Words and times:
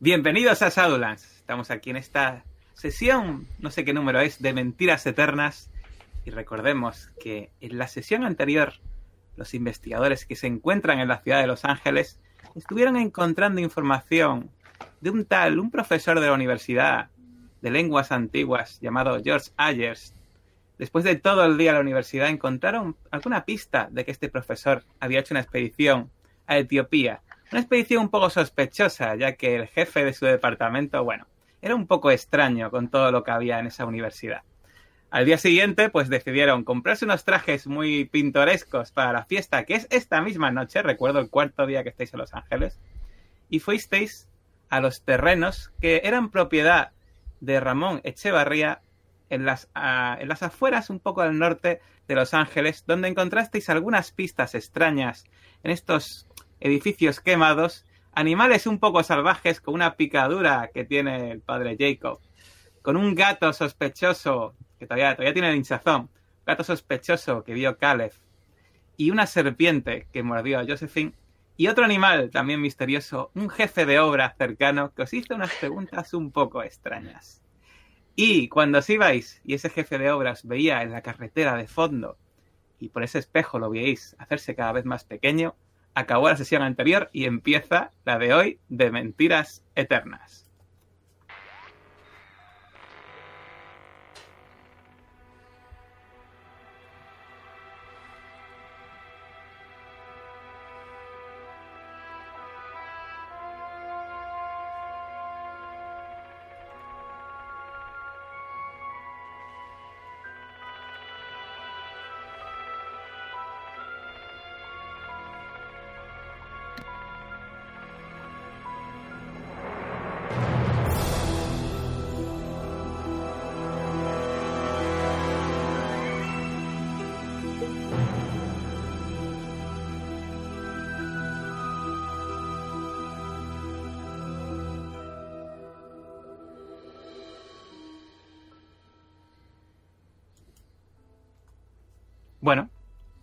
Bienvenidos 0.00 0.62
a 0.62 0.68
Shadowlands. 0.68 1.24
Estamos 1.38 1.72
aquí 1.72 1.90
en 1.90 1.96
esta 1.96 2.44
sesión, 2.72 3.48
no 3.58 3.72
sé 3.72 3.84
qué 3.84 3.92
número 3.92 4.20
es, 4.20 4.40
de 4.40 4.52
Mentiras 4.52 5.04
Eternas. 5.06 5.72
Y 6.24 6.30
recordemos 6.30 7.10
que 7.20 7.50
en 7.60 7.78
la 7.78 7.88
sesión 7.88 8.22
anterior, 8.22 8.74
los 9.34 9.54
investigadores 9.54 10.24
que 10.24 10.36
se 10.36 10.46
encuentran 10.46 11.00
en 11.00 11.08
la 11.08 11.18
ciudad 11.18 11.40
de 11.40 11.48
Los 11.48 11.64
Ángeles 11.64 12.20
estuvieron 12.54 12.96
encontrando 12.96 13.60
información 13.60 14.52
de 15.00 15.10
un 15.10 15.24
tal, 15.24 15.58
un 15.58 15.72
profesor 15.72 16.20
de 16.20 16.28
la 16.28 16.32
universidad 16.32 17.10
de 17.60 17.70
lenguas 17.72 18.12
antiguas 18.12 18.78
llamado 18.80 19.20
George 19.20 19.50
Ayers. 19.56 20.14
Después 20.78 21.02
de 21.02 21.16
todo 21.16 21.44
el 21.44 21.58
día 21.58 21.70
en 21.70 21.74
la 21.74 21.82
universidad 21.82 22.28
encontraron 22.28 22.94
alguna 23.10 23.44
pista 23.44 23.88
de 23.90 24.04
que 24.04 24.12
este 24.12 24.28
profesor 24.28 24.84
había 25.00 25.18
hecho 25.18 25.34
una 25.34 25.40
expedición 25.40 26.08
a 26.46 26.56
Etiopía. 26.56 27.20
Una 27.50 27.60
expedición 27.60 28.02
un 28.02 28.08
poco 28.10 28.28
sospechosa, 28.28 29.16
ya 29.16 29.34
que 29.36 29.56
el 29.56 29.68
jefe 29.68 30.04
de 30.04 30.12
su 30.12 30.26
departamento, 30.26 31.02
bueno, 31.02 31.26
era 31.62 31.74
un 31.74 31.86
poco 31.86 32.10
extraño 32.10 32.70
con 32.70 32.88
todo 32.88 33.10
lo 33.10 33.24
que 33.24 33.30
había 33.30 33.58
en 33.58 33.66
esa 33.66 33.86
universidad. 33.86 34.42
Al 35.10 35.24
día 35.24 35.38
siguiente, 35.38 35.88
pues 35.88 36.10
decidieron 36.10 36.64
comprarse 36.64 37.06
unos 37.06 37.24
trajes 37.24 37.66
muy 37.66 38.04
pintorescos 38.04 38.92
para 38.92 39.14
la 39.14 39.24
fiesta, 39.24 39.64
que 39.64 39.76
es 39.76 39.86
esta 39.88 40.20
misma 40.20 40.50
noche, 40.50 40.82
recuerdo 40.82 41.20
el 41.20 41.30
cuarto 41.30 41.66
día 41.66 41.82
que 41.82 41.88
estáis 41.88 42.12
en 42.12 42.20
Los 42.20 42.34
Ángeles, 42.34 42.78
y 43.48 43.60
fuisteis 43.60 44.28
a 44.68 44.80
los 44.80 45.02
terrenos 45.02 45.72
que 45.80 46.02
eran 46.04 46.30
propiedad 46.30 46.92
de 47.40 47.60
Ramón 47.60 48.02
Echevarría 48.04 48.82
en 49.30 49.46
las, 49.46 49.70
en 49.74 50.28
las 50.28 50.42
afueras 50.42 50.90
un 50.90 51.00
poco 51.00 51.22
al 51.22 51.38
norte 51.38 51.80
de 52.06 52.14
Los 52.14 52.34
Ángeles, 52.34 52.84
donde 52.86 53.08
encontrasteis 53.08 53.70
algunas 53.70 54.12
pistas 54.12 54.54
extrañas 54.54 55.24
en 55.62 55.70
estos 55.70 56.26
edificios 56.60 57.20
quemados, 57.20 57.84
animales 58.12 58.66
un 58.66 58.78
poco 58.78 59.02
salvajes 59.02 59.60
con 59.60 59.74
una 59.74 59.96
picadura 59.96 60.70
que 60.72 60.84
tiene 60.84 61.30
el 61.30 61.40
padre 61.40 61.76
Jacob, 61.78 62.20
con 62.82 62.96
un 62.96 63.14
gato 63.14 63.52
sospechoso 63.52 64.54
que 64.78 64.86
todavía, 64.86 65.14
todavía 65.14 65.32
tiene 65.32 65.50
el 65.50 65.56
hinchazón, 65.56 66.10
gato 66.46 66.64
sospechoso 66.64 67.44
que 67.44 67.54
vio 67.54 67.78
Caleb, 67.78 68.12
y 68.96 69.10
una 69.10 69.26
serpiente 69.26 70.08
que 70.12 70.22
mordió 70.22 70.58
a 70.58 70.66
Josephine, 70.66 71.12
y 71.56 71.66
otro 71.66 71.84
animal 71.84 72.30
también 72.30 72.60
misterioso, 72.60 73.30
un 73.34 73.50
jefe 73.50 73.84
de 73.84 73.98
obra 73.98 74.34
cercano 74.38 74.94
que 74.94 75.02
os 75.02 75.12
hizo 75.12 75.34
unas 75.34 75.52
preguntas 75.54 76.14
un 76.14 76.30
poco 76.30 76.62
extrañas. 76.62 77.42
Y 78.14 78.48
cuando 78.48 78.78
os 78.78 78.90
ibais 78.90 79.40
y 79.44 79.54
ese 79.54 79.70
jefe 79.70 79.98
de 79.98 80.10
obras 80.10 80.46
veía 80.46 80.82
en 80.82 80.92
la 80.92 81.02
carretera 81.02 81.56
de 81.56 81.66
fondo 81.66 82.16
y 82.80 82.88
por 82.88 83.02
ese 83.02 83.18
espejo 83.18 83.58
lo 83.58 83.70
veíais 83.70 84.16
hacerse 84.18 84.54
cada 84.54 84.72
vez 84.72 84.84
más 84.84 85.04
pequeño, 85.04 85.56
acabó 85.98 86.28
la 86.28 86.36
sesión 86.36 86.62
anterior 86.62 87.10
y 87.12 87.24
empieza 87.24 87.90
la 88.04 88.18
de 88.18 88.32
hoy 88.32 88.60
de 88.68 88.90
Mentiras 88.90 89.64
Eternas. 89.74 90.47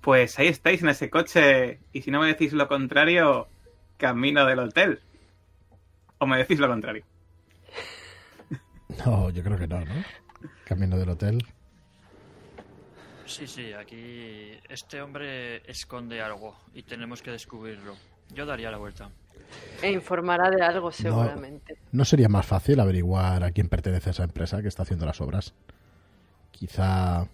Pues 0.06 0.38
ahí 0.38 0.50
estáis 0.50 0.84
en 0.84 0.90
ese 0.90 1.10
coche 1.10 1.80
y 1.92 2.04
si 2.04 2.12
no 2.12 2.20
me 2.20 2.28
decís 2.28 2.54
lo 2.54 2.68
contrario, 2.68 3.48
camino 3.98 4.46
del 4.46 4.60
hotel. 4.60 5.00
¿O 6.20 6.28
me 6.28 6.38
decís 6.38 6.60
lo 6.60 6.68
contrario? 6.68 7.04
No, 9.04 9.32
yo 9.32 9.44
creo 9.44 9.58
que 9.58 9.68
no, 9.68 9.84
¿no? 9.84 9.96
Camino 10.64 10.96
del 11.00 11.10
hotel. 11.10 11.44
Sí, 13.26 13.48
sí, 13.48 13.74
aquí 13.74 14.52
este 14.70 15.02
hombre 15.02 15.64
esconde 15.70 16.22
algo 16.22 16.56
y 16.76 16.84
tenemos 16.84 17.24
que 17.24 17.32
descubrirlo. 17.32 17.96
Yo 18.32 18.46
daría 18.46 18.70
la 18.70 18.78
vuelta. 18.78 19.10
E 19.82 19.92
informará 19.92 20.52
de 20.52 20.62
algo 20.62 20.92
seguramente. 20.92 21.74
¿No, 21.92 22.00
¿No 22.00 22.06
sería 22.06 22.30
más 22.30 22.46
fácil 22.46 22.80
averiguar 22.80 23.44
a 23.44 23.52
quién 23.52 23.70
pertenece 23.70 24.12
esa 24.12 24.24
empresa 24.24 24.62
que 24.62 24.68
está 24.68 24.84
haciendo 24.84 25.08
las 25.08 25.20
obras? 25.20 25.56
Quizá 26.52 27.28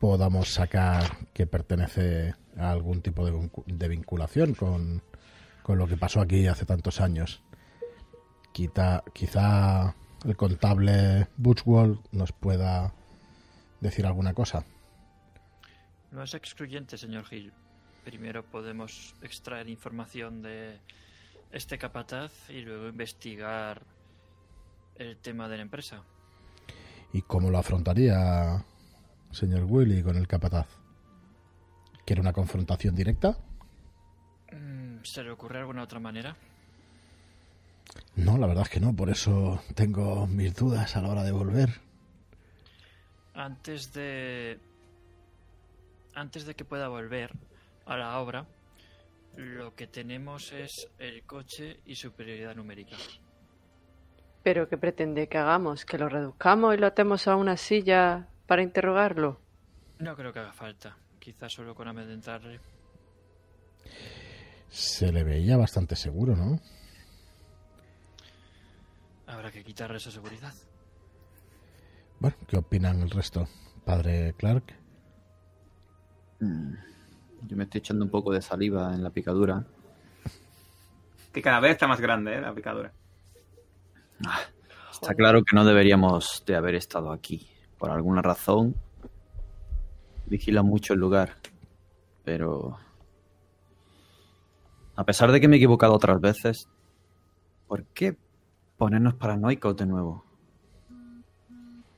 podamos 0.00 0.54
sacar 0.54 1.28
que 1.34 1.46
pertenece 1.46 2.34
a 2.56 2.70
algún 2.72 3.02
tipo 3.02 3.24
de, 3.66 3.88
vinculación 3.88 4.54
con, 4.54 5.02
lo 5.68 5.86
que 5.86 5.96
pasó 5.96 6.20
aquí 6.20 6.48
hace 6.48 6.64
tantos 6.64 7.00
años. 7.00 7.42
Quizá, 8.52 9.04
quizá 9.12 9.94
el 10.24 10.36
contable 10.36 11.28
Butchwell 11.36 12.00
nos 12.10 12.32
pueda 12.32 12.92
decir 13.80 14.04
alguna 14.06 14.34
cosa. 14.34 14.64
No 16.10 16.24
es 16.24 16.34
excluyente, 16.34 16.98
señor 16.98 17.26
Hill. 17.30 17.52
Primero 18.04 18.42
podemos 18.42 19.14
extraer 19.22 19.68
información 19.68 20.42
de 20.42 20.80
este 21.52 21.78
capataz 21.78 22.32
y 22.48 22.62
luego 22.62 22.88
investigar 22.88 23.82
el 24.96 25.18
tema 25.18 25.48
de 25.48 25.56
la 25.56 25.62
empresa. 25.62 26.02
¿Y 27.12 27.22
cómo 27.22 27.50
lo 27.50 27.58
afrontaría 27.58 28.64
señor 29.30 29.64
Willy, 29.64 30.02
con 30.02 30.16
el 30.16 30.26
capataz? 30.26 30.66
¿Quiere 32.04 32.20
una 32.20 32.32
confrontación 32.32 32.94
directa? 32.94 33.38
Mm, 34.52 35.02
¿Se 35.02 35.22
le 35.22 35.30
ocurre 35.30 35.58
alguna 35.58 35.82
otra 35.82 36.00
manera? 36.00 36.36
No, 38.16 38.36
la 38.38 38.46
verdad 38.46 38.64
es 38.64 38.70
que 38.70 38.80
no, 38.80 38.94
por 38.94 39.10
eso 39.10 39.62
tengo 39.74 40.26
mis 40.26 40.54
dudas 40.54 40.96
a 40.96 41.02
la 41.02 41.08
hora 41.08 41.22
de 41.22 41.32
volver. 41.32 41.70
Antes 43.34 43.92
de. 43.92 44.58
Antes 46.14 46.44
de 46.44 46.54
que 46.54 46.64
pueda 46.64 46.88
volver 46.88 47.32
a 47.86 47.96
la 47.96 48.18
obra, 48.18 48.46
lo 49.36 49.74
que 49.74 49.86
tenemos 49.86 50.52
es 50.52 50.88
el 50.98 51.22
coche 51.22 51.80
y 51.86 51.94
superioridad 51.94 52.56
numérica. 52.56 52.96
¿Pero 54.42 54.68
qué 54.68 54.76
pretende 54.76 55.28
que 55.28 55.38
hagamos? 55.38 55.84
¿Que 55.84 55.98
lo 55.98 56.08
reduzcamos 56.08 56.74
y 56.74 56.78
lo 56.78 56.86
atemos 56.86 57.28
a 57.28 57.36
una 57.36 57.56
silla 57.56 58.28
para 58.50 58.62
interrogarlo? 58.62 59.38
No 60.00 60.16
creo 60.16 60.32
que 60.32 60.40
haga 60.40 60.52
falta. 60.52 60.96
Quizás 61.20 61.52
solo 61.52 61.72
con 61.72 61.86
amedrentarle. 61.86 62.58
Se 64.68 65.12
le 65.12 65.22
veía 65.22 65.56
bastante 65.56 65.94
seguro, 65.94 66.34
¿no? 66.34 66.58
Habrá 69.28 69.52
que 69.52 69.62
quitarle 69.62 69.98
esa 69.98 70.10
seguridad. 70.10 70.52
Bueno, 72.18 72.36
¿qué 72.48 72.56
opinan 72.56 73.00
el 73.02 73.10
resto? 73.10 73.46
Padre 73.84 74.34
Clark. 74.36 74.64
Mm, 76.40 76.74
yo 77.46 77.56
me 77.56 77.62
estoy 77.62 77.78
echando 77.78 78.04
un 78.04 78.10
poco 78.10 78.32
de 78.32 78.42
saliva 78.42 78.92
en 78.92 79.04
la 79.04 79.10
picadura. 79.10 79.64
Que 81.32 81.40
cada 81.40 81.60
vez 81.60 81.70
está 81.70 81.86
más 81.86 82.00
grande, 82.00 82.34
¿eh? 82.34 82.40
La 82.40 82.52
picadura. 82.52 82.92
Ah, 84.26 84.40
está 84.90 85.14
claro 85.14 85.44
que 85.44 85.54
no 85.54 85.64
deberíamos 85.64 86.42
de 86.44 86.56
haber 86.56 86.74
estado 86.74 87.12
aquí 87.12 87.48
por 87.80 87.90
alguna 87.90 88.20
razón, 88.20 88.76
vigila 90.26 90.62
mucho 90.62 90.92
el 90.92 91.00
lugar. 91.00 91.36
Pero... 92.22 92.78
A 94.94 95.04
pesar 95.04 95.32
de 95.32 95.40
que 95.40 95.48
me 95.48 95.56
he 95.56 95.58
equivocado 95.58 95.94
otras 95.94 96.20
veces, 96.20 96.68
¿por 97.66 97.84
qué 97.86 98.16
ponernos 98.76 99.14
paranoicos 99.14 99.74
de 99.78 99.86
nuevo? 99.86 100.24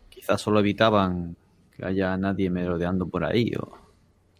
Quizás 0.08 0.40
solo 0.40 0.60
evitaban 0.60 1.36
que 1.76 1.84
haya 1.84 2.16
nadie 2.16 2.48
merodeando 2.48 3.06
por 3.08 3.24
ahí 3.24 3.52
o... 3.60 3.76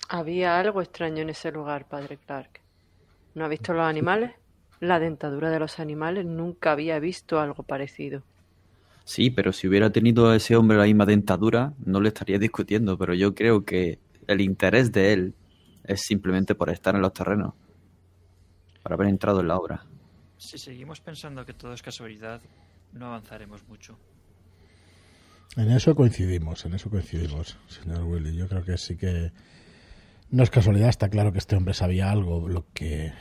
Había 0.09 0.61
algo 0.61 0.81
extraño 0.81 1.23
en 1.23 1.31
ese 1.31 1.51
lugar, 1.51 1.89
padre 1.89 2.19
Clark. 2.19 2.61
¿No 3.35 3.45
ha 3.45 3.49
visto 3.49 3.73
los 3.73 3.85
animales? 3.85 4.33
La 4.79 5.01
dentadura 5.01 5.51
de 5.51 5.59
los 5.59 5.81
animales 5.81 6.25
nunca 6.25 6.71
había 6.71 7.01
visto 7.01 7.41
algo 7.41 7.65
parecido. 7.65 8.23
Sí, 9.05 9.31
pero 9.31 9.53
si 9.53 9.69
hubiera 9.69 9.91
tenido 9.91 10.29
a 10.29 10.37
ese 10.37 10.57
hombre 10.57 10.79
la 10.79 10.85
misma 10.85 11.07
dentadura, 11.07 11.75
no 11.85 12.01
le 12.01 12.09
estaría 12.09 12.39
discutiendo, 12.39 12.97
pero 12.97 13.15
yo 13.15 13.35
creo 13.35 13.65
que 13.65 13.99
el 14.27 14.41
interés 14.41 14.93
de 14.93 15.13
él 15.13 15.35
es 15.85 16.03
simplemente 16.03 16.55
por 16.55 16.71
estar 16.71 16.95
en 16.95 17.03
los 17.03 17.13
terrenos, 17.13 17.55
por 18.83 18.93
haber 18.93 19.09
entrado 19.09 19.41
en 19.41 19.49
la 19.49 19.57
obra. 19.57 19.85
Si 20.39 20.59
seguimos 20.59 21.01
pensando 21.01 21.45
que 21.45 21.53
todo 21.53 21.73
es 21.73 21.83
casualidad, 21.83 22.41
no 22.93 23.07
avanzaremos 23.07 23.67
mucho. 23.69 23.99
En 25.57 25.71
eso 25.71 25.95
coincidimos, 25.95 26.65
en 26.65 26.75
eso 26.75 26.89
coincidimos, 26.89 27.59
señor 27.69 28.05
Willy. 28.05 28.37
Yo 28.37 28.49
creo 28.49 28.65
que 28.65 28.79
sí 28.79 28.97
que 28.97 29.33
no 30.31 30.43
es 30.43 30.51
casualidad, 30.51 30.89
está 30.89 31.11
claro 31.11 31.31
que 31.33 31.39
este 31.39 31.57
hombre 31.57 31.75
sabía 31.75 32.11
algo, 32.11 32.49
lo 32.49 32.67
que 32.73 33.13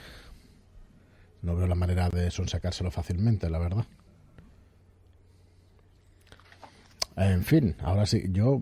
no 1.42 1.56
veo 1.56 1.68
la 1.68 1.76
manera 1.76 2.10
de 2.10 2.32
sonsacárselo 2.32 2.90
fácilmente, 2.90 3.50
la 3.50 3.60
verdad. 3.60 3.86
En 7.16 7.44
fin, 7.44 7.76
ahora 7.82 8.06
sí, 8.06 8.24
yo 8.30 8.60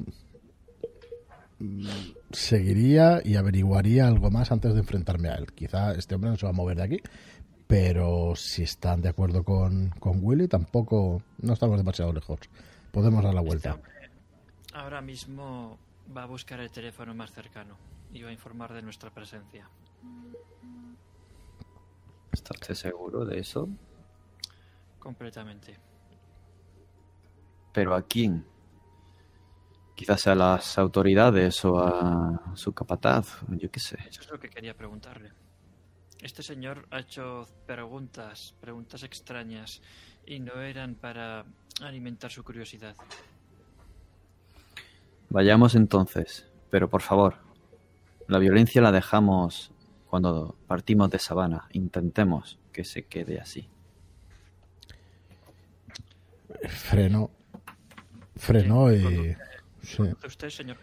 mm, 1.59 1.87
seguiría 2.31 3.21
y 3.23 3.35
averiguaría 3.35 4.07
algo 4.07 4.31
más 4.31 4.51
antes 4.51 4.73
de 4.73 4.79
enfrentarme 4.79 5.29
a 5.29 5.35
él. 5.35 5.53
Quizá 5.53 5.93
este 5.93 6.15
hombre 6.15 6.31
no 6.31 6.37
se 6.37 6.45
va 6.45 6.51
a 6.51 6.55
mover 6.55 6.77
de 6.77 6.83
aquí, 6.83 7.01
pero 7.67 8.35
si 8.35 8.63
están 8.63 9.01
de 9.01 9.09
acuerdo 9.09 9.43
con, 9.43 9.89
con 9.99 10.19
Willy, 10.21 10.47
tampoco 10.47 11.21
no 11.39 11.53
estamos 11.53 11.77
demasiado 11.77 12.11
lejos. 12.11 12.39
Podemos 12.91 13.23
dar 13.23 13.33
la 13.33 13.41
vuelta. 13.41 13.77
Ahora 14.73 15.01
mismo 15.01 15.77
va 16.15 16.23
a 16.23 16.25
buscar 16.25 16.59
el 16.59 16.71
teléfono 16.71 17.13
más 17.13 17.31
cercano 17.31 17.77
y 18.11 18.23
va 18.23 18.29
a 18.29 18.33
informar 18.33 18.73
de 18.73 18.81
nuestra 18.81 19.11
presencia. 19.11 19.69
¿Está 22.31 22.53
usted 22.53 22.73
seguro 22.73 23.25
de 23.25 23.39
eso? 23.39 23.69
Completamente. 24.97 25.77
¿Pero 27.71 27.95
a 27.95 28.01
quién? 28.01 28.45
Quizás 29.95 30.27
a 30.27 30.35
las 30.35 30.77
autoridades 30.77 31.63
o 31.65 31.79
a 31.79 32.55
su 32.55 32.73
capataz, 32.73 33.41
yo 33.49 33.69
qué 33.69 33.79
sé. 33.79 33.97
Eso 34.09 34.21
es 34.21 34.29
lo 34.31 34.39
que 34.39 34.49
quería 34.49 34.73
preguntarle. 34.73 35.31
Este 36.21 36.43
señor 36.43 36.87
ha 36.91 36.99
hecho 36.99 37.47
preguntas, 37.65 38.53
preguntas 38.59 39.03
extrañas, 39.03 39.81
y 40.25 40.39
no 40.39 40.61
eran 40.61 40.95
para 40.95 41.45
alimentar 41.81 42.31
su 42.31 42.43
curiosidad. 42.43 42.95
Vayamos 45.29 45.75
entonces, 45.75 46.47
pero 46.69 46.89
por 46.89 47.01
favor, 47.01 47.35
la 48.27 48.39
violencia 48.39 48.81
la 48.81 48.91
dejamos 48.91 49.71
cuando 50.07 50.55
partimos 50.67 51.09
de 51.09 51.19
Sabana. 51.19 51.67
Intentemos 51.71 52.59
que 52.71 52.83
se 52.83 53.05
quede 53.05 53.39
así. 53.39 53.67
Freno. 56.67 57.31
Freno 58.39 58.91
y. 58.91 59.35
Sí. 59.83 59.97
¿Conoce 59.97 60.27
usted, 60.27 60.49
señor? 60.49 60.77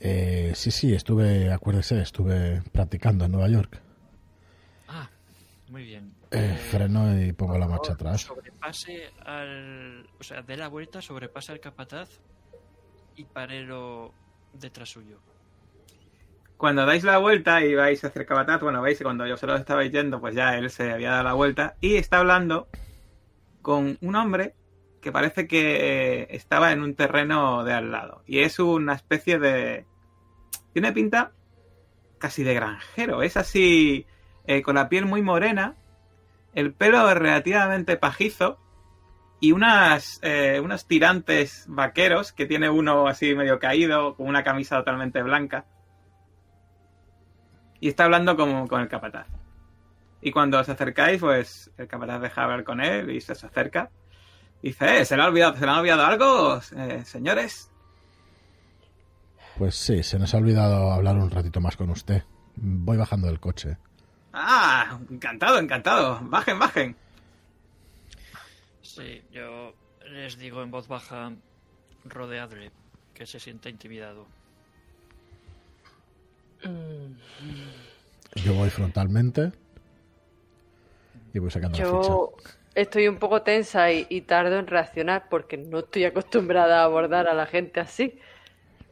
Eh, 0.00 0.52
sí, 0.54 0.70
sí, 0.70 0.94
estuve, 0.94 1.52
acuérdese, 1.52 2.00
estuve 2.00 2.62
practicando 2.72 3.26
en 3.26 3.32
Nueva 3.32 3.48
York. 3.48 3.80
Ah, 4.88 5.08
muy 5.68 5.84
bien. 5.84 6.14
Eh, 6.30 6.52
Eh, 6.52 6.56
freno 6.56 7.20
y 7.22 7.32
pongo 7.32 7.58
la 7.58 7.66
marcha 7.68 7.94
favor, 7.94 8.08
atrás. 8.08 8.20
Sobrepase 8.22 9.10
al. 9.24 10.08
O 10.18 10.22
sea, 10.24 10.42
dé 10.42 10.56
la 10.56 10.68
vuelta, 10.68 11.02
sobrepase 11.02 11.52
al 11.52 11.60
capataz 11.60 12.08
y 13.16 13.24
parelo 13.24 14.12
detrás 14.54 14.88
suyo. 14.88 15.20
Cuando 16.56 16.84
dais 16.86 17.04
la 17.04 17.18
vuelta 17.18 17.64
y 17.64 17.74
vais 17.74 18.04
hacia 18.04 18.20
el 18.20 18.26
cabataz, 18.26 18.60
bueno, 18.60 18.82
veis 18.82 18.98
que 18.98 19.04
cuando 19.04 19.26
yo 19.26 19.36
se 19.36 19.46
lo 19.46 19.56
estabais 19.56 19.90
yendo, 19.92 20.20
pues 20.20 20.34
ya 20.34 20.56
él 20.58 20.70
se 20.70 20.92
había 20.92 21.10
dado 21.10 21.24
la 21.24 21.32
vuelta 21.32 21.76
y 21.80 21.96
está 21.96 22.18
hablando 22.18 22.68
con 23.62 23.96
un 24.02 24.14
hombre 24.14 24.54
que 25.00 25.12
parece 25.12 25.46
que 25.46 26.26
estaba 26.30 26.72
en 26.72 26.82
un 26.82 26.94
terreno 26.94 27.64
de 27.64 27.72
al 27.72 27.90
lado. 27.90 28.22
Y 28.26 28.40
es 28.40 28.58
una 28.58 28.94
especie 28.94 29.38
de... 29.38 29.86
Tiene 30.72 30.92
pinta 30.92 31.32
casi 32.18 32.44
de 32.44 32.54
granjero. 32.54 33.22
Es 33.22 33.36
así, 33.36 34.06
eh, 34.46 34.62
con 34.62 34.76
la 34.76 34.88
piel 34.88 35.06
muy 35.06 35.22
morena, 35.22 35.74
el 36.54 36.72
pelo 36.72 37.12
relativamente 37.14 37.96
pajizo 37.96 38.58
y 39.40 39.52
unas, 39.52 40.20
eh, 40.22 40.60
unos 40.62 40.86
tirantes 40.86 41.64
vaqueros 41.66 42.32
que 42.32 42.46
tiene 42.46 42.68
uno 42.68 43.08
así 43.08 43.34
medio 43.34 43.58
caído, 43.58 44.14
con 44.14 44.28
una 44.28 44.44
camisa 44.44 44.76
totalmente 44.76 45.22
blanca. 45.22 45.64
Y 47.80 47.88
está 47.88 48.04
hablando 48.04 48.36
con, 48.36 48.68
con 48.68 48.82
el 48.82 48.88
capataz. 48.88 49.26
Y 50.20 50.30
cuando 50.32 50.60
os 50.60 50.68
acercáis, 50.68 51.18
pues 51.18 51.72
el 51.78 51.88
capataz 51.88 52.20
deja 52.20 52.44
hablar 52.44 52.62
con 52.62 52.82
él 52.82 53.10
y 53.10 53.22
se 53.22 53.32
os 53.32 53.42
acerca. 53.42 53.90
Dice, 54.62 55.00
eh, 55.00 55.04
¿se 55.04 55.16
le 55.16 55.22
ha 55.22 55.26
olvidado, 55.26 55.56
¿se 55.56 55.64
le 55.64 55.70
ha 55.70 55.78
olvidado 55.78 56.04
algo, 56.04 56.60
eh, 56.76 57.02
señores? 57.04 57.70
Pues 59.56 59.74
sí, 59.74 60.02
se 60.02 60.18
nos 60.18 60.34
ha 60.34 60.38
olvidado 60.38 60.92
hablar 60.92 61.16
un 61.16 61.30
ratito 61.30 61.60
más 61.60 61.76
con 61.76 61.90
usted. 61.90 62.24
Voy 62.56 62.96
bajando 62.96 63.26
del 63.26 63.40
coche. 63.40 63.76
Ah, 64.32 64.98
encantado, 65.10 65.58
encantado. 65.58 66.20
Bajen, 66.22 66.58
bajen. 66.58 66.96
Sí, 68.82 69.22
yo 69.32 69.74
les 70.10 70.38
digo 70.38 70.62
en 70.62 70.70
voz 70.70 70.88
baja, 70.88 71.32
rodeadle, 72.04 72.70
que 73.14 73.26
se 73.26 73.40
sienta 73.40 73.68
intimidado. 73.68 74.26
Yo 78.36 78.54
voy 78.54 78.70
frontalmente 78.70 79.52
y 81.32 81.38
voy 81.38 81.50
sacando 81.50 81.78
la 81.78 81.84
Yo 81.84 82.32
ficha. 82.36 82.59
Estoy 82.74 83.08
un 83.08 83.16
poco 83.18 83.42
tensa 83.42 83.92
y, 83.92 84.06
y 84.08 84.22
tardo 84.22 84.58
en 84.58 84.66
reaccionar 84.66 85.28
porque 85.28 85.56
no 85.56 85.80
estoy 85.80 86.04
acostumbrada 86.04 86.80
a 86.80 86.84
abordar 86.84 87.28
a 87.28 87.34
la 87.34 87.46
gente 87.46 87.80
así. 87.80 88.18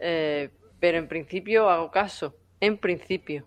Eh, 0.00 0.50
pero 0.80 0.98
en 0.98 1.08
principio 1.08 1.69
hago 1.70 1.90
caso. 1.90 2.34
En 2.60 2.78
principio. 2.78 3.44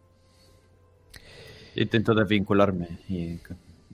Intento 1.75 2.13
desvincularme 2.13 2.99
y 3.07 3.39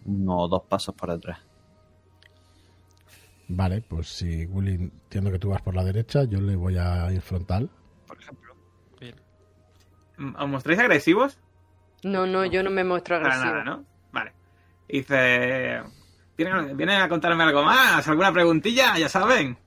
uno 0.05 0.37
o 0.39 0.47
dos 0.47 0.63
pasos 0.63 0.95
para 0.95 1.13
atrás. 1.13 1.39
Vale, 3.49 3.81
pues 3.81 4.07
si 4.09 4.45
Willy 4.45 4.73
entiendo 4.73 5.31
que 5.31 5.39
tú 5.39 5.49
vas 5.49 5.61
por 5.61 5.75
la 5.75 5.83
derecha, 5.83 6.23
yo 6.25 6.41
le 6.41 6.55
voy 6.55 6.77
a 6.77 7.11
ir 7.11 7.21
frontal. 7.21 7.69
Por 8.05 8.17
ejemplo. 8.19 8.55
Bien. 8.99 9.15
¿Os 10.37 10.49
mostráis 10.49 10.79
agresivos? 10.79 11.39
No, 12.03 12.25
no, 12.27 12.45
yo 12.45 12.63
no 12.63 12.69
me 12.69 12.83
muestro 12.83 13.15
Para 13.21 13.35
agresiva. 13.35 13.63
nada, 13.63 13.63
¿no? 13.63 13.85
Vale. 14.11 14.33
Dice, 14.87 15.81
¿vienen, 16.37 16.77
¿vienen 16.77 17.01
a 17.01 17.09
contarme 17.09 17.43
algo 17.43 17.63
más? 17.63 18.07
¿Alguna 18.07 18.31
preguntilla? 18.31 18.97
Ya 18.97 19.09
saben. 19.09 19.57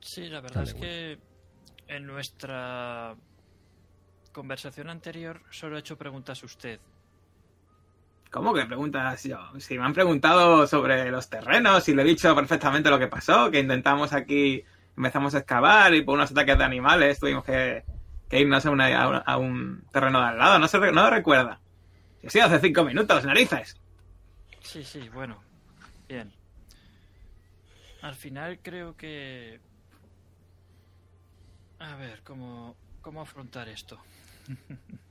Sí, 0.00 0.28
la 0.28 0.40
verdad 0.40 0.64
Dale, 0.64 0.68
es 0.70 0.74
que 0.74 1.18
en 1.88 2.06
nuestra 2.06 3.14
conversación 4.32 4.88
anterior 4.90 5.40
solo 5.50 5.76
he 5.76 5.80
hecho 5.80 5.96
preguntas 5.96 6.42
a 6.42 6.46
usted. 6.46 6.80
¿Cómo 8.30 8.52
que 8.54 8.64
preguntas 8.66 9.22
yo? 9.24 9.38
Si 9.58 9.78
me 9.78 9.84
han 9.84 9.94
preguntado 9.94 10.66
sobre 10.66 11.10
los 11.10 11.28
terrenos 11.30 11.88
y 11.88 11.94
le 11.94 12.02
he 12.02 12.04
dicho 12.04 12.34
perfectamente 12.34 12.90
lo 12.90 12.98
que 12.98 13.06
pasó, 13.06 13.50
que 13.50 13.60
intentamos 13.60 14.12
aquí, 14.12 14.64
empezamos 14.96 15.34
a 15.34 15.38
excavar 15.38 15.94
y 15.94 16.02
por 16.02 16.14
unos 16.16 16.30
ataques 16.32 16.58
de 16.58 16.64
animales 16.64 17.18
tuvimos 17.20 17.44
que, 17.44 17.84
que 18.28 18.40
irnos 18.40 18.64
a, 18.66 18.70
una- 18.70 19.00
a 19.02 19.08
un- 19.08 19.22
a 19.24 19.36
un 19.38 19.84
terreno 19.92 20.20
de 20.20 20.26
al 20.26 20.38
lado. 20.38 20.58
No 20.58 20.68
se 20.68 20.78
re- 20.78 20.92
no 20.92 21.02
lo 21.04 21.10
recuerda. 21.10 21.60
Sí, 22.28 22.40
hace 22.40 22.60
cinco 22.60 22.84
minutos, 22.84 23.24
narices. 23.24 23.76
Sí, 24.62 24.84
sí, 24.84 25.08
bueno. 25.08 25.42
Bien. 26.08 26.32
Al 28.02 28.14
final 28.14 28.58
creo 28.62 28.96
que... 28.96 29.60
A 31.78 31.94
ver, 31.96 32.22
¿cómo, 32.22 32.76
cómo 33.00 33.20
afrontar 33.20 33.68
esto? 33.68 34.00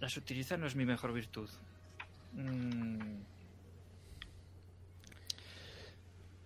La 0.00 0.08
sutileza 0.08 0.56
no 0.56 0.66
es 0.66 0.74
mi 0.74 0.86
mejor 0.86 1.12
virtud. 1.12 1.50
Mm. 2.32 3.20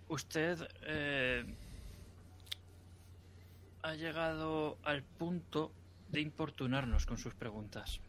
Usted 0.07 0.67
eh, 0.83 1.45
ha 3.81 3.93
llegado 3.95 4.77
al 4.83 5.03
punto 5.03 5.71
de 6.09 6.21
importunarnos 6.21 7.05
con 7.05 7.17
sus 7.17 7.33
preguntas. 7.33 7.99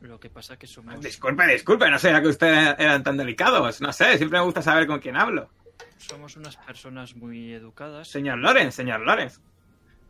Lo 0.00 0.20
que 0.20 0.28
pasa 0.30 0.58
que 0.58 0.66
somos... 0.66 1.00
Disculpe, 1.00 1.46
disculpe, 1.46 1.90
no 1.90 1.98
sabía 1.98 2.20
que 2.20 2.28
ustedes 2.28 2.76
eran 2.78 3.02
tan 3.02 3.16
delicados. 3.16 3.80
No 3.80 3.92
sé, 3.92 4.18
siempre 4.18 4.38
me 4.38 4.44
gusta 4.44 4.62
saber 4.62 4.86
con 4.86 5.00
quién 5.00 5.16
hablo. 5.16 5.48
Somos 5.96 6.36
unas 6.36 6.56
personas 6.56 7.16
muy 7.16 7.52
educadas 7.52 8.08
Señor 8.08 8.38
Lorenz, 8.38 8.74
señor 8.74 9.00
Lorenz. 9.00 9.40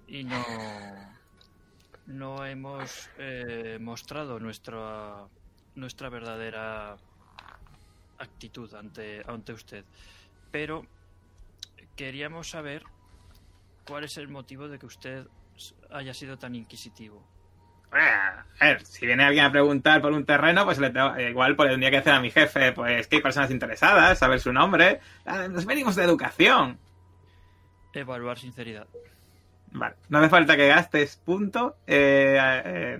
y 0.08 0.24
no, 0.24 0.44
no 2.06 2.44
hemos 2.44 3.08
eh, 3.18 3.78
mostrado 3.80 4.38
nuestra, 4.40 5.26
nuestra 5.74 6.08
verdadera 6.08 6.96
actitud 8.18 8.72
ante, 8.74 9.22
ante 9.26 9.52
usted. 9.52 9.84
Pero 10.50 10.84
queríamos 11.94 12.50
saber 12.50 12.82
cuál 13.86 14.04
es 14.04 14.16
el 14.16 14.28
motivo 14.28 14.68
de 14.68 14.78
que 14.78 14.86
usted 14.86 15.26
haya 15.90 16.14
sido 16.14 16.38
tan 16.38 16.54
inquisitivo. 16.54 17.26
A 17.98 18.64
ver, 18.64 18.84
si 18.86 19.06
viene 19.06 19.24
alguien 19.24 19.44
a 19.44 19.52
preguntar 19.52 20.00
por 20.00 20.12
un 20.12 20.24
terreno, 20.24 20.64
pues 20.64 20.78
le 20.78 20.90
tengo- 20.90 21.18
igual 21.20 21.56
pues, 21.56 21.66
le 21.68 21.72
tendría 21.74 21.90
que 21.90 21.96
hacer 21.98 22.12
a 22.14 22.20
mi 22.20 22.30
jefe, 22.30 22.72
pues 22.72 23.06
que 23.06 23.16
hay 23.16 23.22
personas 23.22 23.50
interesadas, 23.50 24.18
saber 24.18 24.40
su 24.40 24.52
nombre. 24.52 25.00
Ah, 25.24 25.46
Nos 25.48 25.66
venimos 25.66 25.94
de 25.96 26.04
educación. 26.04 26.78
Evaluar 27.92 28.38
sinceridad. 28.38 28.86
Vale, 29.72 29.96
no 30.08 30.18
hace 30.18 30.28
falta 30.28 30.56
que 30.56 30.68
gastes 30.68 31.16
punto. 31.16 31.76
eh, 31.86 32.38
eh, 32.64 32.98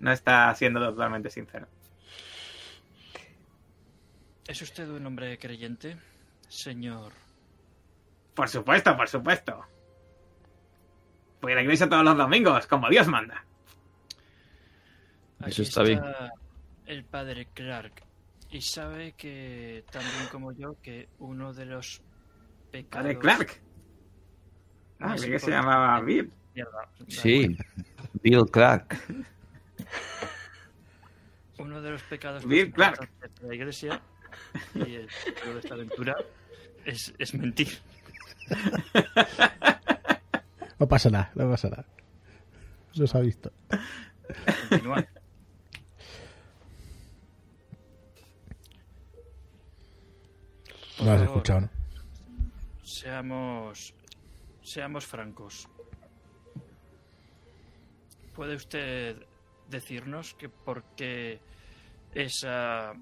no 0.00 0.12
está 0.12 0.54
siendo 0.54 0.80
totalmente 0.80 1.30
sincero. 1.30 1.66
¿Es 4.46 4.62
usted 4.62 4.88
un 4.88 5.04
hombre 5.06 5.38
creyente, 5.38 5.96
señor? 6.48 7.12
Por 8.34 8.48
supuesto, 8.48 8.96
por 8.96 9.08
supuesto. 9.08 9.64
Voy 11.40 11.52
a 11.52 11.56
la 11.56 11.62
iglesia 11.62 11.88
todos 11.88 12.04
los 12.04 12.16
domingos, 12.16 12.66
como 12.66 12.88
Dios 12.88 13.06
manda. 13.08 13.44
Aquí 15.46 15.52
Eso 15.52 15.62
está 15.62 15.82
bien. 15.84 16.02
El 16.86 17.04
padre 17.04 17.46
Clark. 17.54 18.02
Y 18.50 18.60
sabe 18.60 19.12
que, 19.12 19.84
también 19.92 20.26
como 20.32 20.50
yo, 20.50 20.74
que 20.82 21.08
uno 21.20 21.52
de 21.52 21.66
los 21.66 22.02
pecados... 22.72 23.04
Padre 23.04 23.18
Clark. 23.18 23.60
Ah, 24.98 25.14
creí 25.16 25.30
que 25.30 25.38
se 25.38 25.52
llamaba 25.52 26.00
Bill. 26.00 26.32
Sí, 27.06 27.56
Bill 28.22 28.46
Clark. 28.50 28.98
uno 31.58 31.80
de 31.80 31.90
los 31.90 32.02
pecados 32.02 32.44
Bill 32.44 32.72
Clark. 32.72 33.08
de 33.40 33.48
la 33.48 33.54
iglesia 33.54 34.02
y 34.74 34.94
el 34.94 35.08
pecado 35.24 35.52
de 35.52 35.60
esta 35.60 35.74
aventura 35.74 36.16
es, 36.84 37.14
es 37.18 37.34
mentir. 37.34 37.68
No 40.78 40.86
pasa 40.86 41.08
nada, 41.08 41.32
no 41.34 41.48
pasa 41.48 41.70
nada. 41.70 41.86
Eso 42.92 43.06
se 43.06 43.16
ha 43.16 43.20
visto. 43.22 43.50
Continúa. 44.68 45.06
Por 50.96 51.06
No 51.06 51.12
has 51.12 51.18
favor, 51.18 51.36
escuchado, 51.36 51.60
¿no? 51.60 51.70
Seamos, 52.82 53.94
seamos 54.62 55.06
francos. 55.06 55.68
¿Puede 58.34 58.54
usted 58.56 59.16
decirnos 59.68 60.34
que 60.34 60.48
por 60.48 60.84
qué 60.96 61.40
esa 62.14 62.92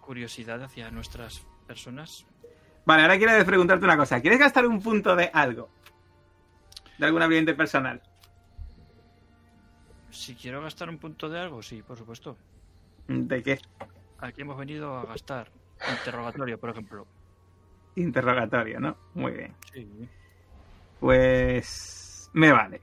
curiosidad 0.00 0.62
hacia 0.62 0.90
nuestras 0.90 1.40
personas? 1.66 2.26
Vale, 2.86 3.02
ahora 3.02 3.18
quiero 3.18 3.44
preguntarte 3.44 3.84
una 3.84 3.96
cosa. 3.96 4.20
¿Quieres 4.20 4.38
gastar 4.38 4.66
un 4.66 4.80
punto 4.80 5.16
de 5.16 5.30
algo? 5.32 5.70
¿De 6.98 7.06
algún 7.06 7.22
ambiente 7.22 7.54
personal? 7.54 8.00
Si 10.10 10.34
quiero 10.34 10.62
gastar 10.62 10.88
un 10.88 10.98
punto 10.98 11.28
de 11.28 11.40
algo, 11.40 11.62
sí, 11.62 11.82
por 11.82 11.98
supuesto. 11.98 12.36
¿De 13.08 13.42
qué? 13.42 13.58
Aquí 14.18 14.42
hemos 14.42 14.56
venido 14.56 14.96
a 14.96 15.04
gastar 15.04 15.50
interrogatorio, 15.90 16.58
por 16.58 16.70
ejemplo. 16.70 17.06
Interrogatorio, 17.96 18.80
¿no? 18.80 18.96
Muy 19.14 19.32
bien. 19.32 19.54
Sí. 19.72 20.08
Pues 21.00 22.30
me 22.32 22.50
vale. 22.52 22.80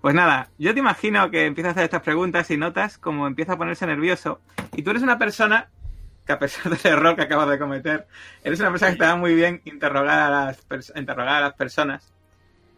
Pues 0.00 0.14
nada, 0.14 0.48
yo 0.58 0.72
te 0.72 0.80
imagino 0.80 1.30
que 1.30 1.46
empieza 1.46 1.68
a 1.68 1.72
hacer 1.72 1.84
estas 1.84 2.02
preguntas 2.02 2.50
y 2.50 2.56
notas 2.56 2.98
como 2.98 3.26
empieza 3.26 3.54
a 3.54 3.58
ponerse 3.58 3.86
nervioso. 3.86 4.40
Y 4.74 4.82
tú 4.82 4.90
eres 4.90 5.02
una 5.02 5.18
persona 5.18 5.68
que 6.24 6.32
a 6.32 6.38
pesar 6.38 6.70
del 6.76 6.92
error 6.92 7.16
que 7.16 7.22
acabas 7.22 7.48
de 7.48 7.58
cometer, 7.58 8.06
eres 8.44 8.60
una 8.60 8.70
persona 8.70 8.92
que 8.92 8.98
te 8.98 9.04
da 9.04 9.16
muy 9.16 9.34
bien 9.34 9.60
interrogar 9.64 10.18
a 10.20 10.30
las, 10.30 10.68
pers- 10.68 10.92
interrogar 10.98 11.34
a 11.36 11.40
las 11.40 11.54
personas. 11.54 12.12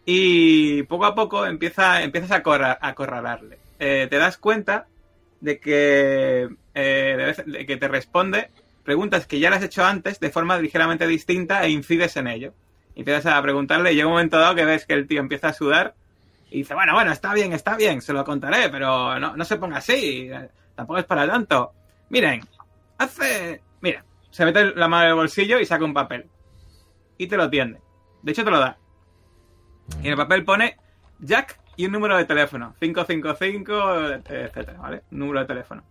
Y 0.05 0.83
poco 0.83 1.05
a 1.05 1.13
poco 1.15 1.45
empieza, 1.45 2.01
empiezas 2.01 2.31
a, 2.31 2.41
corra- 2.43 2.77
a 2.81 2.87
acorralarle. 2.89 3.59
Eh, 3.79 4.07
te 4.09 4.17
das 4.17 4.37
cuenta 4.37 4.87
de 5.41 5.59
que, 5.59 6.49
eh, 6.73 7.15
de 7.17 7.25
vez- 7.25 7.45
de 7.45 7.65
que 7.65 7.77
te 7.77 7.87
responde 7.87 8.49
preguntas 8.83 9.27
que 9.27 9.39
ya 9.39 9.49
las 9.49 9.59
has 9.59 9.65
hecho 9.65 9.85
antes 9.85 10.19
de 10.19 10.29
forma 10.29 10.57
ligeramente 10.57 11.07
distinta 11.07 11.63
e 11.63 11.69
incides 11.69 12.17
en 12.17 12.27
ello. 12.27 12.53
Empiezas 12.95 13.33
a 13.33 13.41
preguntarle 13.41 13.91
y 13.91 13.95
llega 13.95 14.07
un 14.07 14.13
momento 14.13 14.37
dado 14.37 14.55
que 14.55 14.65
ves 14.65 14.85
que 14.85 14.93
el 14.93 15.07
tío 15.07 15.19
empieza 15.19 15.49
a 15.49 15.53
sudar 15.53 15.95
y 16.49 16.59
dice, 16.59 16.73
bueno, 16.73 16.93
bueno, 16.93 17.11
está 17.11 17.33
bien, 17.33 17.53
está 17.53 17.77
bien, 17.77 18.01
se 18.01 18.11
lo 18.11 18.25
contaré, 18.25 18.69
pero 18.69 19.17
no, 19.19 19.37
no 19.37 19.45
se 19.45 19.55
ponga 19.55 19.77
así, 19.77 20.29
tampoco 20.75 20.99
es 20.99 21.05
para 21.05 21.25
tanto. 21.25 21.71
Miren, 22.09 22.41
hace... 22.97 23.61
Mira, 23.79 24.03
se 24.29 24.43
mete 24.43 24.75
la 24.75 24.89
mano 24.89 25.03
en 25.03 25.09
el 25.09 25.15
bolsillo 25.15 25.59
y 25.59 25.65
saca 25.65 25.85
un 25.85 25.93
papel. 25.93 26.25
Y 27.17 27.27
te 27.27 27.37
lo 27.37 27.49
tiende. 27.49 27.79
De 28.21 28.33
hecho, 28.33 28.43
te 28.43 28.51
lo 28.51 28.59
da. 28.59 28.77
Y 30.03 30.07
en 30.07 30.11
el 30.11 30.17
papel 30.17 30.43
pone 30.43 30.77
Jack 31.19 31.59
y 31.77 31.85
un 31.85 31.93
número 31.93 32.17
de 32.17 32.25
teléfono. 32.25 32.75
555, 32.79 34.09
etcétera, 34.09 34.79
¿vale? 34.79 35.03
Número 35.09 35.39
de 35.39 35.45
teléfono. 35.45 35.83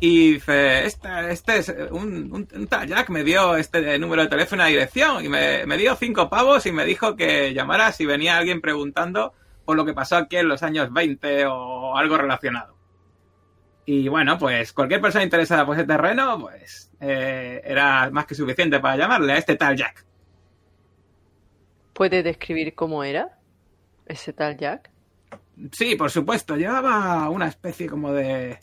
Y 0.00 0.32
dice, 0.34 0.86
este, 0.86 1.30
este 1.30 1.58
es 1.58 1.68
un, 1.90 2.32
un, 2.32 2.48
un 2.54 2.66
tal 2.66 2.88
Jack 2.88 3.10
me 3.10 3.22
dio 3.22 3.56
este 3.56 3.98
número 3.98 4.22
de 4.22 4.28
teléfono 4.28 4.66
y 4.66 4.72
dirección 4.72 5.22
y 5.22 5.28
me, 5.28 5.66
me 5.66 5.76
dio 5.76 5.94
cinco 5.94 6.30
pavos 6.30 6.64
y 6.64 6.72
me 6.72 6.86
dijo 6.86 7.16
que 7.16 7.52
llamara 7.52 7.92
si 7.92 8.06
venía 8.06 8.38
alguien 8.38 8.62
preguntando 8.62 9.34
por 9.66 9.76
lo 9.76 9.84
que 9.84 9.92
pasó 9.92 10.16
aquí 10.16 10.36
en 10.36 10.48
los 10.48 10.62
años 10.62 10.90
20 10.92 11.44
o 11.46 11.96
algo 11.96 12.16
relacionado. 12.16 12.76
Y 13.84 14.08
bueno, 14.08 14.38
pues 14.38 14.72
cualquier 14.72 15.00
persona 15.00 15.24
interesada 15.24 15.66
por 15.66 15.76
ese 15.76 15.86
terreno, 15.86 16.38
pues 16.40 16.90
eh, 17.00 17.60
era 17.64 18.10
más 18.10 18.24
que 18.24 18.34
suficiente 18.34 18.80
para 18.80 18.96
llamarle 18.96 19.34
a 19.34 19.36
este 19.36 19.56
tal 19.56 19.76
Jack. 19.76 20.04
¿Puede 21.92 22.22
describir 22.22 22.74
cómo 22.74 23.04
era 23.04 23.38
ese 24.06 24.32
tal 24.32 24.56
Jack? 24.56 24.90
Sí, 25.72 25.94
por 25.94 26.10
supuesto, 26.10 26.56
llevaba 26.56 27.28
una 27.28 27.48
especie 27.48 27.86
como 27.86 28.12
de, 28.12 28.58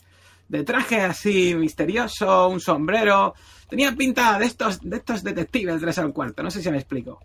de 0.48 0.64
traje 0.64 1.00
así 1.02 1.54
misterioso, 1.54 2.48
un 2.48 2.60
sombrero. 2.60 3.34
Tenía 3.68 3.92
pinta 3.92 4.38
de 4.38 4.46
estos, 4.46 4.80
de 4.80 4.96
estos 4.96 5.22
detectives 5.22 5.80
tres 5.80 5.98
al 5.98 6.12
cuarto, 6.12 6.42
no 6.42 6.50
sé 6.50 6.62
si 6.62 6.70
me 6.70 6.78
explico. 6.78 7.20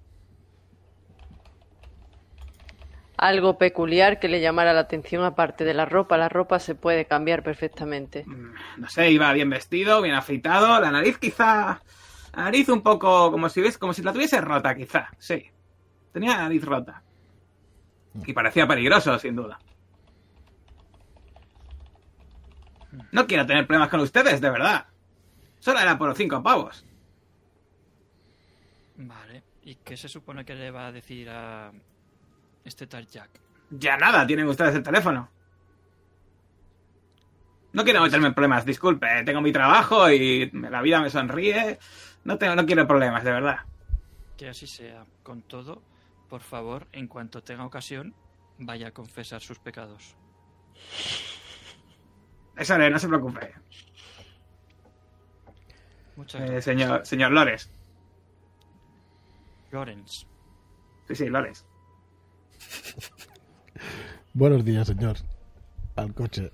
Algo 3.18 3.58
peculiar 3.58 4.20
que 4.20 4.27
le 4.27 4.42
llamara 4.42 4.74
la 4.74 4.82
atención 4.82 5.24
aparte 5.24 5.63
de 5.63 5.74
la 5.74 5.86
ropa. 5.86 6.18
La 6.18 6.27
ropa 6.27 6.60
se 6.60 6.75
puede 6.75 7.06
cambiar 7.06 7.44
perfectamente. 7.44 8.25
Mm, 8.25 8.53
No 8.82 8.89
sé, 8.89 9.12
iba 9.12 9.32
bien 9.32 9.50
vestido, 9.50 10.01
bien 10.01 10.15
afeitado, 10.15 10.80
la 10.82 10.92
nariz 10.92 11.18
quizá... 11.18 11.82
La 12.36 12.44
nariz 12.46 12.68
un 12.70 12.82
poco 12.82 13.32
como 13.32 13.48
si 13.48 13.62
ves, 13.62 13.77
como 13.77 13.94
si 13.94 14.01
la 14.01 14.12
tuviese 14.12 14.42
rota, 14.42 14.75
quizá, 14.75 15.10
sí. 15.20 15.46
Tenía 16.12 16.32
la 16.32 16.44
nariz 16.44 16.65
rota. 16.65 17.03
Y 18.25 18.34
parecía 18.34 18.68
peligroso, 18.68 19.18
sin 19.20 19.36
duda. 19.36 19.60
No 23.12 23.28
quiero 23.28 23.46
tener 23.46 23.66
problemas 23.66 23.90
con 23.90 24.00
ustedes, 24.02 24.40
de 24.42 24.50
verdad. 24.50 24.86
Solo 25.60 25.80
era 25.80 25.98
por 25.98 26.10
los 26.10 26.18
cinco 26.18 26.44
pavos. 26.44 26.86
Vale. 28.98 29.44
¿Y 29.64 29.76
qué 29.76 29.96
se 29.96 30.10
supone 30.10 30.44
que 30.44 30.56
le 30.56 30.72
va 30.72 30.88
a 30.88 30.92
decir 30.92 31.30
a 31.30 31.72
este 32.64 32.86
tal 32.88 33.08
Jack? 33.08 33.30
Ya 33.70 33.98
nada, 33.98 34.28
tienen 34.28 34.48
ustedes 34.48 34.76
el 34.76 34.84
teléfono. 34.84 35.30
No 37.72 37.84
quiero 37.84 38.02
meterme 38.02 38.28
en 38.28 38.34
problemas, 38.34 38.66
disculpe. 38.66 39.24
Tengo 39.24 39.42
mi 39.42 39.52
trabajo 39.52 40.10
y 40.12 40.52
la 40.52 40.82
vida 40.82 41.02
me 41.02 41.10
sonríe. 41.10 41.80
No, 42.24 42.38
tengo, 42.38 42.56
no 42.56 42.66
quiero 42.66 42.88
problemas, 42.88 43.24
de 43.24 43.32
verdad. 43.32 43.60
Que 44.38 44.50
así 44.50 44.68
sea. 44.68 45.06
Con 45.24 45.42
todo, 45.42 45.82
por 46.30 46.42
favor, 46.42 46.88
en 46.92 47.08
cuanto 47.08 47.42
tenga 47.42 47.66
ocasión, 47.66 48.14
vaya 48.60 48.90
a 48.90 48.92
confesar 48.92 49.42
sus 49.42 49.58
pecados. 49.58 50.16
Eso 52.57 52.74
haré, 52.75 52.89
no 52.89 53.00
se 53.00 53.07
preocupe. 53.07 53.51
Muchas 56.15 56.41
Eh, 56.41 56.45
gracias. 56.45 56.63
señor, 56.65 57.05
señor 57.05 57.31
Lores. 57.31 57.72
Lawrence. 59.72 60.27
Sí, 61.07 61.15
sí, 61.15 61.29
Lores. 61.29 61.65
Buenos 64.33 64.63
días, 64.63 64.88
señor. 64.88 65.17
Al 65.95 66.13
coche. 66.13 66.51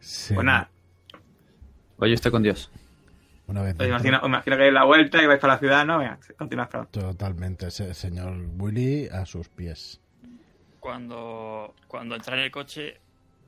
Sí, 0.00 0.34
Pues 0.34 0.44
nada, 0.44 0.68
Vaya 1.98 2.14
usted 2.14 2.30
con 2.30 2.42
Dios. 2.42 2.70
Una 3.46 3.62
vez 3.62 3.72
os 3.72 3.78
dentro, 3.78 3.86
imagino, 3.96 4.20
imagino 4.26 4.56
que 4.56 4.62
dais 4.62 4.72
la 4.72 4.84
vuelta 4.84 5.22
y 5.22 5.26
vais 5.26 5.38
para 5.40 5.54
la 5.54 5.58
ciudad, 5.60 5.86
¿no? 5.86 5.98
Venga, 5.98 6.18
continuad, 6.36 6.68
perdón. 6.68 6.88
Totalmente, 6.90 7.70
se- 7.70 7.94
señor 7.94 8.34
Willy 8.58 9.08
a 9.08 9.24
sus 9.24 9.48
pies. 9.48 10.00
Cuando, 10.82 11.76
cuando 11.86 12.16
entra 12.16 12.36
en 12.36 12.42
el 12.42 12.50
coche, 12.50 12.98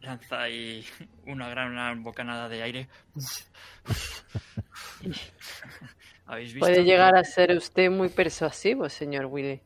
lanza 0.02 0.42
ahí 0.42 0.84
una 1.26 1.48
gran 1.48 1.72
una 1.72 1.92
bocanada 1.96 2.48
de 2.48 2.62
aire. 2.62 2.88
¿Habéis 6.26 6.54
visto? 6.54 6.64
Puede 6.66 6.84
llegar 6.84 7.16
a 7.16 7.24
ser 7.24 7.50
usted 7.56 7.90
muy 7.90 8.08
persuasivo, 8.08 8.88
señor 8.88 9.26
Willy. 9.26 9.60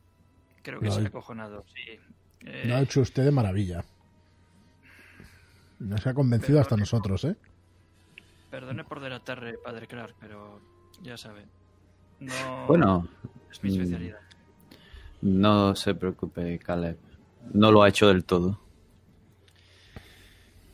Creo 0.63 0.79
que 0.79 0.87
No, 0.87 0.91
se 0.93 1.01
ha 1.01 1.07
acojonado, 1.07 1.63
sí. 1.75 1.99
Eh, 2.45 2.63
Lo 2.65 2.75
ha 2.75 2.81
hecho 2.81 3.01
usted 3.01 3.23
de 3.23 3.31
maravilla. 3.31 3.83
Nos 5.77 6.05
ha 6.07 6.13
convencido 6.15 6.59
hasta 6.59 6.75
nosotros, 6.75 7.23
¿eh? 7.25 7.35
Perdone 8.49 8.83
por 8.83 8.99
delatarle, 8.99 9.59
padre 9.59 9.85
Clark, 9.85 10.15
pero 10.19 10.59
ya 11.03 11.17
sabe. 11.17 11.45
No 12.19 12.65
Bueno, 12.67 13.07
es 13.51 13.63
mi 13.63 13.69
mm, 13.69 13.73
especialidad. 13.73 14.19
no 15.21 15.75
se 15.75 15.93
preocupe, 15.93 16.57
Caleb. 16.57 16.97
No 17.53 17.71
lo 17.71 17.83
ha 17.83 17.89
hecho 17.89 18.07
del 18.07 18.25
todo. 18.25 18.59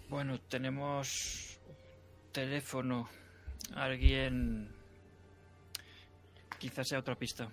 Bueno, 0.10 0.40
tenemos 0.40 1.60
teléfono. 2.32 3.10
Alguien. 3.76 4.70
Quizás 6.60 6.88
sea 6.88 7.00
otra 7.00 7.16
pista. 7.16 7.50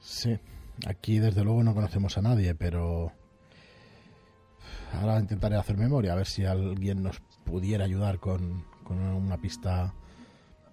Sí. 0.00 0.38
Aquí, 0.86 1.18
desde 1.18 1.44
luego, 1.44 1.62
no 1.62 1.74
conocemos 1.74 2.16
a 2.18 2.22
nadie, 2.22 2.54
pero 2.54 3.12
ahora 4.94 5.18
intentaré 5.20 5.56
hacer 5.56 5.76
memoria, 5.76 6.12
a 6.12 6.16
ver 6.16 6.26
si 6.26 6.44
alguien 6.44 7.02
nos 7.02 7.20
pudiera 7.44 7.84
ayudar 7.84 8.18
con, 8.18 8.64
con 8.84 8.98
una 8.98 9.38
pista 9.38 9.94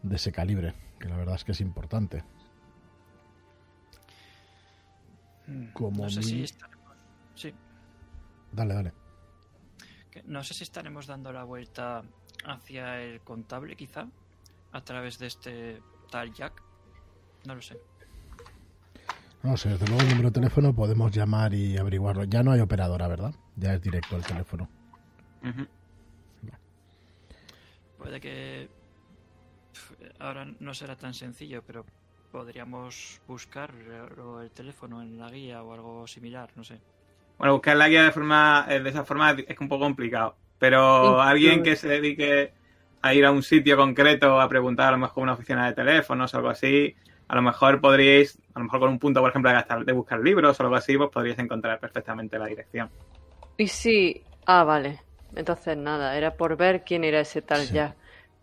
de 0.03 0.15
ese 0.15 0.31
calibre, 0.31 0.73
que 0.99 1.09
la 1.09 1.17
verdad 1.17 1.35
es 1.35 1.43
que 1.43 1.51
es 1.51 1.61
importante. 1.61 2.23
Como 5.73 6.03
no 6.03 6.09
sé 6.09 6.19
mi- 6.19 6.25
si 6.25 6.43
estaremos... 6.43 6.97
Sí, 7.35 7.53
Dale, 8.51 8.73
dale. 8.73 8.93
que 10.11 10.23
no 10.23 10.43
sé 10.43 10.53
si 10.53 10.63
estaremos 10.63 11.05
dando 11.07 11.31
la 11.31 11.43
vuelta 11.43 12.03
hacia 12.45 13.01
el 13.01 13.21
contable, 13.21 13.75
quizá, 13.75 14.07
a 14.71 14.81
través 14.81 15.19
de 15.19 15.27
este 15.27 15.81
tal 16.11 16.33
Jack. 16.33 16.61
No 17.45 17.55
lo 17.55 17.61
sé. 17.61 17.77
No 19.43 19.55
sé, 19.55 19.69
desde 19.69 19.87
luego 19.87 20.01
el 20.01 20.09
número 20.09 20.29
de 20.29 20.33
teléfono 20.33 20.75
podemos 20.75 21.11
llamar 21.13 21.53
y 21.53 21.77
averiguarlo. 21.77 22.25
Ya 22.25 22.43
no 22.43 22.51
hay 22.51 22.59
operadora, 22.59 23.07
¿verdad? 23.07 23.33
Ya 23.55 23.73
es 23.73 23.81
directo 23.81 24.17
el 24.17 24.25
teléfono. 24.25 24.67
Ujú. 25.43 25.65
Puede 27.97 28.19
que 28.21 28.69
ahora 30.19 30.45
no 30.59 30.73
será 30.73 30.95
tan 30.95 31.13
sencillo, 31.13 31.61
pero 31.65 31.85
podríamos 32.29 33.21
buscar 33.27 33.71
el, 33.75 34.43
el 34.43 34.51
teléfono 34.51 35.01
en 35.01 35.17
la 35.17 35.29
guía 35.31 35.63
o 35.63 35.73
algo 35.73 36.07
similar, 36.07 36.51
no 36.55 36.63
sé. 36.63 36.81
Bueno, 37.37 37.53
buscar 37.53 37.77
la 37.77 37.87
guía 37.87 38.03
de 38.03 38.11
forma 38.11 38.65
eh, 38.69 38.79
de 38.81 38.89
esa 38.89 39.05
forma 39.05 39.31
es 39.31 39.59
un 39.59 39.69
poco 39.69 39.85
complicado. 39.85 40.39
Pero 40.57 41.21
alguien 41.21 41.63
que 41.63 41.75
se 41.77 41.87
dedique 41.87 42.53
a 43.01 43.13
ir 43.13 43.25
a 43.25 43.31
un 43.31 43.43
sitio 43.43 43.77
concreto 43.77 44.39
a 44.41 44.49
preguntar 44.49 44.89
a 44.89 44.91
lo 44.91 44.97
mejor 44.97 45.23
una 45.23 45.33
oficina 45.33 45.65
de 45.67 45.73
teléfonos 45.73 46.33
o 46.33 46.37
algo 46.37 46.49
así, 46.49 46.95
a 47.29 47.35
lo 47.35 47.41
mejor 47.41 47.79
podríais, 47.79 48.37
a 48.53 48.59
lo 48.59 48.65
mejor 48.65 48.79
con 48.81 48.89
un 48.89 48.99
punto, 48.99 49.21
por 49.21 49.29
ejemplo, 49.29 49.49
de, 49.51 49.55
gastar- 49.57 49.85
de 49.85 49.93
buscar 49.93 50.19
libros 50.19 50.59
o 50.59 50.63
algo 50.63 50.75
así, 50.75 50.97
pues 50.97 51.09
podríais 51.11 51.39
encontrar 51.39 51.79
perfectamente 51.79 52.37
la 52.37 52.47
dirección. 52.47 52.91
Y 53.57 53.67
sí, 53.67 54.25
ah, 54.45 54.63
vale. 54.63 55.01
Entonces 55.35 55.77
nada, 55.77 56.17
era 56.17 56.35
por 56.37 56.57
ver 56.57 56.83
quién 56.83 57.03
era 57.03 57.19
ese 57.21 57.41
tal 57.41 57.69
Sí. 57.69 57.69
ya. 57.69 57.97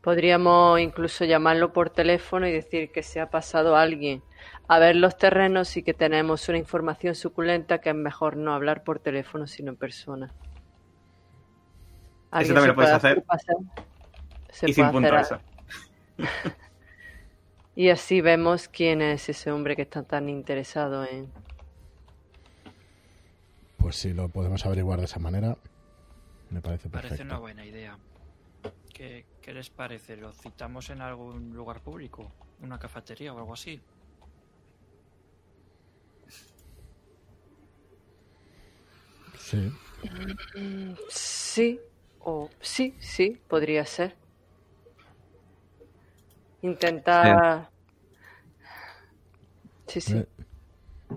Podríamos 0.07 0.79
incluso 0.79 1.25
llamarlo 1.25 1.73
por 1.73 1.91
teléfono 1.91 2.47
y 2.47 2.53
decir 2.53 2.93
que 2.93 3.03
se 3.03 3.19
ha 3.19 3.29
pasado 3.29 3.75
alguien 3.75 4.23
a 4.69 4.79
ver 4.79 4.95
los 4.95 5.19
terrenos 5.19 5.77
y 5.77 5.83
que 5.83 5.95
tenemos 5.95 6.49
una 6.49 6.59
información 6.59 7.17
suculenta 7.17 7.81
que 7.81 7.91
es 7.91 7.97
mejor 7.97 8.37
no 8.37 8.55
hablar 8.55 8.85
por 8.85 9.01
teléfono 9.01 9.49
sino 9.49 9.73
en 9.73 9.77
persona. 9.77 10.33
¿Alguien 12.31 12.55
también 12.55 12.69
lo 12.69 12.75
puedes 12.77 12.91
puede 13.01 13.15
hacer. 13.15 13.25
pasar? 13.25 13.57
Se 14.51 14.71
y 14.71 14.75
sin 14.75 14.85
hacer 14.85 15.15
eso. 15.15 15.41
Y 17.75 17.91
así 17.91 18.21
vemos 18.21 18.69
quién 18.69 19.03
es 19.03 19.29
ese 19.29 19.51
hombre 19.51 19.75
que 19.75 19.83
está 19.83 20.05
tan 20.05 20.29
interesado 20.29 21.05
en... 21.05 21.33
Pues 23.77 23.97
si 23.97 24.13
lo 24.13 24.29
podemos 24.29 24.65
averiguar 24.65 25.01
de 25.01 25.07
esa 25.07 25.19
manera, 25.19 25.57
me 26.51 26.61
parece 26.61 26.89
Parece 26.89 27.09
perfecto. 27.09 27.25
una 27.25 27.41
buena 27.41 27.67
idea. 27.67 27.99
¿Qué, 28.95 29.25
¿Qué 29.47 29.55
les 29.55 29.71
parece? 29.71 30.17
¿Lo 30.17 30.33
citamos 30.33 30.91
en 30.91 31.01
algún 31.01 31.55
lugar 31.55 31.81
público? 31.81 32.33
¿Una 32.63 32.81
cafetería 32.81 33.33
o 33.33 33.39
algo 33.39 33.53
así? 33.55 33.81
Sí, 39.39 39.71
Sí, 41.09 41.81
o 42.19 42.51
sí, 42.61 42.97
sí, 42.99 43.41
podría 43.49 43.87
ser. 43.87 44.17
Intentar... 46.63 47.71
Sí, 49.87 50.01
sí. 50.01 50.25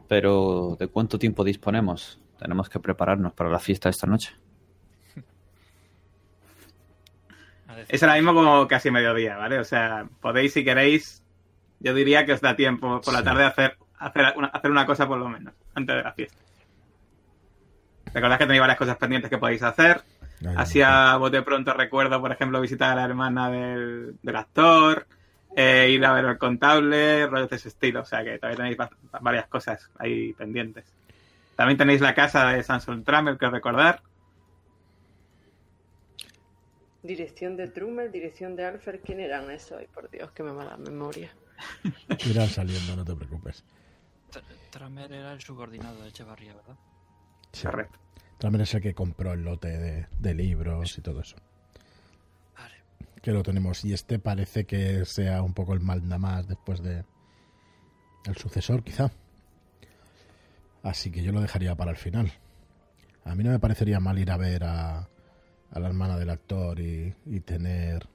Pero, 0.07 0.77
¿de 0.79 0.87
cuánto 0.87 1.17
tiempo 1.17 1.43
disponemos? 1.43 2.19
Tenemos 2.37 2.69
que 2.69 2.79
prepararnos 2.79 3.33
para 3.33 3.49
la 3.49 3.57
fiesta 3.59 3.89
esta 3.89 4.05
noche. 4.05 4.35
A 7.67 7.75
decir- 7.75 7.78
Es 7.89 8.01
ahora 8.03 8.15
mismo 8.15 8.33
como 8.33 8.67
casi 8.67 8.91
mediodía, 8.91 9.35
¿vale? 9.35 9.59
O 9.59 9.63
sea, 9.65 10.07
podéis, 10.21 10.53
si 10.53 10.63
queréis, 10.63 11.23
yo 11.79 11.93
diría 11.93 12.25
que 12.25 12.33
os 12.33 12.41
da 12.41 12.55
tiempo 12.55 13.01
por 13.01 13.13
la 13.13 13.19
Sí. 13.19 13.25
tarde 13.25 13.43
hacer, 13.45 13.77
hacer, 13.97 14.33
una, 14.37 14.47
hacer 14.47 14.71
una 14.71 14.85
cosa 14.85 15.07
por 15.07 15.17
lo 15.17 15.27
menos, 15.27 15.53
antes 15.75 15.95
de 15.95 16.03
la 16.03 16.13
fiesta. 16.13 16.37
Recordad 18.13 18.37
que 18.37 18.45
tenéis 18.45 18.61
varias 18.61 18.77
cosas 18.77 18.97
pendientes 18.97 19.29
que 19.29 19.37
podéis 19.37 19.63
hacer. 19.63 20.01
ahí 20.45 20.53
Así 20.57 20.79
vamos. 20.81 20.95
a 21.13 21.17
bote 21.17 21.41
pronto 21.41 21.73
recuerdo, 21.73 22.19
por 22.21 22.31
ejemplo, 22.31 22.61
visitar 22.61 22.91
a 22.91 22.95
la 22.95 23.03
hermana 23.05 23.49
del, 23.51 24.15
del 24.21 24.35
actor, 24.35 25.05
eh, 25.55 25.89
ir 25.91 26.05
a 26.05 26.13
ver 26.13 26.25
al 26.25 26.37
contable, 26.37 27.27
rollos 27.27 27.49
de 27.49 27.55
ese 27.57 27.67
estilo. 27.69 28.01
O 28.01 28.05
sea 28.05 28.23
que 28.23 28.37
todavía 28.37 28.57
tenéis 28.57 28.79
va- 28.79 28.89
varias 29.21 29.47
cosas 29.47 29.89
ahí 29.99 30.33
pendientes. 30.33 30.85
También 31.55 31.77
tenéis 31.77 32.01
la 32.01 32.13
casa 32.15 32.47
de 32.49 32.63
Samson 32.63 33.03
Trammell 33.03 33.37
que 33.37 33.49
recordar. 33.49 34.01
Dirección 37.01 37.55
de 37.55 37.67
Trummel, 37.69 38.11
dirección 38.11 38.55
de 38.55 38.65
Alfer, 38.65 38.99
¿quién 39.01 39.19
eran 39.21 39.49
esos? 39.51 39.79
Ay, 39.79 39.87
por 39.87 40.09
Dios, 40.09 40.31
que 40.31 40.43
me 40.43 40.51
mala 40.51 40.75
memoria. 40.77 41.31
Irán 42.29 42.47
saliendo, 42.49 42.95
no 42.95 43.05
te 43.05 43.15
preocupes. 43.15 43.63
Tr- 44.31 44.41
Tramer 44.69 45.11
era 45.11 45.31
el 45.33 45.39
subordinado 45.41 46.01
de 46.01 46.09
Echevarría, 46.09 46.53
¿verdad? 46.53 46.75
Sí. 47.53 47.65
Correcto. 47.65 47.97
También 48.37 48.61
es 48.61 48.73
el 48.73 48.81
que 48.81 48.93
compró 48.93 49.33
el 49.33 49.43
lote 49.43 49.77
de, 49.77 50.07
de 50.19 50.33
libros 50.33 50.97
y 50.97 51.01
todo 51.01 51.21
eso. 51.21 51.35
Vale. 52.57 52.75
Que 53.21 53.31
lo 53.31 53.43
tenemos. 53.43 53.83
Y 53.85 53.93
este 53.93 54.19
parece 54.19 54.65
que 54.65 55.03
sea 55.05 55.41
un 55.41 55.53
poco 55.53 55.73
el 55.73 55.79
más 55.81 56.47
después 56.47 56.81
de. 56.81 57.03
El 58.25 58.35
sucesor, 58.37 58.83
quizá. 58.83 59.09
Así 60.83 61.11
que 61.11 61.21
yo 61.23 61.31
lo 61.31 61.41
dejaría 61.41 61.75
para 61.75 61.91
el 61.91 61.97
final. 61.97 62.31
A 63.25 63.35
mí 63.35 63.43
no 63.43 63.51
me 63.51 63.59
parecería 63.59 63.99
mal 63.99 64.17
ir 64.19 64.31
a 64.31 64.37
ver 64.37 64.63
a, 64.63 65.09
a 65.71 65.79
la 65.79 65.87
hermana 65.87 66.17
del 66.17 66.29
actor 66.29 66.79
y, 66.79 67.13
y 67.25 67.39
tener 67.41 68.07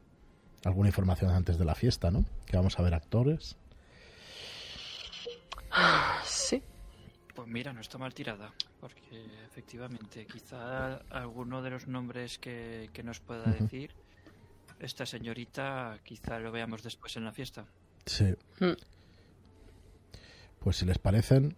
alguna 0.65 0.89
información 0.89 1.31
antes 1.31 1.59
de 1.59 1.65
la 1.65 1.75
fiesta, 1.75 2.11
¿no? 2.11 2.25
Que 2.47 2.57
vamos 2.57 2.79
a 2.79 2.83
ver 2.83 2.95
actores. 2.95 3.57
Sí. 6.25 6.63
Pues 7.35 7.49
mira, 7.49 7.73
no 7.73 7.81
está 7.81 7.99
mal 7.99 8.15
tirada, 8.15 8.53
porque 8.81 9.27
efectivamente, 9.47 10.27
quizá 10.27 10.97
alguno 11.11 11.63
de 11.63 11.71
los 11.71 11.87
nombres 11.89 12.39
que, 12.39 12.91
que 12.93 13.03
nos 13.03 13.21
pueda 13.21 13.45
decir 13.45 13.91
esta 14.79 15.05
señorita, 15.05 15.99
quizá 16.05 16.39
lo 16.39 16.53
veamos 16.53 16.83
después 16.83 17.17
en 17.17 17.25
la 17.25 17.33
fiesta. 17.33 17.67
Sí. 18.07 18.35
Hmm. 18.61 18.75
Pues 20.61 20.77
si 20.77 20.87
les 20.87 20.99
parecen, 20.99 21.57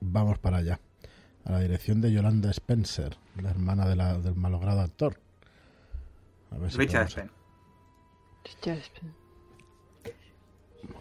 vamos 0.00 0.38
para 0.38 0.58
allá. 0.58 0.78
A 1.46 1.52
la 1.52 1.60
dirección 1.60 2.00
de 2.00 2.12
Yolanda 2.12 2.50
Spencer, 2.50 3.16
la 3.40 3.50
hermana 3.50 3.86
de 3.86 3.96
la- 3.96 4.18
del 4.18 4.34
malogrado 4.34 4.80
actor. 4.80 5.16
A 6.50 6.58
ver 6.58 6.70
si 6.72 6.78
Richard 6.78 7.08
podemos- 7.08 7.12
Spen. 7.12 7.30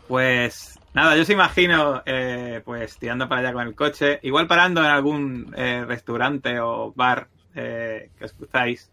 Pues 0.07 0.79
nada, 0.93 1.15
yo 1.15 1.23
os 1.23 1.29
imagino 1.29 2.01
eh, 2.05 2.61
pues 2.63 2.97
tirando 2.97 3.27
para 3.27 3.41
allá 3.41 3.53
con 3.53 3.67
el 3.67 3.75
coche, 3.75 4.19
igual 4.23 4.47
parando 4.47 4.81
en 4.81 4.87
algún 4.91 5.53
eh, 5.57 5.83
restaurante 5.85 6.59
o 6.59 6.91
bar 6.95 7.27
eh, 7.55 8.09
que 8.17 8.25
os 8.25 8.33
cruzáis 8.33 8.91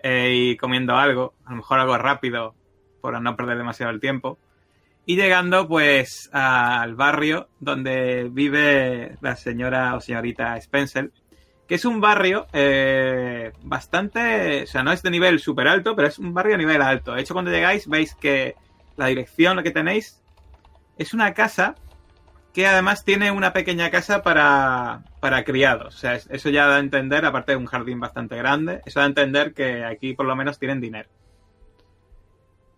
eh, 0.00 0.32
y 0.34 0.56
comiendo 0.56 0.96
algo, 0.96 1.34
a 1.44 1.50
lo 1.50 1.56
mejor 1.56 1.78
algo 1.78 1.96
rápido 1.98 2.54
por 3.00 3.20
no 3.20 3.36
perder 3.36 3.58
demasiado 3.58 3.92
el 3.92 4.00
tiempo. 4.00 4.38
Y 5.10 5.16
llegando 5.16 5.66
pues 5.66 6.30
al 6.32 6.94
barrio 6.94 7.48
donde 7.58 8.28
vive 8.30 9.16
la 9.20 9.34
señora 9.34 9.96
o 9.96 10.00
señorita 10.00 10.56
Spencer, 10.58 11.10
que 11.66 11.74
es 11.74 11.84
un 11.84 12.00
barrio 12.00 12.46
eh, 12.52 13.50
bastante, 13.64 14.62
o 14.62 14.66
sea, 14.68 14.84
no 14.84 14.92
es 14.92 15.02
de 15.02 15.10
nivel 15.10 15.40
súper 15.40 15.66
alto, 15.66 15.96
pero 15.96 16.06
es 16.06 16.20
un 16.20 16.32
barrio 16.32 16.54
a 16.54 16.58
nivel 16.58 16.80
alto. 16.80 17.12
De 17.12 17.22
hecho, 17.22 17.34
cuando 17.34 17.50
llegáis 17.50 17.88
veis 17.88 18.14
que 18.14 18.54
la 18.96 19.06
dirección 19.06 19.60
que 19.64 19.72
tenéis 19.72 20.22
es 20.96 21.12
una 21.12 21.34
casa 21.34 21.74
que 22.54 22.68
además 22.68 23.04
tiene 23.04 23.32
una 23.32 23.52
pequeña 23.52 23.90
casa 23.90 24.22
para, 24.22 25.02
para 25.18 25.42
criados. 25.42 25.96
O 25.96 25.98
sea, 25.98 26.14
es- 26.14 26.28
eso 26.30 26.50
ya 26.50 26.68
da 26.68 26.76
a 26.76 26.78
entender, 26.78 27.24
aparte 27.26 27.50
de 27.50 27.56
un 27.56 27.66
jardín 27.66 27.98
bastante 27.98 28.36
grande, 28.36 28.80
eso 28.86 29.00
da 29.00 29.06
a 29.06 29.08
entender 29.08 29.54
que 29.54 29.84
aquí 29.84 30.14
por 30.14 30.26
lo 30.26 30.36
menos 30.36 30.60
tienen 30.60 30.80
dinero. 30.80 31.08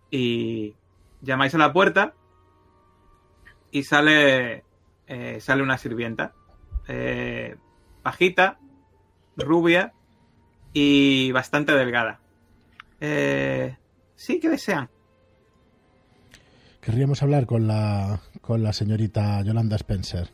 Y 0.09 0.75
llamáis 1.21 1.53
a 1.53 1.59
la 1.59 1.71
puerta 1.71 2.15
y 3.73 3.83
sale, 3.83 4.63
eh, 5.07 5.39
sale 5.41 5.63
una 5.63 5.77
sirvienta. 5.77 6.33
Eh, 6.87 7.57
bajita, 8.03 8.59
rubia 9.35 9.93
y 10.71 11.31
bastante 11.31 11.73
delgada. 11.73 12.19
Eh, 13.01 13.75
sí, 14.15 14.39
que 14.39 14.49
desean? 14.49 14.89
Querríamos 16.81 17.23
hablar 17.23 17.47
con 17.47 17.67
la, 17.67 18.19
con 18.41 18.61
la 18.61 18.73
señorita 18.73 19.41
Yolanda 19.41 19.75
Spencer. 19.75 20.29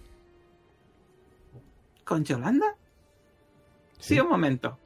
¿Con 2.04 2.26
Yolanda? 2.26 2.76
Sí, 4.00 4.20
un 4.20 4.30
momento. 4.30 4.78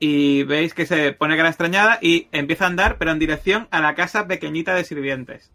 Y 0.00 0.42
veis 0.42 0.74
que 0.74 0.86
se 0.86 1.12
pone 1.12 1.36
cara 1.36 1.48
extrañada 1.48 1.98
y 2.02 2.28
empieza 2.32 2.64
a 2.64 2.68
andar, 2.68 2.98
pero 2.98 3.12
en 3.12 3.18
dirección 3.20 3.68
a 3.70 3.80
la 3.80 3.94
casa 3.94 4.26
pequeñita 4.26 4.74
de 4.74 4.84
sirvientes. 4.84 5.52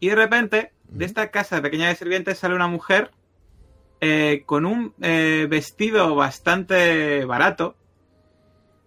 Y 0.00 0.08
de 0.08 0.14
repente, 0.14 0.72
de 0.84 1.04
esta 1.04 1.30
casa 1.30 1.60
pequeña 1.60 1.88
de 1.88 1.96
sirvientes 1.96 2.38
sale 2.38 2.54
una 2.54 2.68
mujer 2.68 3.10
eh, 4.00 4.44
con 4.46 4.64
un 4.64 4.94
eh, 5.00 5.48
vestido 5.50 6.14
bastante 6.14 7.24
barato, 7.24 7.74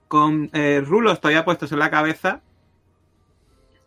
con 0.08 0.50
eh, 0.54 0.82
rulos 0.86 1.19
todavía 1.19 1.43
puestos 1.43 1.71
en 1.71 1.80
la 1.80 1.89
cabeza 1.89 2.41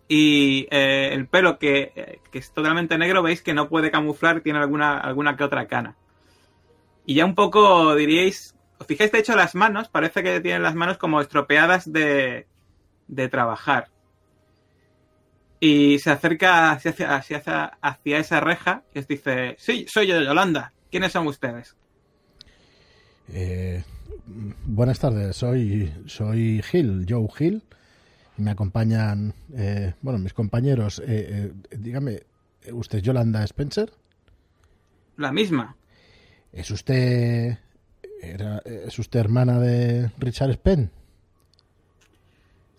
y 0.07 0.67
el 0.71 1.27
pelo 1.29 1.59
que, 1.59 2.21
que 2.31 2.39
es 2.39 2.53
totalmente 2.53 2.99
negro, 2.99 3.23
veis 3.23 3.43
que 3.43 3.55
no 3.55 3.71
puede 3.71 3.91
camuflar, 3.91 4.43
tiene 4.43 4.59
alguna, 4.59 4.99
alguna 4.99 5.35
que 5.35 5.45
otra 5.45 5.67
cana. 5.67 5.97
Y 7.07 7.15
ya 7.15 7.25
un 7.25 7.35
poco 7.35 7.95
diríais, 7.95 8.55
os 8.79 8.87
fijáis 8.87 9.13
de 9.13 9.21
hecho 9.21 9.35
las 9.35 9.55
manos, 9.55 9.89
parece 9.89 10.23
que 10.23 10.41
tienen 10.41 10.63
las 10.63 10.75
manos 10.75 10.99
como 10.99 11.23
estropeadas 11.23 11.91
de, 11.91 12.47
de 13.09 13.29
trabajar. 13.29 13.89
Y 15.67 15.99
se 15.99 16.11
acerca 16.11 16.73
hacia, 16.73 16.91
hacia, 16.91 17.39
hacia, 17.39 17.65
hacia 17.81 18.19
esa 18.19 18.39
reja 18.39 18.83
y 18.95 18.99
os 18.99 19.09
dice, 19.09 19.57
sí, 19.59 19.87
soy 19.89 20.09
yo, 20.09 20.21
Yolanda. 20.21 20.75
¿Quiénes 20.91 21.13
son 21.13 21.27
ustedes? 21.27 21.75
Eh, 23.33 23.83
buenas 24.67 24.99
tardes, 24.99 25.35
soy, 25.37 25.91
soy 26.05 26.61
Gil, 26.61 27.07
Joe 27.09 27.27
Gil. 27.35 27.63
Y 28.37 28.43
me 28.43 28.51
acompañan, 28.51 29.33
eh, 29.57 29.95
bueno, 30.03 30.19
mis 30.19 30.35
compañeros. 30.35 30.99
Eh, 30.99 31.51
eh, 31.71 31.77
dígame, 31.79 32.25
¿usted 32.71 32.99
es 32.99 33.05
Yolanda 33.05 33.43
Spencer? 33.45 33.91
La 35.17 35.33
misma. 35.33 35.79
¿Es 36.53 36.71
usted, 36.71 37.57
era, 38.21 38.59
¿Es 38.67 38.99
usted 38.99 39.19
hermana 39.19 39.59
de 39.59 40.11
Richard 40.19 40.51
Spen? 40.51 40.91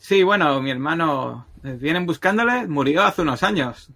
Sí, 0.07 0.21
bueno, 0.21 0.61
mi 0.61 0.69
hermano 0.69 1.47
eh, 1.63 1.79
vienen 1.81 2.05
buscándole, 2.05 2.67
murió 2.67 3.01
hace 3.01 3.23
unos 3.23 3.41
años. 3.41 3.89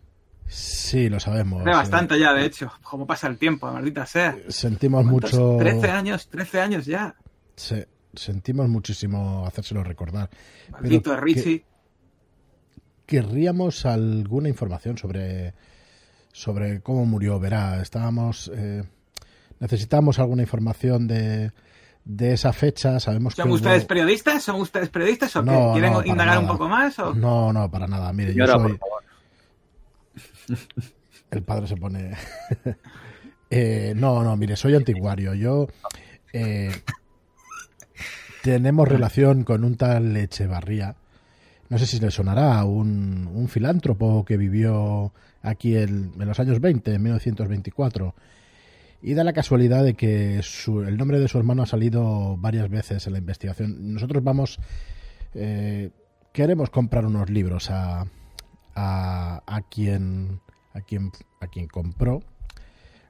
Sí, 0.48 1.08
lo 1.08 1.20
sabemos. 1.20 1.62
Hace 1.62 1.70
bastante 1.70 2.20
ya, 2.20 2.34
de 2.34 2.46
hecho. 2.46 2.72
¿Cómo 2.82 3.06
pasa 3.06 3.28
el 3.28 3.38
tiempo, 3.38 3.72
maldita 3.72 4.08
sea? 4.08 4.36
Sentimos 4.48 5.06
mucho. 5.06 5.58
13 5.60 5.92
años, 5.92 6.28
13 6.28 6.62
años 6.62 6.88
ya. 6.88 7.14
Sí, 7.56 7.84
sentimos 8.16 8.68
muchísimo 8.70 9.46
hacérselo 9.46 9.84
recordar. 9.84 10.32
Maldito 10.72 11.12
Pero 11.12 11.22
Richie. 11.22 11.64
querríamos 13.06 13.86
alguna 13.86 14.50
información 14.50 14.98
sobre 14.98 15.54
sobre 16.32 16.82
cómo 16.82 17.06
murió. 17.06 17.40
Verá, 17.40 17.84
estábamos 17.84 18.52
eh, 18.56 18.82
necesitamos 19.60 20.18
alguna 20.18 20.42
información 20.42 21.08
de, 21.08 21.52
de 22.06 22.34
esa 22.34 22.54
fecha. 22.54 23.00
Sabemos 23.00 23.36
que 23.36 23.42
¿Son 23.42 23.50
hubo- 23.50 23.56
ustedes 23.56 23.86
periodistas? 23.86 24.44
¿Son 24.44 24.56
ustedes 24.62 24.90
periodistas 24.90 25.36
o? 25.36 25.44
No, 25.44 25.74
¿Quieren 25.74 25.94
no, 25.94 26.04
indagar 26.06 26.40
un 26.40 26.48
poco 26.48 26.68
más? 26.68 26.98
O... 27.00 27.14
No, 27.14 27.52
no, 27.54 27.70
para 27.70 27.88
nada. 27.88 28.12
Mire, 28.14 28.34
yo 28.34 28.46
soy. 28.48 28.78
por 28.78 28.80
favor. 28.80 29.04
El 31.32 31.44
padre 31.44 31.68
se 31.68 31.76
pone. 31.78 32.12
Eh, 33.52 33.94
no, 33.96 34.24
no, 34.24 34.38
mire, 34.38 34.56
soy 34.56 34.76
antiguario. 34.76 35.34
Yo. 35.34 35.66
eh, 36.34 36.72
tenemos 38.44 38.88
relación 38.88 39.44
con 39.44 39.64
un 39.64 39.76
tal 39.76 40.16
Echevarría. 40.16 40.96
No 41.70 41.80
sé 41.80 41.88
si 41.88 42.00
le 42.00 42.12
sonará, 42.12 42.64
un, 42.64 43.28
un 43.34 43.48
filántropo 43.48 44.24
que 44.24 44.38
vivió 44.38 45.14
aquí 45.42 45.76
en, 45.76 46.14
en 46.20 46.28
los 46.28 46.40
años 46.40 46.62
20, 46.62 46.94
en 46.94 47.02
1924. 47.02 48.14
Y 49.02 49.14
da 49.14 49.24
la 49.24 49.34
casualidad 49.34 49.84
de 49.84 49.94
que 49.94 50.42
su- 50.44 50.82
el 50.82 50.98
nombre 50.98 51.20
de 51.20 51.28
su 51.28 51.38
hermano 51.38 51.64
ha 51.64 51.66
salido 51.66 52.36
varias 52.38 52.70
veces 52.70 53.08
en 53.08 53.14
la 53.14 53.20
investigación. 53.20 53.94
Nosotros 53.94 54.24
vamos. 54.24 54.60
eh, 55.36 55.92
queremos 56.34 56.70
comprar 56.70 57.06
unos 57.06 57.30
libros 57.30 57.70
a, 57.70 58.06
a, 58.76 59.44
a 59.46 59.62
quien 59.70 60.42
a 60.74 60.82
quien 60.82 61.12
a 61.42 61.48
quien 61.48 61.68
compró 61.68 62.22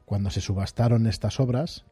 cuando 0.05 0.29
se 0.29 0.41
subastaron 0.41 1.05
estas 1.07 1.39
obras 1.39 1.85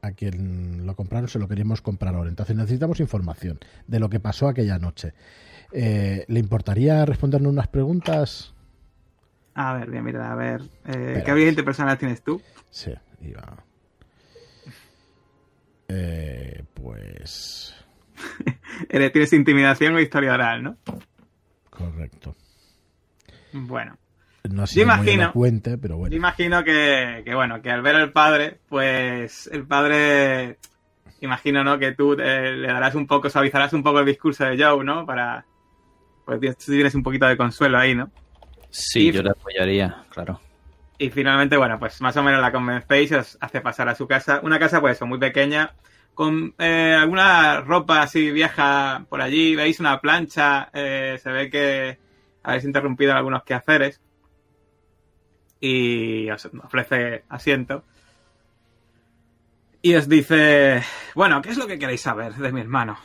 a 0.00 0.12
quien 0.12 0.86
lo 0.86 0.96
compraron 0.96 1.28
se 1.28 1.38
lo 1.38 1.46
queríamos 1.48 1.80
comprar 1.82 2.14
ahora 2.16 2.28
entonces 2.30 2.56
necesitamos 2.56 2.98
información 3.00 3.58
de 3.86 4.00
lo 4.00 4.08
que 4.10 4.18
pasó 4.20 4.48
aquella 4.48 4.78
noche 4.78 5.14
Eh, 5.72 6.24
le 6.28 6.40
importaría 6.40 7.04
respondernos 7.06 7.52
unas 7.52 7.68
preguntas 7.68 8.52
A 9.54 9.74
ver, 9.74 9.90
bien, 9.90 10.04
mira, 10.04 10.32
a 10.32 10.34
ver. 10.34 10.62
eh. 10.86 11.22
¿Qué 11.24 11.30
habilidad 11.30 11.64
personal 11.64 11.98
tienes 11.98 12.22
tú? 12.22 12.40
sí 12.70 12.92
iba 13.22 13.42
Eh, 15.88 16.62
pues 16.74 17.74
Eh, 18.88 19.10
Tienes 19.10 19.32
intimidación 19.32 19.94
o 19.94 20.00
historia 20.00 20.34
oral, 20.34 20.62
¿no? 20.62 20.76
correcto 21.70 22.34
Bueno. 23.52 23.96
no 24.48 24.66
sé 24.66 24.80
imagino- 24.82 25.24
elocuente 25.24 25.76
pero 25.78 25.94
Yo 25.94 25.98
bueno 25.98 26.16
imagino 26.16 26.64
que, 26.64 27.22
que, 27.24 27.34
bueno, 27.34 27.60
que 27.62 27.70
al 27.70 27.82
ver 27.82 27.96
al 27.96 28.12
padre, 28.12 28.58
pues 28.68 29.46
el 29.52 29.66
padre, 29.66 30.58
imagino, 31.20 31.62
¿no? 31.64 31.78
Que 31.78 31.92
tú 31.92 32.12
eh, 32.14 32.52
le 32.56 32.66
darás 32.68 32.94
un 32.94 33.06
poco, 33.06 33.28
suavizarás 33.30 33.72
un 33.72 33.82
poco 33.82 34.00
el 34.00 34.06
discurso 34.06 34.44
de 34.44 34.62
Joe, 34.62 34.84
¿no? 34.84 35.04
Para, 35.06 35.44
pues 36.24 36.40
tienes- 36.40 36.58
tú 36.58 36.72
tienes 36.72 36.94
un 36.94 37.02
poquito 37.02 37.26
de 37.26 37.36
consuelo 37.36 37.78
ahí, 37.78 37.94
¿no? 37.94 38.10
Sí, 38.70 39.08
Y- 39.08 39.12
yo 39.12 39.22
le 39.22 39.30
apoyaría, 39.30 40.04
claro. 40.10 40.40
Y 41.02 41.10
finalmente, 41.10 41.56
bueno, 41.56 41.80
pues 41.80 42.00
más 42.00 42.16
o 42.16 42.22
menos 42.22 42.40
la 42.40 42.52
convencéis 42.52 43.10
os 43.10 43.36
hace 43.40 43.60
pasar 43.60 43.88
a 43.88 43.96
su 43.96 44.06
casa. 44.06 44.38
Una 44.44 44.60
casa, 44.60 44.80
pues 44.80 44.94
eso, 44.94 45.04
muy 45.04 45.18
pequeña, 45.18 45.74
con 46.14 46.54
eh, 46.58 46.94
alguna 46.96 47.60
ropa 47.60 48.02
así 48.02 48.30
vieja 48.30 49.04
por 49.08 49.20
allí. 49.20 49.56
Veis 49.56 49.80
una 49.80 50.00
plancha, 50.00 50.70
eh, 50.72 51.18
se 51.20 51.32
ve 51.32 51.50
que 51.50 51.98
habéis 52.44 52.62
interrumpido 52.62 53.14
algunos 53.14 53.42
quehaceres. 53.42 54.00
Y 55.58 56.30
os 56.30 56.48
ofrece 56.62 57.24
asiento. 57.28 57.82
Y 59.82 59.96
os 59.96 60.08
dice, 60.08 60.84
bueno, 61.16 61.42
¿qué 61.42 61.50
es 61.50 61.58
lo 61.58 61.66
que 61.66 61.80
queréis 61.80 62.02
saber 62.02 62.32
de 62.34 62.52
mi 62.52 62.60
hermano? 62.60 62.96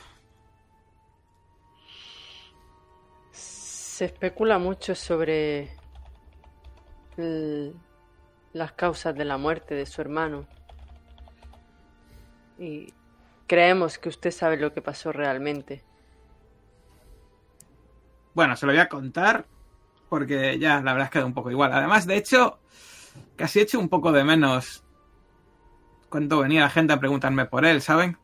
Se 3.31 4.05
especula 4.05 4.59
mucho 4.59 4.93
sobre 4.93 5.71
las 8.57 8.73
causas 8.73 9.15
de 9.15 9.25
la 9.25 9.37
muerte 9.37 9.75
de 9.75 9.85
su 9.85 10.01
hermano. 10.01 10.45
Y 12.59 12.93
creemos 13.47 13.97
que 13.97 14.09
usted 14.09 14.31
sabe 14.31 14.57
lo 14.57 14.73
que 14.73 14.81
pasó 14.81 15.11
realmente. 15.11 15.83
Bueno, 18.33 18.55
se 18.55 18.65
lo 18.65 18.71
voy 18.71 18.81
a 18.81 18.89
contar 18.89 19.45
porque 20.09 20.57
ya 20.59 20.81
la 20.81 20.93
verdad 20.93 21.05
es 21.05 21.11
que 21.11 21.23
un 21.23 21.33
poco 21.33 21.51
igual. 21.51 21.73
Además, 21.73 22.05
de 22.05 22.17
hecho, 22.17 22.59
casi 23.35 23.59
he 23.59 23.63
hecho 23.63 23.79
un 23.79 23.89
poco 23.89 24.11
de 24.11 24.23
menos 24.23 24.83
cuando 26.09 26.39
venía 26.39 26.61
la 26.61 26.69
gente 26.69 26.93
a 26.93 26.99
preguntarme 26.99 27.45
por 27.45 27.65
él, 27.65 27.81
¿saben? 27.81 28.17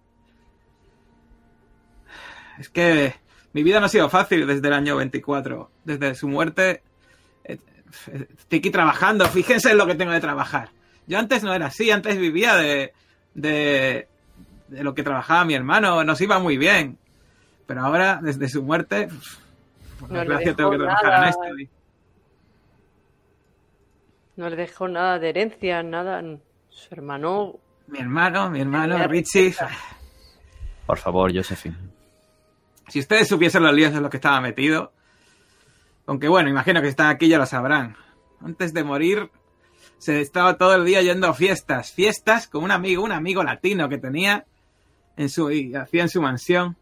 Es 2.60 2.70
que 2.70 3.16
mi 3.52 3.64
vida 3.64 3.80
no 3.80 3.88
ha 3.88 3.90
sido 3.90 4.10
fácil 4.10 4.48
desde 4.48 4.68
el 4.68 4.74
año 4.74 4.96
24. 4.96 5.72
Desde 5.84 6.16
su 6.16 6.28
muerte 6.28 6.84
estoy 8.38 8.60
aquí 8.60 8.70
trabajando. 8.72 9.26
Fíjense 9.28 9.72
en 9.72 9.78
lo 9.78 9.86
que 9.88 9.96
tengo 9.96 10.12
de 10.12 10.20
trabajar. 10.22 10.70
Yo 11.08 11.20
antes 11.20 11.44
no 11.44 11.54
era 11.54 11.68
así, 11.68 11.92
antes 11.92 12.18
vivía 12.18 12.56
de, 12.56 12.94
de, 13.34 14.08
de 14.70 14.84
lo 14.84 14.94
que 14.94 15.04
trabajaba 15.04 15.46
mi 15.46 15.54
hermano. 15.54 16.04
Nos 16.04 16.20
iba 16.22 16.40
muy 16.40 16.58
bien. 16.58 16.98
Pero 17.66 17.82
ahora, 17.82 18.20
desde 18.22 18.48
su 18.50 18.64
muerte, 18.64 19.08
por 20.00 20.12
No 20.12 20.20
desgracia, 20.20 20.54
tengo 20.56 20.72
que 20.72 20.78
dejó 20.78 20.88
trabajar 20.88 21.14
en 21.14 21.20
nada. 21.20 21.30
esto. 21.30 21.60
y- 21.60 21.70
No 24.36 24.50
le 24.50 24.56
dejó 24.56 24.88
nada 24.88 25.20
de 25.20 25.30
herencia, 25.30 25.84
nada. 25.84 26.22
Su 26.70 26.94
hermano 26.96 27.60
Mi 27.88 28.00
hermano, 28.00 28.50
mi 28.50 28.62
hermano, 28.62 29.08
Richie. 29.08 29.54
Por 30.88 30.98
favor, 30.98 31.34
Josephine. 31.36 31.76
Si 32.88 33.00
ustedes 33.00 33.28
supiesen 33.28 33.64
los 33.64 33.74
líos 33.74 33.94
en 33.94 34.02
los 34.02 34.10
que 34.10 34.18
estaba 34.18 34.42
metido. 34.42 34.92
Aunque 36.06 36.28
bueno, 36.28 36.50
imagino 36.50 36.82
que 36.82 36.88
si 36.88 36.92
están 36.92 37.08
aquí 37.08 37.28
ya 37.28 37.38
lo 37.38 37.46
sabrán. 37.46 37.96
Antes 38.42 38.74
de 38.74 38.84
morir, 38.84 39.30
se 39.98 40.20
estaba 40.22 40.58
todo 40.58 40.76
el 40.76 40.86
día 40.86 41.02
yendo 41.02 41.28
a 41.28 41.34
fiestas. 41.34 41.92
Fiestas 41.92 42.48
con 42.48 42.64
un 42.64 42.72
amigo, 42.72 43.04
un 43.04 43.12
amigo 43.12 43.44
latino 43.44 43.88
que 43.88 43.98
tenía 43.98 44.46
en 45.16 45.30
su, 45.30 45.50
y 45.52 45.74
hacía 45.76 46.04
en 46.04 46.10
su 46.10 46.22
mansión. 46.22 46.78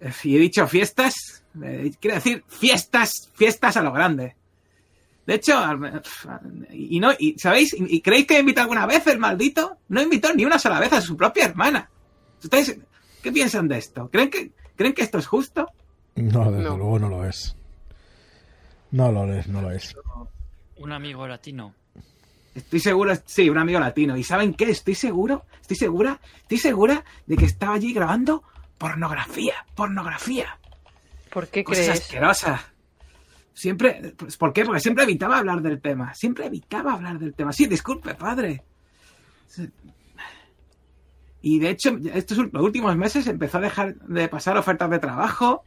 Eh, 0.00 0.12
Y 0.24 0.36
he 0.36 0.40
dicho 0.40 0.66
fiestas, 0.66 1.44
eh, 1.62 1.92
quiere 2.00 2.16
decir 2.16 2.44
fiestas, 2.48 3.30
fiestas 3.34 3.76
a 3.76 3.82
lo 3.82 3.92
grande. 3.92 4.36
De 5.26 5.34
hecho, 5.34 5.58
y 6.70 7.00
no, 7.00 7.12
y 7.18 7.38
¿sabéis? 7.38 7.72
¿Y, 7.74 7.96
y 7.96 8.00
creéis 8.02 8.26
que 8.26 8.38
invitó 8.38 8.60
alguna 8.60 8.86
vez 8.86 9.06
el 9.06 9.18
maldito? 9.18 9.78
No 9.88 10.02
invitó 10.02 10.34
ni 10.34 10.44
una 10.44 10.58
sola 10.58 10.78
vez 10.80 10.92
a 10.92 11.00
su 11.00 11.16
propia 11.16 11.46
hermana. 11.46 11.90
¿Ustedes 12.42 12.78
qué 13.22 13.32
piensan 13.32 13.66
de 13.68 13.78
esto? 13.78 14.10
¿Creen 14.10 14.28
que, 14.28 14.52
¿creen 14.76 14.92
que 14.92 15.02
esto 15.02 15.18
es 15.18 15.26
justo? 15.26 15.66
No 16.16 16.50
desde 16.50 16.64
No. 16.64 16.76
luego 16.76 16.98
no 16.98 17.08
lo 17.08 17.24
es 17.24 17.56
no 18.90 19.10
lo 19.12 19.32
es 19.32 19.48
no 19.48 19.60
lo 19.62 19.70
es 19.72 19.94
Un 20.76 20.92
amigo 20.92 21.26
latino. 21.26 21.74
Estoy 22.54 22.78
seguro, 22.78 23.12
sí, 23.26 23.50
un 23.50 23.58
amigo 23.58 23.80
latino. 23.80 24.16
¿Y 24.16 24.22
saben 24.22 24.54
qué? 24.54 24.70
Estoy 24.70 24.94
seguro, 24.94 25.44
estoy 25.60 25.76
segura, 25.76 26.20
estoy 26.42 26.58
segura 26.58 27.04
de 27.26 27.36
que 27.36 27.46
estaba 27.46 27.74
allí 27.74 27.92
grabando 27.92 28.44
pornografía, 28.78 29.54
pornografía. 29.74 30.56
¿Por 31.32 31.48
qué 31.48 31.64
Cosas 31.64 31.86
crees? 31.86 32.00
asquerosas. 32.00 32.60
Siempre, 33.52 34.14
pues, 34.16 34.36
¿por 34.36 34.52
qué? 34.52 34.64
Porque 34.64 34.80
siempre 34.80 35.02
evitaba 35.02 35.38
hablar 35.38 35.62
del 35.62 35.80
tema. 35.80 36.14
Siempre 36.14 36.46
evitaba 36.46 36.92
hablar 36.92 37.18
del 37.18 37.34
tema. 37.34 37.52
Sí, 37.52 37.66
disculpe, 37.66 38.14
padre. 38.14 38.62
Y 41.42 41.58
de 41.58 41.70
hecho, 41.70 41.96
estos 42.14 42.38
últimos 42.38 42.96
meses 42.96 43.26
empezó 43.26 43.58
a 43.58 43.62
dejar 43.62 43.96
de 43.96 44.28
pasar 44.28 44.56
ofertas 44.56 44.90
de 44.90 44.98
trabajo. 44.98 45.64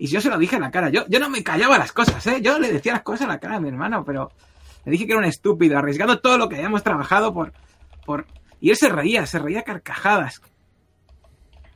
Y 0.00 0.06
yo 0.08 0.20
se 0.20 0.30
lo 0.30 0.38
dije 0.38 0.56
en 0.56 0.62
la 0.62 0.70
cara. 0.70 0.88
Yo, 0.88 1.04
yo 1.08 1.20
no 1.20 1.28
me 1.28 1.44
callaba 1.44 1.78
las 1.78 1.92
cosas, 1.92 2.26
¿eh? 2.26 2.40
Yo 2.42 2.58
le 2.58 2.72
decía 2.72 2.92
las 2.94 3.02
cosas 3.02 3.22
en 3.22 3.28
la 3.28 3.38
cara 3.38 3.56
a 3.56 3.60
mi 3.60 3.68
hermano, 3.68 4.04
pero 4.04 4.32
le 4.84 4.92
dije 4.92 5.04
que 5.06 5.12
era 5.12 5.18
un 5.20 5.26
estúpido, 5.26 5.78
arriesgando 5.78 6.20
todo 6.20 6.38
lo 6.38 6.48
que 6.48 6.56
habíamos 6.56 6.82
trabajado 6.82 7.32
por. 7.34 7.52
por... 8.04 8.26
Y 8.60 8.70
él 8.70 8.76
se 8.76 8.88
reía, 8.88 9.26
se 9.26 9.38
reía 9.38 9.62
carcajadas. 9.62 10.40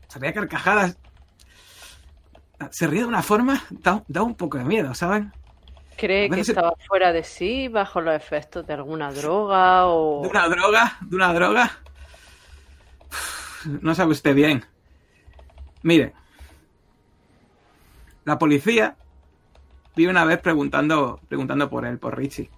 Se 0.09 0.19
reía 0.19 0.31
a 0.31 0.35
carcajadas. 0.35 0.99
Se 2.71 2.87
reía 2.87 3.03
de 3.03 3.09
una 3.09 3.23
forma, 3.23 3.63
da, 3.71 4.03
da 4.09 4.23
un 4.23 4.35
poco 4.35 4.57
de 4.59 4.65
miedo, 4.65 4.95
¿saben? 4.95 5.33
¿Cree 5.99 6.31
que 6.31 6.43
se- 6.45 6.53
estaba 6.53 6.73
fuera 6.89 7.13
de 7.13 7.23
sí, 7.25 7.69
bajo 7.69 8.01
los 8.01 8.15
efectos 8.17 8.67
de 8.67 8.73
alguna 8.73 9.13
droga 9.13 9.87
o...? 9.87 10.23
de 10.23 10.29
una 10.29 10.49
droga, 10.49 10.97
de 11.03 11.17
una 11.17 11.33
droga. 11.35 11.71
Uf, 13.11 13.67
No 13.83 13.95
sabe 13.95 14.13
usted 14.13 14.35
bien. 14.35 14.65
Mire, 15.83 16.15
la 18.25 18.39
policía 18.39 18.97
vi 19.97 20.07
una 20.07 20.25
vez 20.25 20.41
preguntando, 20.41 21.21
preguntando 21.29 21.69
por 21.71 21.85
él, 21.85 21.99
por 21.99 22.17
Richie. 22.17 22.51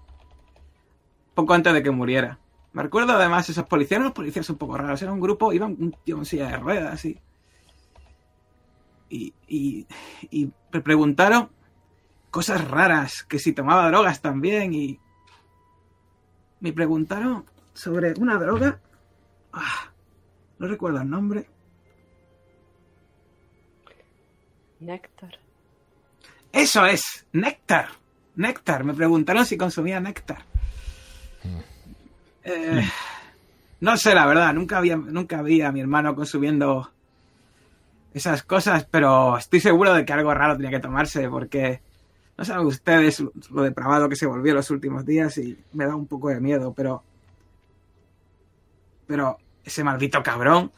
Poco 1.35 1.55
antes 1.55 1.73
de 1.73 1.83
que 1.83 1.91
muriera. 1.91 2.39
Me 2.73 2.83
recuerdo 2.83 3.13
además 3.13 3.49
esos 3.49 3.67
policías, 3.67 3.93
eran 3.93 4.07
unos 4.07 4.15
policías 4.15 4.49
un 4.51 4.57
poco 4.57 4.77
raros. 4.77 5.01
Era 5.03 5.13
un 5.13 5.21
grupo, 5.21 5.53
iban 5.53 5.77
un 5.79 5.97
tío 6.05 6.25
silla 6.25 6.49
de 6.49 6.57
ruedas 6.57 7.05
y. 7.05 7.19
Y, 9.09 9.33
y, 9.47 9.87
y 10.31 10.51
me 10.73 10.81
preguntaron 10.81 11.51
cosas 12.31 12.69
raras, 12.69 13.23
que 13.23 13.39
si 13.39 13.53
tomaba 13.53 13.89
drogas 13.89 14.21
también 14.21 14.75
y 14.75 14.99
me 16.61 16.73
preguntaron 16.73 17.45
sobre 17.73 18.15
una 18.19 18.37
droga. 18.37 18.81
Ah, 19.53 19.93
no 20.59 20.67
recuerdo 20.67 21.01
el 21.01 21.09
nombre. 21.09 21.49
Néctar. 24.81 25.46
Eso 26.57 26.87
es, 26.87 27.27
néctar. 27.33 27.89
Néctar. 28.35 28.83
Me 28.83 28.95
preguntaron 28.95 29.45
si 29.45 29.59
consumía 29.59 30.01
néctar. 30.01 30.39
Eh, 32.43 32.83
no 33.81 33.97
sé, 33.99 34.15
la 34.15 34.25
verdad. 34.25 34.55
Nunca 34.55 34.79
había, 34.79 34.97
nunca 34.97 35.43
vi 35.43 35.61
a 35.61 35.71
mi 35.71 35.81
hermano 35.81 36.15
consumiendo 36.15 36.91
esas 38.15 38.43
cosas, 38.43 38.87
pero 38.91 39.37
estoy 39.37 39.61
seguro 39.61 39.93
de 39.93 40.07
que 40.07 40.15
algo 40.15 40.33
raro 40.33 40.57
tenía 40.57 40.71
que 40.71 40.81
tomarse 40.81 41.29
porque 41.29 41.83
no 42.39 42.45
saben 42.47 42.67
ustedes 42.67 43.23
lo 43.51 43.63
depravado 43.63 44.09
que 44.09 44.17
se 44.17 44.25
volvió 44.25 44.55
los 44.55 44.71
últimos 44.71 45.05
días 45.05 45.37
y 45.37 45.59
me 45.75 45.85
da 45.85 45.95
un 45.95 46.07
poco 46.07 46.31
de 46.31 46.41
miedo, 46.41 46.73
pero 46.75 47.05
pero 49.07 49.37
ese 49.63 49.85
maldito 49.85 50.23
cabrón 50.23 50.73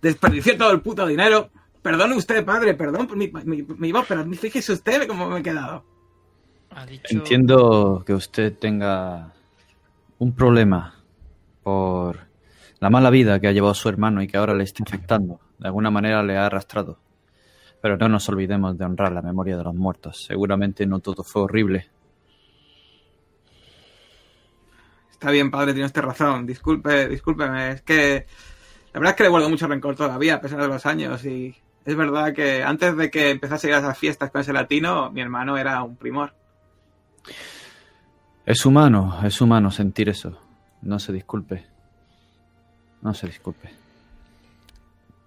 desperdició 0.00 0.56
todo 0.56 0.70
el 0.70 0.80
puto 0.80 1.04
dinero. 1.08 1.50
Perdone 1.88 2.16
usted, 2.16 2.44
padre, 2.44 2.74
perdón 2.74 3.06
por 3.06 3.16
mi, 3.16 3.32
mi, 3.46 3.62
mi 3.62 3.92
voz, 3.92 4.04
pero 4.06 4.22
fíjese 4.26 4.74
usted 4.74 5.08
cómo 5.08 5.26
me 5.26 5.40
he 5.40 5.42
quedado. 5.42 5.86
Ha 6.68 6.84
dicho... 6.84 7.02
Entiendo 7.08 8.02
que 8.04 8.12
usted 8.12 8.58
tenga 8.58 9.32
un 10.18 10.34
problema 10.34 11.02
por 11.62 12.28
la 12.78 12.90
mala 12.90 13.08
vida 13.08 13.40
que 13.40 13.48
ha 13.48 13.52
llevado 13.52 13.72
su 13.72 13.88
hermano 13.88 14.20
y 14.20 14.26
que 14.26 14.36
ahora 14.36 14.52
le 14.52 14.64
está 14.64 14.84
afectando. 14.86 15.40
De 15.58 15.68
alguna 15.68 15.90
manera 15.90 16.22
le 16.22 16.36
ha 16.36 16.44
arrastrado. 16.44 16.98
Pero 17.80 17.96
no 17.96 18.10
nos 18.10 18.28
olvidemos 18.28 18.76
de 18.76 18.84
honrar 18.84 19.12
la 19.12 19.22
memoria 19.22 19.56
de 19.56 19.64
los 19.64 19.74
muertos. 19.74 20.26
Seguramente 20.26 20.84
no 20.84 20.98
todo 20.98 21.24
fue 21.24 21.40
horrible. 21.40 21.88
Está 25.10 25.30
bien, 25.30 25.50
padre, 25.50 25.72
tiene 25.72 25.86
usted 25.86 26.02
razón. 26.02 26.44
Disculpe, 26.44 27.08
discúlpeme. 27.08 27.70
Es 27.70 27.80
que 27.80 28.26
la 28.92 29.00
verdad 29.00 29.12
es 29.12 29.16
que 29.16 29.22
le 29.22 29.30
guardo 29.30 29.48
mucho 29.48 29.66
rencor 29.66 29.96
todavía, 29.96 30.34
a 30.34 30.40
pesar 30.42 30.60
de 30.60 30.68
los 30.68 30.84
años. 30.84 31.24
Y 31.24 31.56
es 31.90 31.96
verdad 31.96 32.32
que 32.34 32.62
antes 32.62 32.96
de 32.96 33.10
que 33.10 33.30
empezase 33.30 33.66
a 33.66 33.70
ir 33.70 33.76
a 33.76 33.78
esas 33.78 33.98
fiestas 33.98 34.30
con 34.30 34.40
ese 34.40 34.52
latino, 34.52 35.10
mi 35.10 35.20
hermano 35.20 35.56
era 35.56 35.82
un 35.82 35.96
primor. 35.96 36.34
Es 38.46 38.64
humano, 38.64 39.20
es 39.24 39.40
humano 39.40 39.70
sentir 39.70 40.08
eso. 40.08 40.40
No 40.82 40.98
se 40.98 41.12
disculpe. 41.12 41.66
No 43.02 43.12
se 43.14 43.26
disculpe. 43.26 43.70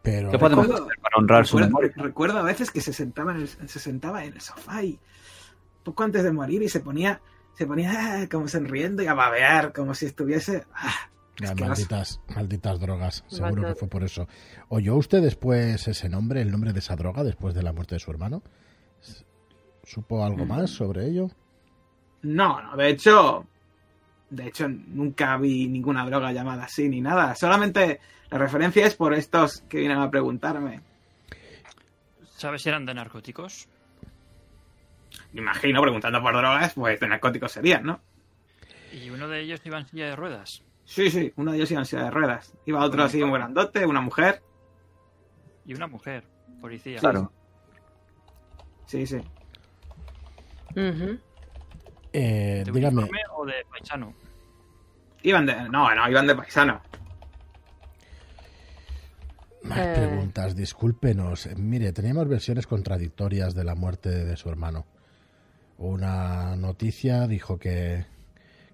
Pero 0.02 0.32
¿Qué 0.32 0.40
podemos 0.40 0.66
Recuerdo- 0.66 0.86
hacer 0.88 1.00
para 1.02 1.18
honrar 1.18 1.46
su 1.46 1.58
recuerdo, 1.58 1.80
memoria? 1.82 2.04
recuerdo 2.04 2.40
a 2.40 2.44
veces 2.44 2.72
que 2.72 2.82
se 2.82 2.92
sentaba, 2.94 3.34
en 3.34 3.42
el, 3.42 3.48
se 3.48 3.80
sentaba 3.80 4.24
en 4.26 4.34
el 4.34 4.42
sofá 4.42 4.84
y 4.84 5.00
poco 5.84 6.04
antes 6.04 6.24
de 6.24 6.32
morir 6.32 6.64
y 6.64 6.70
se 6.70 6.80
ponía, 6.80 7.22
se 7.54 7.68
ponía 7.68 7.92
ah, 8.24 8.28
como 8.30 8.48
sonriendo 8.48 9.04
y 9.04 9.08
a 9.08 9.14
babear, 9.14 9.74
como 9.74 9.94
si 9.94 10.08
estuviese. 10.08 10.66
ah, 10.74 11.10
Malditas, 11.40 12.20
malditas 12.36 12.80
drogas, 12.80 13.24
seguro 13.28 13.68
que 13.68 13.76
fue 13.76 13.88
por 13.88 14.04
eso. 14.04 14.28
¿Oyó 14.70 14.96
usted 14.96 15.22
después 15.22 15.88
ese 15.88 16.10
nombre, 16.10 16.42
el 16.42 16.52
nombre 16.52 16.74
de 16.74 16.80
esa 16.80 16.96
droga, 16.96 17.24
después 17.24 17.56
de 17.56 17.64
la 17.64 17.74
muerte 17.74 17.96
de 17.96 18.00
su 18.00 18.12
hermano? 18.12 18.44
¿Supo 19.84 20.24
algo 20.24 20.46
más 20.46 20.70
sobre 20.70 21.08
ello? 21.08 21.30
No, 22.22 22.62
no, 22.62 22.78
de 22.78 22.90
hecho, 22.90 23.48
de 24.30 24.48
hecho 24.48 24.68
nunca 24.70 25.38
vi 25.38 25.68
ninguna 25.68 26.06
droga 26.06 26.32
llamada 26.32 26.66
así 26.66 26.88
ni 26.88 27.02
nada. 27.02 27.34
Solamente 27.36 28.00
la 28.30 28.38
referencia 28.38 28.86
es 28.86 28.96
por 28.96 29.14
estos 29.14 29.62
que 29.68 29.80
vienen 29.80 29.98
a 29.98 30.12
preguntarme. 30.12 30.82
¿Sabes 32.38 32.62
si 32.62 32.70
eran 32.70 32.86
de 32.86 32.94
narcóticos? 32.94 33.68
Me 35.34 35.42
imagino 35.42 35.82
preguntando 35.82 36.22
por 36.22 36.36
drogas, 36.36 36.74
pues 36.74 37.00
de 37.00 37.08
narcóticos 37.08 37.52
serían, 37.52 37.84
¿no? 37.84 38.00
Y 38.92 39.10
uno 39.10 39.28
de 39.28 39.42
ellos 39.42 39.62
iba 39.64 39.80
en 39.80 39.88
silla 39.88 40.06
de 40.06 40.16
ruedas. 40.16 40.64
Sí, 40.86 41.10
sí, 41.10 41.32
uno 41.38 41.52
de 41.52 41.58
ellos 41.58 41.72
iba 41.72 41.80
en 41.82 41.86
silla 41.86 42.04
de 42.06 42.12
ruedas. 42.12 42.54
Iba 42.66 42.84
otro 42.84 43.04
así 43.04 43.24
muy 43.24 43.38
grandote, 43.40 43.86
una 43.86 44.02
mujer. 44.02 44.42
Y 45.66 45.74
una 45.74 45.88
mujer, 45.88 46.24
policía. 46.60 47.00
Claro. 47.00 47.32
Sí, 48.88 49.06
sí. 49.06 49.18
Ujú. 50.76 51.20
Eh, 52.14 52.64
¿De 52.66 52.72
dígame, 52.72 52.98
uniforme 53.04 53.22
o 53.36 53.46
de 53.46 53.54
paisano? 53.70 54.14
Iban 55.24 55.46
de. 55.46 55.70
No, 55.70 55.94
no, 55.96 56.10
iban 56.10 56.28
de 56.28 56.36
paisano. 56.36 56.82
más 59.64 59.78
Eh. 59.78 59.94
preguntas, 59.96 60.56
discúlpenos. 60.56 61.48
Mire, 61.56 61.94
teníamos 61.94 62.28
versiones 62.28 62.66
contradictorias 62.68 63.54
de 63.54 63.64
la 63.64 63.76
muerte 63.76 64.10
de 64.10 64.36
su 64.36 64.50
hermano. 64.50 64.86
Una 65.78 66.56
noticia 66.56 67.28
dijo 67.28 67.58
que, 67.60 68.06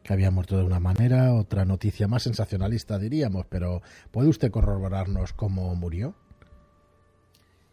que 0.08 0.14
había 0.14 0.32
muerto 0.32 0.58
de 0.58 0.64
una 0.64 0.80
manera, 0.80 1.34
otra 1.34 1.66
noticia 1.66 2.08
más 2.08 2.24
sensacionalista 2.24 2.98
diríamos, 2.98 3.46
pero 3.50 3.82
¿puede 4.10 4.30
usted 4.30 4.50
corroborarnos 4.50 5.34
cómo 5.34 5.76
murió? 5.76 6.16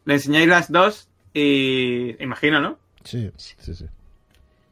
Le 0.05 0.14
enseñáis 0.14 0.49
las 0.49 0.70
dos 0.70 1.09
y. 1.33 2.20
Imagino, 2.23 2.61
¿no? 2.61 2.77
Sí, 3.05 3.31
sí, 3.37 3.75
sí. 3.75 3.87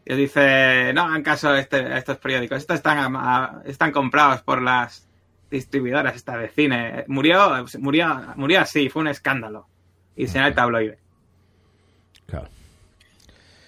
Y 0.05 0.15
dice, 0.17 0.93
no 0.93 1.03
hagan 1.03 1.23
caso 1.23 1.51
a, 1.51 1.61
este- 1.61 1.77
a 1.87 1.97
estos 1.99 2.19
periódicos, 2.19 2.59
estos 2.59 2.75
están, 2.77 3.15
a- 3.17 3.63
están 3.65 3.93
comprados 3.93 4.43
por 4.43 4.61
las 4.61 5.07
distribuidoras 5.49 6.17
esta 6.17 6.37
de 6.37 6.49
cine. 6.49 7.05
Murió, 7.07 7.65
murió, 7.79 8.21
murió 8.35 8.61
así, 8.61 8.89
fue 8.89 9.03
un 9.03 9.09
escándalo. 9.09 9.69
Y 10.17 10.27
señala 10.27 10.49
el 10.49 10.55
tabloide. 10.55 10.99
Claro. 12.27 12.49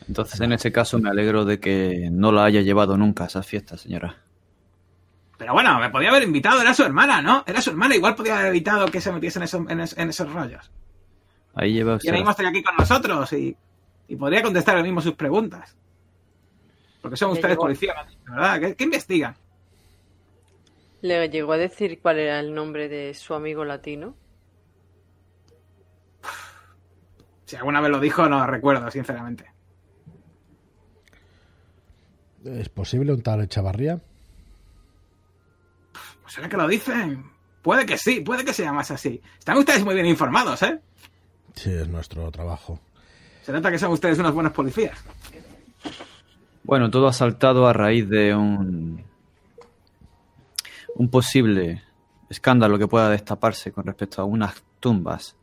Entonces, 0.09 0.41
en 0.41 0.53
ese 0.53 0.71
caso, 0.71 0.99
me 0.99 1.09
alegro 1.11 1.45
de 1.45 1.59
que 1.61 2.09
no 2.13 2.31
la 2.31 2.45
haya 2.45 2.61
llevado 2.61 2.97
nunca 2.97 3.25
a 3.25 3.27
esas 3.27 3.47
fiestas, 3.47 3.81
señora. 3.81 4.17
Pero 5.39 5.53
bueno, 5.53 5.79
me 5.81 5.91
podía 5.91 6.11
haber 6.11 6.23
invitado, 6.23 6.61
era 6.61 6.75
su 6.75 6.83
hermana, 6.85 7.21
¿no? 7.23 7.43
Era 7.47 7.61
su 7.61 7.71
hermana, 7.71 7.97
igual 7.97 8.15
podía 8.15 8.35
haber 8.37 8.49
evitado 8.49 8.87
que 8.87 9.01
se 9.01 9.11
metiese 9.13 9.39
en, 9.39 9.43
eso- 9.45 9.67
en 9.69 9.81
es- 9.81 9.97
en 9.99 10.11
esos 10.11 10.31
rollos. 10.33 10.71
Ahí 11.55 11.73
lleva 11.73 11.93
Y 11.93 11.97
usted. 11.97 12.09
ahora 12.11 12.19
mismo 12.19 12.31
estoy 12.31 12.47
aquí 12.47 12.63
con 12.63 12.77
nosotros 12.77 13.33
y, 13.33 13.57
y 14.09 14.17
podría 14.17 14.43
contestar 14.43 14.77
él 14.77 14.83
mismo 14.85 15.01
sus 15.01 15.15
preguntas. 15.15 15.77
Porque 17.01 17.17
son 17.17 17.31
ustedes 17.33 17.53
llegó. 17.53 17.63
policías, 17.63 17.97
¿verdad? 18.27 18.61
¿Qué, 18.61 18.77
qué 18.77 18.85
investigan? 18.85 19.35
¿Le 21.03 21.29
llegó 21.29 21.53
a 21.53 21.59
decir 21.59 22.01
cuál 22.01 22.19
era 22.19 22.41
el 22.41 22.55
nombre 22.55 22.89
de 22.89 23.13
su 23.15 23.35
amigo 23.35 23.65
latino? 23.65 24.15
Si 27.45 27.57
alguna 27.57 27.81
vez 27.81 27.91
lo 27.91 28.01
dijo, 28.01 28.27
no 28.29 28.39
lo 28.39 28.47
recuerdo, 28.47 28.91
sinceramente. 28.91 29.51
¿Es 32.45 32.69
posible 32.69 33.13
un 33.13 33.23
tal 33.23 33.43
Echavarría? 33.43 33.99
Pues 36.23 36.35
será 36.35 36.49
que 36.49 36.57
lo 36.57 36.69
dicen. 36.69 37.25
Puede 37.63 37.87
que 37.87 37.97
sí, 37.97 38.21
puede 38.21 38.45
que 38.45 38.53
se 38.53 38.63
llamase 38.63 38.95
así. 38.95 39.21
Están 39.39 39.57
ustedes 39.57 39.83
muy 39.85 39.95
bien 39.95 40.07
informados, 40.07 40.63
¿eh? 40.63 40.79
Sí, 41.55 41.71
es 41.73 41.89
nuestro 41.89 42.31
trabajo. 42.31 42.79
Se 43.43 43.53
nota 43.53 43.71
que 43.71 43.79
son 43.79 43.93
ustedes 43.93 44.19
unos 44.19 44.35
buenos 44.35 44.53
policías. 44.53 45.03
Bueno, 46.65 46.91
todo 46.91 47.09
ha 47.09 47.13
saltado 47.13 47.67
a 47.67 47.73
raíz 47.73 48.09
de 48.09 48.35
un, 48.35 49.03
un 50.97 51.09
posible 51.09 51.83
escándalo 52.29 52.79
que 52.79 52.89
pueda 52.89 53.09
destaparse 53.09 53.73
con 53.73 53.85
respecto 53.87 54.21
a 54.21 54.25
unas 54.25 54.63
tumbas. 54.81 55.37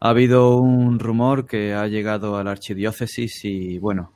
Ha 0.00 0.08
habido 0.08 0.56
un 0.56 0.98
rumor 0.98 1.46
que 1.46 1.74
ha 1.74 1.86
llegado 1.86 2.36
a 2.36 2.44
la 2.44 2.50
archidiócesis 2.52 3.44
y, 3.44 3.78
bueno, 3.78 4.12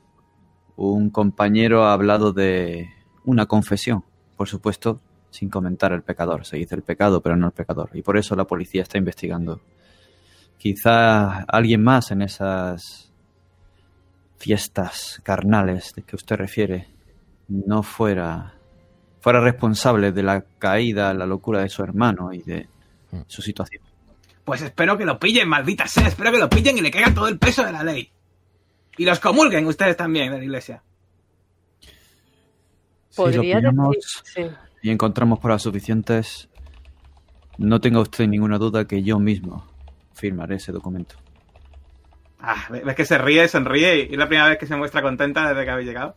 un 0.77 1.09
compañero 1.09 1.83
ha 1.83 1.93
hablado 1.93 2.31
de 2.31 2.89
una 3.25 3.45
confesión. 3.47 4.05
Por 4.37 4.47
supuesto, 4.47 5.01
sin 5.31 5.49
comentar 5.49 5.91
el 5.91 6.03
pecador. 6.03 6.45
Se 6.45 6.57
dice 6.57 6.75
el 6.75 6.83
pecado, 6.83 7.21
pero 7.21 7.35
no 7.35 7.47
el 7.47 7.53
pecador. 7.53 7.89
Y 7.93 8.01
por 8.01 8.17
eso 8.17 8.35
la 8.35 8.45
policía 8.45 8.83
está 8.83 8.97
investigando. 8.97 9.59
Quizá 10.57 11.41
alguien 11.43 11.83
más 11.83 12.11
en 12.11 12.21
esas 12.21 13.11
fiestas 14.37 15.19
carnales 15.23 15.93
de 15.95 16.03
que 16.03 16.15
usted 16.15 16.35
refiere 16.35 16.87
no 17.47 17.81
fuera 17.81 18.53
fuera 19.19 19.41
responsable 19.41 20.11
de 20.11 20.23
la 20.23 20.45
caída, 20.59 21.13
la 21.13 21.25
locura 21.25 21.61
de 21.61 21.69
su 21.69 21.83
hermano 21.83 22.31
y 22.31 22.43
de 22.43 22.67
su 23.27 23.41
situación. 23.41 23.83
Pues 24.45 24.61
espero 24.61 24.97
que 24.97 25.05
lo 25.05 25.19
pillen, 25.19 25.49
maldita 25.49 25.87
sea. 25.87 26.07
Espero 26.07 26.31
que 26.31 26.37
lo 26.37 26.49
pillen 26.49 26.77
y 26.77 26.81
le 26.81 26.91
caigan 26.91 27.13
todo 27.13 27.27
el 27.27 27.37
peso 27.37 27.65
de 27.65 27.71
la 27.71 27.83
ley. 27.83 28.09
Y 28.97 29.05
los 29.05 29.19
comulguen 29.19 29.65
ustedes 29.67 29.95
también 29.95 30.31
de 30.31 30.39
la 30.39 30.43
iglesia. 30.43 30.83
Si 33.09 33.21
lo 33.21 33.25
Podría 33.25 33.57
pillamos 33.57 33.95
decir, 33.95 34.23
sí. 34.23 34.55
y 34.81 34.89
encontramos 34.89 35.39
pruebas 35.39 35.61
suficientes, 35.63 36.49
no 37.57 37.79
tenga 37.79 37.99
usted 37.99 38.27
ninguna 38.27 38.57
duda 38.57 38.85
que 38.85 39.01
yo 39.03 39.19
mismo 39.19 39.65
firmaré 40.13 40.55
ese 40.55 40.71
documento. 40.71 41.15
Ah, 42.39 42.67
ves 42.69 42.95
que 42.95 43.05
se 43.05 43.17
ríe, 43.17 43.47
sonríe 43.47 44.07
y 44.09 44.13
es 44.13 44.17
la 44.17 44.27
primera 44.27 44.49
vez 44.49 44.59
que 44.59 44.67
se 44.67 44.75
muestra 44.75 45.01
contenta 45.01 45.47
desde 45.49 45.65
que 45.65 45.71
habéis 45.71 45.87
llegado. 45.87 46.15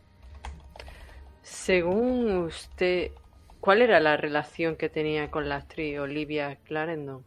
Según 1.43 2.31
usted, 2.45 3.13
¿cuál 3.61 3.83
era 3.83 4.01
la 4.01 4.17
relación 4.17 4.77
que 4.77 4.89
tenía 4.89 5.31
con 5.31 5.49
la 5.49 5.57
actriz 5.57 5.99
Olivia 5.99 6.57
Clarendon? 6.65 7.25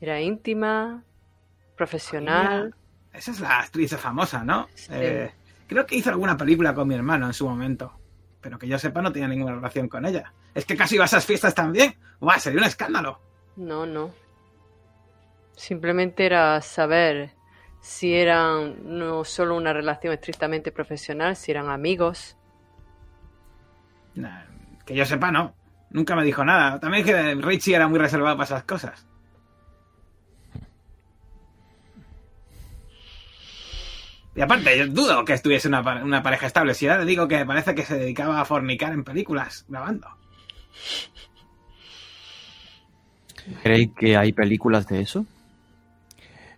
¿Era 0.00 0.20
íntima? 0.20 1.02
¿Profesional? 1.76 2.74
Esa 3.16 3.30
es 3.30 3.40
la 3.40 3.60
actriz 3.60 3.96
famosa, 3.96 4.44
¿no? 4.44 4.68
Sí. 4.74 4.88
Eh, 4.92 5.32
creo 5.66 5.86
que 5.86 5.96
hizo 5.96 6.10
alguna 6.10 6.36
película 6.36 6.74
con 6.74 6.86
mi 6.86 6.94
hermano 6.94 7.26
en 7.26 7.32
su 7.32 7.48
momento. 7.48 7.98
Pero 8.40 8.58
que 8.58 8.68
yo 8.68 8.78
sepa 8.78 9.00
no 9.00 9.10
tenía 9.10 9.28
ninguna 9.28 9.54
relación 9.54 9.88
con 9.88 10.04
ella. 10.04 10.32
Es 10.54 10.66
que 10.66 10.76
casi 10.76 10.96
iba 10.96 11.04
a 11.04 11.06
esas 11.06 11.24
fiestas 11.24 11.54
también. 11.54 11.96
¡Buah! 12.20 12.38
Sería 12.38 12.60
un 12.60 12.66
escándalo. 12.66 13.20
No, 13.56 13.86
no. 13.86 14.10
Simplemente 15.56 16.26
era 16.26 16.60
saber 16.60 17.32
si 17.80 18.14
eran 18.14 18.98
no 18.98 19.24
solo 19.24 19.56
una 19.56 19.72
relación 19.72 20.12
estrictamente 20.12 20.70
profesional, 20.70 21.36
si 21.36 21.50
eran 21.50 21.70
amigos. 21.70 22.36
Nah, 24.14 24.44
que 24.84 24.94
yo 24.94 25.04
sepa, 25.06 25.30
no. 25.30 25.54
Nunca 25.90 26.14
me 26.14 26.24
dijo 26.24 26.44
nada. 26.44 26.78
También 26.78 27.04
que 27.04 27.34
Richie 27.36 27.74
era 27.74 27.88
muy 27.88 27.98
reservado 27.98 28.36
para 28.36 28.44
esas 28.44 28.64
cosas. 28.64 29.06
Y 34.36 34.40
aparte, 34.42 34.76
yo 34.78 34.86
dudo 34.88 35.24
que 35.24 35.32
estuviese 35.32 35.66
una, 35.68 35.80
una 36.04 36.22
pareja 36.22 36.46
estable. 36.46 36.74
Si 36.74 36.84
ya 36.84 36.98
le 36.98 37.06
digo 37.06 37.26
que 37.26 37.46
parece 37.46 37.74
que 37.74 37.84
se 37.84 37.96
dedicaba 37.98 38.40
a 38.40 38.44
fornicar 38.44 38.92
en 38.92 39.02
películas, 39.02 39.64
grabando. 39.68 40.08
¿Cree 43.62 43.92
que 43.92 44.16
hay 44.16 44.32
películas 44.32 44.86
de 44.88 45.00
eso? 45.00 45.24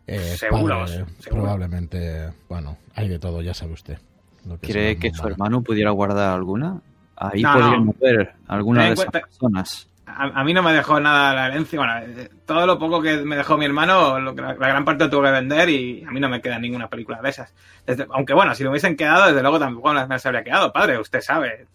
Eh, 0.07 0.37
Seguros, 0.38 0.91
padre, 0.91 1.05
seguro. 1.19 1.43
Probablemente, 1.43 2.33
bueno, 2.49 2.79
hay 2.95 3.09
de 3.09 3.19
todo, 3.19 3.43
ya 3.43 3.53
sabe 3.53 3.75
usted. 3.75 3.99
lo 4.47 4.59
que 4.59 4.69
¿Cree 4.73 4.99
que 4.99 5.11
su 5.12 5.27
hermano 5.27 5.61
pudiera 5.62 5.91
guardar 5.91 6.35
alguna? 6.35 6.81
Ahí 7.17 7.43
No, 7.43 7.53
podríamos 7.53 7.99
ver 7.99 8.35
alguna 8.47 8.81
Ten 8.81 8.88
de 8.88 8.95
esas 8.95 9.05
cuenta- 9.07 9.27
personas. 9.27 9.88
A, 10.09 10.40
a 10.40 10.44
mí 10.44 10.53
no 10.55 10.62
me 10.62 10.73
dejó 10.73 10.99
nada 11.01 11.35
la 11.35 11.47
herencia. 11.49 11.79
Bueno, 11.79 11.99
eh, 11.99 12.31
todo 12.47 12.66
lo 12.66 12.79
poco 12.79 13.01
que 13.03 13.18
me 13.18 13.37
dejó 13.37 13.57
mi 13.59 13.64
hermano, 13.66 14.18
lo 14.18 14.33
la, 14.35 14.55
la 14.55 14.68
gran 14.68 14.85
parte 14.85 15.05
lo 15.05 15.11
tuvo 15.11 15.23
que 15.23 15.31
vender 15.31 15.68
y 15.68 16.03
a 16.05 16.11
mí 16.11 16.18
no 16.21 16.29
me 16.29 16.40
queda 16.40 16.59
ninguna 16.59 16.88
película 16.88 17.21
de 17.23 17.29
esas. 17.31 17.55
Desde- 17.87 18.07
aunque 18.11 18.33
bueno, 18.35 18.55
si 18.55 18.64
lo 18.64 18.71
hubiesen 18.71 18.97
quedado, 18.97 19.27
desde 19.29 19.42
luego 19.42 19.59
tampoco 19.59 19.92
me 19.92 20.07
las 20.07 20.27
habría 20.27 20.42
quedado. 20.44 20.73
Padre, 20.73 20.99
usted 20.99 21.21
sabe. 21.21 21.66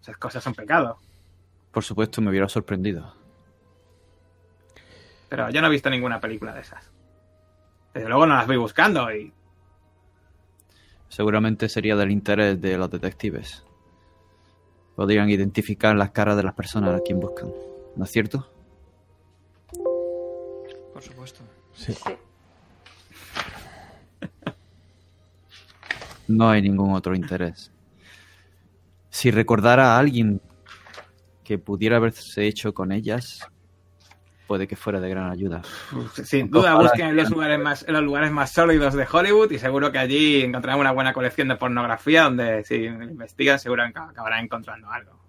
Esas 0.00 0.16
cosas 0.16 0.42
son 0.42 0.54
pecado. 0.54 0.98
Por 1.70 1.82
supuesto, 1.84 2.20
me 2.22 2.30
hubiera 2.30 2.48
sorprendido. 2.48 3.14
Pero 5.28 5.50
yo 5.50 5.60
no 5.60 5.66
he 5.66 5.70
visto 5.70 5.90
ninguna 5.90 6.20
película 6.20 6.52
de 6.54 6.60
esas. 6.60 6.90
Desde 7.92 8.08
luego 8.08 8.26
no 8.26 8.34
las 8.34 8.46
voy 8.46 8.56
buscando 8.56 9.12
y 9.14 9.32
Seguramente 11.08 11.68
sería 11.68 11.94
del 11.96 12.10
interés 12.10 12.60
de 12.60 12.76
los 12.76 12.90
detectives. 12.90 13.64
Podrían 14.96 15.28
identificar 15.30 15.94
las 15.96 16.10
caras 16.10 16.36
de 16.36 16.42
las 16.42 16.54
personas 16.54 16.94
a 16.94 17.02
quien 17.04 17.20
buscan. 17.20 17.50
¿No 17.96 18.04
es 18.04 18.10
cierto? 18.10 18.48
Por 20.92 21.02
supuesto. 21.02 21.40
Sí. 21.74 21.92
Sí. 21.92 22.00
No 26.26 26.48
hay 26.48 26.62
ningún 26.62 26.94
otro 26.94 27.14
interés. 27.14 27.70
Si 29.10 29.30
recordara 29.30 29.94
a 29.94 29.98
alguien 29.98 30.40
que 31.44 31.58
pudiera 31.58 31.98
haberse 31.98 32.46
hecho 32.46 32.72
con 32.72 32.92
ellas, 32.92 33.46
puede 34.46 34.66
que 34.66 34.76
fuera 34.76 35.00
de 35.00 35.10
gran 35.10 35.30
ayuda. 35.30 35.60
uf, 35.92 36.18
sin 36.24 36.50
duda 36.50 36.74
busquen 36.76 37.08
en 37.08 37.16
los 37.16 37.30
lugares 37.30 37.58
más, 37.58 37.84
en 37.86 37.92
los 37.92 38.02
lugares 38.02 38.30
más 38.30 38.50
sólidos 38.50 38.94
de 38.94 39.06
Hollywood 39.10 39.50
y 39.50 39.58
seguro 39.58 39.92
que 39.92 39.98
allí 39.98 40.42
encontrarán 40.42 40.80
una 40.80 40.92
buena 40.92 41.12
colección 41.12 41.48
de 41.48 41.56
pornografía 41.56 42.24
donde 42.24 42.64
si 42.64 42.84
investigan 42.84 43.58
seguro 43.58 43.84
que 43.92 43.98
acabarán 43.98 44.44
encontrando 44.44 44.90
algo. 44.90 45.20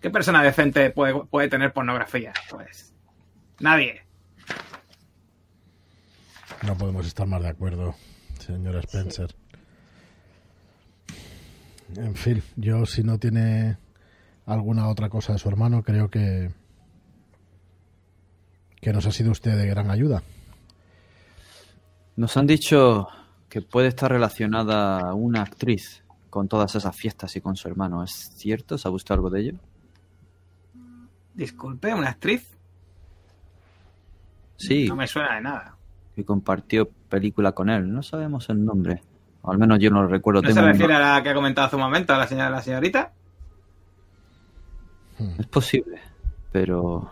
¿Qué 0.00 0.10
persona 0.10 0.42
decente 0.42 0.90
puede, 0.90 1.24
puede 1.24 1.48
tener 1.48 1.72
pornografía? 1.72 2.32
Pues 2.50 2.94
nadie. 3.58 4.02
No 6.66 6.76
podemos 6.76 7.06
estar 7.06 7.26
más 7.26 7.42
de 7.42 7.48
acuerdo, 7.48 7.94
señora 8.38 8.80
Spencer. 8.80 9.34
En 11.96 12.14
fin, 12.14 12.42
yo 12.56 12.86
si 12.86 13.02
no 13.02 13.18
tiene 13.18 13.76
alguna 14.46 14.88
otra 14.88 15.08
cosa 15.08 15.32
de 15.32 15.38
su 15.38 15.48
hermano, 15.48 15.82
creo 15.82 16.08
que 16.08 16.50
que 18.80 18.92
nos 18.92 19.06
ha 19.06 19.12
sido 19.12 19.30
usted 19.30 19.56
de 19.56 19.66
gran 19.66 19.90
ayuda. 19.90 20.22
Nos 22.16 22.36
han 22.36 22.46
dicho 22.46 23.08
que 23.48 23.60
puede 23.62 23.88
estar 23.88 24.10
relacionada 24.10 25.14
una 25.14 25.42
actriz 25.42 26.02
con 26.30 26.48
todas 26.48 26.74
esas 26.74 26.96
fiestas 26.96 27.36
y 27.36 27.40
con 27.40 27.56
su 27.56 27.68
hermano. 27.68 28.02
¿Es 28.02 28.32
cierto? 28.36 28.78
¿Sabe 28.78 28.96
usted 28.96 29.14
algo 29.14 29.30
de 29.30 29.40
ello? 29.40 29.54
Disculpe, 31.34 31.92
una 31.94 32.10
actriz. 32.10 32.56
Sí, 34.56 34.86
No 34.88 34.96
me 34.96 35.06
suena 35.06 35.36
de 35.36 35.40
nada. 35.40 35.76
que 36.14 36.24
compartió 36.24 36.88
película 37.08 37.52
con 37.52 37.70
él. 37.70 37.90
No 37.92 38.02
sabemos 38.02 38.48
el 38.50 38.64
nombre. 38.64 39.02
O 39.42 39.50
al 39.52 39.58
menos 39.58 39.78
yo 39.78 39.90
no 39.90 40.02
lo 40.02 40.08
recuerdo. 40.08 40.42
¿No 40.42 40.48
se 40.48 40.54
Tengo 40.54 40.66
un- 40.66 40.72
refiere 40.72 40.94
a 40.94 41.14
la 41.16 41.22
que 41.22 41.30
ha 41.30 41.34
comentado 41.34 41.66
hace 41.66 41.76
un 41.76 41.82
momento, 41.82 42.12
a 42.14 42.18
la 42.18 42.26
señora, 42.26 42.50
la 42.50 42.60
señorita? 42.60 43.12
Es 45.38 45.46
posible, 45.46 46.00
pero 46.52 47.10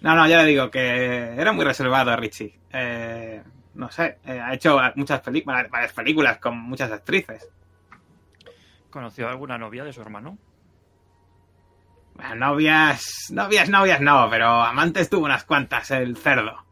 No, 0.00 0.14
no, 0.14 0.26
ya 0.28 0.38
le 0.42 0.48
digo 0.50 0.70
que 0.70 1.34
era 1.34 1.52
muy 1.52 1.64
reservado 1.64 2.14
Richie. 2.16 2.58
Eh, 2.72 3.42
no 3.74 3.90
sé, 3.90 4.18
eh, 4.24 4.38
ha 4.40 4.54
hecho 4.54 4.78
muchas 4.96 5.20
películas, 5.20 5.68
varias 5.70 5.92
películas 5.92 6.38
con 6.38 6.56
muchas 6.58 6.90
actrices. 6.92 7.48
¿Conoció 8.90 9.26
a 9.28 9.30
alguna 9.30 9.58
novia 9.58 9.84
de 9.84 9.92
su 9.92 10.00
hermano? 10.00 10.38
Bueno, 12.18 12.34
novias, 12.34 13.28
novias, 13.30 13.68
novias 13.68 14.00
no, 14.00 14.26
pero 14.28 14.46
amantes 14.48 15.08
tuvo 15.08 15.24
unas 15.26 15.44
cuantas, 15.44 15.92
el 15.92 16.16
cerdo. 16.16 16.64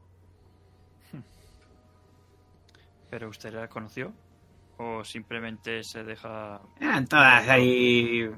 ¿Pero 3.09 3.29
usted 3.29 3.55
la 3.55 3.69
conoció? 3.69 4.13
¿O 4.79 5.05
simplemente 5.05 5.85
se 5.85 6.03
deja... 6.03 6.61
Eran 6.81 7.07
todas 7.07 7.49
ahí 7.49 8.29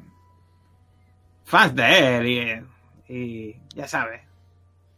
fans 1.45 1.75
de 1.75 2.17
él 2.19 2.27
y, 3.09 3.13
y 3.15 3.57
ya 3.75 3.89
sabe. 3.89 4.27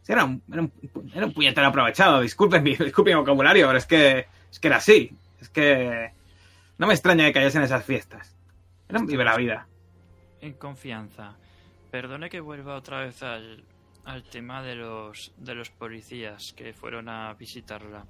Era, 0.08 0.24
un, 0.24 0.42
era, 0.52 0.62
un, 0.62 0.72
era 1.14 1.26
un 1.26 1.32
puñetero 1.32 1.68
aprovechado, 1.68 2.20
disculpen 2.22 2.64
mi, 2.64 2.74
disculpen 2.76 3.14
mi 3.14 3.20
vocabulario, 3.20 3.68
pero 3.68 3.78
es 3.78 3.86
que, 3.86 4.26
es 4.50 4.58
que 4.58 4.66
era 4.66 4.78
así. 4.78 5.16
Es 5.40 5.48
que 5.48 6.10
no 6.76 6.88
me 6.88 6.94
extraña 6.94 7.26
que 7.26 7.34
cayese 7.34 7.58
en 7.58 7.64
esas 7.64 7.84
fiestas. 7.84 8.36
Era 8.88 8.98
un 8.98 9.06
vive 9.06 9.22
la 9.22 9.36
vida. 9.36 9.68
En 10.40 10.54
confianza. 10.54 11.36
Perdone 11.90 12.30
que 12.30 12.40
vuelva 12.40 12.76
otra 12.76 13.00
vez 13.00 13.22
al, 13.22 13.64
al 14.04 14.22
tema 14.24 14.62
de 14.62 14.76
los, 14.76 15.32
de 15.36 15.54
los 15.54 15.70
policías 15.70 16.52
que 16.56 16.72
fueron 16.72 17.08
a 17.08 17.34
visitarla. 17.34 18.04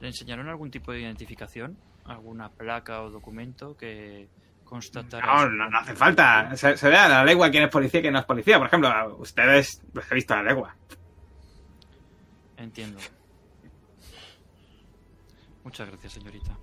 ¿Le 0.00 0.08
enseñaron 0.08 0.48
algún 0.48 0.70
tipo 0.70 0.92
de 0.92 1.00
identificación? 1.00 1.76
¿Alguna 2.04 2.50
placa 2.50 3.02
o 3.02 3.10
documento 3.10 3.76
que 3.76 4.28
constatara... 4.64 5.26
No, 5.26 5.48
no, 5.48 5.70
no 5.70 5.78
hace 5.78 5.94
falta. 5.94 6.54
Se, 6.56 6.76
se 6.76 6.88
ve 6.88 6.96
a 6.96 7.08
la 7.08 7.24
legua 7.24 7.50
quién 7.50 7.64
es 7.64 7.70
policía 7.70 8.00
y 8.00 8.02
quién 8.02 8.12
no 8.12 8.20
es 8.20 8.26
policía. 8.26 8.58
Por 8.58 8.66
ejemplo, 8.66 9.16
ustedes 9.18 9.82
los 9.92 10.10
he 10.10 10.14
visto 10.14 10.34
a 10.34 10.38
la 10.38 10.42
legua. 10.42 10.76
Entiendo. 12.56 12.98
Muchas 15.64 15.88
gracias, 15.88 16.12
señorita. 16.12 16.56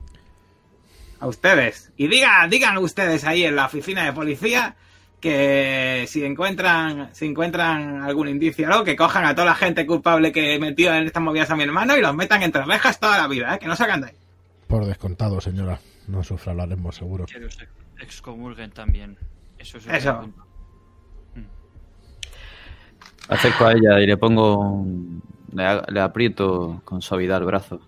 A 1.19 1.27
ustedes. 1.27 1.91
Y 1.97 2.07
digan, 2.07 2.49
digan 2.49 2.77
ustedes 2.77 3.23
ahí 3.23 3.43
en 3.43 3.55
la 3.55 3.65
oficina 3.65 4.05
de 4.05 4.13
policía 4.13 4.75
que 5.20 6.05
si 6.07 6.24
encuentran, 6.24 7.09
si 7.13 7.26
encuentran 7.26 8.01
algún 8.03 8.28
indicio 8.28 8.68
o 8.68 8.72
algo, 8.72 8.84
que 8.86 8.95
cojan 8.95 9.26
a 9.26 9.34
toda 9.34 9.45
la 9.47 9.55
gente 9.55 9.86
culpable 9.86 10.32
que 10.32 10.59
metió 10.59 10.93
en 10.93 11.05
estas 11.05 11.24
movidas 11.24 11.49
a 11.49 11.55
mi 11.55 11.63
hermano 11.63 11.97
y 11.97 12.01
los 12.01 12.13
metan 12.15 12.43
entre 12.43 12.63
rejas 12.65 12.99
toda 12.99 13.18
la 13.18 13.28
vida, 13.28 13.55
¿eh? 13.55 13.59
que 13.59 13.65
no 13.68 13.76
sacan 13.76 14.01
de 14.01 14.07
ahí. 14.07 14.13
Por 14.68 14.86
descontado, 14.86 15.41
señora. 15.41 15.80
No 16.07 16.24
sufra, 16.24 16.53
lo 16.53 16.63
haremos 16.63 16.95
seguro. 16.95 17.26
Que 17.26 17.39
los 17.39 17.59
ex- 17.61 17.70
excomulguen 17.99 18.72
también. 18.72 19.18
Eso 19.57 19.78
es 19.80 19.88
Eso. 19.88 20.22
Mm. 21.36 21.41
Acerco 23.30 23.65
a 23.65 23.74
ella 23.74 23.99
y 23.99 24.07
le 24.07 24.18
pongo. 24.18 24.57
un- 24.59 25.22
Le, 25.53 25.99
aprieto 26.01 26.82
con 26.86 27.01
suavidad 27.01 27.39
el 27.39 27.45
brazo. 27.45 27.80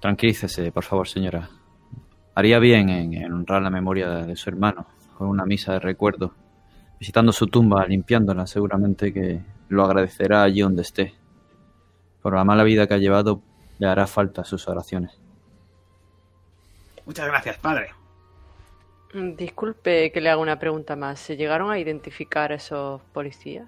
Tranquilícese, 0.00 0.70
por 0.72 0.84
favor, 0.84 1.08
señora. 1.08 1.48
Haría 2.34 2.58
bien 2.58 2.88
en, 2.90 3.14
en 3.14 3.32
honrar 3.32 3.62
la 3.62 3.70
memoria 3.70 4.08
de 4.10 4.36
su 4.36 4.50
hermano 4.50 4.86
con 5.18 5.26
una 5.26 5.44
misa 5.44 5.72
de 5.72 5.80
recuerdo. 5.80 6.32
Visitando 7.00 7.32
su 7.32 7.48
tumba, 7.48 7.84
limpiándola, 7.86 8.46
seguramente 8.46 9.12
que 9.12 9.40
lo 9.68 9.84
agradecerá 9.84 10.44
allí 10.44 10.60
donde 10.60 10.82
esté. 10.82 11.12
Por 12.22 12.34
la 12.34 12.44
mala 12.44 12.62
vida 12.62 12.86
que 12.86 12.94
ha 12.94 12.98
llevado, 12.98 13.42
le 13.78 13.88
hará 13.88 14.06
falta 14.06 14.44
sus 14.44 14.68
oraciones. 14.68 15.18
Muchas 17.04 17.26
gracias, 17.26 17.58
padre. 17.58 17.90
Disculpe 19.12 20.12
que 20.12 20.20
le 20.20 20.30
haga 20.30 20.40
una 20.40 20.58
pregunta 20.58 20.94
más. 20.94 21.18
¿Se 21.18 21.36
llegaron 21.36 21.72
a 21.72 21.78
identificar 21.78 22.52
a 22.52 22.56
esos 22.56 23.00
policías? 23.12 23.66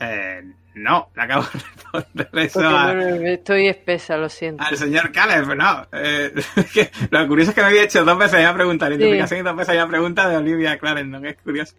Eh, 0.00 0.42
no, 0.74 1.08
le 1.16 1.22
acabo 1.22 1.42
de 1.44 1.50
responder 1.58 2.28
eso 2.34 2.60
a- 2.68 2.92
estoy 3.32 3.66
espesa, 3.66 4.16
lo 4.16 4.28
siento. 4.28 4.62
al 4.62 4.76
señor 4.76 5.10
Caleb, 5.10 5.44
pero 5.44 5.54
no. 5.56 5.86
Eh, 5.92 6.32
que 6.72 6.90
lo 7.10 7.26
curioso 7.26 7.50
es 7.50 7.54
que 7.56 7.60
me 7.62 7.66
había 7.68 7.82
hecho 7.82 8.04
dos 8.04 8.16
veces 8.16 8.34
la 8.34 8.38
misma 8.40 8.54
pregunta, 8.54 8.88
la 8.88 8.94
Sí. 8.94 9.00
identificación 9.02 9.40
y 9.40 9.42
dos 9.42 9.56
veces 9.56 9.74
la 9.74 9.80
misma 9.82 9.90
pregunta 9.90 10.28
de 10.28 10.36
Olivia 10.36 10.78
Clarendon, 10.78 11.26
es 11.26 11.36
curioso. 11.38 11.74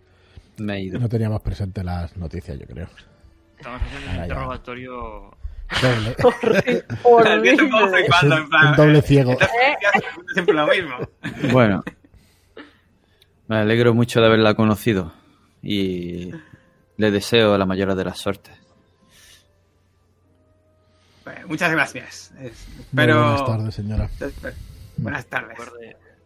Me 0.57 0.75
he 0.75 0.81
ido. 0.81 0.99
No 0.99 1.07
teníamos 1.07 1.41
presente 1.41 1.83
las 1.83 2.17
noticias, 2.17 2.59
yo 2.59 2.65
creo. 2.65 2.89
Estamos 3.57 3.81
haciendo 3.81 4.09
un 4.09 4.15
ya. 4.17 4.21
interrogatorio. 4.23 5.37
Doble, 5.81 6.15
Horrible. 7.03 7.55
Un, 7.61 7.63
un 7.63 8.75
doble 8.75 8.97
eh, 8.97 9.01
ciego. 9.03 9.37
siempre 10.33 10.55
lo 10.55 10.67
mismo. 10.67 10.97
Bueno, 11.53 11.83
me 13.47 13.57
alegro 13.57 13.93
mucho 13.93 14.19
de 14.19 14.27
haberla 14.27 14.53
conocido 14.55 15.13
y 15.61 16.31
le 16.99 17.11
deseo 17.11 17.57
la 17.57 17.65
mayor 17.65 17.95
de 17.95 18.03
las 18.03 18.19
suertes. 18.19 18.53
Bueno, 21.23 21.47
muchas 21.47 21.71
gracias. 21.71 22.33
Buenas 22.91 23.45
tardes, 23.45 23.75
señora. 23.75 24.09
Buenas 24.97 25.25
tardes. 25.27 25.57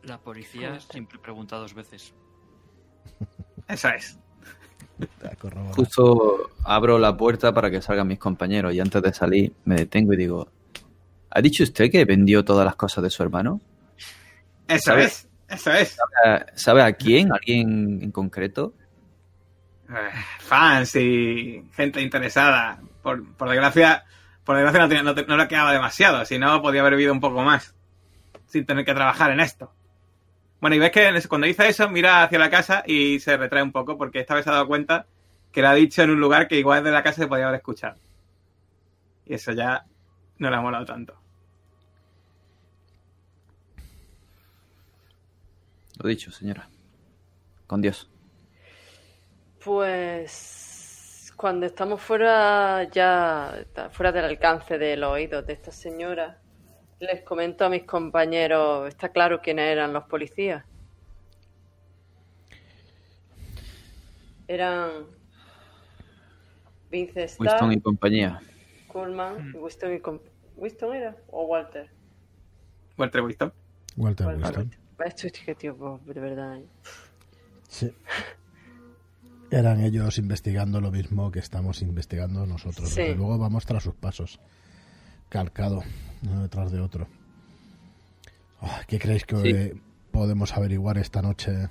La 0.01 0.17
policía 0.17 0.80
siempre 0.80 1.19
pregunta 1.19 1.57
dos 1.57 1.76
veces. 1.76 2.11
Eso 3.67 3.89
es. 3.89 4.17
Justo 5.76 6.51
abro 6.63 6.97
la 6.97 7.15
puerta 7.15 7.53
para 7.53 7.69
que 7.69 7.80
salgan 7.80 8.07
mis 8.07 8.17
compañeros 8.17 8.74
y 8.74 8.80
antes 8.80 9.01
de 9.03 9.13
salir 9.13 9.53
me 9.65 9.76
detengo 9.76 10.13
y 10.13 10.17
digo, 10.17 10.47
¿ha 11.30 11.39
dicho 11.41 11.63
usted 11.63 11.91
que 11.91 12.03
vendió 12.03 12.43
todas 12.43 12.65
las 12.65 12.76
cosas 12.76 13.03
de 13.03 13.11
su 13.11 13.21
hermano? 13.21 13.61
Eso 14.67 14.97
es. 14.97 15.30
Eso 15.47 15.71
es. 15.71 15.97
Eh, 16.26 16.45
¿Sabe 16.55 16.82
a 16.82 16.93
quién? 16.93 17.32
¿A 17.32 17.36
¿Alguien 17.36 18.01
en 18.01 18.11
concreto? 18.11 18.74
Eh, 19.95 20.09
fans 20.39 20.95
y 20.95 21.63
gente 21.75 22.01
interesada. 22.01 22.79
Por, 23.01 23.35
por 23.35 23.49
desgracia, 23.49 24.05
por 24.43 24.55
desgracia 24.55 24.81
no, 24.81 24.87
tenía- 24.87 25.03
no, 25.03 25.13
no 25.13 25.37
le 25.37 25.47
quedaba 25.47 25.71
demasiado, 25.73 26.25
si 26.25 26.39
no 26.39 26.61
podía 26.61 26.81
haber 26.81 26.95
vivido 26.95 27.13
un 27.13 27.19
poco 27.19 27.41
más 27.43 27.75
sin 28.47 28.65
tener 28.65 28.85
que 28.85 28.93
trabajar 28.93 29.31
en 29.31 29.39
esto. 29.39 29.73
Bueno, 30.61 30.75
y 30.75 30.79
ves 30.79 30.91
que 30.91 31.21
cuando 31.27 31.47
dice 31.47 31.67
eso, 31.67 31.89
mira 31.89 32.23
hacia 32.23 32.39
la 32.39 32.49
casa 32.49 32.83
y 32.87 33.19
se 33.19 33.35
retrae 33.35 33.61
un 33.63 33.71
poco 33.71 33.97
porque 33.97 34.19
esta 34.19 34.35
vez 34.35 34.43
se 34.45 34.49
ha 34.49 34.53
dado 34.53 34.67
cuenta 34.67 35.05
que 35.51 35.61
lo 35.61 35.67
ha 35.69 35.73
dicho 35.73 36.01
en 36.03 36.11
un 36.11 36.19
lugar 36.19 36.47
que 36.47 36.57
igual 36.57 36.83
de 36.83 36.91
la 36.91 37.03
casa 37.03 37.21
se 37.23 37.27
podía 37.27 37.45
haber 37.47 37.57
escuchado. 37.59 37.97
Y 39.25 39.33
eso 39.33 39.51
ya 39.51 39.85
no 40.37 40.49
le 40.49 40.55
ha 40.55 40.61
molado 40.61 40.85
tanto. 40.85 41.15
Lo 45.99 46.07
dicho, 46.09 46.31
señora. 46.31 46.69
Con 47.67 47.81
Dios. 47.81 48.09
Pues 49.64 51.34
cuando 51.38 51.66
estamos 51.66 52.01
fuera 52.01 52.84
ya 52.91 53.66
fuera 53.91 54.11
del 54.11 54.26
alcance 54.26 54.78
de 54.78 54.97
los 54.97 55.11
oídos 55.11 55.45
de 55.47 55.53
esta 55.53 55.72
señora, 55.72 56.38
les 56.99 57.22
comento 57.22 57.66
a 57.66 57.70
mis 57.70 57.84
compañeros, 57.84 58.88
está 58.89 59.09
claro 59.09 59.41
quiénes 59.41 59.72
eran 59.72 59.93
los 59.93 60.03
policías. 60.05 60.64
Eran 64.47 64.89
Vince 66.91 67.24
Starr, 67.24 67.47
Winston 67.47 67.72
y 67.74 67.82
compañía. 67.82 68.41
Coleman 68.88 69.53
y 69.55 69.57
Winston 69.57 69.93
y 69.95 69.99
com- 69.99 70.20
¿Winston 70.57 70.93
era? 70.93 71.16
¿O 71.30 71.45
Walter? 71.45 71.89
Walter 72.97 73.22
Winston. 73.22 73.53
Walter 73.95 74.28
Walter. 74.28 74.43
Winston. 74.59 74.72
Esto 75.05 75.28
es 75.28 75.34
que, 75.34 75.55
tío, 75.55 75.76
pues, 75.76 76.05
de 76.16 76.22
verdad. 76.22 76.57
¿eh? 76.57 76.66
Sí. 77.68 77.93
Eran 79.54 79.82
ellos 79.82 80.18
investigando 80.18 80.82
lo 80.82 80.91
mismo 80.91 81.30
que 81.32 81.39
estamos 81.39 81.82
investigando 81.84 82.45
nosotros. 82.47 82.89
Sí. 82.89 83.01
Desde 83.01 83.16
luego 83.16 83.38
vamos 83.38 83.66
tras 83.66 83.84
sus 83.84 83.93
pasos. 83.93 84.39
Calcado, 85.30 85.84
uno 86.24 86.41
detrás 86.41 86.72
de 86.72 86.80
otro. 86.80 87.08
Ah, 88.62 88.82
¿Qué 88.88 88.97
creéis 88.97 89.26
que 89.26 89.72
Sí. 89.74 89.82
podemos 90.12 90.56
averiguar 90.58 90.97
esta 90.97 91.22
noche? 91.22 91.70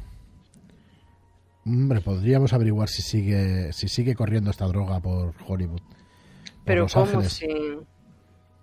Hombre, 1.65 2.01
podríamos 2.01 2.53
averiguar 2.53 2.89
si 2.89 3.03
sigue 3.03 3.73
si 3.73 3.89
sigue 3.89 4.15
corriendo 4.15 4.51
esta 4.51 4.67
droga 4.67 5.01
por 5.01 5.35
Hollywood. 5.47 5.81
por 5.81 6.65
Pero 6.65 6.83
Los 6.83 6.95
¿cómo 6.95 7.23
sin...? 7.25 7.81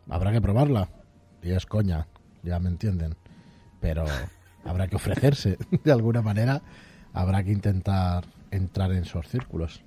Habrá 0.09 0.31
que 0.31 0.41
probarla. 0.41 0.89
Y 1.43 1.51
es 1.51 1.65
coña, 1.65 2.07
ya 2.43 2.59
me 2.59 2.69
entienden. 2.69 3.15
Pero 3.79 4.05
habrá 4.65 4.87
que 4.87 4.95
ofrecerse 4.95 5.57
de 5.83 5.91
alguna 5.91 6.21
manera. 6.21 6.61
Habrá 7.13 7.43
que 7.43 7.51
intentar 7.51 8.25
entrar 8.51 8.91
en 8.91 9.03
esos 9.03 9.27
círculos. 9.27 9.83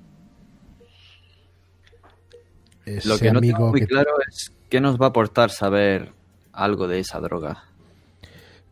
Ese 2.84 3.08
Lo 3.08 3.18
que 3.18 3.32
no 3.32 3.40
tengo 3.40 3.70
muy 3.70 3.80
que 3.80 3.86
claro 3.86 4.10
es 4.28 4.52
qué 4.68 4.80
nos 4.80 5.00
va 5.00 5.06
a 5.06 5.08
aportar 5.10 5.50
saber 5.50 6.12
algo 6.52 6.88
de 6.88 6.98
esa 6.98 7.20
droga. 7.20 7.64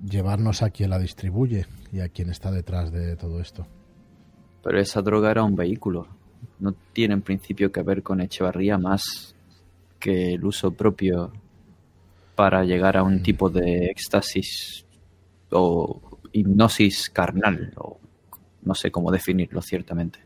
llevarnos 0.05 0.63
a 0.63 0.71
quien 0.71 0.91
la 0.91 0.99
distribuye 0.99 1.67
y 1.93 2.01
a 2.01 2.09
quien 2.09 2.31
está 2.31 2.51
detrás 2.51 2.91
de 2.91 3.17
todo 3.17 3.41
esto. 3.41 3.67
Pero 4.63 4.81
esa 4.81 5.03
droga 5.03 5.31
era 5.31 5.43
un 5.43 5.57
vehículo. 5.57 6.07
No 6.59 6.75
tiene 6.93 7.15
en 7.15 7.23
principio 7.23 7.71
que 7.71 7.83
ver 7.83 8.03
con 8.03 8.21
Echevarría 8.21 8.79
más 8.79 9.35
que 9.99 10.35
el 10.35 10.45
uso 10.45 10.73
propio 10.73 11.33
para 12.35 12.65
llegar 12.65 12.97
a 12.97 13.03
un 13.03 13.23
tipo 13.23 13.51
de 13.51 13.87
éxtasis 13.87 14.87
o 15.51 16.01
hipnosis 16.33 17.11
carnal, 17.11 17.73
o 17.77 18.00
no 18.63 18.75
sé 18.75 18.91
cómo 18.91 19.11
definirlo 19.11 19.63
ciertamente. 19.63 20.21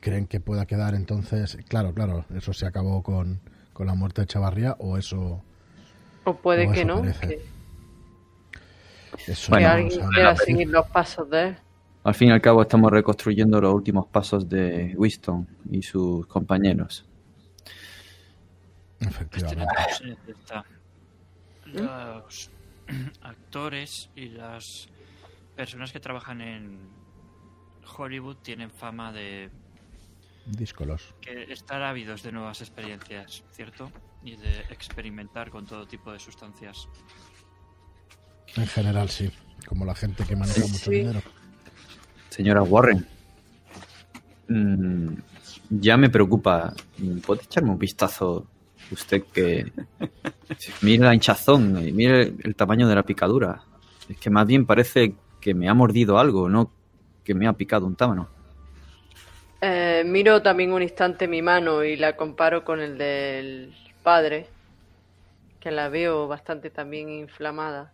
¿Creen 0.00 0.26
que 0.26 0.40
pueda 0.40 0.66
quedar 0.66 0.94
entonces? 0.94 1.56
Claro, 1.68 1.94
claro, 1.94 2.24
eso 2.34 2.52
se 2.52 2.66
acabó 2.66 3.02
con, 3.02 3.40
con 3.72 3.86
la 3.86 3.94
muerte 3.94 4.20
de 4.22 4.26
Chavarría 4.26 4.76
o 4.78 4.98
eso, 4.98 5.42
O 6.24 6.36
puede 6.36 6.66
O 6.66 6.72
que 6.72 6.80
eso 6.80 6.88
no, 6.88 7.02
que, 7.02 7.42
eso 9.26 9.50
Bueno, 9.50 9.56
que 9.56 9.60
no 9.60 9.60
lo 9.60 9.68
alguien 9.68 10.10
quiera 10.10 10.36
seguir 10.36 10.68
los 10.68 10.86
pasos 10.88 11.30
de 11.30 11.48
él. 11.48 11.56
Al 12.04 12.14
fin 12.14 12.28
y 12.28 12.32
al 12.32 12.40
cabo 12.40 12.62
estamos 12.62 12.90
reconstruyendo 12.90 13.60
los 13.60 13.74
últimos 13.74 14.06
pasos 14.06 14.48
de 14.48 14.94
Winston 14.96 15.46
y 15.70 15.82
sus 15.82 16.26
compañeros. 16.26 17.04
Este 19.00 19.10
Efectivamente. 19.10 19.74
se 19.96 20.06
necesita. 20.06 20.64
Los 21.66 22.50
actores 23.22 24.08
y 24.16 24.28
las 24.30 24.88
personas 25.58 25.90
que 25.92 25.98
trabajan 25.98 26.40
en 26.40 26.78
Hollywood 27.96 28.36
tienen 28.36 28.70
fama 28.70 29.12
de 29.12 29.50
Díscolos. 30.46 31.14
que 31.20 31.52
estar 31.52 31.82
ávidos 31.82 32.22
de 32.22 32.30
nuevas 32.30 32.60
experiencias, 32.60 33.42
¿cierto? 33.50 33.90
Y 34.22 34.36
de 34.36 34.60
experimentar 34.70 35.50
con 35.50 35.66
todo 35.66 35.84
tipo 35.84 36.12
de 36.12 36.20
sustancias. 36.20 36.88
En 38.54 38.66
general, 38.68 39.08
sí. 39.08 39.30
Como 39.66 39.84
la 39.84 39.96
gente 39.96 40.22
que 40.24 40.36
maneja 40.36 40.60
mucho 40.60 40.76
Sí. 40.76 40.90
dinero. 40.92 41.20
Señora 42.30 42.62
Warren, 42.62 43.04
mm, 44.48 45.08
ya 45.70 45.96
me 45.96 46.08
preocupa. 46.08 46.72
¿Puede 47.26 47.42
echarme 47.42 47.70
un 47.70 47.78
vistazo 47.78 48.46
usted 48.92 49.24
que... 49.32 49.72
Mire 50.82 51.04
la 51.04 51.14
hinchazón 51.14 51.84
y 51.86 51.92
mire 51.92 52.32
el 52.44 52.54
tamaño 52.54 52.86
de 52.88 52.94
la 52.94 53.02
picadura. 53.02 53.60
Es 54.08 54.16
que 54.18 54.30
más 54.30 54.46
bien 54.46 54.64
parece 54.64 55.14
que 55.48 55.54
me 55.54 55.66
ha 55.66 55.72
mordido 55.72 56.18
algo, 56.18 56.50
no 56.50 56.70
que 57.24 57.34
me 57.34 57.46
ha 57.48 57.54
picado 57.54 57.86
un 57.86 57.96
támano. 57.96 58.28
Eh, 59.62 60.02
miro 60.04 60.42
también 60.42 60.72
un 60.72 60.82
instante 60.82 61.26
mi 61.26 61.40
mano 61.42 61.82
y 61.82 61.96
la 61.96 62.16
comparo 62.16 62.64
con 62.64 62.80
el 62.80 62.98
del 62.98 63.74
padre, 64.02 64.46
que 65.60 65.70
la 65.70 65.88
veo 65.88 66.28
bastante 66.28 66.70
también 66.70 67.08
inflamada. 67.08 67.92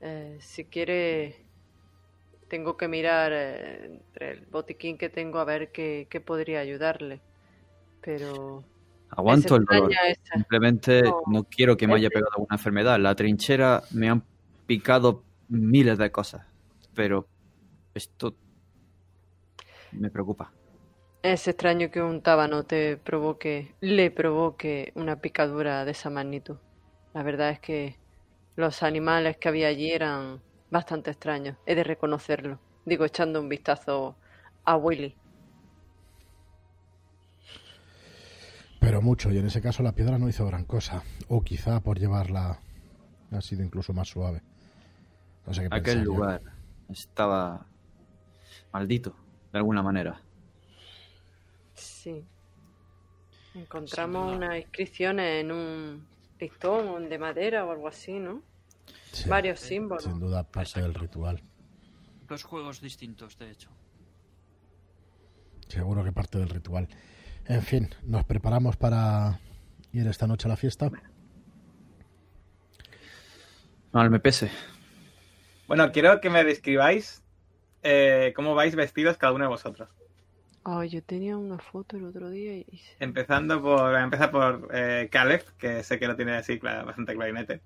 Eh, 0.00 0.38
si 0.40 0.64
quiere, 0.64 1.36
tengo 2.48 2.76
que 2.76 2.88
mirar 2.88 3.32
eh, 3.34 3.84
entre 3.86 4.32
el 4.32 4.46
botiquín 4.46 4.98
que 4.98 5.08
tengo 5.10 5.38
a 5.40 5.44
ver 5.44 5.70
qué, 5.72 6.06
qué 6.10 6.20
podría 6.20 6.60
ayudarle. 6.60 7.20
Pero 8.00 8.64
Aguanto 9.10 9.56
el 9.56 9.64
dolor. 9.64 9.92
esa. 10.08 10.20
Simplemente 10.34 11.02
No. 11.02 11.22
no 11.26 11.44
quiero 11.44 11.76
que 11.76 11.86
me 11.86 11.96
haya 11.96 12.10
pegado 12.10 12.30
alguna 12.36 12.56
enfermedad. 12.56 12.98
La 12.98 13.14
trinchera 13.14 13.82
me 13.92 14.08
han 14.08 14.24
picado 14.66 15.22
miles 15.48 15.98
de 15.98 16.10
cosas, 16.10 16.46
pero 16.94 17.26
esto 17.94 18.34
me 19.92 20.10
preocupa. 20.10 20.52
Es 21.22 21.46
extraño 21.46 21.90
que 21.90 22.02
un 22.02 22.20
tábano 22.20 22.64
te 22.64 22.96
provoque, 22.96 23.74
le 23.80 24.10
provoque 24.10 24.92
una 24.96 25.20
picadura 25.20 25.84
de 25.84 25.92
esa 25.92 26.10
magnitud. 26.10 26.56
La 27.14 27.22
verdad 27.22 27.50
es 27.50 27.60
que 27.60 27.96
los 28.56 28.82
animales 28.82 29.36
que 29.36 29.48
había 29.48 29.68
allí 29.68 29.92
eran 29.92 30.40
bastante 30.70 31.10
extraños. 31.10 31.56
He 31.66 31.74
de 31.74 31.84
reconocerlo. 31.84 32.58
Digo, 32.84 33.04
echando 33.04 33.40
un 33.40 33.48
vistazo 33.48 34.16
a 34.64 34.76
Willy. 34.76 35.14
Pero 38.80 39.00
mucho, 39.00 39.30
y 39.30 39.38
en 39.38 39.46
ese 39.46 39.62
caso 39.62 39.84
la 39.84 39.92
piedra 39.92 40.18
no 40.18 40.28
hizo 40.28 40.44
gran 40.46 40.64
cosa. 40.64 41.04
O 41.28 41.42
quizá 41.42 41.80
por 41.80 42.00
llevarla 42.00 42.58
ha 43.30 43.40
sido 43.40 43.62
incluso 43.62 43.92
más 43.92 44.08
suave. 44.08 44.42
No 45.46 45.54
sé 45.54 45.62
qué 45.62 45.68
Aquel 45.70 46.04
yo. 46.04 46.16
Estaba 46.88 47.66
maldito, 48.72 49.14
de 49.52 49.58
alguna 49.58 49.82
manera. 49.82 50.20
Sí. 51.74 52.24
Encontramos 53.54 54.26
duda. 54.26 54.36
unas 54.36 54.56
inscripciones 54.58 55.44
en 55.44 55.52
un 55.52 56.06
listón 56.40 57.08
de 57.08 57.18
madera 57.18 57.64
o 57.64 57.70
algo 57.70 57.88
así, 57.88 58.18
¿no? 58.18 58.42
Sí, 59.12 59.28
Varios 59.28 59.60
símbolos. 59.60 60.04
Sin 60.04 60.18
duda 60.18 60.42
parte 60.42 60.80
del 60.80 60.94
ritual. 60.94 61.42
Dos 62.26 62.44
juegos 62.44 62.80
distintos, 62.80 63.38
de 63.38 63.50
hecho. 63.50 63.70
Seguro 65.68 66.02
que 66.02 66.12
parte 66.12 66.38
del 66.38 66.48
ritual. 66.48 66.88
En 67.46 67.62
fin, 67.62 67.90
nos 68.04 68.24
preparamos 68.24 68.76
para 68.76 69.38
ir 69.92 70.06
esta 70.06 70.26
noche 70.26 70.46
a 70.46 70.50
la 70.50 70.56
fiesta. 70.56 70.90
Mal 73.92 74.10
me 74.10 74.20
pese. 74.20 74.50
Bueno, 75.66 75.92
quiero 75.92 76.20
que 76.20 76.30
me 76.30 76.44
describáis 76.44 77.22
eh, 77.82 78.32
cómo 78.36 78.54
vais 78.54 78.74
vestidos 78.74 79.16
cada 79.16 79.32
uno 79.32 79.44
de 79.44 79.50
vosotros. 79.50 79.90
Oh, 80.64 80.84
yo 80.84 81.02
tenía 81.02 81.36
una 81.36 81.58
foto 81.58 81.96
el 81.96 82.04
otro 82.04 82.30
día 82.30 82.54
y... 82.54 82.66
Empezando 83.00 83.60
por, 83.60 83.80
voy 83.80 83.96
a 83.96 84.02
empezar 84.02 84.30
por 84.30 84.68
eh, 84.72 85.08
Caleb, 85.10 85.44
que 85.58 85.82
sé 85.82 85.98
que 85.98 86.06
lo 86.06 86.14
tiene 86.14 86.36
así 86.36 86.58
bastante 86.58 87.14
clarinete. 87.14 87.60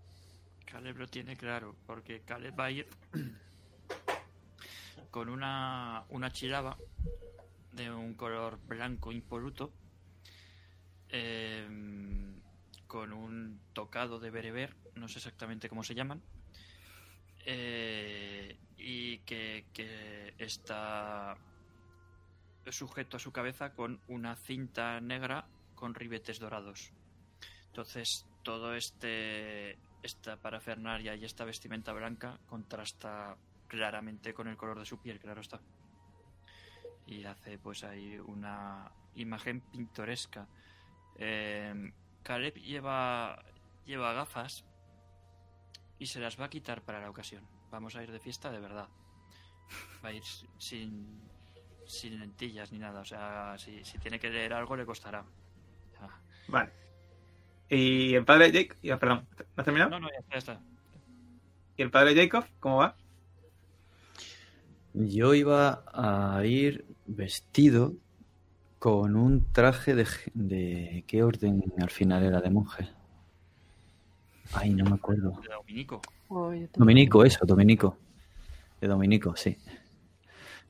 Caleb 0.64 0.96
lo 0.96 1.06
tiene 1.06 1.36
claro, 1.36 1.76
porque 1.86 2.22
Caleb 2.22 2.58
va 2.58 2.64
a 2.66 2.70
ir 2.70 2.86
con 5.10 5.28
una, 5.28 6.04
una 6.08 6.30
chilaba 6.30 6.78
de 7.72 7.90
un 7.90 8.14
color 8.14 8.58
blanco 8.66 9.12
impoluto, 9.12 9.72
em, 11.10 12.40
con 12.86 13.12
un 13.12 13.60
tocado 13.74 14.18
de 14.18 14.30
bereber, 14.30 14.74
no 14.94 15.08
sé 15.08 15.18
exactamente 15.18 15.68
cómo 15.68 15.82
se 15.82 15.94
llaman, 15.94 16.22
eh, 17.46 18.58
y 18.76 19.18
que, 19.18 19.64
que 19.72 20.34
está 20.36 21.36
sujeto 22.68 23.16
a 23.16 23.20
su 23.20 23.30
cabeza 23.30 23.72
con 23.72 24.00
una 24.08 24.34
cinta 24.34 25.00
negra 25.00 25.46
con 25.76 25.94
ribetes 25.94 26.40
dorados. 26.40 26.92
Entonces, 27.68 28.26
todo 28.42 28.74
este 28.74 29.78
esta 30.02 30.36
parafernalia 30.36 31.14
y 31.14 31.24
esta 31.24 31.44
vestimenta 31.44 31.92
blanca 31.92 32.38
contrasta 32.46 33.36
claramente 33.66 34.34
con 34.34 34.48
el 34.48 34.56
color 34.56 34.78
de 34.78 34.86
su 34.86 35.00
piel, 35.00 35.18
claro 35.18 35.40
está. 35.40 35.60
Y 37.06 37.24
hace 37.24 37.58
pues 37.58 37.84
ahí 37.84 38.18
una 38.18 38.90
imagen 39.14 39.60
pintoresca. 39.60 40.48
Eh, 41.16 41.92
Caleb 42.22 42.54
lleva, 42.56 43.42
lleva 43.84 44.12
gafas 44.12 44.64
y 45.98 46.06
se 46.06 46.20
las 46.20 46.38
va 46.40 46.46
a 46.46 46.50
quitar 46.50 46.82
para 46.82 47.00
la 47.00 47.10
ocasión. 47.10 47.44
Vamos 47.70 47.96
a 47.96 48.02
ir 48.02 48.10
de 48.12 48.20
fiesta 48.20 48.50
de 48.50 48.60
verdad. 48.60 48.88
Va 50.04 50.10
a 50.10 50.12
ir 50.12 50.22
sin, 50.58 51.20
sin 51.86 52.18
lentillas 52.20 52.72
ni 52.72 52.78
nada. 52.78 53.00
O 53.00 53.04
sea, 53.04 53.56
si, 53.58 53.84
si 53.84 53.98
tiene 53.98 54.18
que 54.18 54.30
leer 54.30 54.52
algo 54.52 54.76
le 54.76 54.86
costará. 54.86 55.24
Ya. 56.00 56.08
Vale. 56.48 56.72
Y 57.68 58.14
el 58.14 58.24
padre 58.24 58.52
Jake, 58.52 58.76
y- 58.82 58.94
perdón, 58.94 59.26
¿no 59.38 59.44
has 59.56 59.64
terminado? 59.64 59.90
No, 59.90 60.00
no, 60.00 60.08
ya 60.10 60.18
está, 60.18 60.32
ya 60.32 60.38
está. 60.38 60.60
¿Y 61.76 61.82
el 61.82 61.90
padre 61.90 62.14
Jacob, 62.14 62.44
cómo 62.60 62.78
va? 62.78 62.96
Yo 64.94 65.34
iba 65.34 65.84
a 65.92 66.44
ir 66.46 66.86
vestido 67.06 67.94
con 68.78 69.16
un 69.16 69.52
traje 69.52 69.94
de, 69.94 70.06
de... 70.34 71.04
¿Qué 71.06 71.22
orden 71.22 71.62
al 71.80 71.90
final 71.90 72.22
era 72.22 72.40
de 72.40 72.50
monje? 72.50 72.88
Ay, 74.52 74.70
no 74.70 74.84
me 74.84 74.96
acuerdo. 74.96 75.32
De 75.42 75.48
Dominico. 75.48 76.00
Oh. 76.28 76.52
Dominico, 76.74 77.24
eso, 77.24 77.44
Dominico. 77.44 77.96
De 78.80 78.88
Dominico, 78.88 79.34
sí. 79.36 79.56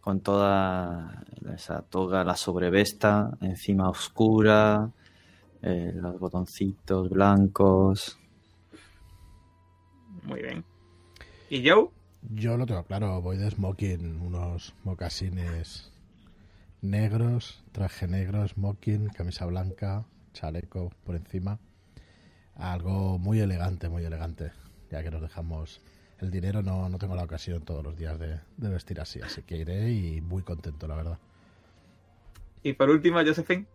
Con 0.00 0.20
toda 0.20 1.24
esa 1.54 1.82
toga, 1.82 2.24
la 2.24 2.36
sobrevesta, 2.36 3.36
encima 3.40 3.88
oscura, 3.88 4.90
eh, 5.62 5.92
los 5.94 6.18
botoncitos 6.18 7.10
blancos. 7.10 8.18
Muy 10.22 10.42
bien. 10.42 10.64
¿Y 11.50 11.68
Joe? 11.68 11.90
Yo 12.34 12.56
lo 12.56 12.66
tengo 12.66 12.84
claro, 12.84 13.20
voy 13.22 13.36
de 13.36 13.50
smoking, 13.50 14.20
unos 14.20 14.74
mocasines 14.82 15.92
negros, 16.82 17.62
traje 17.72 18.08
negro, 18.08 18.46
smoking, 18.46 19.08
camisa 19.08 19.46
blanca, 19.46 20.04
chaleco 20.32 20.90
por 21.04 21.16
encima. 21.16 21.58
Algo 22.58 23.18
muy 23.18 23.40
elegante, 23.40 23.88
muy 23.88 24.04
elegante. 24.04 24.52
Ya 24.90 25.02
que 25.02 25.10
nos 25.10 25.20
dejamos 25.20 25.80
el 26.20 26.30
dinero, 26.30 26.62
no, 26.62 26.88
no 26.88 26.98
tengo 26.98 27.14
la 27.14 27.24
ocasión 27.24 27.62
todos 27.62 27.84
los 27.84 27.96
días 27.96 28.18
de, 28.18 28.40
de 28.56 28.68
vestir 28.68 29.00
así, 29.00 29.20
así 29.20 29.42
que 29.42 29.56
iré 29.58 29.90
y 29.90 30.20
muy 30.20 30.42
contento, 30.42 30.86
la 30.86 30.96
verdad. 30.96 31.18
Y 32.62 32.72
por 32.72 32.88
último, 32.90 33.18
Josephine. 33.24 33.66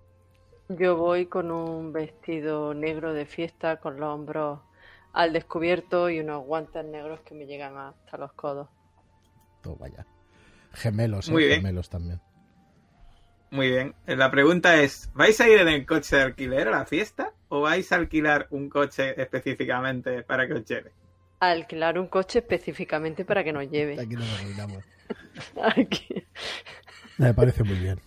Yo 0.69 0.95
voy 0.95 1.25
con 1.25 1.51
un 1.51 1.91
vestido 1.93 2.73
negro 2.73 3.13
de 3.13 3.25
fiesta 3.25 3.77
con 3.77 3.99
los 3.99 4.09
hombros 4.09 4.59
al 5.13 5.33
descubierto 5.33 6.09
y 6.09 6.19
unos 6.19 6.45
guantes 6.45 6.85
negros 6.85 7.19
que 7.21 7.35
me 7.35 7.45
llegan 7.45 7.77
hasta 7.77 8.17
los 8.17 8.31
codos. 8.33 8.69
Todo 9.61 9.75
vaya. 9.75 10.05
Gemelos, 10.73 11.27
eh, 11.29 11.35
bien. 11.35 11.55
gemelos 11.57 11.89
también. 11.89 12.21
Muy 13.51 13.69
bien. 13.69 13.93
La 14.05 14.31
pregunta 14.31 14.81
es, 14.81 15.11
¿vais 15.13 15.39
a 15.41 15.49
ir 15.49 15.59
en 15.59 15.67
el 15.67 15.85
coche 15.85 16.15
de 16.15 16.21
alquiler 16.21 16.69
a 16.69 16.71
la 16.71 16.85
fiesta 16.85 17.33
o 17.49 17.59
vais 17.61 17.91
a 17.91 17.95
alquilar 17.95 18.47
un 18.49 18.69
coche 18.69 19.13
específicamente 19.21 20.23
para 20.23 20.47
que 20.47 20.53
os 20.53 20.65
lleve? 20.65 20.91
Alquilar 21.41 21.99
un 21.99 22.07
coche 22.07 22.39
específicamente 22.39 23.25
para 23.25 23.43
que 23.43 23.51
nos 23.51 23.69
lleve. 23.69 23.99
Aquí 23.99 24.15
nos 24.15 24.39
arruinamos. 24.39 24.83
Aquí. 25.61 26.23
Me 27.17 27.33
parece 27.33 27.63
muy 27.63 27.75
bien. 27.75 27.99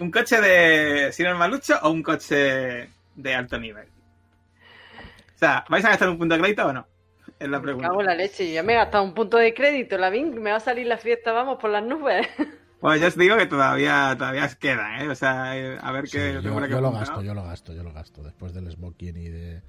¿Un 0.00 0.10
coche 0.10 0.40
de 0.40 1.12
sin 1.12 1.30
malucho 1.34 1.78
o 1.82 1.90
un 1.90 2.02
coche 2.02 2.88
de 3.14 3.34
alto 3.34 3.56
nivel? 3.56 3.86
O 3.86 5.38
sea, 5.38 5.64
¿vais 5.68 5.84
a 5.84 5.90
gastar 5.90 6.08
un 6.08 6.18
punto 6.18 6.34
de 6.34 6.40
crédito 6.40 6.66
o 6.66 6.72
no? 6.72 6.88
Es 7.38 7.48
la 7.48 7.58
Me 7.58 7.62
pregunta. 7.62 7.86
cago 7.88 8.00
en 8.00 8.06
la 8.06 8.14
leche, 8.16 8.48
yo 8.48 8.54
ya 8.54 8.62
me 8.64 8.72
he 8.72 8.76
gastado 8.76 9.04
un 9.04 9.14
punto 9.14 9.36
de 9.36 9.54
crédito, 9.54 9.96
la 9.96 10.10
me 10.10 10.50
va 10.50 10.56
a 10.56 10.60
salir 10.60 10.86
la 10.88 10.98
fiesta, 10.98 11.30
vamos, 11.32 11.58
por 11.60 11.70
las 11.70 11.84
nubes. 11.84 12.26
Bueno, 12.80 12.96
ya 13.00 13.08
os 13.08 13.16
digo 13.16 13.36
que 13.36 13.46
todavía, 13.46 14.14
todavía 14.16 14.44
os 14.46 14.56
queda, 14.56 15.02
¿eh? 15.02 15.08
O 15.08 15.14
sea, 15.14 15.56
eh, 15.58 15.78
a 15.80 15.92
ver 15.92 16.06
Sí, 16.08 16.16
qué 16.18 16.32
yo, 16.34 16.40
tengo 16.42 16.54
por 16.54 16.64
aquí 16.64 16.72
yo 16.72 16.80
lo 16.80 16.92
gasto, 16.92 17.22
yo 17.22 17.34
lo 17.34 17.42
gasto, 17.42 17.74
yo 17.74 17.82
lo 17.82 17.92
gasto. 17.92 18.22
Después 18.22 18.54
del 18.54 18.70
smoking 18.70 19.16
y, 19.16 19.28
de, 19.28 19.62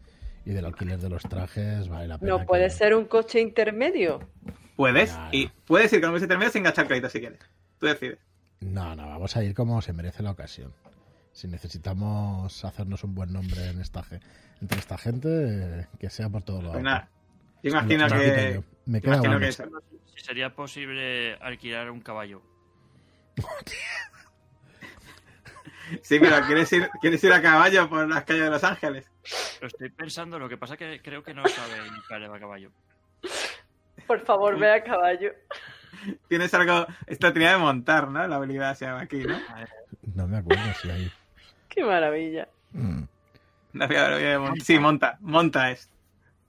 y 0.45 0.51
del 0.51 0.66
alquiler 0.66 0.97
de 0.99 1.09
los 1.09 1.24
trajes, 1.24 1.89
vale 1.89 2.07
la 2.07 2.18
pena. 2.18 2.32
No 2.32 2.39
que- 2.39 2.45
puede 2.45 2.70
ser 2.70 2.95
un 2.95 3.05
coche 3.05 3.41
intermedio. 3.41 4.30
Puedes, 4.78 5.16
y 5.32 5.45
no. 5.45 5.51
puedes 5.66 5.91
ir 5.93 5.99
con 5.99 6.09
un 6.12 6.16
coche 6.16 6.26
intermedio 6.26 6.51
sin 6.51 6.64
gastar 6.64 6.88
crédito 6.88 7.09
si 7.09 7.20
quieres. 7.20 7.39
Tú 7.80 7.88
decides. 7.88 8.20
No, 8.62 8.95
no, 8.95 9.07
vamos 9.09 9.36
a 9.36 9.43
ir 9.43 9.53
como 9.53 9.82
se 9.82 9.91
merece 9.93 10.24
la 10.24 10.32
ocasión. 10.32 10.74
Si 11.34 11.47
necesitamos 11.47 12.64
hacernos 12.66 13.03
un 13.03 13.16
buen 13.16 13.32
nombre 13.34 13.68
en 13.70 13.80
esta, 13.82 14.03
entre 14.62 14.80
esta 14.80 14.97
gente, 14.97 15.88
que 15.99 16.09
sea 16.09 16.30
por 16.30 16.43
todo 16.43 16.62
lo 16.62 16.72
Pues 16.74 16.84
nada. 16.84 17.09
Yo 17.64 17.72
imagino 17.72 18.07
que. 18.07 18.62
Me 18.86 19.01
queda 19.01 19.16
imagino 19.16 19.39
que 19.39 19.47
eso. 19.49 19.64
Si 20.16 20.24
sería 20.26 20.53
posible 20.55 21.36
alquilar 21.36 21.89
un 21.91 22.01
caballo. 22.01 22.41
Sí, 26.03 26.19
pero 26.19 26.39
¿quieres 26.45 26.71
ir, 26.71 26.89
¿quieres 27.01 27.21
ir 27.23 27.34
a 27.34 27.41
caballo 27.41 27.89
por 27.89 28.07
las 28.07 28.23
calles 28.23 28.43
de 28.43 28.49
Los 28.49 28.63
Ángeles? 28.63 29.05
Lo 29.59 29.67
estoy 29.67 29.89
pensando, 29.89 30.39
lo 30.39 30.47
que 30.47 30.55
pasa 30.57 30.77
que 30.77 31.01
creo 31.01 31.21
que 31.21 31.34
no 31.34 31.45
sabe 31.47 31.79
Caleb 32.07 32.34
a 32.34 32.39
caballo. 32.39 32.71
Por 34.07 34.21
favor, 34.21 34.57
ve 34.57 34.71
a 34.71 34.84
caballo. 34.84 35.34
Tienes 36.29 36.53
algo. 36.53 36.88
Esta 37.07 37.34
tenía 37.34 37.51
de 37.51 37.57
montar, 37.57 38.07
¿no? 38.07 38.25
La 38.25 38.38
habilidad 38.38 38.73
se 38.75 38.86
llama 38.86 39.01
aquí, 39.01 39.17
¿no? 39.23 39.38
No 40.15 40.27
me 40.27 40.38
acuerdo 40.38 40.63
si 40.82 40.89
hay. 40.89 41.11
Qué 41.67 41.84
maravilla. 41.84 42.47
Mm. 42.71 43.03
La 43.73 43.86
habilidad 43.86 44.17
de 44.17 44.39
mon- 44.39 44.61
Sí, 44.61 44.79
monta. 44.79 45.17
Monta 45.19 45.71
es. 45.71 45.89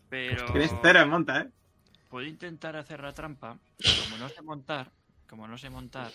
Pero 0.08 0.46
Tienes 0.52 0.72
cero 0.82 1.00
en 1.00 1.08
monta, 1.08 1.40
¿eh? 1.40 1.48
puedo 2.08 2.26
intentar 2.26 2.76
hacer 2.76 3.02
la 3.02 3.12
trampa. 3.12 3.58
Como 4.04 4.18
no 4.18 4.28
sé 4.28 4.40
montar, 4.42 4.90
como 5.28 5.48
no 5.48 5.58
sé 5.58 5.68
montar, 5.70 6.10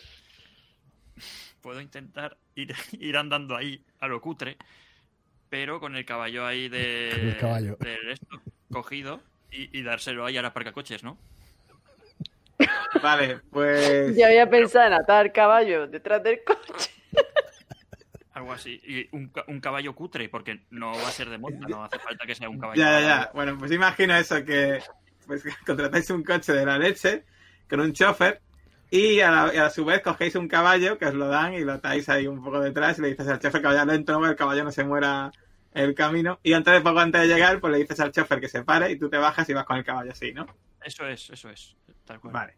puedo 1.61 1.81
intentar 1.81 2.37
ir, 2.55 2.73
ir 2.99 3.17
andando 3.17 3.55
ahí 3.55 3.83
a 3.99 4.07
lo 4.07 4.21
cutre, 4.21 4.57
pero 5.49 5.79
con 5.79 5.95
el 5.95 6.05
caballo 6.05 6.45
ahí 6.45 6.69
de, 6.69 7.29
el 7.31 7.37
caballo. 7.37 7.77
del 7.79 8.09
esto 8.09 8.41
cogido 8.71 9.21
y, 9.51 9.77
y 9.77 9.83
dárselo 9.83 10.25
ahí 10.25 10.37
a 10.37 10.41
la 10.41 10.53
coches, 10.73 11.03
¿no? 11.03 11.17
Vale, 13.01 13.39
pues. 13.51 14.15
Ya 14.15 14.27
había 14.27 14.49
pensado 14.49 14.87
en 14.87 14.93
atar 14.93 15.31
caballo 15.31 15.87
detrás 15.87 16.23
del 16.23 16.43
coche. 16.43 16.89
Algo 18.33 18.51
así. 18.53 18.79
Y 18.85 19.15
un, 19.15 19.29
ca- 19.29 19.45
un 19.47 19.59
caballo 19.59 19.95
cutre, 19.95 20.29
porque 20.29 20.61
no 20.71 20.91
va 20.91 21.07
a 21.07 21.11
ser 21.11 21.29
de 21.29 21.37
monta, 21.37 21.67
no 21.67 21.83
hace 21.83 21.99
falta 21.99 22.25
que 22.25 22.35
sea 22.35 22.49
un 22.49 22.59
caballo. 22.59 22.81
Ya, 22.81 22.99
ya, 22.99 23.07
ya. 23.07 23.31
Bueno, 23.33 23.57
pues 23.57 23.71
imagino 23.71 24.15
eso, 24.15 24.43
que 24.43 24.79
pues, 25.25 25.43
contratáis 25.65 26.09
un 26.09 26.23
coche 26.23 26.53
de 26.53 26.65
la 26.65 26.77
leche 26.77 27.25
con 27.69 27.79
un 27.79 27.93
chofer 27.93 28.41
y 28.89 29.19
a, 29.21 29.31
la- 29.31 29.65
a 29.65 29.69
su 29.69 29.83
vez 29.85 30.01
cogéis 30.01 30.35
un 30.35 30.47
caballo 30.47 30.97
que 30.97 31.05
os 31.05 31.13
lo 31.13 31.27
dan 31.27 31.53
y 31.53 31.61
lo 31.61 31.73
atáis 31.73 32.07
ahí 32.09 32.27
un 32.27 32.43
poco 32.43 32.59
detrás 32.61 32.97
y 32.99 33.01
le 33.01 33.09
dices 33.09 33.27
al 33.27 33.39
chofer 33.39 33.61
que 33.61 33.67
vaya 33.67 33.85
lento, 33.85 34.23
el 34.25 34.35
caballo 34.35 34.63
no 34.63 34.71
se 34.71 34.83
muera 34.83 35.31
el 35.73 35.93
camino. 35.93 36.39
Y 36.43 36.53
antes 36.53 36.73
de 36.73 36.81
poco 36.81 36.99
antes 36.99 37.21
de 37.21 37.27
llegar, 37.27 37.59
pues 37.59 37.71
le 37.73 37.79
dices 37.79 37.99
al 37.99 38.11
chofer 38.11 38.39
que 38.39 38.49
se 38.49 38.63
pare 38.63 38.91
y 38.91 38.97
tú 38.97 39.09
te 39.09 39.17
bajas 39.17 39.47
y 39.49 39.53
vas 39.53 39.65
con 39.65 39.77
el 39.77 39.83
caballo 39.85 40.11
así, 40.11 40.31
¿no? 40.33 40.45
Eso 40.83 41.05
es, 41.07 41.29
eso 41.29 41.49
es. 41.49 41.75
Tal 42.05 42.19
cual. 42.19 42.33
Vale. 42.33 42.55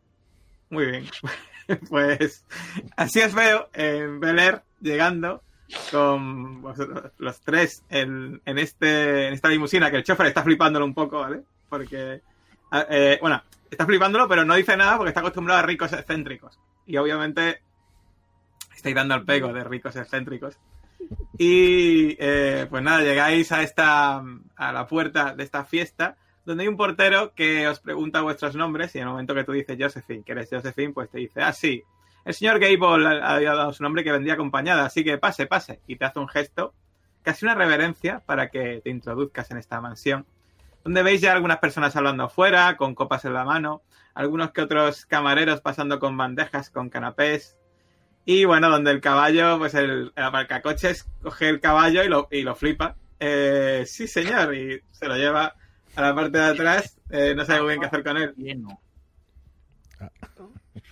Muy 0.69 0.85
bien. 0.85 1.05
pues 1.89 2.45
así 2.95 3.19
os 3.21 3.33
veo 3.33 3.69
en 3.73 4.19
Bel 4.19 4.37
Air 4.39 4.61
llegando 4.81 5.41
con 5.91 6.61
vosotros 6.61 7.11
los 7.17 7.41
tres 7.41 7.83
en, 7.89 8.41
en 8.45 8.57
este, 8.57 9.27
en 9.27 9.33
esta 9.33 9.49
limusina 9.49 9.89
que 9.91 9.97
el 9.97 10.03
chofer 10.03 10.27
está 10.27 10.43
flipándolo 10.43 10.85
un 10.85 10.93
poco, 10.93 11.19
¿vale? 11.19 11.41
Porque, 11.69 12.21
a- 12.71 12.85
eh, 12.89 13.17
bueno, 13.21 13.41
está 13.69 13.85
flipándolo, 13.85 14.27
pero 14.27 14.45
no 14.45 14.55
dice 14.55 14.75
nada 14.77 14.97
porque 14.97 15.09
está 15.09 15.19
acostumbrado 15.21 15.59
a 15.59 15.63
ricos 15.63 15.91
excéntricos. 15.93 16.59
Y 16.85 16.97
obviamente 16.97 17.61
estáis 18.75 18.95
dando 18.95 19.15
el 19.15 19.25
pego 19.25 19.51
de 19.53 19.63
ricos 19.63 19.95
excéntricos. 19.95 20.57
Y 21.37 22.15
eh, 22.19 22.67
pues 22.69 22.83
nada, 22.83 23.01
llegáis 23.01 23.51
a 23.51 23.63
esta 23.63 24.21
a 24.55 24.71
la 24.73 24.87
puerta 24.87 25.33
de 25.33 25.43
esta 25.43 25.63
fiesta 25.65 26.17
donde 26.45 26.63
hay 26.63 26.67
un 26.67 26.77
portero 26.77 27.33
que 27.35 27.67
os 27.67 27.79
pregunta 27.79 28.21
vuestros 28.21 28.55
nombres 28.55 28.95
y 28.95 28.97
en 28.97 29.03
el 29.03 29.09
momento 29.11 29.35
que 29.35 29.43
tú 29.43 29.51
dices 29.51 29.77
Josephine, 29.79 30.23
que 30.23 30.31
eres 30.31 30.49
Josephine, 30.49 30.93
pues 30.93 31.09
te 31.09 31.19
dice, 31.19 31.41
ah, 31.43 31.53
sí, 31.53 31.83
el 32.25 32.33
señor 32.33 32.59
Gable 32.59 33.07
ha- 33.07 33.35
había 33.35 33.53
dado 33.53 33.71
su 33.71 33.83
nombre 33.83 34.03
que 34.03 34.11
vendría 34.11 34.33
acompañada, 34.33 34.83
así 34.85 35.03
que 35.03 35.17
pase, 35.19 35.45
pase. 35.45 35.79
Y 35.85 35.97
te 35.97 36.05
hace 36.05 36.17
un 36.19 36.27
gesto, 36.27 36.73
casi 37.21 37.45
una 37.45 37.53
reverencia, 37.53 38.21
para 38.25 38.49
que 38.49 38.81
te 38.83 38.89
introduzcas 38.89 39.51
en 39.51 39.57
esta 39.57 39.79
mansión, 39.79 40.25
donde 40.83 41.03
veis 41.03 41.21
ya 41.21 41.33
algunas 41.33 41.59
personas 41.59 41.95
hablando 41.95 42.23
afuera, 42.23 42.77
con 42.77 42.95
copas 42.95 43.25
en 43.25 43.33
la 43.33 43.45
mano, 43.45 43.81
algunos 44.13 44.51
que 44.51 44.61
otros 44.61 45.05
camareros 45.05 45.61
pasando 45.61 45.99
con 45.99 46.17
bandejas, 46.17 46.69
con 46.69 46.89
canapés, 46.89 47.57
y 48.25 48.45
bueno, 48.45 48.69
donde 48.69 48.91
el 48.91 49.01
caballo, 49.01 49.57
pues 49.57 49.73
el, 49.73 50.11
el 50.15 50.23
aparcacoches 50.23 51.07
coge 51.21 51.49
el 51.49 51.59
caballo 51.59 52.03
y 52.03 52.09
lo, 52.09 52.27
y 52.29 52.43
lo 52.43 52.55
flipa. 52.55 52.95
Eh, 53.19 53.83
sí, 53.87 54.07
señor, 54.07 54.53
y 54.53 54.81
se 54.91 55.07
lo 55.07 55.15
lleva 55.15 55.55
a 55.95 56.01
la 56.01 56.15
parte 56.15 56.37
de 56.37 56.45
atrás, 56.45 56.99
eh, 57.09 57.33
no 57.35 57.43
sabe 57.43 57.61
muy 57.61 57.69
bien 57.69 57.81
qué 57.81 57.87
hacer 57.87 58.03
con 58.03 58.17
él. 58.17 58.33
Lleno. 58.37 58.79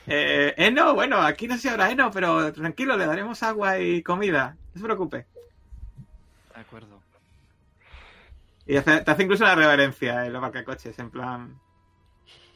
Eh, 0.07 0.53
Eno, 0.57 0.93
bueno, 0.93 1.17
aquí 1.21 1.47
no 1.47 1.57
sé 1.57 1.69
ahora 1.69 1.91
Eno, 1.91 2.11
pero 2.11 2.51
tranquilo, 2.53 2.97
le 2.97 3.05
daremos 3.05 3.43
agua 3.43 3.79
y 3.79 4.01
comida. 4.01 4.57
No 4.73 4.79
se 4.81 4.85
preocupe. 4.85 5.25
De 6.55 6.61
acuerdo. 6.61 7.01
Y 8.67 8.75
hace- 8.77 9.01
te 9.01 9.11
hace 9.11 9.23
incluso 9.23 9.43
una 9.43 9.55
reverencia 9.55 10.25
el 10.25 10.35
aparcacoches, 10.35 10.97
en 10.99 11.09
plan. 11.09 11.59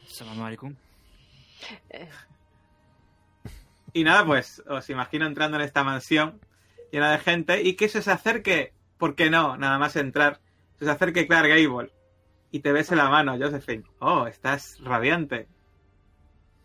Salam 0.06 0.40
alaikum. 0.42 0.74
Eh, 1.90 2.08
Y 3.94 4.04
nada, 4.04 4.24
pues 4.24 4.62
os 4.66 4.88
imagino 4.90 5.26
entrando 5.26 5.58
en 5.58 5.62
esta 5.64 5.84
mansión 5.84 6.40
llena 6.90 7.12
de 7.12 7.18
gente 7.18 7.62
y 7.62 7.74
que 7.74 7.88
se 7.90 7.98
os 7.98 8.08
acerque, 8.08 8.72
¿por 8.98 9.14
qué 9.14 9.28
no? 9.30 9.56
Nada 9.58 9.78
más 9.78 9.96
entrar, 9.96 10.40
se 10.78 10.84
os 10.86 10.90
acerque 10.90 11.26
Clark 11.26 11.48
Gable 11.48 11.92
y 12.50 12.60
te 12.60 12.72
bese 12.72 12.96
la 12.96 13.08
mano, 13.10 13.36
Josephine. 13.38 13.84
Oh, 13.98 14.26
estás 14.26 14.78
radiante. 14.82 15.46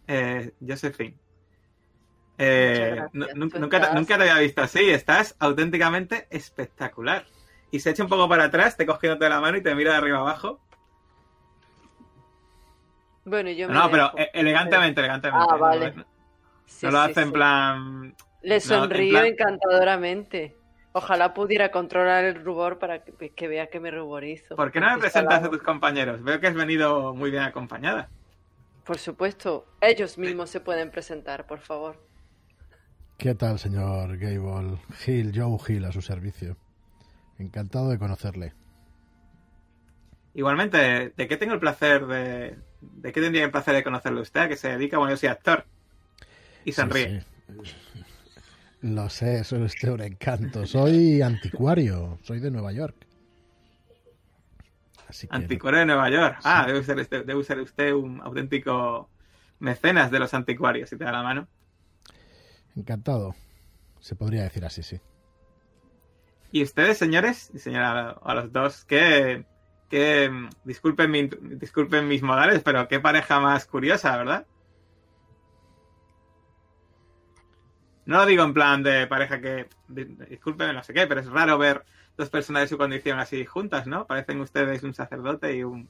Eh, 0.07 0.53
Josephine. 0.65 1.17
Eh, 2.37 2.93
gracias. 3.11 3.35
nunca, 3.59 3.93
nunca 3.93 4.17
te 4.17 4.21
había 4.29 4.39
visto 4.39 4.61
así, 4.61 4.89
estás 4.89 5.35
auténticamente 5.39 6.27
espectacular. 6.29 7.25
Y 7.72 7.80
se 7.80 7.89
echa 7.91 8.03
un 8.03 8.09
poco 8.09 8.30
para 8.30 8.45
atrás, 8.45 8.78
te 8.78 8.86
cogiéndote 8.86 9.26
de 9.26 9.30
la 9.30 9.41
mano 9.41 9.57
y 9.57 9.61
te 9.63 9.76
mira 9.76 9.91
de 9.91 9.97
arriba 9.97 10.20
abajo. 10.20 10.59
Bueno, 13.26 13.49
yo 13.51 13.68
me 13.68 13.74
No, 13.74 13.89
pero 13.91 14.11
dejo. 14.15 14.30
elegantemente, 14.34 15.01
elegantemente. 15.01 15.47
Ah, 15.49 15.53
No- 15.55 15.59
vale. 15.59 15.91
No, 15.93 16.05
Sí, 16.65 16.86
no 16.86 16.91
lo 16.91 17.03
sí, 17.05 17.11
hace 17.11 17.22
en 17.22 17.28
sí. 17.28 17.34
plan. 17.34 18.15
Le 18.41 18.55
en 18.55 18.61
sonrío 18.61 19.11
plan- 19.13 19.26
encantadoramente. 19.26 20.57
Ojalá 20.93 21.34
pudiera 21.34 21.70
controlar 21.72 22.24
el 22.24 22.43
rubor 22.43 22.80
para 22.80 23.03
que, 23.03 23.30
que 23.34 23.47
vea 23.47 23.68
que 23.68 23.80
me 23.80 23.91
ruborizo. 23.91 24.55
¿Por 24.55 24.72
qué 24.72 24.80
no 24.80 24.89
me 24.91 24.97
presentas 24.97 25.43
a 25.43 25.49
tus 25.49 25.61
compañeros? 25.61 26.24
Veo 26.24 26.39
que 26.39 26.47
has 26.47 26.55
venido 26.55 27.13
muy 27.13 27.30
bien 27.32 27.43
acompañada. 27.43 28.09
Por 28.86 28.97
supuesto, 28.97 29.65
ellos 29.82 30.18
mismos 30.18 30.49
se 30.49 30.59
pueden 30.61 30.89
presentar, 30.89 31.45
por 31.45 31.59
favor. 31.59 32.01
¿Qué 33.18 33.36
tal, 33.36 33.59
señor 33.59 34.18
Gable? 34.18 34.78
Hill, 35.05 35.32
Joe 35.36 35.57
Hill, 35.68 35.86
a 35.86 35.91
su 35.91 36.01
servicio. 36.01 36.55
Encantado 37.39 37.89
de 37.89 37.99
conocerle. 37.99 38.53
Igualmente, 40.33 41.13
¿de 41.15 41.27
qué 41.27 41.38
tengo 41.38 41.53
el 41.53 41.59
placer 41.59 42.05
de... 42.05 42.57
¿De 42.79 43.11
qué 43.11 43.21
tendría 43.21 43.43
el 43.43 43.51
placer 43.51 43.73
de 43.73 43.83
conocerle 43.83 44.21
usted? 44.21 44.41
¿A 44.41 44.47
qué 44.47 44.55
se 44.55 44.69
dedica? 44.69 44.97
Bueno, 44.97 45.13
yo 45.13 45.17
soy 45.17 45.29
actor. 45.29 45.65
Y 46.63 46.71
sonríe. 46.71 47.21
Sí, 47.21 47.25
sí. 47.63 47.75
Lo 48.81 49.09
sé, 49.09 49.43
soy 49.43 49.63
usted 49.63 49.89
un 49.89 50.01
encanto. 50.01 50.65
Soy 50.65 51.21
anticuario, 51.21 52.19
soy 52.21 52.39
de 52.39 52.51
Nueva 52.51 52.71
York. 52.71 52.95
Así 55.07 55.27
que 55.27 55.35
Anticuario 55.35 55.79
de 55.79 55.85
Nueva 55.88 56.09
York. 56.09 56.38
Ah, 56.43 56.65
debe 56.67 56.83
ser, 56.83 56.99
este- 56.99 57.23
debe 57.23 57.43
ser 57.43 57.59
usted 57.59 57.93
un 57.93 58.21
auténtico 58.21 59.09
mecenas 59.59 60.11
de 60.11 60.19
los 60.19 60.33
anticuarios, 60.33 60.89
si 60.89 60.97
te 60.97 61.05
da 61.05 61.11
la 61.11 61.23
mano. 61.23 61.47
encantado. 62.75 63.33
Se 63.99 64.15
podría 64.15 64.43
decir 64.43 64.63
así, 64.65 64.83
sí. 64.83 64.99
Y 66.51 66.63
ustedes, 66.63 66.97
señores, 66.97 67.51
y 67.53 67.59
señora 67.59 68.11
a 68.21 68.33
los 68.33 68.51
dos, 68.51 68.85
que, 68.85 69.45
que 69.89 70.31
disculpen, 70.63 71.11
mi- 71.11 71.29
disculpen 71.57 72.07
mis 72.07 72.23
modales, 72.23 72.61
pero 72.63 72.87
qué 72.87 72.99
pareja 72.99 73.39
más 73.39 73.65
curiosa, 73.65 74.15
¿verdad? 74.17 74.45
No 78.05 78.19
lo 78.19 78.25
digo 78.25 78.43
en 78.43 78.53
plan 78.53 78.81
de 78.83 79.05
pareja 79.07 79.41
que, 79.41 79.67
di- 79.89 80.05
disculpen, 80.29 80.73
no 80.73 80.83
sé 80.83 80.93
qué, 80.93 81.05
pero 81.07 81.19
es 81.19 81.27
raro 81.27 81.57
ver 81.57 81.83
dos 82.17 82.29
personas 82.29 82.63
de 82.63 82.67
su 82.69 82.77
condición 82.77 83.19
así 83.19 83.45
juntas, 83.45 83.85
¿no? 83.85 84.07
Parecen 84.07 84.39
ustedes 84.39 84.83
un 84.83 84.93
sacerdote 84.93 85.55
y 85.55 85.63
un... 85.63 85.89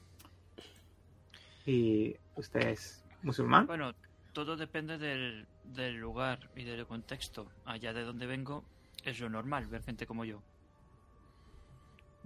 Y 1.64 2.16
usted 2.34 2.68
es 2.68 3.04
musulmán. 3.22 3.66
Bueno, 3.66 3.94
todo 4.32 4.56
depende 4.56 4.98
del, 4.98 5.46
del 5.64 5.96
lugar 5.96 6.50
y 6.56 6.64
del 6.64 6.86
contexto. 6.86 7.46
Allá 7.64 7.92
de 7.92 8.02
donde 8.02 8.26
vengo 8.26 8.64
es 9.04 9.20
lo 9.20 9.28
normal 9.28 9.66
ver 9.66 9.82
gente 9.82 10.06
como 10.06 10.24
yo. 10.24 10.42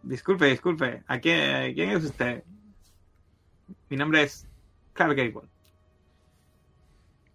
Disculpe, 0.02 0.46
disculpe. 0.46 1.02
¿A 1.06 1.18
quién, 1.18 1.74
quién 1.74 1.90
es 1.90 2.04
usted? 2.04 2.42
Mi 3.88 3.96
nombre 3.96 4.22
es 4.22 4.46
Clark 4.92 5.16
Gable. 5.16 5.48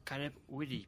Caleb 0.03 0.33
Willy. 0.47 0.87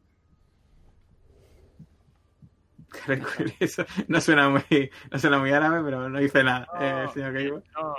Eso 3.60 3.86
no 4.08 4.20
suena 4.20 4.50
muy, 4.50 4.91
no 5.12 5.20
suena 5.20 5.39
muy 5.39 5.52
árabe, 5.52 5.82
pero 5.84 6.10
no 6.10 6.20
dice 6.20 6.43
nada, 6.43 6.68
eh, 6.80 7.08
señor 7.14 7.34
Gable. 7.34 7.64
No, 7.76 7.95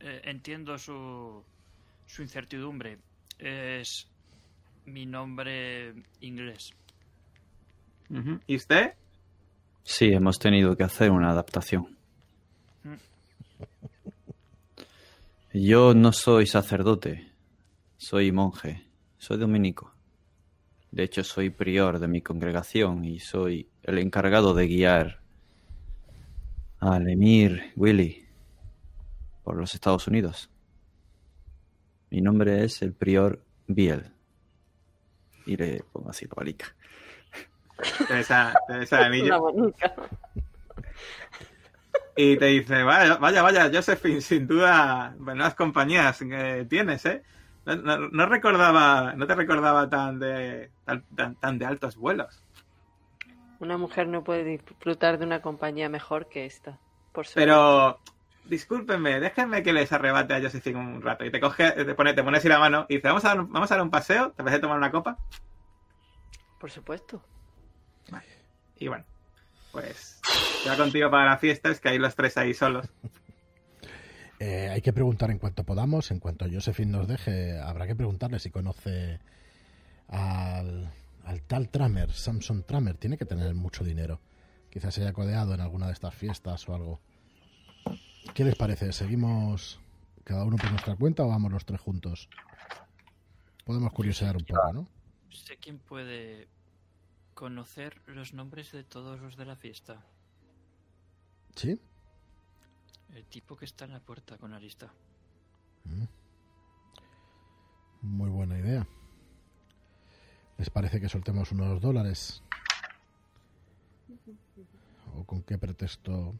eh, 0.00 0.20
entiendo 0.24 0.78
su, 0.78 1.42
su 2.06 2.22
incertidumbre. 2.22 2.98
Es 3.38 4.08
mi 4.84 5.06
nombre 5.06 5.94
inglés. 6.20 6.74
¿Y 8.46 8.56
usted? 8.56 8.94
Sí, 9.90 10.12
hemos 10.12 10.38
tenido 10.38 10.76
que 10.76 10.84
hacer 10.84 11.10
una 11.10 11.30
adaptación. 11.30 11.96
Yo 15.54 15.94
no 15.94 16.12
soy 16.12 16.46
sacerdote, 16.46 17.32
soy 17.96 18.30
monje, 18.30 18.86
soy 19.16 19.38
dominico. 19.38 19.94
De 20.90 21.04
hecho, 21.04 21.24
soy 21.24 21.48
prior 21.48 22.00
de 22.00 22.06
mi 22.06 22.20
congregación 22.20 23.02
y 23.06 23.18
soy 23.18 23.70
el 23.82 23.96
encargado 23.96 24.52
de 24.52 24.68
guiar 24.68 25.20
al 26.80 27.08
emir 27.08 27.72
Willy 27.74 28.26
por 29.42 29.56
los 29.56 29.74
Estados 29.74 30.06
Unidos. 30.06 30.50
Mi 32.10 32.20
nombre 32.20 32.62
es 32.62 32.82
el 32.82 32.92
prior 32.92 33.42
Biel. 33.66 34.12
Y 35.46 35.56
le 35.56 35.82
pongo 35.90 36.10
así 36.10 36.26
la 36.26 36.34
balica. 36.36 36.76
Te 38.06 38.14
besa, 38.14 38.52
te 38.66 38.78
besa 38.78 38.96
el 38.96 39.02
Una 39.02 39.06
anillo 39.18 39.40
bonica. 39.40 39.94
y 42.16 42.36
te 42.36 42.46
dice, 42.46 42.82
vaya, 42.82 43.16
vaya, 43.16 43.42
vaya, 43.42 43.70
Josephine, 43.72 44.20
sin 44.20 44.46
duda, 44.46 45.14
buenas 45.18 45.54
compañías 45.54 46.18
que 46.18 46.66
tienes, 46.68 47.04
¿eh? 47.06 47.22
No, 47.64 47.76
no- 47.76 48.08
no 48.08 48.26
recordaba, 48.26 49.12
no 49.14 49.26
te 49.26 49.34
recordaba 49.34 49.88
tan 49.88 50.18
de, 50.18 50.72
tan, 50.84 51.04
tan- 51.14 51.36
tan 51.36 51.58
de 51.58 51.66
altos 51.66 51.96
vuelos. 51.96 52.42
Una 53.60 53.76
mujer 53.76 54.08
no 54.08 54.24
puede 54.24 54.44
disfrutar 54.44 55.18
de 55.18 55.26
una 55.26 55.42
compañía 55.42 55.88
mejor 55.88 56.28
que 56.28 56.46
esta. 56.46 56.78
Por 57.12 57.26
supuesto. 57.26 57.34
Pero, 57.34 58.00
discúlpenme, 58.44 59.20
déjenme 59.20 59.62
que 59.62 59.72
les 59.72 59.92
arrebate 59.92 60.34
a 60.34 60.40
Josephine 60.40 60.78
un 60.78 61.02
rato. 61.02 61.24
Y 61.24 61.30
te 61.30 61.40
coge, 61.40 61.70
te 61.72 61.94
pone, 61.94 62.14
te 62.14 62.22
pone 62.24 62.38
así 62.38 62.48
la 62.48 62.58
mano 62.58 62.86
y 62.88 62.96
dice, 62.96 63.08
vamos 63.08 63.24
a 63.24 63.28
dar, 63.28 63.40
un- 63.40 63.52
vamos 63.52 63.70
a 63.70 63.74
dar 63.76 63.82
un 63.84 63.90
paseo, 63.90 64.32
¿te 64.32 64.42
parece 64.42 64.60
tomar 64.60 64.76
una 64.78 64.90
copa? 64.90 65.18
Por 66.58 66.70
supuesto. 66.70 67.22
Y 68.80 68.88
bueno, 68.88 69.04
pues 69.72 70.20
Ya 70.64 70.76
contigo 70.76 71.10
para 71.10 71.30
la 71.30 71.38
fiesta, 71.38 71.70
es 71.70 71.80
que 71.80 71.88
hay 71.88 71.98
los 71.98 72.14
tres 72.14 72.36
ahí 72.36 72.54
solos. 72.54 72.86
Eh, 74.40 74.68
hay 74.68 74.80
que 74.82 74.92
preguntar 74.92 75.32
en 75.32 75.40
cuanto 75.40 75.64
podamos, 75.64 76.12
en 76.12 76.20
cuanto 76.20 76.46
Josephine 76.48 76.92
nos 76.92 77.08
deje, 77.08 77.58
habrá 77.58 77.88
que 77.88 77.96
preguntarle 77.96 78.38
si 78.38 78.52
conoce 78.52 79.18
al, 80.06 80.92
al 81.24 81.42
tal 81.42 81.68
Tramer, 81.70 82.12
Samson 82.12 82.62
Tramer. 82.62 82.96
Tiene 82.96 83.18
que 83.18 83.24
tener 83.24 83.52
mucho 83.56 83.82
dinero. 83.82 84.20
Quizás 84.70 84.94
se 84.94 85.02
haya 85.02 85.12
codeado 85.12 85.54
en 85.54 85.60
alguna 85.60 85.88
de 85.88 85.92
estas 85.92 86.14
fiestas 86.14 86.68
o 86.68 86.74
algo. 86.76 87.00
¿Qué 88.32 88.44
les 88.44 88.54
parece? 88.54 88.92
¿Seguimos 88.92 89.80
cada 90.22 90.44
uno 90.44 90.56
por 90.56 90.70
nuestra 90.70 90.94
cuenta 90.94 91.24
o 91.24 91.28
vamos 91.28 91.50
los 91.50 91.64
tres 91.64 91.80
juntos? 91.80 92.28
Podemos 93.64 93.92
curiosear 93.92 94.36
un 94.36 94.44
poco, 94.44 94.72
¿no? 94.72 94.86
Sé 95.30 95.56
quién 95.56 95.80
puede 95.80 96.46
conocer 97.38 98.02
los 98.06 98.34
nombres 98.34 98.72
de 98.72 98.82
todos 98.82 99.20
los 99.20 99.36
de 99.36 99.44
la 99.44 99.54
fiesta. 99.54 100.04
¿Sí? 101.54 101.80
El 103.14 103.24
tipo 103.26 103.56
que 103.56 103.64
está 103.64 103.84
en 103.84 103.92
la 103.92 104.00
puerta 104.00 104.36
con 104.36 104.50
la 104.50 104.58
lista. 104.58 104.92
Mm. 105.84 106.04
Muy 108.02 108.28
buena 108.28 108.58
idea. 108.58 108.84
¿Les 110.56 110.68
parece 110.68 111.00
que 111.00 111.08
soltemos 111.08 111.52
unos 111.52 111.80
dólares? 111.80 112.42
¿O 115.14 115.22
con 115.24 115.44
qué 115.44 115.58
pretexto? 115.58 116.34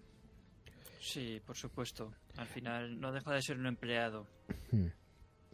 Sí, 1.01 1.41
por 1.47 1.57
supuesto. 1.57 2.13
Al 2.39 2.49
final 2.49 2.99
no 2.99 3.13
deja 3.13 3.33
de 3.35 3.43
ser 3.43 3.57
un 3.57 3.67
empleado. 3.67 4.27
Hmm. 4.73 4.89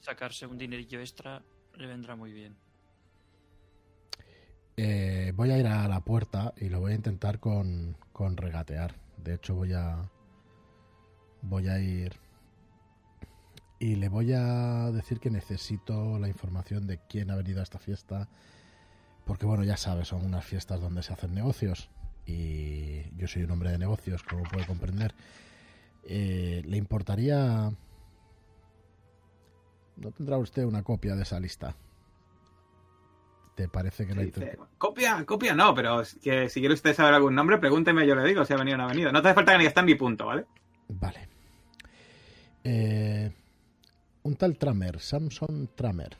Sacarse 0.00 0.46
un 0.46 0.56
dinerillo 0.56 1.00
extra 1.00 1.42
le 1.74 1.86
vendrá 1.86 2.16
muy 2.16 2.32
bien. 2.32 2.63
Eh, 4.76 5.32
voy 5.36 5.50
a 5.52 5.58
ir 5.58 5.66
a 5.66 5.86
la 5.86 6.00
puerta 6.00 6.52
y 6.56 6.68
lo 6.68 6.80
voy 6.80 6.92
a 6.92 6.96
intentar 6.96 7.38
con, 7.38 7.96
con 8.12 8.36
regatear. 8.36 8.96
De 9.16 9.34
hecho, 9.34 9.54
voy 9.54 9.72
a. 9.72 10.10
Voy 11.42 11.68
a 11.68 11.78
ir. 11.78 12.14
Y 13.78 13.96
le 13.96 14.08
voy 14.08 14.32
a 14.32 14.90
decir 14.92 15.20
que 15.20 15.30
necesito 15.30 16.18
la 16.18 16.28
información 16.28 16.86
de 16.86 16.98
quién 17.08 17.30
ha 17.30 17.36
venido 17.36 17.60
a 17.60 17.64
esta 17.64 17.78
fiesta. 17.78 18.28
Porque, 19.24 19.46
bueno, 19.46 19.64
ya 19.64 19.76
sabes, 19.76 20.08
son 20.08 20.24
unas 20.24 20.44
fiestas 20.44 20.80
donde 20.80 21.02
se 21.02 21.12
hacen 21.12 21.34
negocios. 21.34 21.90
Y 22.26 23.14
yo 23.16 23.28
soy 23.28 23.44
un 23.44 23.50
hombre 23.50 23.70
de 23.70 23.78
negocios, 23.78 24.22
como 24.22 24.42
puede 24.44 24.66
comprender. 24.66 25.14
Eh, 26.04 26.62
¿Le 26.66 26.76
importaría.? 26.76 27.72
¿No 29.96 30.10
tendrá 30.10 30.38
usted 30.38 30.64
una 30.64 30.82
copia 30.82 31.14
de 31.14 31.22
esa 31.22 31.38
lista? 31.38 31.76
¿Te 33.54 33.68
parece 33.68 34.06
que 34.06 34.14
la 34.14 34.22
Dice, 34.22 34.40
inter- 34.40 34.58
copia, 34.78 35.24
copia 35.24 35.54
no, 35.54 35.74
pero 35.74 36.00
es 36.00 36.14
que 36.22 36.48
si 36.48 36.58
quiere 36.60 36.74
usted 36.74 36.94
saber 36.94 37.14
algún 37.14 37.34
nombre, 37.36 37.58
pregúnteme, 37.58 38.04
yo 38.06 38.14
le 38.16 38.24
digo 38.24 38.44
si 38.44 38.52
ha 38.52 38.56
venido 38.56 38.74
o 38.74 38.78
no 38.78 38.84
ha 38.84 38.88
venido. 38.88 39.12
No 39.12 39.22
te 39.22 39.28
hace 39.28 39.34
falta 39.36 39.52
que 39.52 39.58
ni 39.58 39.66
esté 39.66 39.80
en 39.80 39.86
mi 39.86 39.94
punto, 39.94 40.26
¿vale? 40.26 40.44
Vale. 40.88 41.28
Eh, 42.64 43.30
un 44.24 44.34
tal 44.36 44.56
Tramer, 44.58 44.98
Samson 45.00 45.68
Tramer. 45.76 46.16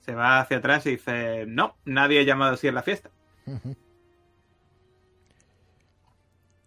Se 0.00 0.12
va 0.14 0.40
hacia 0.40 0.56
atrás 0.56 0.84
y 0.86 0.90
dice, 0.92 1.44
no, 1.46 1.76
nadie 1.84 2.18
ha 2.20 2.24
llamado 2.24 2.54
así 2.54 2.66
en 2.66 2.74
la 2.74 2.82
fiesta. 2.82 3.10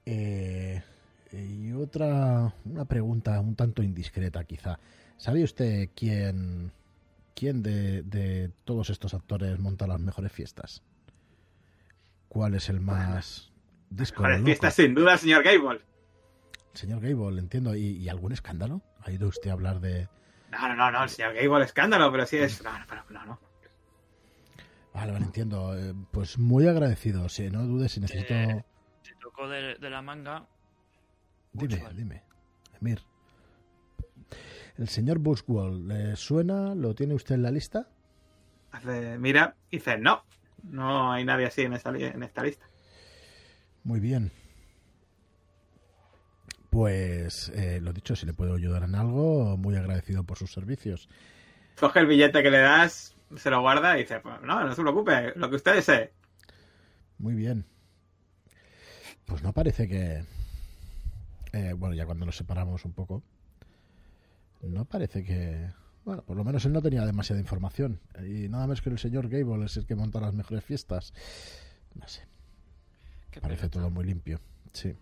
Eh, 0.05 0.81
y 1.33 1.71
otra, 1.73 2.53
una 2.65 2.85
pregunta 2.85 3.39
un 3.41 3.55
tanto 3.55 3.83
indiscreta 3.83 4.43
quizá. 4.45 4.79
¿Sabe 5.17 5.43
usted 5.43 5.89
quién, 5.95 6.71
quién 7.37 7.61
de, 7.61 8.01
de 8.01 8.49
todos 8.65 8.89
estos 8.89 9.13
actores 9.13 9.59
monta 9.59 9.85
las 9.85 9.99
mejores 9.99 10.31
fiestas? 10.31 10.81
¿Cuál 12.27 12.55
es 12.55 12.67
el 12.69 12.81
más 12.81 13.51
disco? 13.89 14.23
Vale, 14.23 14.35
loco? 14.37 14.45
fiesta 14.47 14.71
sin 14.71 14.95
duda, 14.95 15.13
el 15.13 15.19
señor 15.19 15.43
Gable. 15.43 15.81
Señor 16.73 16.99
Gable, 17.01 17.39
entiendo. 17.39 17.75
¿Y, 17.75 17.97
y 17.97 18.09
algún 18.09 18.31
escándalo? 18.31 18.81
¿Ha 19.01 19.11
ido 19.11 19.27
usted 19.27 19.49
a 19.51 19.53
hablar 19.53 19.79
de...? 19.79 20.09
No, 20.51 20.67
no, 20.67 20.75
no, 20.75 20.91
no, 20.91 21.03
el 21.03 21.09
señor 21.09 21.33
Gable 21.35 21.63
escándalo, 21.65 22.11
pero 22.11 22.25
sí 22.25 22.37
es... 22.37 22.63
No, 22.63 22.77
no, 22.77 22.85
pero 22.89 23.03
no, 23.11 23.25
no. 23.25 23.39
Vale, 24.93 25.11
vale, 25.11 25.25
entiendo. 25.25 25.77
Eh, 25.77 25.93
Pues 26.11 26.37
muy 26.39 26.67
agradecido. 26.67 27.29
Si 27.29 27.49
no 27.51 27.63
dudes, 27.65 27.91
si 27.91 27.99
necesito... 27.99 28.33
Eh, 28.33 28.65
Se 29.03 29.13
tocó 29.15 29.47
de, 29.47 29.75
de 29.75 29.89
la 29.89 30.01
manga. 30.01 30.45
Dime, 31.53 31.83
dime. 31.95 32.23
Emir. 32.81 33.01
¿El 34.77 34.87
señor 34.89 35.19
Bushwell 35.19 35.87
le 35.87 36.15
suena? 36.15 36.75
¿Lo 36.75 36.93
tiene 36.93 37.15
usted 37.15 37.35
en 37.35 37.41
la 37.41 37.51
lista? 37.51 37.87
Hace, 38.71 39.17
mira, 39.17 39.55
dice, 39.71 39.97
no, 39.97 40.23
no 40.63 41.11
hay 41.11 41.25
nadie 41.25 41.47
así 41.47 41.63
en 41.63 41.73
esta, 41.73 41.89
en 41.89 42.21
esta 42.21 42.43
lista. 42.43 42.65
Muy 43.83 43.99
bien. 43.99 44.31
Pues 46.69 47.49
eh, 47.55 47.79
lo 47.81 47.91
dicho, 47.91 48.15
si 48.15 48.25
le 48.27 48.33
puedo 48.33 48.53
ayudar 48.53 48.83
en 48.83 48.93
algo, 48.93 49.57
muy 49.57 49.75
agradecido 49.75 50.23
por 50.23 50.37
sus 50.37 50.51
servicios. 50.51 51.09
Coge 51.79 51.99
el 52.01 52.05
billete 52.05 52.43
que 52.43 52.51
le 52.51 52.59
das, 52.59 53.15
se 53.35 53.49
lo 53.49 53.61
guarda 53.61 53.97
y 53.97 54.01
dice, 54.01 54.19
pues 54.19 54.41
no, 54.41 54.63
no 54.63 54.75
se 54.75 54.81
preocupe, 54.81 55.33
lo 55.35 55.49
que 55.49 55.55
usted 55.55 55.75
desee. 55.75 56.13
Muy 57.17 57.33
bien. 57.33 57.65
Pues 59.25 59.41
no 59.41 59.53
parece 59.53 59.87
que... 59.87 60.23
eh, 61.53 61.73
bueno, 61.75 61.95
ya 61.95 62.05
cuando 62.05 62.25
nos 62.25 62.35
separamos 62.35 62.85
un 62.85 62.93
poco, 62.93 63.23
no 64.61 64.85
parece 64.85 65.23
que... 65.23 65.71
Bueno, 66.05 66.23
por 66.23 66.37
lo 66.37 66.43
menos 66.45 66.63
él 66.65 66.71
no 66.73 66.81
tenía 66.81 67.05
demasiada 67.05 67.41
información. 67.41 67.99
Y 68.25 68.47
nada 68.47 68.65
más 68.67 68.81
que 68.81 68.89
el 68.89 68.97
señor 68.97 69.27
Gable 69.29 69.65
es 69.65 69.75
el 69.77 69.85
que 69.85 69.95
monta 69.95 70.21
las 70.21 70.33
mejores 70.33 70.63
fiestas. 70.63 71.13
No 71.95 72.07
sé, 72.07 72.25
Qué 73.31 73.41
parece 73.41 73.63
pelota. 73.63 73.79
todo 73.79 73.89
muy 73.89 74.05
limpio. 74.05 74.39
Sí. 74.71 74.95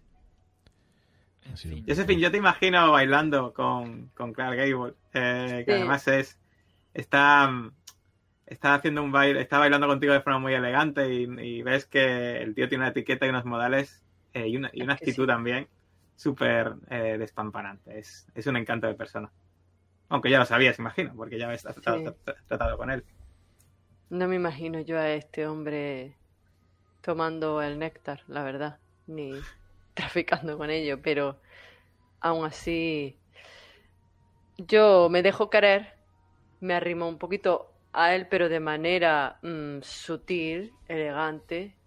En. 1.46 1.86
Josephine, 1.88 2.22
yo 2.22 2.32
te 2.32 2.38
imagino 2.38 2.92
bailando 2.92 3.54
con, 3.54 4.08
con 4.16 4.34
Clark 4.34 4.58
Gable, 4.58 4.94
eh, 5.14 5.64
que 5.66 5.72
Sí. 5.74 5.78
además 5.78 6.08
es... 6.08 6.40
Está, 6.94 7.52
está 8.48 8.74
haciendo 8.76 9.04
un 9.04 9.12
baile, 9.12 9.42
está 9.42 9.60
bailando 9.60 9.86
contigo 9.86 10.14
de 10.14 10.22
forma 10.22 10.40
muy 10.40 10.54
elegante 10.54 11.14
y, 11.14 11.24
y 11.40 11.62
ves 11.62 11.86
que 11.86 12.42
el 12.42 12.56
tío 12.56 12.70
tiene 12.70 12.84
una 12.84 12.92
etiqueta 12.92 13.26
y 13.26 13.30
unos 13.30 13.44
modales 13.46 14.02
eh, 14.34 14.48
y, 14.48 14.56
una, 14.58 14.70
y 14.74 14.82
una 14.82 14.94
actitud 14.94 15.24
sí. 15.26 15.28
también 15.28 15.68
súper 16.16 16.74
eh, 16.90 17.18
despampanante. 17.20 18.00
Es, 18.00 18.26
es 18.34 18.48
un 18.48 18.56
encanto 18.56 18.88
de 18.88 18.94
persona. 18.96 19.30
Aunque 20.16 20.32
ya 20.32 20.40
lo 20.40 20.46
sabías, 20.46 20.80
imagino, 20.80 21.16
porque 21.16 21.38
ya 21.40 21.46
habías 21.48 21.64
tratado, 21.64 22.04
Sí. 22.04 22.16
tra- 22.26 22.38
tratado 22.48 22.78
con 22.78 22.92
él. 22.92 23.06
No 24.10 24.28
me 24.28 24.36
imagino 24.36 24.80
yo 24.82 24.98
a 25.00 25.12
este 25.12 25.46
hombre 25.48 26.18
tomando 27.02 27.62
el 27.62 27.80
néctar, 27.80 28.24
la 28.28 28.44
verdad, 28.44 28.82
ni 29.08 29.50
traficando 29.96 30.58
con 30.58 30.70
ello, 30.72 31.02
pero 31.02 31.42
aún 32.22 32.46
así 32.46 33.22
yo 34.58 35.10
me 35.10 35.22
dejo 35.24 35.50
querer, 35.50 35.94
me 36.60 36.74
arrimo 36.76 37.08
un 37.10 37.20
poquito 37.20 37.76
a 37.94 38.16
él, 38.16 38.28
pero 38.30 38.50
de 38.50 38.60
manera 38.60 39.40
mm, 39.44 39.82
sutil, 39.82 40.80
elegante. 40.88 41.80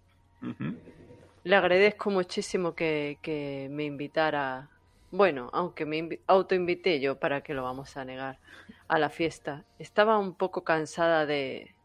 Le 1.43 1.55
agradezco 1.55 2.09
muchísimo 2.11 2.75
que, 2.75 3.19
que 3.21 3.67
me 3.71 3.83
invitara, 3.85 4.69
bueno, 5.11 5.49
aunque 5.53 5.85
me 5.85 5.97
invi- 5.97 6.21
autoinvité 6.27 6.99
yo, 6.99 7.19
¿para 7.19 7.41
qué 7.41 7.53
lo 7.53 7.63
vamos 7.63 7.97
a 7.97 8.05
negar? 8.05 8.39
A 8.87 8.99
la 8.99 9.09
fiesta. 9.09 9.65
Estaba 9.79 10.17
un 10.17 10.35
poco 10.35 10.63
cansada 10.63 11.25
de 11.25 11.75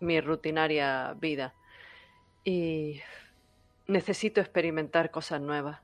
mi 0.00 0.20
rutinaria 0.20 1.14
vida 1.14 1.54
y 2.44 3.00
necesito 3.86 4.40
experimentar 4.40 5.10
cosas 5.10 5.40
nuevas. 5.40 5.80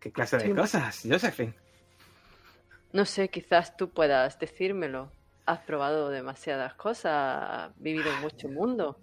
¿Qué 0.00 0.12
clase 0.12 0.38
de 0.38 0.44
Sí. 0.44 0.54
cosas, 0.54 1.02
Josephine? 1.04 1.54
No 2.92 3.04
sé, 3.04 3.28
quizás 3.30 3.76
tú 3.76 3.90
puedas 3.92 4.38
decírmelo. 4.40 5.12
Has 5.46 5.60
probado 5.60 6.08
demasiadas 6.10 6.74
cosas, 6.74 7.70
has 7.70 7.78
vivido 7.78 8.12
en 8.12 8.20
mucho 8.20 8.48
mundo. 8.48 9.00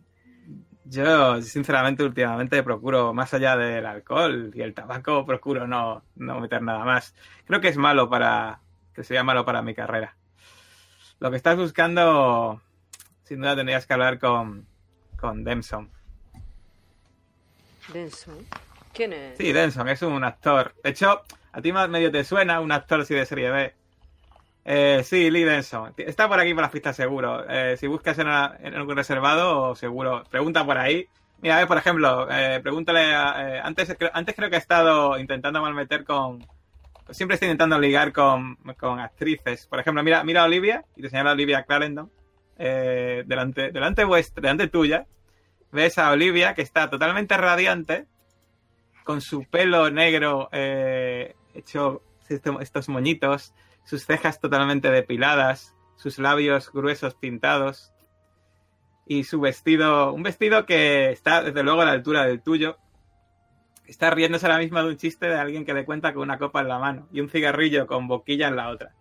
Yo, 0.86 1.42
sinceramente, 1.42 2.04
últimamente 2.04 2.62
procuro, 2.62 3.14
más 3.14 3.34
allá 3.34 3.56
del 3.56 3.86
alcohol 3.86 4.52
y 4.54 4.62
el 4.62 4.74
tabaco, 4.74 5.26
procuro 5.26 5.66
no, 5.66 6.04
no 6.16 6.40
meter 6.40 6.62
nada 6.62 6.84
más. 6.84 7.16
Creo 7.46 7.62
que 7.62 7.70
es 7.70 7.78
malo 7.78 8.10
para, 8.10 8.60
que 8.94 9.04
sería 9.04 9.24
malo 9.24 9.46
para 9.46 9.62
mi 9.62 9.74
carrera. 9.74 10.16
Lo 11.20 11.32
que 11.32 11.38
estás 11.38 11.56
buscando, 11.56 12.62
sin 13.24 13.40
duda 13.40 13.56
tendrías 13.56 13.88
que 13.88 13.94
hablar 13.94 14.20
con, 14.20 14.68
con 15.18 15.44
Denson. 15.44 15.90
Denson. 17.94 18.46
¿Quién 18.94 19.14
es? 19.14 19.38
Sí, 19.38 19.54
Denson 19.54 19.88
es 19.88 20.02
un 20.02 20.24
actor. 20.24 20.76
De 20.84 20.90
hecho, 20.90 21.24
a 21.52 21.62
ti 21.62 21.72
más 21.72 21.90
medio 21.90 22.12
te 22.12 22.24
suena 22.24 22.60
un 22.60 22.72
actor 22.72 23.02
así 23.02 23.14
de 23.14 23.26
serie 23.26 23.50
B. 23.50 23.74
Eh, 24.66 25.02
sí, 25.04 25.30
Lee 25.30 25.44
Denson. 25.44 25.94
Está 25.98 26.28
por 26.30 26.40
aquí 26.40 26.54
por 26.54 26.64
la 26.64 26.72
pista 26.72 26.94
seguro. 26.94 27.44
Eh, 27.50 27.76
si 27.78 27.88
buscas 27.88 28.18
en, 28.20 28.28
una- 28.28 28.56
en 28.62 28.74
algún 28.76 28.96
reservado, 28.96 29.76
seguro. 29.76 30.24
Pregunta 30.30 30.66
por 30.66 30.78
ahí. 30.78 31.08
Mira, 31.42 31.56
a 31.56 31.60
ver, 31.60 31.68
por 31.68 31.78
ejemplo, 31.78 32.28
eh, 32.32 32.60
pregúntale. 32.64 33.14
a- 33.14 33.58
eh, 33.58 33.62
antes, 33.64 33.96
antes 34.14 34.36
creo 34.36 34.50
que 34.50 34.56
ha 34.56 34.60
estado 34.60 35.18
intentando 35.20 35.62
malmeter 35.62 36.04
con. 36.06 36.46
Siempre 37.10 37.34
está 37.36 37.46
intentando 37.46 37.78
ligar 37.80 38.14
con, 38.14 38.56
con 38.80 39.00
actrices. 39.02 39.68
Por 39.68 39.80
ejemplo, 39.80 40.02
mira, 40.04 40.24
mira 40.24 40.42
a 40.42 40.46
Olivia 40.46 40.86
y 40.96 41.02
te 41.02 41.10
señala 41.10 41.34
Olivia 41.34 41.64
Clarendon. 41.64 42.10
eh, 42.58 43.24
delante, 43.26 43.72
delante 43.72 44.04
vuestra, 44.06 44.42
delante 44.42 44.68
tuya. 44.70 45.06
Ves 45.72 45.98
a 45.98 46.12
Olivia 46.12 46.54
que 46.54 46.62
está 46.62 46.90
totalmente 46.90 47.36
radiante 47.36 48.06
con 49.04 49.20
su 49.22 49.44
pelo 49.50 49.90
negro 49.90 50.48
hecho 51.54 52.02
este- 52.30 52.52
estos 52.62 52.88
moñitos, 52.90 53.54
sus 53.84 54.06
cejas 54.06 54.40
totalmente 54.40 54.90
depiladas, 54.90 55.76
sus 55.96 56.20
labios 56.20 56.72
gruesos 56.72 57.16
pintados 57.16 57.94
y 59.06 59.24
su 59.26 59.40
vestido, 59.40 60.14
un 60.14 60.24
vestido 60.24 60.66
que 60.66 61.12
está 61.12 61.44
desde 61.44 61.64
luego 61.64 61.82
a 61.82 61.86
la 61.86 61.92
altura 61.92 62.26
del 62.26 62.42
tuyo. 62.42 62.78
Está 63.86 64.10
riéndose 64.12 64.46
ahora 64.46 64.60
mismo 64.60 64.82
de 64.82 64.90
un 64.90 64.98
chiste 64.98 65.28
de 65.28 65.36
alguien 65.36 65.66
que 65.66 65.74
le 65.74 65.86
cuenta 65.86 66.14
con 66.14 66.24
una 66.24 66.38
copa 66.38 66.62
en 66.62 66.70
la 66.70 66.80
mano 66.80 67.08
y 67.12 67.20
un 67.20 67.30
cigarrillo 67.30 67.86
con 67.86 68.08
boquilla 68.08 68.48
en 68.48 68.56
la 68.56 68.70
otra. 68.70 68.94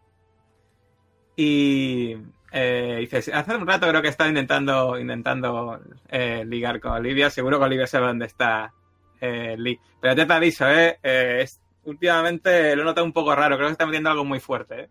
Y 1.37 2.17
eh, 2.51 2.97
dices, 3.01 3.31
hace 3.33 3.57
un 3.57 3.67
rato 3.67 3.89
creo 3.89 4.03
que 4.03 4.09
está 4.09 4.29
intentando, 4.29 4.99
intentando 4.99 5.81
eh, 6.09 6.45
ligar 6.45 6.81
con 6.81 6.93
Olivia. 6.93 7.31
Seguro 7.31 7.59
que 7.59 7.65
Olivia 7.65 7.87
sabe 7.87 8.09
dónde 8.09 8.27
está 8.27 8.73
eh, 9.21 9.55
Lee. 9.57 9.79
Pero 10.01 10.15
ya 10.15 10.27
te 10.27 10.33
aviso, 10.33 10.69
¿eh? 10.69 10.99
Últimamente 11.85 12.75
lo 12.77 12.83
he 12.83 12.85
notado 12.85 13.05
un 13.05 13.13
poco 13.13 13.35
raro. 13.35 13.57
Creo 13.57 13.69
que 13.69 13.73
está 13.73 13.87
metiendo 13.87 14.11
algo 14.11 14.25
muy 14.25 14.41
fuerte, 14.41 14.83
¿eh? 14.83 14.91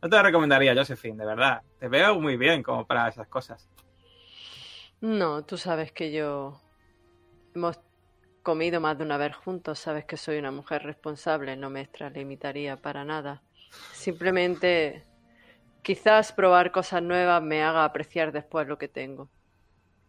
No 0.00 0.08
te 0.08 0.16
lo 0.16 0.22
recomendaría, 0.22 0.74
Josephine, 0.74 1.18
de 1.18 1.26
verdad. 1.26 1.62
Te 1.78 1.88
veo 1.88 2.20
muy 2.20 2.36
bien 2.36 2.62
como 2.62 2.86
para 2.86 3.08
esas 3.08 3.26
cosas. 3.26 3.68
No, 5.00 5.44
tú 5.44 5.56
sabes 5.56 5.92
que 5.92 6.12
yo 6.12 6.60
hemos 7.54 7.80
comido 8.42 8.80
más 8.80 8.96
de 8.96 9.04
una 9.04 9.16
vez 9.16 9.34
juntos, 9.36 9.78
sabes 9.78 10.04
que 10.04 10.16
soy 10.16 10.38
una 10.38 10.50
mujer 10.50 10.82
responsable, 10.82 11.56
no 11.56 11.70
me 11.70 11.80
extralimitaría 11.80 12.76
para 12.76 13.04
nada. 13.04 13.42
Simplemente 13.92 15.04
quizás 15.82 16.32
probar 16.32 16.72
cosas 16.72 17.02
nuevas 17.02 17.42
me 17.42 17.62
haga 17.62 17.84
apreciar 17.84 18.32
después 18.32 18.66
lo 18.66 18.78
que 18.78 18.88
tengo, 18.88 19.28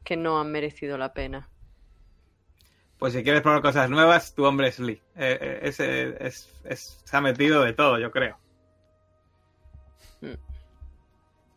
que 0.04 0.18
no 0.18 0.40
han 0.40 0.52
merecido 0.52 0.98
la 0.98 1.14
pena. 1.14 1.50
Pues 3.00 3.14
si 3.14 3.24
quieres 3.24 3.42
probar 3.42 3.62
cosas 3.62 3.90
nuevas, 3.90 4.36
tu 4.36 4.46
hombre 4.46 4.68
es 4.68 4.80
Lee. 4.80 5.02
Eh, 5.16 5.38
eh, 5.42 5.60
ese 5.64 6.18
es- 6.26 6.54
es- 6.66 7.02
se 7.04 7.18
ha 7.18 7.22
metido 7.22 7.64
de 7.64 7.74
todo, 7.74 7.98
yo 7.98 8.12
creo. 8.12 8.38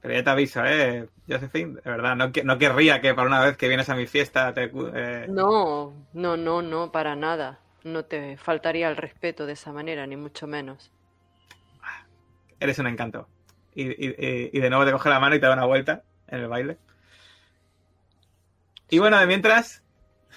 Pero 0.00 0.14
ya 0.14 0.24
te 0.24 0.30
aviso, 0.30 0.64
¿eh? 0.64 1.08
Josephine, 1.28 1.80
de 1.80 1.90
verdad, 1.90 2.16
no, 2.16 2.32
no 2.44 2.58
querría 2.58 3.00
que 3.00 3.14
para 3.14 3.26
una 3.28 3.40
vez 3.40 3.56
que 3.56 3.68
vienes 3.68 3.88
a 3.88 3.94
mi 3.94 4.06
fiesta 4.06 4.52
te... 4.52 4.70
eh, 4.72 5.26
No, 5.28 5.92
no, 6.12 6.36
no, 6.36 6.62
no, 6.62 6.90
para 6.92 7.14
nada. 7.16 7.60
No 7.84 8.04
te 8.04 8.36
faltaría 8.36 8.88
el 8.88 8.96
respeto 8.96 9.46
de 9.46 9.52
esa 9.54 9.72
manera, 9.72 10.06
ni 10.06 10.16
mucho 10.16 10.46
menos. 10.46 10.92
Eres 12.60 12.78
un 12.78 12.86
encanto. 12.86 13.28
Y- 13.74 13.90
y 14.06 14.60
de 14.60 14.70
nuevo 14.70 14.84
te 14.84 14.92
coge 14.92 15.08
la 15.08 15.18
mano 15.18 15.34
y 15.34 15.40
te 15.40 15.46
da 15.46 15.52
una 15.54 15.64
vuelta 15.64 16.02
en 16.28 16.40
el 16.40 16.48
baile. 16.48 16.78
Y 18.90 18.98
bueno, 18.98 19.18
de 19.18 19.26
mientras... 19.26 19.81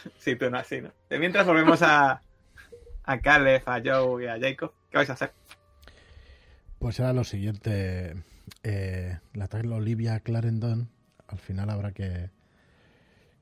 Sí, 0.19 0.35
tú 0.35 0.49
no, 0.49 0.57
así, 0.57 0.81
¿no? 0.81 0.91
De 1.09 1.19
mientras 1.19 1.45
volvemos 1.45 1.81
a, 1.81 2.21
a 3.03 3.19
Caleb, 3.19 3.63
a 3.65 3.81
Joe 3.83 4.23
y 4.23 4.27
a 4.27 4.39
Jacob. 4.39 4.73
¿Qué 4.89 4.97
vais 4.97 5.09
a 5.09 5.13
hacer? 5.13 5.31
Pues 6.79 6.99
era 6.99 7.13
lo 7.13 7.23
siguiente. 7.23 8.15
Eh, 8.63 9.17
la 9.33 9.47
trae 9.47 9.67
Olivia 9.67 10.19
Clarendon. 10.19 10.89
Al 11.27 11.39
final 11.39 11.69
habrá 11.69 11.91
que, 11.91 12.29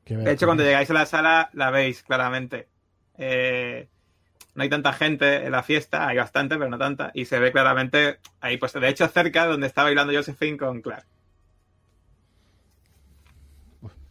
que 0.06 0.16
ver. 0.16 0.26
De 0.26 0.32
hecho, 0.32 0.46
cuando 0.46 0.64
llegáis 0.64 0.90
a 0.90 0.94
la 0.94 1.06
sala, 1.06 1.50
la 1.54 1.70
veis 1.70 2.04
claramente. 2.04 2.68
Eh, 3.18 3.90
no 4.56 4.64
hay 4.64 4.70
tanta 4.70 4.94
gente 4.94 5.46
en 5.46 5.52
la 5.52 5.64
fiesta, 5.64 6.08
hay 6.08 6.18
bastante, 6.18 6.58
pero 6.58 6.70
no 6.70 6.78
tanta. 6.78 7.12
Y 7.14 7.26
se 7.26 7.40
ve 7.40 7.52
claramente 7.52 8.20
ahí, 8.40 8.58
pues 8.58 8.74
de 8.74 8.88
hecho, 8.88 9.08
cerca 9.08 9.46
donde 9.46 9.68
está 9.68 9.84
bailando 9.84 10.14
Josephine 10.14 10.58
con 10.58 10.82
Clark. 10.82 11.06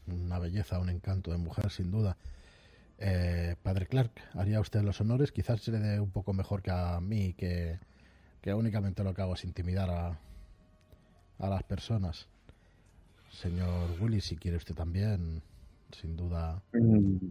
Una 0.07 0.38
belleza, 0.38 0.78
un 0.78 0.90
encanto 0.90 1.30
de 1.30 1.38
mujer, 1.38 1.70
sin 1.70 1.90
duda. 1.90 2.16
Eh, 2.98 3.57
padre 3.62 3.86
Clark, 3.86 4.12
¿haría 4.34 4.61
usted 4.61 4.82
los 4.82 5.00
honores? 5.00 5.32
Quizás 5.32 5.61
se 5.61 5.72
le 5.72 5.78
dé 5.78 6.00
un 6.00 6.11
poco 6.11 6.32
mejor 6.32 6.62
que 6.62 6.70
a 6.70 7.00
mí, 7.00 7.34
que, 7.34 7.78
que 8.40 8.55
únicamente 8.55 9.03
lo 9.05 9.14
que 9.14 9.22
hago 9.22 9.34
es 9.34 9.44
intimidar 9.44 9.90
a, 9.90 10.18
a 11.38 11.48
las 11.48 11.62
personas. 11.64 12.28
Señor 13.30 13.90
Willy, 14.00 14.20
si 14.20 14.36
quiere 14.36 14.57
usted 14.57 14.74
también, 14.74 15.42
sin 15.90 16.16
duda. 16.16 16.62
Mm, 16.72 17.28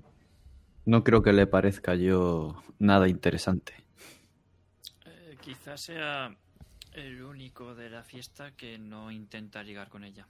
No 0.86 1.03
creo 1.03 1.22
que 1.22 1.32
le 1.32 1.45
parezca 1.47 1.95
yo 1.95 2.61
nada 2.80 3.07
interesante. 3.07 3.74
Eh, 5.05 5.38
quizás 5.41 5.82
sea 5.82 6.36
el 6.93 7.24
único 7.24 7.76
de 7.76 7.89
la 7.89 8.03
fiesta 8.03 8.51
que 8.51 8.78
no 8.78 9.11
intenta 9.11 9.63
ligar 9.63 9.89
con 9.89 10.03
ella. 10.03 10.28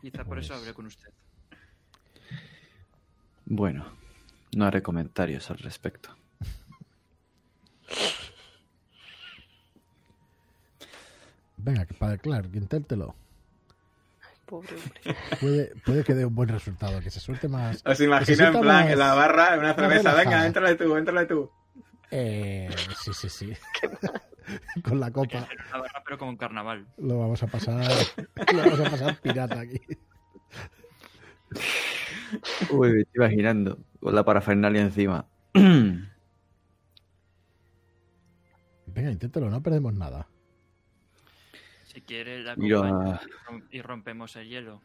Quizá 0.00 0.24
por 0.24 0.38
eso 0.38 0.48
Pues- 0.48 0.60
hablé 0.60 0.74
con 0.74 0.86
usted. 0.86 1.10
Bueno, 3.44 3.84
no 4.56 4.64
haré 4.64 4.82
comentarios 4.82 5.50
al 5.50 5.58
respecto. 5.58 6.16
Venga, 11.56 11.84
que 11.86 11.94
padre 11.94 12.18
Clark, 12.18 12.50
inténtelo. 12.54 13.14
Pobre 14.46 14.74
hombre. 14.74 15.16
Puede, 15.40 15.72
puede 15.84 16.04
que 16.04 16.14
dé 16.14 16.26
un 16.26 16.34
buen 16.34 16.48
resultado, 16.48 17.00
que 17.00 17.10
se 17.10 17.20
suelte 17.20 17.48
más. 17.48 17.82
Os 17.86 18.00
imagino 18.00 18.46
en 18.46 18.52
plan 18.52 18.64
más- 18.84 18.90
en 18.92 18.98
la 18.98 19.14
barra, 19.14 19.54
en 19.54 19.60
una 19.60 19.74
cerveza. 19.74 20.14
Venga, 20.14 20.46
éntrale 20.46 20.74
tú, 20.74 20.96
éntrale 20.96 21.26
tú. 21.26 21.50
Eh, 22.10 22.68
sí, 23.02 23.12
sí, 23.14 23.28
sí. 23.28 23.52
Con 24.84 25.00
la 25.00 25.10
copa 25.10 25.48
barra, 25.72 26.02
pero 26.04 26.18
como 26.18 26.30
un 26.32 26.36
carnaval. 26.36 26.86
lo 26.98 27.18
vamos 27.18 27.42
a 27.42 27.46
pasar. 27.46 27.90
Lo 28.52 28.58
vamos 28.58 28.80
a 28.80 28.90
pasar 28.90 29.18
pirata 29.20 29.60
aquí. 29.60 29.80
Uy, 32.70 32.92
me 32.92 33.00
estoy 33.00 33.24
imaginando 33.24 33.78
con 34.00 34.14
la 34.14 34.24
parafernalia 34.24 34.82
encima. 34.82 35.26
Venga, 35.54 36.10
inténtalo, 39.10 39.48
no 39.50 39.62
perdemos 39.62 39.94
nada. 39.94 40.28
Si 41.84 42.00
quiere, 42.02 42.42
la 42.42 42.56
Miro 42.56 42.82
a- 42.84 43.20
y 43.70 43.80
rompemos 43.82 44.36
el 44.36 44.48
hielo. 44.48 44.80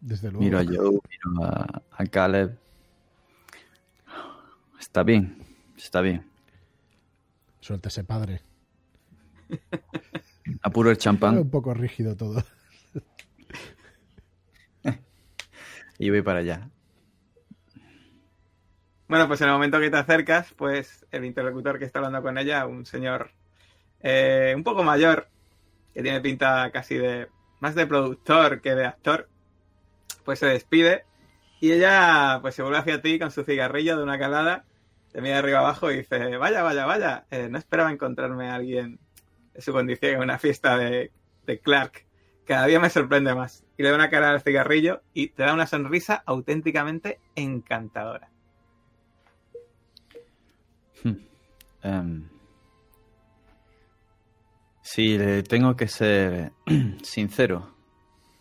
Desde 0.00 0.30
luego. 0.30 0.44
Miro 0.44 0.58
a 0.58 0.64
Joe, 0.64 0.98
miro 1.08 1.44
a, 1.44 1.82
a 1.92 2.06
Caleb. 2.06 2.58
Está 4.78 5.02
bien, 5.02 5.38
está 5.76 6.00
bien. 6.00 6.26
Suéltese, 7.60 8.04
padre. 8.04 8.42
Apuro 10.62 10.90
el 10.90 10.96
Era 10.96 11.02
champán 11.02 11.38
un 11.38 11.50
poco 11.50 11.74
rígido 11.74 12.16
todo. 12.16 12.44
y 15.98 16.10
voy 16.10 16.22
para 16.22 16.40
allá. 16.40 16.68
Bueno, 19.08 19.28
pues 19.28 19.40
en 19.42 19.48
el 19.48 19.52
momento 19.52 19.78
que 19.78 19.90
te 19.90 19.96
acercas, 19.98 20.52
pues 20.54 21.06
el 21.10 21.24
interlocutor 21.24 21.78
que 21.78 21.84
está 21.84 21.98
hablando 21.98 22.22
con 22.22 22.38
ella, 22.38 22.66
un 22.66 22.86
señor 22.86 23.30
eh, 24.00 24.54
un 24.56 24.64
poco 24.64 24.82
mayor, 24.82 25.28
que 25.92 26.02
tiene 26.02 26.20
pinta 26.20 26.70
casi 26.72 26.96
de 26.96 27.28
más 27.60 27.74
de 27.74 27.86
productor 27.86 28.60
que 28.60 28.74
de 28.74 28.86
actor, 28.86 29.28
pues 30.24 30.38
se 30.38 30.46
despide 30.46 31.04
y 31.60 31.72
ella 31.72 32.38
pues 32.40 32.54
se 32.54 32.62
vuelve 32.62 32.78
hacia 32.78 33.02
ti 33.02 33.18
con 33.18 33.30
su 33.30 33.44
cigarrillo 33.44 33.96
de 33.96 34.02
una 34.02 34.18
calada, 34.18 34.64
te 35.12 35.20
mira 35.20 35.34
de 35.34 35.38
arriba 35.40 35.58
abajo 35.60 35.90
y 35.92 35.98
dice, 35.98 36.36
vaya, 36.38 36.62
vaya, 36.62 36.86
vaya, 36.86 37.26
eh, 37.30 37.48
no 37.50 37.58
esperaba 37.58 37.92
encontrarme 37.92 38.48
a 38.48 38.56
alguien 38.56 38.98
su 39.58 39.72
condición 39.72 40.14
en 40.14 40.20
una 40.20 40.38
fiesta 40.38 40.76
de, 40.76 41.10
de 41.46 41.60
Clark. 41.60 42.06
Cada 42.46 42.66
día 42.66 42.80
me 42.80 42.90
sorprende 42.90 43.34
más. 43.34 43.64
Y 43.76 43.82
le 43.82 43.90
da 43.90 43.94
una 43.94 44.10
cara 44.10 44.30
al 44.30 44.42
cigarrillo 44.42 45.02
y 45.14 45.28
te 45.28 45.44
da 45.44 45.54
una 45.54 45.66
sonrisa 45.66 46.22
auténticamente 46.26 47.20
encantadora. 47.34 48.30
Hmm. 51.02 51.16
Em, 51.82 52.28
si 54.82 55.16
le 55.16 55.42
tengo 55.42 55.76
que 55.76 55.88
ser 55.88 56.52
sincero, 57.02 57.74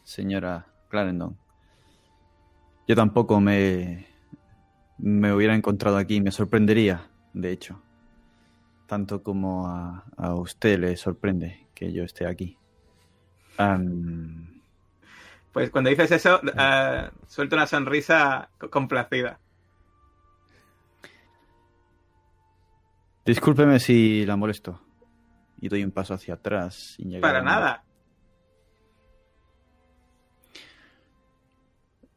señora 0.03 0.67
Clarendon, 0.89 1.37
yo 2.87 2.95
tampoco 2.95 3.39
me, 3.39 4.07
me 4.97 5.33
hubiera 5.33 5.55
encontrado 5.55 5.97
aquí, 5.97 6.19
me 6.19 6.31
sorprendería, 6.31 7.09
de 7.33 7.51
hecho, 7.51 7.81
tanto 8.91 9.23
como 9.23 9.67
a, 9.69 10.03
a 10.17 10.35
usted 10.35 10.77
le 10.77 10.97
sorprende 10.97 11.69
que 11.73 11.93
yo 11.93 12.03
esté 12.03 12.27
aquí. 12.27 12.57
Pues 15.53 15.69
cuando 15.69 15.89
dices 15.89 16.11
eso, 16.11 16.41
eh, 16.57 17.09
suelta 17.25 17.55
una 17.55 17.67
sonrisa 17.67 18.49
co- 18.57 18.69
complacida. 18.69 19.39
discúlpeme 23.25 23.79
si 23.79 24.25
la 24.25 24.35
molesto 24.35 24.81
y 25.61 25.69
doy 25.69 25.85
un 25.85 25.91
paso 25.91 26.13
hacia 26.13 26.33
atrás 26.33 26.95
sin 26.97 27.11
llegar 27.11 27.29
Para 27.31 27.39
a 27.39 27.43
nada. 27.43 27.83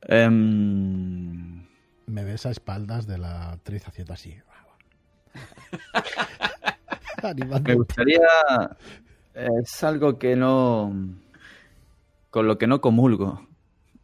Em, 0.02 1.66
Me 2.06 2.24
ves 2.24 2.46
a 2.46 2.50
espaldas 2.50 3.06
de 3.06 3.18
la 3.18 3.52
actriz 3.52 3.86
haciendo 3.86 4.12
así. 4.12 4.36
Me 7.64 7.74
gustaría. 7.74 8.28
Es 9.34 9.82
algo 9.82 10.18
que 10.18 10.36
no. 10.36 10.92
con 12.30 12.46
lo 12.46 12.58
que 12.58 12.66
no 12.66 12.80
comulgo. 12.80 13.46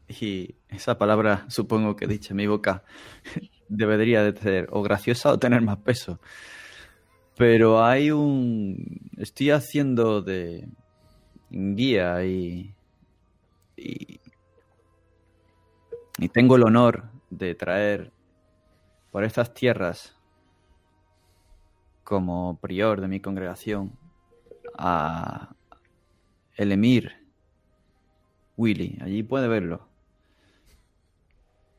Y 0.08 0.56
esa 0.68 0.98
palabra, 0.98 1.44
supongo 1.48 1.96
que 1.96 2.06
dicha 2.06 2.30
en 2.30 2.38
mi 2.38 2.46
boca, 2.46 2.82
debería 3.68 4.24
de 4.24 4.38
ser 4.38 4.68
o 4.72 4.82
graciosa 4.82 5.32
o 5.32 5.38
tener 5.38 5.62
más 5.62 5.78
peso. 5.78 6.18
Pero 7.36 7.84
hay 7.84 8.10
un... 8.10 9.00
Estoy 9.16 9.50
haciendo 9.50 10.22
de 10.22 10.68
guía 11.50 12.24
y... 12.24 12.74
Y, 13.76 14.20
y 16.18 16.28
tengo 16.28 16.56
el 16.56 16.64
honor 16.64 17.04
de 17.30 17.54
traer 17.54 18.12
por 19.10 19.24
estas 19.24 19.54
tierras 19.54 20.19
como 22.10 22.58
prior 22.58 23.00
de 23.00 23.06
mi 23.06 23.20
congregación 23.20 23.92
a 24.76 25.54
el 26.56 26.72
emir 26.72 27.12
Willy. 28.56 28.98
Allí 29.00 29.22
puede 29.22 29.46
verlo. 29.46 29.86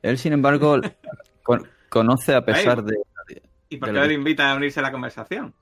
Él, 0.01 0.17
sin 0.17 0.31
embargo, 0.31 0.79
con- 1.43 1.67
conoce 1.89 2.33
a 2.33 2.45
pesar 2.45 2.81
de... 2.81 2.95
¿Y 3.67 3.75
por 3.75 3.89
de 3.89 3.93
qué 3.93 4.07
lo 4.07 4.11
invita 4.13 4.49
a 4.49 4.55
unirse 4.55 4.79
a 4.79 4.83
la 4.83 4.93
conversación? 4.93 5.53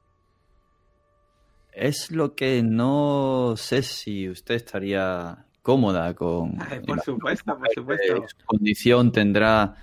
Es 1.71 2.11
lo 2.11 2.35
que 2.35 2.61
no 2.61 3.55
sé 3.57 3.81
si 3.81 4.29
usted 4.29 4.53
estaría 4.53 5.47
cómoda 5.63 6.13
con... 6.13 6.61
Ay, 6.61 6.81
por 6.81 7.01
supuesto, 7.01 7.57
por 7.57 7.69
supuesto. 7.73 8.27
Su 8.27 8.45
condición 8.45 9.11
tendrá 9.11 9.77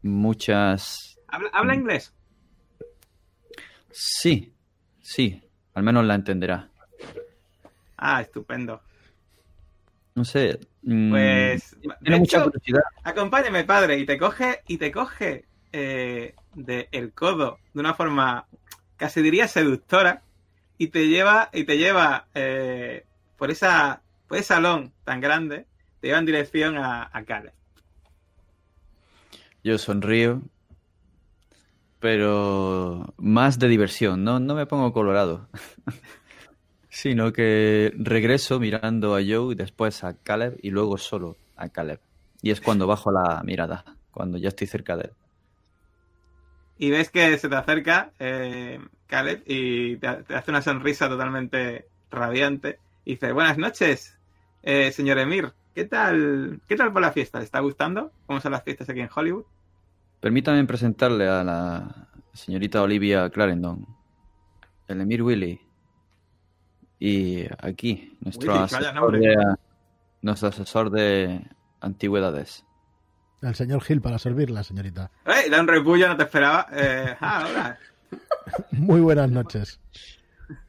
muchas... 0.00 1.18
¿Habla, 1.28 1.50
habla 1.52 1.74
inglés? 1.74 2.14
Sí, 3.92 4.52
sí, 5.00 5.42
al 5.74 5.82
menos 5.84 6.04
la 6.04 6.14
entenderá. 6.16 6.68
Ah, 7.96 8.20
estupendo. 8.20 8.82
No 10.14 10.24
sé. 10.24 10.60
mm, 10.82 11.10
Pues, 11.10 11.76
tiene 12.02 12.16
mucha 12.18 12.38
hecho, 12.38 12.44
curiosidad. 12.44 12.82
acompáñame, 13.02 13.64
padre, 13.64 13.98
y 13.98 14.06
te 14.06 14.18
coge, 14.18 14.62
y 14.66 14.78
te 14.78 14.90
coge 14.90 15.46
eh, 15.72 16.34
de 16.54 16.88
el 16.92 17.12
codo 17.12 17.58
de 17.72 17.80
una 17.80 17.94
forma 17.94 18.46
casi 18.96 19.22
diría 19.22 19.48
seductora 19.48 20.22
y 20.78 20.88
te 20.88 21.08
lleva, 21.08 21.50
y 21.52 21.64
te 21.64 21.78
lleva 21.78 22.26
eh, 22.34 23.04
por 23.36 23.50
esa, 23.50 24.02
por 24.28 24.38
ese 24.38 24.48
salón 24.48 24.92
tan 25.04 25.20
grande, 25.20 25.66
te 26.00 26.08
lleva 26.08 26.18
en 26.18 26.26
dirección 26.26 26.76
a, 26.78 27.04
a. 27.12 27.22
Yo 29.64 29.78
sonrío, 29.78 30.42
pero 32.02 33.14
más 33.16 33.60
de 33.60 33.68
diversión, 33.68 34.24
no, 34.24 34.40
no 34.40 34.56
me 34.56 34.66
pongo 34.66 34.92
colorado. 34.92 35.48
Sino 36.90 37.32
que 37.32 37.92
regreso 37.96 38.58
mirando 38.58 39.14
a 39.14 39.20
Joe 39.20 39.52
y 39.52 39.54
después 39.54 40.02
a 40.02 40.14
Caleb 40.14 40.58
y 40.62 40.70
luego 40.70 40.98
solo 40.98 41.36
a 41.56 41.68
Caleb. 41.68 42.00
Y 42.42 42.50
es 42.50 42.60
cuando 42.60 42.88
bajo 42.88 43.12
la 43.12 43.40
mirada, 43.44 43.84
cuando 44.10 44.36
ya 44.36 44.48
estoy 44.48 44.66
cerca 44.66 44.96
de 44.96 45.04
él. 45.04 45.10
Y 46.76 46.90
ves 46.90 47.08
que 47.08 47.38
se 47.38 47.48
te 47.48 47.54
acerca 47.54 48.10
eh, 48.18 48.80
Caleb 49.06 49.44
y 49.46 49.96
te, 49.96 50.08
hace 50.08 50.50
una 50.50 50.60
sonrisa 50.60 51.08
totalmente 51.08 51.86
radiante. 52.10 52.80
Y 53.04 53.12
dice, 53.12 53.30
buenas 53.30 53.58
noches, 53.58 54.18
eh, 54.64 54.90
señor 54.90 55.18
Emir. 55.18 55.52
¿Qué 55.72 55.84
tal, 55.84 56.60
¿Qué 56.66 56.74
tal 56.74 56.92
por 56.92 57.00
la 57.00 57.12
fiesta? 57.12 57.38
¿Le 57.38 57.44
está 57.44 57.60
gustando? 57.60 58.10
¿Cómo 58.26 58.40
son 58.40 58.50
las 58.50 58.64
fiestas 58.64 58.88
aquí 58.88 59.00
en 59.00 59.08
Hollywood? 59.14 59.44
Permítame 60.22 60.64
presentarle 60.66 61.28
a 61.28 61.42
la 61.42 62.08
señorita 62.32 62.80
Olivia 62.80 63.28
Clarendon, 63.28 63.84
el 64.86 65.00
Emir 65.00 65.20
Willy. 65.20 65.60
Y 67.00 67.44
aquí, 67.58 68.16
nuestro, 68.20 68.52
Willy, 68.52 68.62
asesor 68.62 69.18
de, 69.18 69.56
nuestro 70.20 70.48
asesor 70.50 70.90
de 70.90 71.44
antigüedades. 71.80 72.64
El 73.40 73.56
señor 73.56 73.82
Gil 73.82 74.00
para 74.00 74.20
servirla, 74.20 74.62
señorita. 74.62 75.10
¡Eh! 75.26 75.50
Da 75.50 75.60
un 75.60 75.66
repullo, 75.66 76.06
no 76.06 76.16
te 76.16 76.22
esperaba. 76.22 76.68
Eh, 76.70 77.16
ah, 77.18 77.48
hola. 77.50 77.78
Muy 78.70 79.00
buenas 79.00 79.28
noches. 79.28 79.80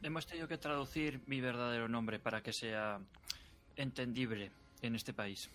Hemos 0.02 0.26
tenido 0.26 0.48
que 0.48 0.58
traducir 0.58 1.20
mi 1.26 1.40
verdadero 1.40 1.88
nombre 1.88 2.18
para 2.18 2.42
que 2.42 2.52
sea 2.52 2.98
entendible 3.76 4.50
en 4.82 4.96
este 4.96 5.12
país. 5.12 5.48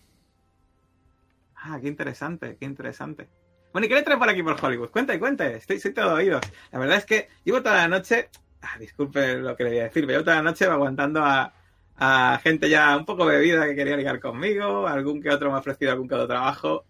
Ah, 1.54 1.78
qué 1.82 1.88
interesante, 1.88 2.56
qué 2.58 2.64
interesante. 2.64 3.28
Bueno, 3.72 3.86
¿y 3.86 3.88
qué 3.88 3.94
le 3.94 4.02
trae 4.02 4.18
por 4.18 4.28
aquí 4.28 4.42
por 4.42 4.62
Hollywood? 4.62 4.90
Cuente, 4.90 5.18
cuente, 5.18 5.56
estoy, 5.56 5.78
todo 5.92 6.14
oídos. 6.14 6.42
La 6.72 6.78
verdad 6.78 6.96
es 6.98 7.06
que 7.06 7.28
llevo 7.44 7.62
toda 7.62 7.76
la 7.76 7.88
noche, 7.88 8.28
ah, 8.62 8.76
disculpe 8.78 9.36
lo 9.36 9.56
que 9.56 9.64
le 9.64 9.70
voy 9.70 9.78
a 9.78 9.84
decir, 9.84 10.02
pero 10.06 10.18
llevo 10.18 10.24
toda 10.24 10.36
la 10.36 10.42
noche 10.42 10.64
aguantando 10.64 11.24
a, 11.24 11.52
a 11.96 12.40
gente 12.42 12.68
ya 12.68 12.96
un 12.96 13.04
poco 13.04 13.26
bebida 13.26 13.66
que 13.66 13.76
quería 13.76 13.96
ligar 13.96 14.18
conmigo, 14.20 14.88
algún 14.88 15.22
que 15.22 15.30
otro 15.30 15.50
me 15.50 15.56
ha 15.56 15.60
ofrecido 15.60 15.92
algún 15.92 16.08
que 16.08 16.14
otro 16.14 16.26
trabajo. 16.26 16.84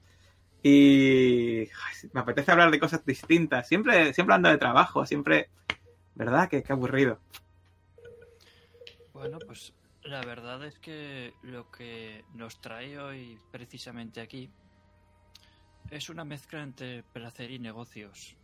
Y 0.63 1.69
me 2.13 2.21
apetece 2.21 2.53
hablar 2.53 2.71
de 2.71 2.79
cosas 2.79 3.05
distintas. 3.05 3.67
Siempre, 3.67 4.13
siempre 4.13 4.35
ando 4.35 4.51
de 4.51 4.59
trabajo, 4.59 5.05
siempre. 5.07 5.49
¿Verdad? 6.15 6.49
Que 6.49 6.63
qué 6.63 6.73
aburrido. 6.73 7.19
Bueno, 9.13 9.39
pues 9.47 9.73
la 10.03 10.21
verdad 10.23 10.65
es 10.65 10.79
que 10.79 11.33
lo 11.43 11.71
que 11.71 12.25
nos 12.35 12.61
trae 12.61 12.99
hoy 12.99 13.39
precisamente 13.51 14.21
aquí 14.21 14.51
es 15.91 16.09
una 16.09 16.25
mezcla 16.25 16.63
entre 16.63 17.03
placer 17.03 17.51
y 17.51 17.59
negocios. 17.59 18.37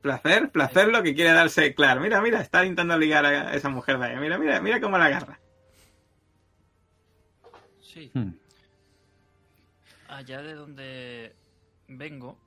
Placer, 0.00 0.50
placer 0.50 0.88
lo 0.88 1.02
que 1.02 1.14
quiere 1.14 1.32
darse. 1.32 1.74
Claro, 1.74 2.00
mira, 2.00 2.20
mira, 2.20 2.40
está 2.40 2.64
intentando 2.64 2.98
ligar 2.98 3.24
a 3.24 3.54
esa 3.54 3.68
mujer 3.68 3.98
de 3.98 4.06
ahí. 4.06 4.16
Mira, 4.16 4.36
mira, 4.38 4.60
mira 4.60 4.80
cómo 4.80 4.98
la 4.98 5.06
agarra. 5.06 5.38
Sí, 7.80 8.10
Hmm. 8.14 8.32
allá 10.08 10.42
de 10.42 10.54
donde 10.54 11.36
vengo 11.88 12.38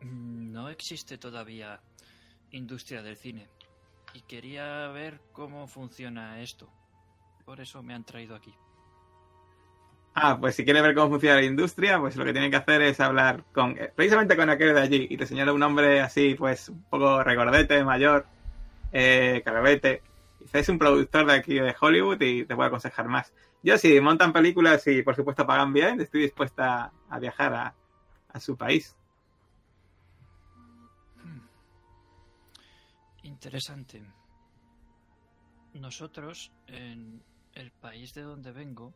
no 0.00 0.68
existe 0.70 1.18
todavía 1.18 1.80
industria 2.50 3.02
del 3.02 3.16
cine 3.16 3.46
y 4.14 4.22
quería 4.22 4.88
ver 4.88 5.20
cómo 5.32 5.66
funciona 5.66 6.40
esto. 6.40 6.72
Por 7.44 7.60
eso 7.60 7.82
me 7.82 7.94
han 7.94 8.04
traído 8.04 8.34
aquí. 8.34 8.54
Ah, 10.14 10.38
pues 10.40 10.56
si 10.56 10.64
quiere 10.64 10.82
ver 10.82 10.94
cómo 10.94 11.10
funciona 11.10 11.36
la 11.36 11.44
industria, 11.44 11.98
pues 12.00 12.16
lo 12.16 12.24
que 12.24 12.32
tiene 12.32 12.50
que 12.50 12.56
hacer 12.56 12.82
es 12.82 12.98
hablar 13.00 13.44
con 13.52 13.78
eh, 13.78 13.92
precisamente 13.94 14.36
con 14.36 14.50
aquel 14.50 14.74
de 14.74 14.80
allí 14.80 15.06
y 15.08 15.16
te 15.16 15.26
señala 15.26 15.52
un 15.52 15.62
hombre 15.62 16.00
así, 16.00 16.34
pues 16.34 16.68
un 16.68 16.82
poco 16.84 17.22
recordete, 17.22 17.84
mayor, 17.84 18.26
eh. 18.92 19.42
Dice, 20.40 20.58
es 20.58 20.68
un 20.68 20.78
productor 20.78 21.26
de 21.26 21.34
aquí 21.34 21.54
de 21.54 21.74
Hollywood 21.78 22.20
y 22.22 22.44
te 22.44 22.56
puede 22.56 22.68
aconsejar 22.68 23.06
más. 23.08 23.32
Yo 23.62 23.76
si 23.78 24.00
montan 24.00 24.32
películas 24.32 24.86
y 24.86 25.02
por 25.02 25.14
supuesto 25.14 25.46
pagan 25.46 25.72
bien, 25.72 26.00
estoy 26.00 26.22
dispuesta 26.22 26.90
a 27.08 27.18
viajar 27.18 27.54
a, 27.54 27.74
a 28.32 28.40
su 28.40 28.56
país. 28.56 28.96
Interesante. 33.22 34.02
Nosotros, 35.74 36.50
en 36.66 37.22
el 37.54 37.70
país 37.70 38.12
de 38.14 38.22
donde 38.22 38.50
vengo, 38.50 38.94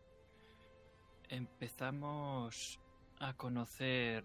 empezamos 1.29 2.81
a 3.19 3.35
conocer 3.35 4.25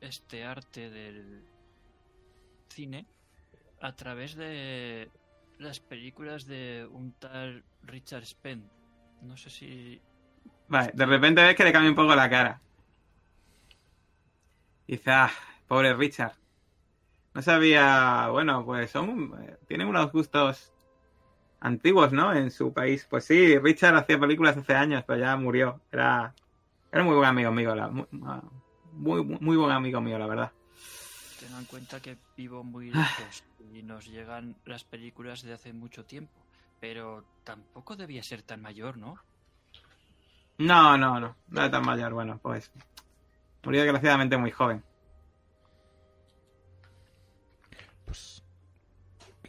este 0.00 0.44
arte 0.44 0.90
del 0.90 1.44
cine 2.68 3.06
a 3.80 3.94
través 3.94 4.34
de 4.34 5.10
las 5.58 5.80
películas 5.80 6.46
de 6.46 6.86
un 6.90 7.12
tal 7.12 7.64
Richard 7.82 8.24
Spenn. 8.24 8.68
No 9.22 9.36
sé 9.36 9.50
si... 9.50 10.02
Vale, 10.68 10.92
de 10.94 11.06
repente 11.06 11.42
ves 11.42 11.54
que 11.54 11.64
le 11.64 11.72
cambia 11.72 11.90
un 11.90 11.96
poco 11.96 12.14
la 12.14 12.28
cara. 12.28 12.60
Dice, 14.86 15.10
ah, 15.10 15.30
pobre 15.66 15.94
Richard. 15.94 16.34
No 17.32 17.42
sabía, 17.42 18.28
bueno, 18.30 18.64
pues 18.64 18.90
son, 18.90 19.34
eh, 19.42 19.56
tienen 19.66 19.88
unos 19.88 20.12
gustos 20.12 20.73
antiguos, 21.64 22.12
¿no? 22.12 22.32
En 22.32 22.50
su 22.50 22.72
país. 22.72 23.06
Pues 23.08 23.24
sí, 23.24 23.58
Richard 23.58 23.96
hacía 23.96 24.20
películas 24.20 24.56
hace 24.56 24.74
años, 24.74 25.02
pero 25.06 25.18
ya 25.18 25.36
murió. 25.36 25.80
Era, 25.90 26.34
era 26.92 27.02
muy 27.02 27.16
buen 27.16 27.28
amigo 27.28 27.50
mío, 27.50 27.74
la, 27.74 27.88
muy, 27.88 28.06
muy, 28.92 29.24
muy 29.24 29.56
buen 29.56 29.72
amigo 29.72 30.00
mío, 30.00 30.18
la 30.18 30.26
verdad. 30.26 30.52
Tengan 31.40 31.60
en 31.60 31.66
cuenta 31.66 32.00
que 32.00 32.16
vivo 32.36 32.62
muy 32.62 32.90
lejos 32.90 33.44
y 33.72 33.82
nos 33.82 34.06
llegan 34.06 34.54
las 34.66 34.84
películas 34.84 35.42
de 35.42 35.54
hace 35.54 35.72
mucho 35.72 36.04
tiempo. 36.04 36.32
Pero 36.80 37.24
tampoco 37.44 37.96
debía 37.96 38.22
ser 38.22 38.42
tan 38.42 38.60
mayor, 38.60 38.98
¿no? 38.98 39.18
No, 40.58 40.96
no, 40.98 41.18
no, 41.18 41.34
no 41.48 41.60
era 41.60 41.70
tan 41.70 41.84
mayor. 41.84 42.12
Bueno, 42.12 42.38
pues 42.42 42.70
murió 43.64 43.82
desgraciadamente 43.82 44.36
muy 44.36 44.50
joven. 44.50 44.82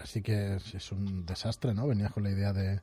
Así 0.06 0.22
que 0.22 0.56
es, 0.56 0.74
es 0.76 0.92
un 0.92 1.26
desastre, 1.26 1.74
¿no? 1.74 1.88
Venías 1.88 2.14
con 2.14 2.24
la 2.24 2.30
idea 2.30 2.54
de, 2.54 2.82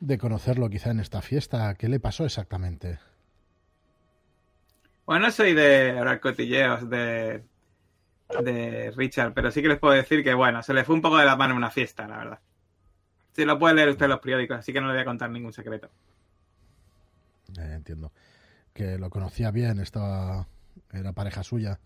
de 0.00 0.18
conocerlo 0.18 0.68
quizá 0.68 0.90
en 0.90 1.00
esta 1.00 1.22
fiesta. 1.22 1.74
¿Qué 1.74 1.88
le 1.88 2.00
pasó 2.00 2.24
exactamente? 2.24 2.98
Bueno, 5.06 5.26
no 5.26 5.30
soy 5.32 5.54
de 5.54 5.96
hablar 5.98 6.18
cotilleos 6.20 6.90
de, 6.90 7.44
de 8.42 8.92
Richard, 8.96 9.32
pero 9.34 9.50
sí 9.52 9.62
que 9.62 9.68
les 9.68 9.78
puedo 9.78 9.94
decir 9.94 10.24
que, 10.24 10.34
bueno, 10.34 10.62
se 10.62 10.74
le 10.74 10.84
fue 10.84 10.96
un 10.96 11.02
poco 11.02 11.16
de 11.18 11.24
la 11.26 11.36
mano 11.36 11.52
en 11.52 11.58
una 11.58 11.70
fiesta, 11.70 12.08
la 12.08 12.18
verdad. 12.18 12.40
Sí, 13.32 13.44
lo 13.44 13.58
puede 13.58 13.74
leer 13.74 13.90
usted 13.90 14.06
en 14.06 14.10
los 14.10 14.20
periódicos, 14.20 14.58
así 14.58 14.72
que 14.72 14.80
no 14.80 14.88
le 14.88 14.94
voy 14.94 15.02
a 15.02 15.04
contar 15.04 15.30
ningún 15.30 15.52
secreto. 15.52 15.90
Eh, 17.58 17.72
entiendo. 17.74 18.10
Que 18.72 18.98
lo 18.98 19.08
conocía 19.10 19.50
bien, 19.52 19.78
estaba, 19.78 20.48
era 20.92 21.12
pareja 21.12 21.44
suya. 21.44 21.78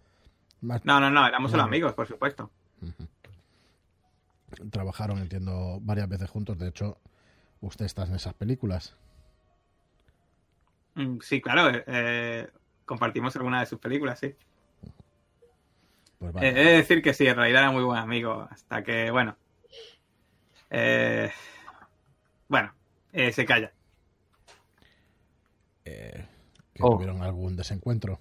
Más- 0.62 0.84
No, 0.84 0.99
no, 0.99 1.11
no, 1.11 1.26
éramos 1.26 1.51
solo 1.51 1.64
amigos, 1.64 1.93
por 1.93 2.07
supuesto. 2.07 2.51
Trabajaron, 4.70 5.18
entiendo, 5.18 5.78
varias 5.82 6.09
veces 6.09 6.30
juntos. 6.30 6.59
De 6.59 6.68
hecho, 6.68 6.98
usted 7.61 7.86
está 7.86 8.05
en 8.07 8.14
esas 8.14 8.34
películas. 8.34 8.96
Mm, 10.94 11.18
Sí, 11.20 11.40
claro, 11.40 11.70
eh, 11.70 11.84
eh, 11.86 12.48
compartimos 12.84 13.34
alguna 13.36 13.61
de 13.61 13.66
sus 13.66 13.78
películas, 13.78 14.18
sí. 14.18 14.34
Pues 16.18 16.34
Eh, 16.36 16.48
he 16.48 16.53
de 16.53 16.72
decir 16.76 17.03
que 17.03 17.14
sí, 17.14 17.26
en 17.26 17.36
realidad 17.36 17.62
era 17.62 17.70
muy 17.72 17.82
buen 17.84 17.98
amigo, 17.98 18.46
hasta 18.51 18.82
que, 18.82 19.11
bueno. 19.11 19.36
eh, 20.70 21.30
bueno, 22.48 22.74
eh, 23.12 23.32
se 23.32 23.44
calla. 23.46 23.72
Eh, 25.84 26.26
que 26.72 26.82
Oh. 26.84 26.94
tuvieron 26.94 27.22
algún 27.22 27.57
desencuentro. 27.57 28.20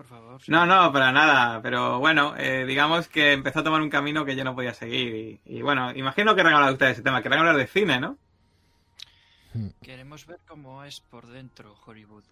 Por 0.00 0.06
favor. 0.06 0.40
No, 0.46 0.64
no, 0.64 0.90
para 0.94 1.12
nada, 1.12 1.60
pero 1.60 1.98
bueno, 1.98 2.34
eh, 2.38 2.64
digamos 2.64 3.06
que 3.06 3.34
empezó 3.34 3.58
a 3.58 3.64
tomar 3.64 3.82
un 3.82 3.90
camino 3.90 4.24
que 4.24 4.34
yo 4.34 4.44
no 4.44 4.54
podía 4.54 4.72
seguir. 4.72 5.14
Y, 5.44 5.58
y 5.58 5.60
bueno, 5.60 5.92
imagino 5.92 6.34
que 6.34 6.40
hablar 6.40 6.72
ustedes 6.72 6.78
de 6.78 6.92
ese 6.92 7.02
tema, 7.02 7.20
querrán 7.20 7.40
hablar 7.40 7.58
de 7.58 7.66
cine, 7.66 8.00
¿no? 8.00 8.16
Queremos 9.82 10.24
ver 10.24 10.40
cómo 10.48 10.84
es 10.84 11.02
por 11.02 11.26
dentro 11.26 11.76
Hollywood. 11.84 12.24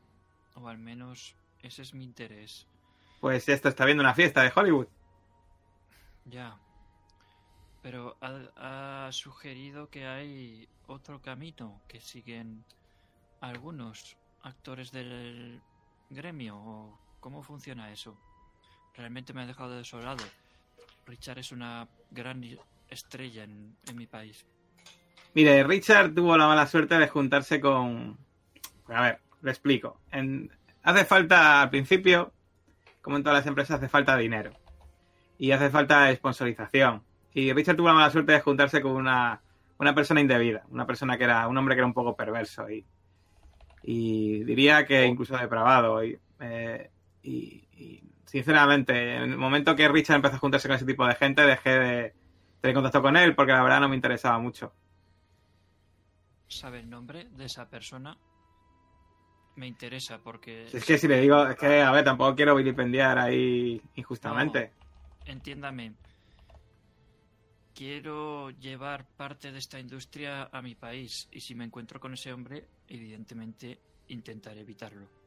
O 0.55 0.67
al 0.67 0.79
menos 0.79 1.35
ese 1.63 1.83
es 1.83 1.93
mi 1.93 2.05
interés. 2.05 2.67
Pues 3.21 3.47
esto 3.51 3.69
está 3.69 3.85
viendo 3.85 4.03
una 4.03 4.15
fiesta 4.15 4.43
de 4.43 4.53
Hollywood. 4.55 4.87
Ya. 6.25 6.57
Pero 7.83 8.17
ha, 8.23 9.07
ha 9.07 9.13
sugerido 9.13 9.91
que 9.91 10.07
hay 10.07 10.67
otro 10.87 11.21
camino 11.21 11.83
que 11.87 12.01
siguen 12.01 12.65
algunos 13.43 14.17
actores 14.41 14.91
del 14.91 15.61
gremio. 16.09 16.57
¿O 16.57 17.08
¿Cómo 17.21 17.43
funciona 17.43 17.93
eso? 17.93 18.17
Realmente 18.97 19.33
me 19.33 19.43
ha 19.43 19.47
dejado 19.47 19.77
desolado. 19.77 20.25
Richard 21.07 21.39
es 21.39 21.53
una 21.53 21.89
gran 22.11 22.43
estrella 22.89 23.45
en, 23.45 23.77
en 23.87 23.97
mi 23.97 24.07
país. 24.07 24.47
Mire, 25.35 25.63
Richard 25.65 26.15
tuvo 26.15 26.37
la 26.37 26.47
mala 26.47 26.67
suerte 26.67 26.99
de 26.99 27.09
juntarse 27.09 27.61
con... 27.61 28.19
A 28.89 29.03
ver, 29.03 29.21
le 29.43 29.51
explico. 29.51 30.01
Hace 30.83 31.05
falta, 31.05 31.63
al 31.63 31.71
principio, 31.71 32.33
como 33.03 33.17
en 33.17 33.23
todas 33.23 33.39
las 33.39 33.47
empresas, 33.47 33.77
hace 33.77 33.89
falta 33.89 34.17
dinero. 34.17 34.53
Y 35.39 35.53
hace 35.53 35.71
falta 35.71 36.15
sponsorización. 36.15 37.03
Y 37.35 37.53
Richard 37.53 37.77
tuvo 37.77 37.89
la 37.89 37.95
mala 37.95 38.11
suerte 38.11 38.33
de 38.33 38.41
juntarse 38.41 38.81
con 38.81 38.93
una, 38.93 39.41
una 39.79 39.95
persona 39.95 40.21
indebida. 40.21 40.65
Una 40.71 40.87
persona 40.87 41.17
que 41.17 41.25
era, 41.25 41.47
un 41.47 41.57
hombre 41.57 41.75
que 41.75 41.81
era 41.81 41.87
un 41.87 41.95
poco 41.95 42.17
perverso. 42.17 42.69
Y, 42.71 42.85
y 43.83 44.45
diría 44.45 44.87
que 44.87 45.05
incluso 45.07 45.37
depravado. 45.37 46.03
Y, 46.03 46.19
eh, 46.41 46.91
y- 47.29 47.69
y, 47.73 48.03
sinceramente, 48.27 49.17
en 49.17 49.33
el 49.33 49.39
momento 49.39 49.77
que 49.77 49.89
Richard 49.89 50.17
empezó 50.17 50.37
a 50.37 50.39
juntarse 50.39 50.69
con 50.69 50.77
ese 50.77 50.87
tipo 50.87 51.07
de 51.07 51.15
gente, 51.15 51.43
dejé 51.43 51.71
de 51.71 52.15
tener 52.61 52.75
contacto 52.75 53.03
con 53.03 53.17
él 53.17 53.35
porque 53.35 53.53
la 53.53 53.63
verdad 53.63 53.81
no 53.81 53.89
me 53.89 53.97
interesaba 53.97 54.39
mucho. 54.39 54.73
¿Sabe 56.49 56.81
el 56.81 56.89
nombre 56.89 57.29
de 57.31 57.45
esa 57.45 57.69
persona? 57.69 58.17
Me 59.57 59.67
interesa 59.67 60.19
porque... 60.19 60.67
Es 60.73 60.85
que 60.85 60.99
si 60.99 61.09
le 61.09 61.21
digo, 61.21 61.47
es 61.47 61.57
que, 61.57 61.83
a 61.83 61.91
ver, 61.91 62.05
tampoco 62.05 62.35
quiero 62.35 62.55
vilipendiar 62.55 63.19
ahí 63.19 63.81
injustamente. 63.97 64.73
Entiéndame. 65.27 65.95
Quiero 67.75 68.51
llevar 68.51 69.07
parte 69.17 69.53
de 69.53 69.59
esta 69.59 69.79
industria 69.79 70.49
a 70.51 70.63
mi 70.63 70.75
país 70.75 71.29
y 71.31 71.41
si 71.41 71.55
me 71.55 71.65
encuentro 71.65 72.01
con 72.01 72.15
ese 72.15 72.33
hombre, 72.33 72.69
evidentemente 72.89 73.79
intentaré 74.09 74.61
evitarlo. 74.63 75.18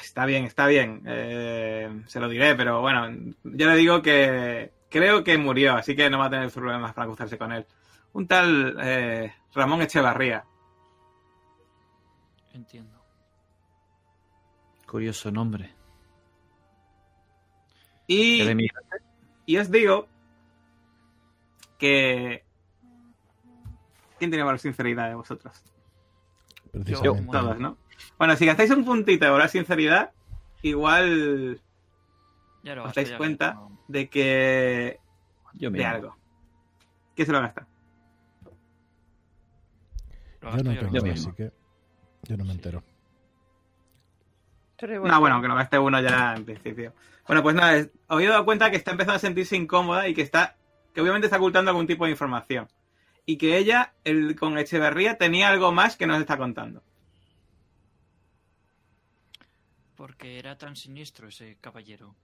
Está 0.00 0.26
bien, 0.26 0.44
está 0.44 0.66
bien. 0.66 1.02
eh, 1.06 2.02
se 2.06 2.20
lo 2.20 2.28
diré, 2.28 2.54
pero 2.54 2.80
bueno, 2.80 3.08
yo 3.44 3.66
le 3.68 3.76
digo 3.76 4.00
que 4.02 4.72
creo 4.90 5.22
que 5.24 5.36
murió, 5.38 5.74
así 5.74 5.94
que 5.96 6.08
no 6.10 6.18
va 6.18 6.26
a 6.26 6.30
tener 6.30 6.50
problemas 6.50 6.94
para 6.94 7.06
cruzarse 7.06 7.36
con 7.38 7.52
él. 7.52 7.66
Un 8.12 8.26
tal 8.26 8.76
eh, 8.80 9.34
Ramón 9.54 9.82
Echevarría. 9.82 10.44
Entiendo. 12.54 12.98
Curioso 14.86 15.30
nombre. 15.30 15.74
Y, 18.06 18.40
¿Era 18.42 18.54
mi- 18.54 18.68
y 19.44 19.56
os 19.58 19.70
digo 19.70 20.08
que... 21.78 22.44
¿Quién 24.18 24.30
tiene 24.30 24.44
más 24.44 24.60
sinceridad 24.60 25.08
de 25.08 25.14
vosotros? 25.14 25.62
Precisamente. 26.72 27.30
Todos, 27.30 27.58
¿no? 27.60 27.76
Bueno, 28.18 28.36
si 28.36 28.46
gastáis 28.46 28.70
un 28.70 28.84
puntito 28.84 29.24
de 29.24 29.38
la 29.38 29.48
sinceridad, 29.48 30.12
igual 30.62 31.60
Ya 32.62 32.74
lo 32.74 32.84
os 32.84 32.94
dais 32.94 33.12
cuenta 33.12 33.58
de 33.88 34.08
que... 34.08 34.98
Yo 35.54 35.70
de 35.70 35.84
algo. 35.84 36.16
¿Quién 37.14 37.26
se 37.26 37.32
lo 37.32 37.40
gasta? 37.40 37.66
lo 40.40 40.56
Yo 40.56 40.62
no 40.62 40.72
yo, 40.72 40.80
tengo, 40.80 41.06
yo 41.06 41.12
así 41.12 41.32
que 41.32 41.52
yo 42.22 42.36
no 42.36 42.44
me 42.44 42.52
entero. 42.52 42.82
No, 44.80 45.20
bueno, 45.20 45.40
que 45.40 45.48
lo 45.48 45.54
gaste 45.56 45.78
uno 45.78 46.00
ya 46.00 46.34
en 46.36 46.44
principio. 46.44 46.92
Bueno, 47.26 47.42
pues 47.42 47.56
nada, 47.56 47.86
os 48.06 48.22
he 48.22 48.26
dado 48.26 48.44
cuenta 48.44 48.70
que 48.70 48.76
está 48.76 48.92
empezando 48.92 49.16
a 49.16 49.20
sentirse 49.20 49.56
incómoda 49.56 50.08
y 50.08 50.14
que 50.14 50.22
está, 50.22 50.56
que 50.94 51.00
obviamente 51.00 51.26
está 51.26 51.38
ocultando 51.38 51.70
algún 51.70 51.86
tipo 51.86 52.04
de 52.04 52.12
información. 52.12 52.68
Y 53.26 53.36
que 53.36 53.58
ella, 53.58 53.94
el, 54.04 54.36
con 54.36 54.56
Echeverría, 54.56 55.18
tenía 55.18 55.48
algo 55.48 55.72
más 55.72 55.96
que 55.96 56.06
nos 56.06 56.20
está 56.20 56.36
contando. 56.36 56.82
Porque 59.98 60.38
era 60.38 60.56
tan 60.56 60.76
siniestro 60.76 61.26
ese 61.26 61.58
caballero. 61.60 62.14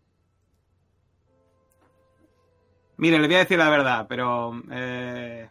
Mire, 2.99 3.19
le 3.19 3.27
voy 3.27 3.35
a 3.35 3.41
decir 3.41 3.59
la 3.59 3.69
verdad, 3.69 4.07
pero... 4.09 4.63
eh, 4.71 5.51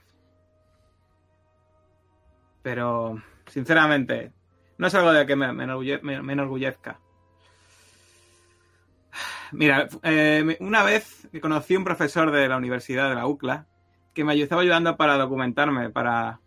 pero, 2.62 3.22
sinceramente, 3.48 4.32
no 4.78 4.88
es 4.88 4.96
algo 4.96 5.12
de 5.12 5.26
que 5.26 5.36
me, 5.36 5.52
me 5.52 5.66
enorgulle- 5.66 6.02
me- 6.02 6.22
me 6.22 6.32
enorgullezca. 6.32 6.98
Mira, 9.52 9.90
eh, 10.04 10.58
una 10.62 10.84
vez 10.84 11.28
conocí 11.42 11.76
un 11.76 11.84
profesor 11.84 12.32
de 12.32 12.48
la 12.48 12.56
Universidad 12.56 13.10
de 13.10 13.16
la 13.16 13.28
UCLA 13.28 13.68
que 14.14 14.24
me 14.24 14.40
estaba 14.42 14.62
ayudando 14.62 14.96
para 14.96 15.18
documentarme 15.18 15.90
para, 15.90 16.40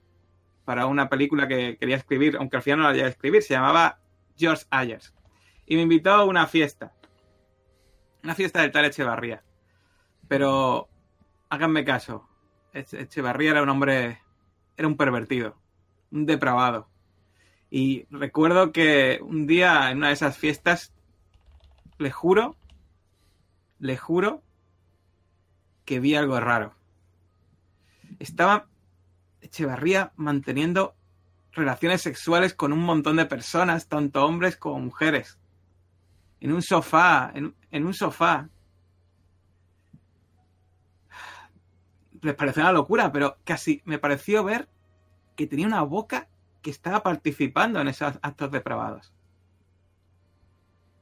para 0.64 0.86
una 0.86 1.10
película 1.10 1.46
que 1.46 1.76
quería 1.78 1.96
escribir, 1.96 2.36
aunque 2.38 2.56
al 2.56 2.62
final 2.62 2.78
no 2.78 2.84
la 2.86 2.92
llegué 2.92 3.04
a 3.04 3.10
escribir, 3.10 3.42
se 3.42 3.52
llamaba 3.52 3.98
George 4.38 4.64
Ayers. 4.70 5.15
Y 5.66 5.76
me 5.76 5.82
invitó 5.82 6.10
a 6.12 6.24
una 6.24 6.46
fiesta. 6.46 6.92
Una 8.22 8.34
fiesta 8.34 8.60
del 8.62 8.72
tal 8.72 8.84
Echevarría. 8.84 9.42
Pero 10.28 10.88
háganme 11.48 11.84
caso. 11.84 12.28
Eche- 12.72 13.00
Echevarría 13.00 13.50
era 13.52 13.62
un 13.62 13.68
hombre, 13.68 14.20
era 14.76 14.88
un 14.88 14.96
pervertido, 14.96 15.56
un 16.10 16.26
depravado. 16.26 16.88
Y 17.70 18.06
recuerdo 18.10 18.72
que 18.72 19.18
un 19.22 19.46
día 19.46 19.90
en 19.90 19.98
una 19.98 20.08
de 20.08 20.14
esas 20.14 20.36
fiestas, 20.38 20.92
le 21.98 22.10
juro, 22.10 22.56
le 23.78 23.96
juro 23.96 24.42
que 25.84 26.00
vi 26.00 26.14
algo 26.14 26.38
raro. 26.40 26.74
Estaba 28.18 28.68
Echevarría 29.40 30.12
manteniendo 30.16 30.94
relaciones 31.52 32.02
sexuales 32.02 32.52
con 32.54 32.72
un 32.72 32.80
montón 32.80 33.16
de 33.16 33.26
personas, 33.26 33.88
tanto 33.88 34.24
hombres 34.26 34.56
como 34.56 34.80
mujeres. 34.80 35.38
En 36.40 36.52
un 36.52 36.62
sofá, 36.62 37.32
en, 37.34 37.84
un 37.84 37.94
sofá. 37.94 38.48
Les 42.22 42.34
pareció 42.34 42.62
una 42.62 42.72
locura, 42.72 43.12
pero 43.12 43.38
casi 43.44 43.82
me 43.84 43.98
pareció 43.98 44.44
ver 44.44 44.68
que 45.36 45.46
tenía 45.46 45.66
una 45.66 45.82
boca 45.82 46.28
que 46.62 46.70
estaba 46.70 47.02
participando 47.02 47.80
en 47.80 47.88
esos 47.88 48.18
actos 48.22 48.50
depravados. 48.50 49.12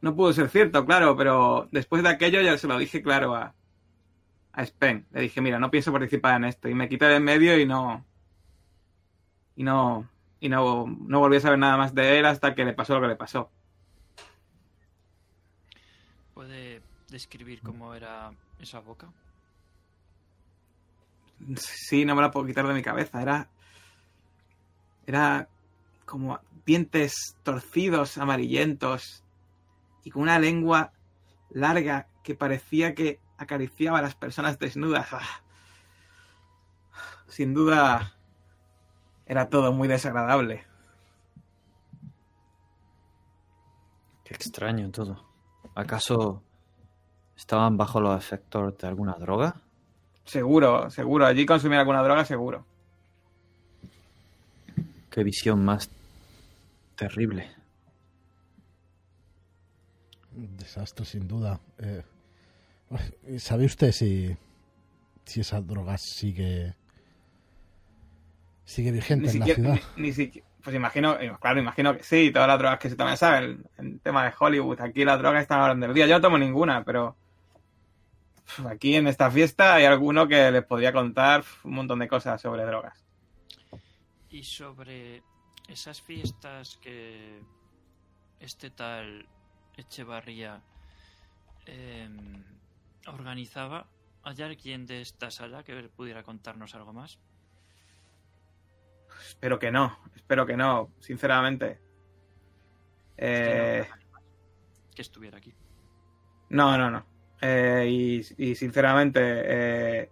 No 0.01 0.15
pudo 0.15 0.32
ser 0.32 0.51
cierto, 0.51 0.85
claro, 0.85 1.16
pero 1.16 1.69
después 1.73 2.02
de 2.02 2.11
aquello 2.11 2.43
ya 2.43 2.59
se 2.59 2.66
lo 2.66 2.77
dije 2.77 3.02
claro 3.02 3.35
a, 3.35 3.55
a 4.52 4.66
Spen. 4.66 5.06
Le 5.12 5.23
dije, 5.23 5.40
mira, 5.40 5.59
no 5.59 5.70
pienso 5.70 5.93
participar 5.93 6.36
en 6.36 6.44
esto. 6.44 6.69
Y 6.69 6.74
me 6.74 6.89
quité 6.89 7.06
de 7.06 7.16
en 7.16 7.24
medio 7.24 7.59
y 7.59 7.66
no. 7.66 8.05
Y 9.56 9.65
no. 9.65 10.09
Y 10.40 10.48
no, 10.48 10.86
no 10.86 11.20
volví 11.20 11.36
a 11.36 11.40
saber 11.40 11.59
nada 11.59 11.77
más 11.77 11.94
de 11.94 12.19
él 12.19 12.27
hasta 12.27 12.55
que 12.55 12.65
le 12.65 12.74
pasó 12.74 12.94
lo 12.94 13.01
que 13.01 13.09
le 13.09 13.16
pasó. 13.16 13.51
¿Puede 16.35 16.82
describir 17.09 17.62
cómo 17.62 17.94
era 17.94 18.32
esa 18.59 18.81
boca? 18.81 19.09
Sí, 21.56 22.05
no 22.05 22.16
me 22.16 22.23
la 22.23 22.32
puedo 22.32 22.47
quitar 22.47 22.66
de 22.66 22.74
mi 22.74 22.82
cabeza. 22.82 23.23
Era. 23.23 23.48
Era 25.06 25.48
como 26.05 26.40
dientes 26.66 27.36
torcidos, 27.44 28.19
amarillentos. 28.19 29.23
Y 30.02 30.11
con 30.11 30.23
una 30.23 30.40
lengua 30.40 30.93
larga 31.51 32.09
que 32.24 32.35
parecía 32.35 32.94
que 32.94 33.20
acariciaba 33.39 34.01
a 34.01 34.02
las 34.02 34.16
personas 34.16 34.59
desnudas. 34.59 35.09
Ah. 35.12 35.43
Sin 37.28 37.55
duda. 37.55 38.16
Era 39.27 39.48
todo 39.48 39.73
muy 39.73 39.86
desagradable. 39.86 40.66
Qué 44.24 44.35
extraño 44.35 44.90
todo. 44.90 45.34
¿Acaso 45.75 46.43
estaban 47.37 47.77
bajo 47.77 48.01
los 48.01 48.17
efectos 48.17 48.79
de 48.79 48.87
alguna 48.87 49.15
droga? 49.15 49.57
Seguro, 50.25 50.91
seguro. 50.91 51.27
Allí 51.27 51.45
consumir 51.47 51.79
alguna 51.79 52.03
droga, 52.03 52.25
seguro. 52.25 52.65
Qué 55.11 55.23
visión 55.25 55.65
más 55.65 55.91
terrible. 56.97 57.51
Un 60.37 60.57
desastre, 60.57 61.05
sin 61.05 61.29
duda. 61.29 61.61
Eh, 61.79 62.03
¿Sabe 63.39 63.67
usted 63.67 63.93
si, 63.93 64.37
si 65.25 65.41
esa 65.41 65.61
droga 65.61 65.97
sigue 65.99 66.75
sigue 68.65 68.91
vigente 68.93 69.31
en 69.31 69.39
la 69.41 69.47
ciudad? 69.47 69.79
Ni, 69.97 70.03
ni 70.05 70.13
siquiera- 70.13 70.47
pues 70.65 70.74
imagino, 70.74 71.20
eh, 71.20 71.31
claro, 71.39 71.61
imagino 71.61 71.95
que 71.95 72.03
sí, 72.03 72.31
todas 72.32 72.49
las 72.49 72.59
drogas 72.59 72.78
que 72.78 72.89
se 72.89 72.97
toman, 72.97 73.19
¿sabes? 73.19 73.43
El, 73.43 73.66
el 73.77 74.01
tema 74.01 74.24
de 74.24 74.32
Hollywood, 74.36 74.81
aquí 74.81 75.05
las 75.05 75.19
drogas 75.19 75.43
están 75.43 75.61
orden 75.61 75.78
del 75.78 75.93
día. 75.93 76.07
Yo 76.07 76.15
no 76.15 76.23
tomo 76.23 76.39
ninguna, 76.39 76.82
pero 76.85 77.16
aquí 78.69 78.97
en 78.97 79.07
esta 79.07 79.31
fiesta 79.31 79.74
hay 79.74 79.85
alguno 79.85 80.27
que 80.27 80.51
les 80.51 80.65
podría 80.65 80.93
contar 80.93 81.45
un 81.65 81.74
montón 81.74 81.99
de 81.99 82.09
cosas 82.09 82.41
sobre 82.41 82.65
drogas. 82.65 83.05
Y 84.31 84.43
sobre 84.43 85.23
esas 85.69 86.01
fiestas 86.01 86.78
que 86.78 87.43
este 88.41 88.70
tal 88.70 89.28
Echevarría 89.77 90.62
em, 91.66 92.45
organizaba, 93.07 93.86
¿hay 94.23 94.41
alguien 94.41 94.86
de 94.86 95.01
esta 95.01 95.31
sala 95.31 95.62
que 95.62 95.74
pudiera 95.89 96.23
contarnos 96.23 96.74
algo 96.74 96.93
más? 96.93 97.19
Espero 99.20 99.59
que 99.59 99.70
no, 99.70 99.99
espero 100.15 100.47
que 100.47 100.57
no, 100.57 100.91
sinceramente. 101.01 101.81
Eh, 103.16 103.86
Que 104.95 105.03
estuviera 105.03 105.39
aquí. 105.39 105.55
no, 106.51 106.77
no, 106.78 106.91
no. 106.91 107.07
Eh, 107.41 107.86
y, 107.89 108.16
y 108.39 108.55
sinceramente, 108.55 109.20
eh, 109.23 110.11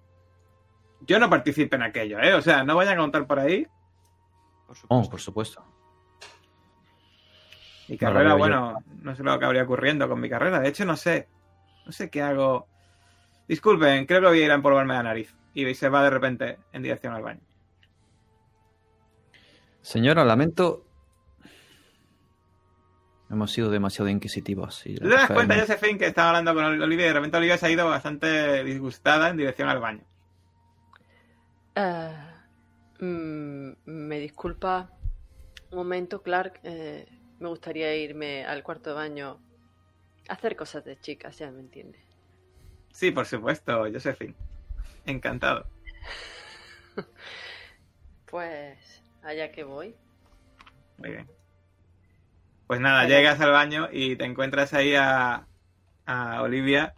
yo 1.00 1.18
no 1.18 1.30
participé 1.30 1.76
en 1.76 1.82
aquello, 1.82 2.20
¿eh? 2.20 2.34
O 2.34 2.42
sea, 2.42 2.62
no 2.64 2.76
vayan 2.76 2.94
a 2.98 3.00
contar 3.00 3.26
por 3.26 3.38
ahí. 3.38 3.66
Por 4.66 4.76
supuesto. 4.76 4.86
Oh, 5.06 5.10
por 5.10 5.20
supuesto. 5.20 5.64
Mi 7.88 7.96
No 7.96 8.00
carrera, 8.00 8.30
yo. 8.30 8.38
bueno, 8.38 8.78
no 9.02 9.14
sé 9.16 9.22
lo 9.22 9.38
que 9.38 9.44
habría 9.44 9.64
ocurriendo 9.64 10.08
con 10.08 10.20
mi 10.20 10.28
carrera. 10.28 10.60
De 10.60 10.68
hecho, 10.68 10.84
no 10.84 10.96
sé. 10.96 11.28
No 11.86 11.92
sé 11.92 12.10
qué 12.10 12.22
hago. 12.22 12.68
Disculpen, 13.48 14.06
creo 14.06 14.20
que 14.20 14.26
voy 14.28 14.40
a 14.42 14.44
ir 14.46 14.50
a 14.50 14.54
empolvarme 14.54 14.94
la 14.94 15.02
nariz. 15.02 15.34
Y 15.54 15.74
se 15.74 15.88
va 15.88 16.02
de 16.04 16.10
repente 16.10 16.58
en 16.72 16.82
dirección 16.82 17.12
al 17.14 17.22
baño. 17.22 17.40
Señora, 19.82 20.24
lamento. 20.24 20.84
Hemos 23.30 23.50
sido 23.50 23.70
demasiado 23.70 24.08
inquisitivos. 24.10 24.84
Y 24.86 24.96
la 24.96 25.08
¿Te 25.08 25.08
das 25.08 25.30
cuenta, 25.30 25.54
me- 25.54 25.60
Josephine, 25.62 25.98
que 25.98 26.06
estaba 26.06 26.28
hablando 26.28 26.54
con 26.54 26.64
Olivia 26.64 27.06
y 27.06 27.08
de 27.08 27.14
repente 27.14 27.36
Olivia 27.38 27.56
se 27.56 27.66
ha 27.66 27.70
ido 27.70 27.86
bastante 27.86 28.62
disgustada 28.64 29.30
en 29.30 29.38
dirección 29.38 29.68
al 29.68 29.80
baño? 29.80 30.02
Eh, 31.74 32.12
mm, 33.00 33.70
me 33.86 34.18
disculpa 34.18 34.90
un 35.70 35.78
momento, 35.78 36.22
Clark. 36.22 36.60
eh, 36.64 37.06
me 37.40 37.48
gustaría 37.48 37.96
irme 37.96 38.44
al 38.44 38.62
cuarto 38.62 38.90
de 38.90 38.96
baño 38.96 39.40
a 40.28 40.34
hacer 40.34 40.54
cosas 40.54 40.84
de 40.84 41.00
chicas, 41.00 41.38
ya 41.38 41.50
me 41.50 41.60
entiende. 41.60 41.98
Sí, 42.92 43.10
por 43.10 43.24
supuesto, 43.26 43.86
Josephine. 43.92 44.34
Encantado. 45.06 45.66
Pues 48.26 49.01
allá 49.22 49.50
que 49.52 49.64
voy. 49.64 49.94
Muy 50.98 51.10
bien. 51.10 51.28
Pues 52.66 52.80
nada, 52.80 53.06
llegas 53.06 53.40
al 53.40 53.50
baño 53.50 53.88
y 53.92 54.16
te 54.16 54.24
encuentras 54.24 54.72
ahí 54.72 54.94
a, 54.94 55.46
a 56.06 56.42
Olivia, 56.42 56.94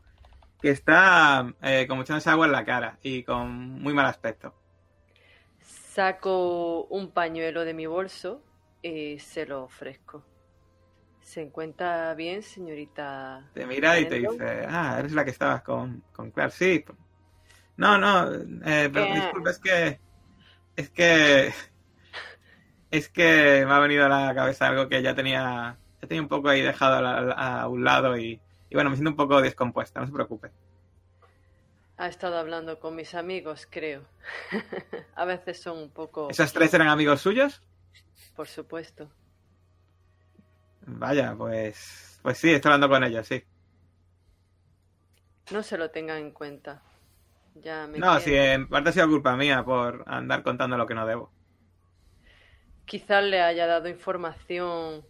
que 0.60 0.70
está 0.70 1.52
eh, 1.62 1.86
como 1.88 2.02
echándose 2.02 2.30
agua 2.30 2.46
en 2.46 2.52
la 2.52 2.64
cara 2.64 2.98
y 3.02 3.22
con 3.24 3.82
muy 3.82 3.92
mal 3.92 4.06
aspecto. 4.06 4.54
Saco 5.60 6.84
un 6.84 7.10
pañuelo 7.10 7.64
de 7.64 7.74
mi 7.74 7.86
bolso 7.86 8.42
y 8.82 9.18
se 9.18 9.46
lo 9.46 9.64
ofrezco. 9.64 10.24
¿Se 11.22 11.40
encuentra 11.40 12.14
bien, 12.14 12.42
señorita? 12.42 13.50
Te 13.54 13.66
mira 13.66 13.98
y 13.98 14.06
te 14.06 14.18
dice, 14.20 14.66
ah, 14.68 14.96
eres 14.98 15.12
la 15.12 15.24
que 15.24 15.30
estabas 15.30 15.62
con, 15.62 16.02
con 16.12 16.30
Clark, 16.30 16.52
sí. 16.52 16.84
No, 17.76 17.98
no, 17.98 18.32
eh, 18.32 18.90
pero 18.92 19.06
¿Qué? 19.06 19.14
disculpa, 19.14 19.50
es 19.50 19.58
que, 19.58 20.00
es 20.76 20.90
que, 20.90 21.52
es 22.96 23.08
que 23.08 23.64
me 23.66 23.72
ha 23.72 23.80
venido 23.80 24.06
a 24.06 24.08
la 24.08 24.34
cabeza 24.34 24.68
algo 24.68 24.88
que 24.88 25.02
ya 25.02 25.16
tenía, 25.16 25.76
ya 26.00 26.08
tenía 26.08 26.22
un 26.22 26.28
poco 26.28 26.48
ahí 26.48 26.62
dejado 26.62 27.04
a, 27.04 27.66
un 27.66 27.82
lado 27.82 28.16
y, 28.16 28.40
y 28.70 28.74
bueno, 28.74 28.90
me 28.90 28.96
siento 28.96 29.10
un 29.10 29.16
poco 29.16 29.42
descompuesta, 29.42 29.98
no 30.00 30.06
se 30.06 30.12
preocupe. 30.12 30.50
Ha 31.96 32.06
estado 32.06 32.38
hablando 32.38 32.78
con 32.78 32.94
mis 32.94 33.14
amigos, 33.16 33.66
creo. 33.68 34.02
a 35.16 35.24
veces 35.24 35.60
son 35.60 35.78
un 35.78 35.90
poco... 35.90 36.30
¿Esos 36.30 36.52
tres 36.52 36.72
eran 36.74 36.88
amigos 36.88 37.20
suyos? 37.20 37.62
Por 38.36 38.46
supuesto. 38.46 39.08
Vaya, 40.86 41.34
pues, 41.36 42.20
pues 42.22 42.38
sí, 42.38 42.52
estoy 42.52 42.70
hablando 42.70 42.88
con 42.88 43.02
ellos, 43.02 43.26
sí. 43.26 43.42
No 45.50 45.64
se 45.64 45.78
lo 45.78 45.90
tengan 45.90 46.18
en 46.18 46.30
cuenta. 46.30 46.80
Ya 47.56 47.88
me 47.88 47.98
No, 47.98 48.20
sí, 48.20 48.34
en 48.34 48.68
parte 48.68 48.90
ha 48.90 48.92
sido 48.92 49.08
culpa 49.08 49.36
mía 49.36 49.64
por 49.64 50.04
andar 50.06 50.44
contando 50.44 50.76
lo 50.76 50.86
que 50.86 50.94
no 50.94 51.06
debo. 51.06 51.30
Quizás 52.86 53.24
le 53.24 53.40
haya 53.40 53.66
dado 53.66 53.88
información 53.88 55.04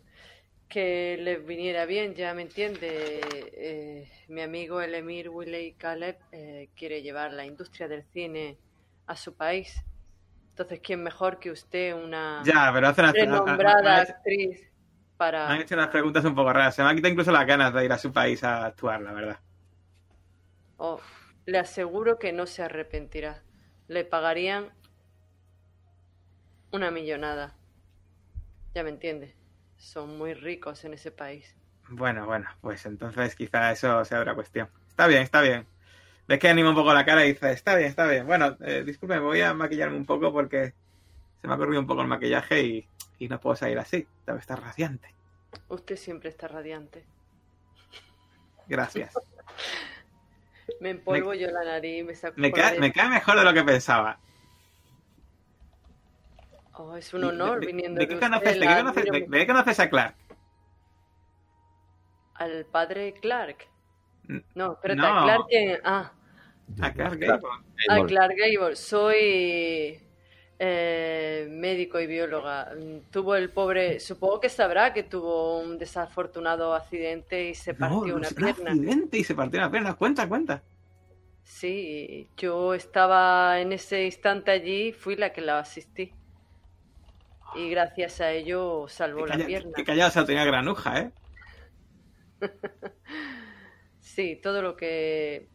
que 0.69 1.17
le 1.21 1.37
viniera 1.37 1.87
bien, 1.87 2.15
ya 2.15 2.35
me 2.35 2.43
entiende. 2.43 3.21
Eh, 3.57 4.11
mi 4.29 4.43
amigo 4.43 4.81
el 4.81 4.95
Emir 4.95 5.29
Willey 5.29 5.75
Caleb 5.75 6.17
eh, 6.33 6.69
quiere 6.77 7.03
llevar 7.03 7.33
la 7.33 7.45
industria 7.45 7.89
del 7.89 8.05
cine 8.13 8.59
a 9.07 9.17
su 9.17 9.35
país. 9.35 9.83
Entonces, 10.51 10.81
¿quién 10.83 11.03
mejor 11.03 11.41
que 11.41 11.51
usted, 11.51 11.95
una 11.95 12.43
Ya, 12.45 12.71
pero 12.73 12.93
renombrada 13.13 14.03
actriz, 14.03 14.61
me 15.47 15.55
han 15.55 15.61
para... 15.61 15.61
hecho 15.61 15.75
unas 15.75 15.89
preguntas 15.89 16.25
un 16.25 16.35
poco 16.35 16.53
raras. 16.53 16.75
Se 16.75 16.83
me 16.83 16.89
han 16.89 16.97
quitado 16.97 17.13
incluso 17.13 17.33
las 17.33 17.47
ganas 17.47 17.75
de 17.75 17.85
ir 17.85 17.93
a 17.93 17.99
su 17.99 18.13
país 18.13 18.43
a 18.45 18.67
actuar, 18.67 19.01
la 19.01 19.13
verdad. 19.13 19.39
Oh, 20.79 21.01
le 21.47 21.59
aseguro 21.59 22.19
que 22.19 22.33
no 22.33 22.47
se 22.47 22.63
arrepentirá. 22.63 23.43
Le 23.89 24.05
pagarían 24.05 24.71
una 26.73 26.91
millonada. 26.91 27.55
Ya 28.75 28.83
me 28.83 28.91
entiende. 28.91 29.35
Son 29.77 30.19
muy 30.19 30.35
ricos 30.35 30.85
en 30.85 30.95
ese 30.95 31.11
país. 31.11 31.55
Bueno, 31.89 32.27
bueno, 32.27 32.49
pues 32.61 32.85
entonces 32.87 33.37
quizá 33.37 33.71
eso 33.73 34.05
sea 34.05 34.21
otra 34.21 34.35
cuestión. 34.35 34.69
Está 34.89 35.07
bien, 35.07 35.23
está 35.23 35.41
bien. 35.41 35.67
Ves 36.27 36.39
que 36.39 36.49
anima 36.49 36.71
un 36.71 36.75
poco 36.75 36.95
la 36.95 37.05
cara 37.05 37.25
y 37.25 37.33
dice, 37.33 37.53
está 37.53 37.77
bien, 37.77 37.89
está 37.89 38.07
bien. 38.07 38.27
Bueno, 38.27 38.57
eh, 38.61 38.83
disculpe, 38.85 39.19
voy 39.19 39.43
a 39.43 39.53
maquillarme 39.53 39.97
un 39.97 40.07
poco 40.07 40.33
porque 40.33 40.73
se 41.41 41.47
me 41.47 41.55
ha 41.55 41.57
corrido 41.57 41.81
un 41.81 41.87
poco 41.87 42.01
el 42.01 42.09
maquillaje 42.09 42.63
y, 42.63 42.89
y 43.19 43.29
no 43.29 43.39
puedo 43.39 43.55
salir 43.57 43.79
así. 43.79 44.07
Debe 44.27 44.39
estar 44.39 44.61
radiante. 44.61 45.15
Usted 45.69 45.97
siempre 45.97 46.31
está 46.31 46.49
radiante. 46.49 47.05
Gracias. 48.67 49.15
Me 50.81 50.91
empolvo 50.91 51.35
yo 51.35 51.51
la 51.51 51.63
nariz, 51.63 52.05
me 52.05 52.15
saco 52.15 52.35
Me 52.39 52.51
cae, 52.51 52.81
me 52.81 52.91
cae 52.91 53.11
mejor 53.11 53.39
de 53.39 53.45
lo 53.45 53.53
que 53.53 53.63
pensaba. 53.63 54.19
Oh, 56.77 56.97
es 56.97 57.15
un 57.15 57.25
honor 57.25 57.61
¿De, 57.61 57.67
de- 57.67 57.73
viniendo 57.73 58.01
de 58.01 58.07
de 58.07 58.09
qué 58.09 58.15
usted, 58.15 58.27
conoces, 58.27 58.55
de 58.55 58.61
qué 58.61 58.65
la 58.67 58.81
conoces- 58.83 59.05
de- 59.13 59.21
de 59.29 59.39
qué 59.39 59.47
conoces 59.47 59.81
a 59.81 59.91
Clark? 59.91 60.17
al 62.35 62.67
padre 62.67 63.15
Clark. 63.15 63.69
No, 64.55 64.73
espérate, 64.73 65.01
no. 65.01 65.07
a 65.07 65.23
Clark 65.25 65.45
quién? 65.49 65.81
Ah, 65.85 66.13
A 66.81 66.93
Clark 66.93 67.19
Gable. 67.19 67.49
a 67.89 68.05
Clark 68.07 68.35
Gable. 68.37 68.75
Soy 68.75 70.01
eh, 70.59 71.47
médico 71.51 72.01
y 72.01 72.07
bióloga. 72.07 72.73
Tuvo 73.13 73.37
el 73.37 73.51
pobre, 73.51 74.01
supongo 74.01 74.41
que 74.41 74.49
sabrá 74.49 74.93
que 74.93 75.03
tuvo 75.05 75.61
un 75.61 75.79
desafortunado 75.79 76.75
accidente 76.75 77.51
y 77.51 77.55
se 77.55 77.75
partió 77.75 78.07
no, 78.09 78.17
una 78.17 78.27
es 78.27 78.33
un 78.33 78.37
pierna. 78.39 78.71
accidente 78.71 79.19
y 79.19 79.25
se 79.25 79.35
partió 79.35 79.61
una 79.61 79.71
pierna. 79.71 79.95
Cuenta, 79.95 80.29
cuenta. 80.29 80.63
Sí, 81.45 82.29
yo 82.39 82.73
estaba 82.75 83.61
en 83.61 83.73
ese 83.73 84.07
instante 84.07 84.51
allí, 84.51 84.93
fui 84.93 85.15
la 85.17 85.33
que 85.33 85.43
la 85.43 85.59
asistí. 85.61 86.13
Y 87.57 87.71
gracias 87.71 88.21
a 88.21 88.31
ello 88.33 88.87
salvó 88.89 89.27
la 89.27 89.37
pierna. 89.37 89.73
qué 89.77 89.85
callado 89.85 90.11
se 90.11 90.19
lo 90.21 90.27
tenía 90.27 90.45
granuja, 90.45 91.01
¿eh? 91.01 91.11
Sí, 94.01 94.39
todo 94.43 94.61
lo 94.63 94.77
que 94.77 95.49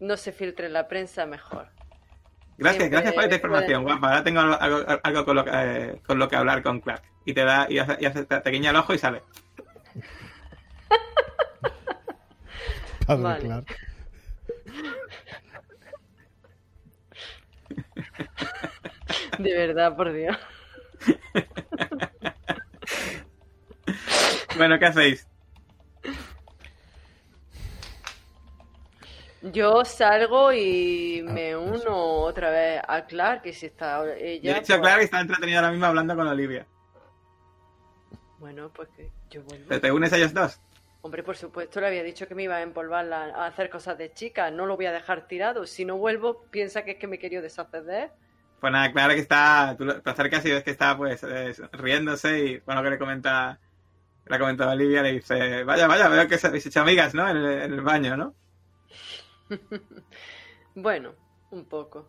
no 0.00 0.16
se 0.18 0.32
filtre 0.32 0.66
en 0.66 0.72
la 0.74 0.88
prensa, 0.88 1.24
mejor. 1.26 1.68
Gracias, 2.58 2.82
Siempre 2.82 2.88
gracias 2.90 3.14
por 3.14 3.22
esta 3.24 3.34
información, 3.36 3.82
pueden- 3.84 3.98
guapa. 3.98 4.08
Ahora 4.10 4.24
tengo 4.24 4.40
algo, 4.40 4.60
algo- 4.60 5.00
algo 5.02 5.24
con, 5.24 5.36
lo, 5.36 5.44
que- 5.44 5.50
eh, 5.54 6.00
con 6.06 6.18
lo 6.18 6.28
que 6.28 6.36
hablar 6.36 6.62
con 6.62 6.80
Clark. 6.80 7.02
Y 7.24 7.32
te 7.34 7.44
da, 7.44 7.66
y 7.68 7.78
hace, 7.78 7.96
y 8.00 8.04
hace- 8.06 8.24
te 8.26 8.50
guiña 8.50 8.70
el 8.70 8.76
ojo 8.76 8.92
y 8.94 8.98
sale. 8.98 9.22
Padre 13.06 13.22
Vale. 13.22 13.40
Clark. 13.40 13.76
De 19.38 19.54
verdad, 19.56 19.96
por 19.96 20.12
Dios. 20.12 20.36
Bueno, 24.56 24.78
¿qué 24.78 24.86
hacéis? 24.86 25.26
Yo 29.42 29.84
salgo 29.84 30.52
y 30.52 31.24
Ah, 31.26 31.32
me 31.32 31.50
eso. 31.50 31.60
uno 31.60 31.96
otra 32.22 32.50
vez 32.50 32.80
a 32.86 33.04
Clark, 33.04 33.42
que 33.42 33.52
si 33.52 33.66
está 33.66 34.02
ella. 34.16 34.52
de 34.54 34.58
hecho, 34.60 34.74
pues- 34.74 34.80
Clark 34.80 35.02
está 35.02 35.20
entretenida 35.20 35.58
ahora 35.58 35.70
mismo 35.72 35.86
hablando 35.86 36.16
con 36.16 36.26
Olivia. 36.28 36.66
Bueno, 38.38 38.70
pues 38.72 38.88
que 38.96 39.10
yo 39.30 39.42
vuelvo. 39.42 39.68
¿Te, 39.68 39.80
te 39.80 39.92
unes 39.92 40.12
a 40.12 40.16
ellos 40.16 40.32
dos? 40.32 40.60
Hombre, 41.02 41.22
por 41.22 41.36
supuesto, 41.36 41.80
le 41.80 41.88
había 41.88 42.02
dicho 42.02 42.26
que 42.26 42.34
me 42.34 42.44
iba 42.44 42.56
a 42.56 42.62
empolvar 42.62 43.04
la- 43.04 43.24
a 43.34 43.46
hacer 43.46 43.68
cosas 43.68 43.98
de 43.98 44.12
chica. 44.14 44.50
No 44.50 44.64
lo 44.66 44.76
voy 44.76 44.86
a 44.86 44.92
dejar 44.92 45.26
tirado. 45.26 45.66
Si 45.66 45.84
no 45.84 45.98
vuelvo, 45.98 46.44
piensa 46.50 46.84
que 46.84 46.92
es 46.92 46.98
que 46.98 47.06
me 47.06 47.18
querido 47.18 47.42
deshacer 47.42 47.84
de 47.84 48.02
él. 48.04 48.10
Pues 48.64 48.72
nada, 48.72 48.90
claro 48.92 49.12
que 49.12 49.20
está, 49.20 49.74
tú 49.76 49.86
te 50.00 50.08
acercas 50.10 50.42
y 50.46 50.50
ves 50.50 50.62
que 50.62 50.70
está 50.70 50.96
pues 50.96 51.22
eh, 51.22 51.52
riéndose 51.72 52.38
y 52.38 52.58
bueno, 52.60 52.82
que 52.82 52.88
le 52.88 52.98
comenta, 52.98 53.60
le 54.24 54.34
ha 54.34 54.38
comentado 54.38 54.70
a 54.70 54.72
Olivia, 54.72 55.02
le 55.02 55.12
dice, 55.12 55.64
vaya, 55.64 55.86
vaya, 55.86 56.08
veo 56.08 56.26
que 56.26 56.36
os 56.36 56.44
habéis 56.46 56.64
hecho 56.64 56.80
amigas, 56.80 57.12
¿no? 57.12 57.28
En 57.28 57.36
el, 57.36 57.44
en 57.60 57.72
el 57.74 57.82
baño, 57.82 58.16
¿no? 58.16 58.34
Bueno, 60.74 61.12
un 61.50 61.66
poco. 61.66 62.08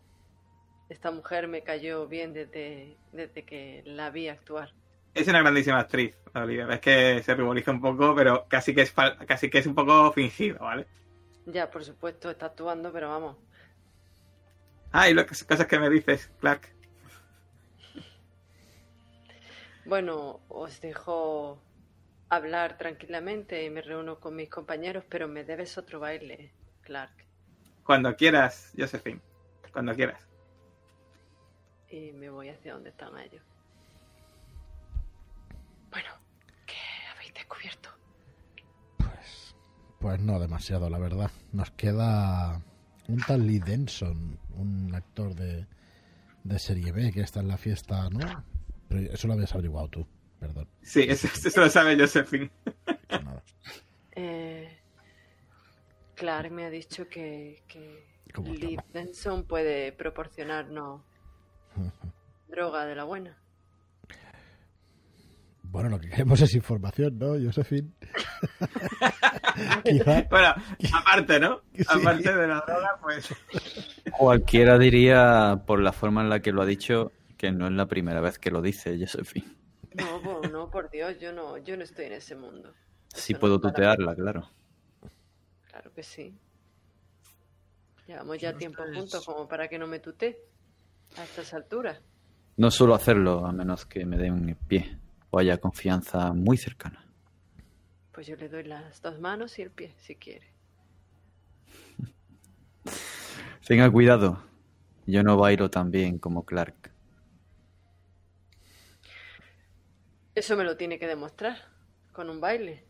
Esta 0.88 1.12
mujer 1.12 1.50
me 1.50 1.62
cayó 1.62 2.08
bien 2.08 2.32
desde, 2.32 2.96
desde 3.12 3.44
que 3.44 3.84
la 3.86 4.10
vi 4.10 4.30
actuar. 4.30 4.72
Es 5.14 5.28
una 5.28 5.42
grandísima 5.42 5.80
actriz, 5.80 6.16
Olivia. 6.34 6.68
Ves 6.68 6.80
que 6.80 7.22
se 7.22 7.36
ruboriza 7.36 7.72
un 7.72 7.82
poco, 7.82 8.16
pero 8.16 8.46
casi 8.48 8.74
que 8.74 8.84
es 8.84 8.94
casi 9.28 9.50
que 9.50 9.58
es 9.58 9.68
un 9.68 9.76
poco 9.76 10.10
fingido, 10.14 10.60
¿vale? 10.60 10.88
Ya, 11.48 11.70
por 11.70 11.84
supuesto, 11.84 12.30
está 12.30 12.46
actuando, 12.46 12.94
pero 12.94 13.10
vamos. 13.10 13.36
Ah, 14.98 15.10
y 15.10 15.14
las 15.14 15.26
cosas 15.44 15.68
que 15.68 15.78
me 15.78 15.90
dices, 15.90 16.32
Clark. 16.40 16.74
Bueno, 19.84 20.40
os 20.48 20.80
dejo 20.80 21.62
hablar 22.30 22.78
tranquilamente 22.78 23.66
y 23.66 23.70
me 23.70 23.82
reúno 23.82 24.22
con 24.22 24.38
mis 24.38 24.50
compañeros, 24.50 25.04
pero 25.10 25.28
me 25.28 25.44
debes 25.44 25.78
otro 25.78 26.00
baile, 26.00 26.54
Clark. 26.80 27.12
Cuando 27.84 28.16
quieras, 28.16 28.72
Josephine. 28.78 29.20
Cuando 29.74 29.94
quieras. 29.94 30.26
Y 31.90 32.14
me 32.14 32.30
voy 32.30 32.48
hacia 32.48 32.72
donde 32.72 32.92
están 32.92 33.20
ellos. 33.20 33.44
Bueno, 35.92 36.10
¿qué 36.66 36.80
habéis 37.14 37.34
descubierto? 37.34 37.90
Pues, 38.98 39.58
pues 40.00 40.22
no 40.22 40.40
demasiado, 40.40 40.90
la 40.90 41.00
verdad. 41.00 41.32
Nos 41.52 41.70
queda 41.72 42.62
un 43.08 43.20
tal 43.20 43.46
Lee 43.46 43.60
Denson, 43.60 44.38
un 44.56 44.94
actor 44.96 45.36
de, 45.36 45.66
de 46.44 46.60
serie 46.60 46.92
B 46.92 47.12
que 47.12 47.22
está 47.22 47.40
en 47.40 47.48
la 47.48 47.58
fiesta, 47.58 48.10
¿no? 48.10 48.44
Pero 48.88 49.12
eso 49.12 49.28
lo 49.28 49.34
habías 49.34 49.54
averiguado 49.54 49.88
tú, 49.90 50.08
perdón. 50.40 50.68
Sí, 50.82 51.06
eso, 51.08 51.28
eso 51.28 51.60
lo 51.60 51.70
sabe 51.70 51.98
Josephine. 51.98 52.50
que 53.08 53.20
nada. 53.20 53.44
Eh, 54.18 54.80
Clark 56.16 56.52
me 56.52 56.66
ha 56.66 56.70
dicho 56.70 57.08
que, 57.10 57.64
que 57.68 58.06
¿Cómo 58.34 58.54
Lee? 58.54 58.78
Benson 58.94 59.44
puede 59.44 59.92
proporcionarnos 59.92 61.02
droga 62.48 62.86
de 62.86 62.96
la 62.96 63.04
buena. 63.04 63.38
Bueno, 65.76 65.90
lo 65.90 66.00
que 66.00 66.08
queremos 66.10 66.40
es 66.40 66.56
información, 66.56 67.20
¿no, 67.20 67.34
Josephine? 67.34 67.90
Quizá, 69.84 70.22
Bueno, 70.30 70.54
aparte, 70.94 71.38
¿no? 71.38 71.64
Sí. 71.74 71.84
Aparte 71.86 72.34
de 72.34 72.48
la 72.48 72.64
droga, 72.66 72.98
pues. 73.02 73.28
Cualquiera 74.18 74.78
diría, 74.78 75.64
por 75.68 75.82
la 75.82 75.92
forma 75.92 76.22
en 76.22 76.30
la 76.30 76.40
que 76.40 76.54
lo 76.54 76.62
ha 76.62 76.66
dicho, 76.66 77.12
que 77.36 77.52
no 77.52 77.68
es 77.68 77.74
la 77.74 77.88
primera 77.88 78.22
vez 78.22 78.40
que 78.40 78.52
lo 78.52 78.62
dice 78.62 78.98
Josephine. 78.98 79.54
No, 79.96 80.22
por, 80.22 80.50
no, 80.50 80.70
por 80.72 80.90
Dios, 80.90 81.20
yo 81.20 81.34
no, 81.34 81.58
yo 81.58 81.76
no 81.76 81.84
estoy 81.84 82.06
en 82.06 82.14
ese 82.14 82.38
mundo. 82.38 82.72
Sí 83.14 83.34
Eso 83.34 83.34
no 83.34 83.40
puedo 83.42 83.60
para- 83.60 83.74
tutearla, 83.74 84.16
claro. 84.16 84.50
Claro 85.70 85.92
que 85.94 86.04
sí. 86.04 86.34
Llevamos 88.08 88.38
ya 88.40 88.54
tiempo 88.54 88.82
ustedes- 88.82 88.98
juntos 88.98 89.26
como 89.26 89.46
para 89.46 89.68
que 89.68 89.78
no 89.78 89.88
me 89.88 90.00
tutee 90.00 90.38
a 91.18 91.24
estas 91.26 91.54
alturas. 91.54 92.00
No 92.56 92.72
suelo 92.72 92.96
hacerlo 92.96 93.46
a 93.46 93.52
menos 93.52 93.86
que 93.86 94.06
me 94.06 94.16
den 94.18 94.32
un 94.36 94.56
pie 94.70 95.00
o 95.36 95.40
haya 95.40 95.58
confianza 95.58 96.32
muy 96.32 96.56
cercana. 96.56 97.06
Pues 98.14 98.26
yo 98.26 98.38
le 98.38 98.48
doy 98.48 98.64
las 98.64 99.02
dos 99.02 99.20
manos 99.20 99.60
y 99.60 99.64
el 99.64 99.70
pie, 99.70 99.94
si 99.98 100.16
quiere. 100.16 100.48
Tenga 103.68 103.92
cuidado, 103.92 104.42
yo 105.06 105.24
no 105.24 105.36
bailo 105.36 105.70
tan 105.70 105.92
bien 105.92 106.20
como 106.20 106.46
Clark. 106.46 106.90
Eso 110.36 110.56
me 110.56 110.64
lo 110.64 110.78
tiene 110.78 110.98
que 111.00 111.08
demostrar 111.08 111.58
con 112.14 112.30
un 112.30 112.40
baile. 112.40 112.86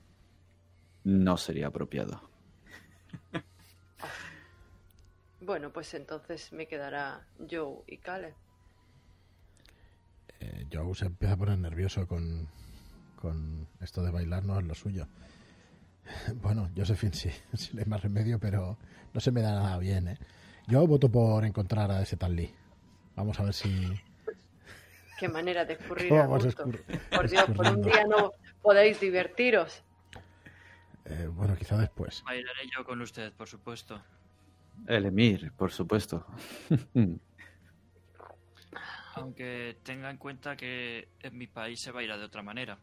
No 1.03 1.37
sería 1.37 1.67
apropiado. 1.67 2.29
Bueno, 5.41 5.71
pues 5.71 5.93
entonces 5.93 6.51
me 6.53 6.67
quedará 6.67 7.27
Joe 7.37 7.83
y 7.85 7.97
Caleb. 7.97 8.33
Joe 10.71 10.95
se 10.95 11.05
empieza 11.05 11.33
a 11.33 11.37
poner 11.37 11.57
nervioso 11.57 12.07
con, 12.07 12.47
con 13.15 13.67
esto 13.81 14.03
de 14.03 14.11
bailar, 14.11 14.43
no 14.43 14.59
es 14.59 14.65
lo 14.65 14.75
suyo. 14.75 15.07
Bueno, 16.35 16.69
Josephine 16.75 17.13
sí, 17.13 17.31
sí 17.53 17.71
le 17.73 17.81
hay 17.81 17.87
más 17.87 18.01
remedio, 18.01 18.39
pero 18.39 18.77
no 19.13 19.19
se 19.19 19.31
me 19.31 19.41
da 19.41 19.53
nada 19.53 19.77
bien, 19.79 20.07
¿eh? 20.07 20.19
Yo 20.67 20.85
voto 20.87 21.11
por 21.11 21.45
encontrar 21.45 21.91
a 21.91 22.01
ese 22.01 22.17
tal 22.17 22.35
Lee. 22.35 22.53
Vamos 23.15 23.39
a 23.39 23.43
ver 23.43 23.53
si... 23.53 23.69
Qué 25.19 25.29
manera 25.29 25.63
de 25.63 25.73
escurrir 25.73 26.13
a 26.13 26.27
Vamos 26.27 26.45
gusto. 26.45 26.65
Por 27.11 27.29
Dios, 27.29 27.45
por 27.55 27.67
un 27.67 27.81
día 27.81 28.03
no 28.05 28.31
podéis 28.61 28.99
divertiros. 28.99 29.83
Eh, 31.05 31.29
bueno, 31.31 31.55
quizá 31.55 31.77
después. 31.77 32.23
Bailaré 32.23 32.67
yo 32.75 32.83
con 32.83 32.99
usted, 33.01 33.31
por 33.33 33.47
supuesto. 33.47 34.03
El 34.87 35.05
Emir, 35.05 35.53
por 35.53 35.71
supuesto. 35.71 36.25
Aunque 39.15 39.77
tenga 39.83 40.09
en 40.09 40.17
cuenta 40.17 40.55
que 40.55 41.07
en 41.21 41.37
mi 41.37 41.47
país 41.47 41.81
se 41.81 41.91
baila 41.91 42.17
de 42.17 42.25
otra 42.25 42.41
manera. 42.43 42.77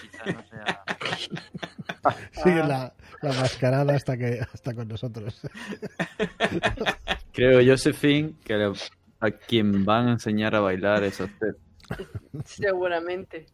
Quizá 0.00 0.24
no 0.32 0.42
sea. 0.46 0.84
Sigue 2.42 2.56
la, 2.64 2.92
la 3.22 3.32
mascarada 3.32 3.94
hasta 3.94 4.16
que 4.16 4.40
hasta 4.40 4.74
con 4.74 4.88
nosotros. 4.88 5.40
Creo, 7.32 7.60
Josephine, 7.64 8.34
que 8.44 8.54
le- 8.54 8.72
a 9.20 9.30
quien 9.30 9.84
van 9.84 10.08
a 10.08 10.12
enseñar 10.12 10.54
a 10.54 10.60
bailar 10.60 11.04
es 11.04 11.20
a 11.20 11.24
usted. 11.24 11.54
Seguramente. 12.44 13.46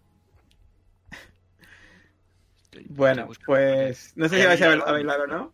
Bueno, 2.88 3.28
pues. 3.46 4.12
No 4.16 4.28
sé 4.28 4.40
si 4.40 4.46
vais 4.46 4.60
a, 4.62 4.68
bail- 4.68 4.82
a 4.86 4.92
bailar 4.92 5.20
o 5.20 5.26
no. 5.26 5.52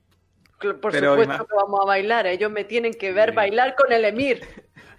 Por 0.61 0.93
Pero 0.93 1.17
supuesto 1.17 1.47
que 1.47 1.55
vamos 1.55 1.81
a 1.83 1.87
bailar. 1.87 2.27
Ellos 2.27 2.51
me 2.51 2.65
tienen 2.65 2.95
que 2.95 3.13
ver 3.13 3.31
Sí. 3.31 3.37
bailar 3.37 3.75
con 3.77 3.93
el 3.93 4.05
Emir. 4.05 4.41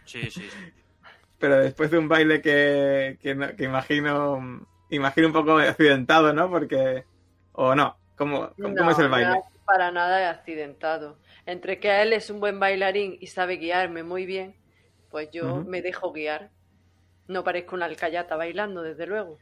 Sí, 0.05 0.23
sí, 0.29 0.41
sí. 0.49 0.73
Pero 1.39 1.57
después 1.59 1.89
de 1.89 1.97
un 1.97 2.07
baile 2.07 2.41
que, 2.41 3.17
que, 3.21 3.35
no- 3.35 3.55
que 3.55 3.63
imagino. 3.63 4.67
Imagino 4.89 5.27
un 5.27 5.33
poco 5.33 5.57
accidentado, 5.57 6.33
¿no? 6.33 6.49
Porque. 6.49 7.05
O 7.53 7.75
no. 7.75 7.97
¿Cómo, 8.15 8.51
cómo, 8.61 8.91
es 8.91 8.99
el 8.99 9.07
baile? 9.09 9.29
no, 9.29 9.41
para 9.65 9.91
nada 9.91 10.29
accidentado. 10.29 11.17
Entre 11.45 11.79
que 11.79 12.01
él 12.01 12.11
es 12.11 12.29
un 12.29 12.39
buen 12.41 12.59
bailarín 12.59 13.17
y 13.21 13.27
sabe 13.27 13.55
guiarme 13.57 14.03
muy 14.03 14.25
bien, 14.25 14.55
pues 15.09 15.29
yo 15.31 15.63
me 15.63 15.81
dejo 15.81 16.11
guiar. 16.11 16.49
No 17.27 17.43
parezco 17.43 17.75
una 17.75 17.85
alcayata 17.85 18.35
bailando, 18.35 18.81
desde 18.81 19.05
luego. 19.07 19.37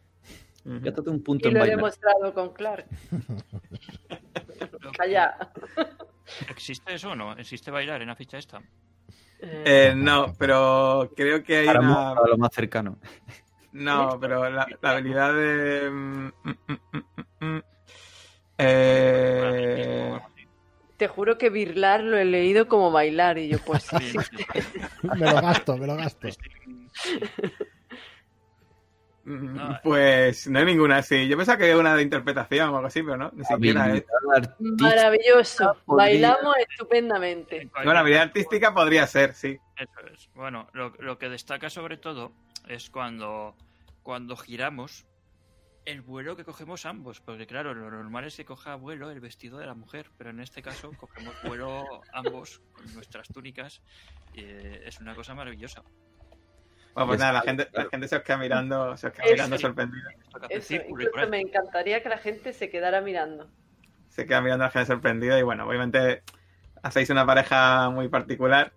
Ujú. 0.65 0.79
Gástate 0.81 1.09
un 1.09 1.23
punto 1.23 1.47
Y 1.47 1.51
en 1.51 1.57
lo 1.57 1.65
he 1.65 1.69
demostrado 1.69 2.33
con 2.33 2.53
Clark. 2.53 2.85
Calla. 4.97 5.37
¿Existe 6.49 6.93
eso 6.93 7.11
o 7.11 7.15
no? 7.15 7.33
¿Existe 7.37 7.71
bailar 7.71 8.01
en 8.01 8.09
la 8.09 8.15
ficha 8.15 8.37
esta? 8.37 8.61
Eh, 9.39 9.63
Eh, 9.65 9.93
no, 9.95 10.33
pero 10.37 11.11
creo 11.15 11.43
que 11.43 11.57
hay 11.57 11.67
Para 11.67 11.79
una. 11.79 12.15
lo 12.25 12.37
más 12.37 12.53
cercano. 12.53 12.97
No, 13.71 14.17
pero 14.19 14.49
la, 14.49 14.67
la 14.81 14.91
habilidad 14.91 15.33
de. 15.33 15.89
mm, 15.89 16.31
mm, 16.43 17.45
mm, 17.45 17.59
eh, 18.59 20.19
te 20.97 21.07
juro 21.07 21.37
que 21.37 21.49
birlar 21.51 22.03
lo 22.03 22.17
he 22.17 22.25
leído 22.25 22.67
como 22.67 22.91
bailar 22.91 23.37
y 23.37 23.49
yo 23.49 23.59
pues 23.59 23.83
sí. 23.99 24.17
Me 25.03 25.27
lo 25.29 25.35
gasto, 25.35 25.77
me 25.77 25.85
lo 25.85 25.95
gasto. 25.95 26.27
No. 29.29 29.77
Pues 29.83 30.47
no 30.47 30.59
hay 30.59 30.65
ninguna 30.65 30.97
así. 30.99 31.27
Yo 31.27 31.35
pensaba 31.35 31.57
que 31.57 31.65
había 31.65 31.77
una 31.77 31.95
de 31.95 32.01
interpretación 32.03 32.69
o 32.69 32.75
algo 32.77 32.87
así, 32.87 33.03
pero 33.03 33.17
no, 33.17 33.29
ni 33.33 33.43
siquiera 33.43 33.93
es. 33.93 34.05
Maravilloso. 34.79 35.75
podría- 35.85 36.31
Bailamos 36.31 36.55
estupendamente. 36.69 37.69
Bueno, 37.83 37.99
habilidad 37.99 38.23
artística 38.23 38.73
podría 38.73 39.05
ser, 39.07 39.33
sí. 39.33 39.57
Eso 39.75 39.99
es. 40.13 40.29
Bueno, 40.33 40.69
lo, 40.73 40.93
lo 40.99 41.17
que 41.17 41.29
destaca 41.29 41.69
sobre 41.69 41.97
todo 41.97 42.31
es 42.67 42.89
cuando, 42.89 43.55
cuando 44.01 44.37
giramos 44.37 45.05
el 45.85 46.01
vuelo 46.01 46.35
que 46.35 46.43
cogemos 46.45 46.85
ambos. 46.85 47.19
Porque 47.21 47.47
claro, 47.47 47.73
lo 47.73 47.89
normal 47.91 48.25
es 48.25 48.37
que 48.37 48.45
coja 48.45 48.75
vuelo 48.75 49.11
el 49.11 49.19
vestido 49.19 49.57
de 49.57 49.65
la 49.65 49.73
mujer, 49.73 50.09
pero 50.17 50.29
en 50.29 50.39
este 50.39 50.61
caso 50.61 50.91
cogemos 50.97 51.33
vuelo 51.43 51.83
ambos 52.13 52.61
con 52.73 52.93
nuestras 52.93 53.27
túnicas. 53.27 53.81
y, 54.33 54.41
eh, 54.41 54.83
es 54.87 54.99
una 54.99 55.15
cosa 55.15 55.33
maravillosa. 55.35 55.83
Bueno, 56.97 57.07
pues 57.09 57.19
nada, 57.19 57.33
la 57.33 57.41
gente, 57.41 57.67
la 57.73 57.85
gente 57.85 58.07
se 58.07 58.15
os 58.15 58.23
queda 58.23 58.37
mirando, 58.37 58.97
se 58.97 59.07
os 59.07 59.13
queda 59.13 59.25
Eso. 59.25 59.33
mirando 59.33 59.57
sorprendida. 59.59 60.09
Eso, 60.49 60.73
incluso 60.73 61.29
me 61.29 61.41
encantaría 61.41 62.01
que 62.01 62.09
la 62.09 62.17
gente 62.17 62.53
se 62.53 62.69
quedara 62.69 63.01
mirando. 63.01 63.49
Se 64.09 64.25
queda 64.25 64.41
mirando 64.41 64.63
a 64.63 64.67
la 64.67 64.71
gente 64.71 64.87
sorprendida 64.87 65.37
y 65.37 65.43
bueno, 65.43 65.67
obviamente 65.67 66.23
hacéis 66.81 67.09
una 67.11 67.25
pareja 67.25 67.89
muy 67.91 68.07
particular. 68.09 68.73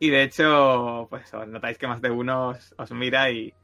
Y 0.00 0.10
de 0.10 0.22
hecho, 0.22 1.06
pues 1.10 1.32
os 1.34 1.46
notáis 1.46 1.78
que 1.78 1.86
más 1.86 2.00
de 2.00 2.10
uno 2.10 2.48
os, 2.48 2.74
os 2.78 2.90
mira 2.92 3.30
y 3.30 3.54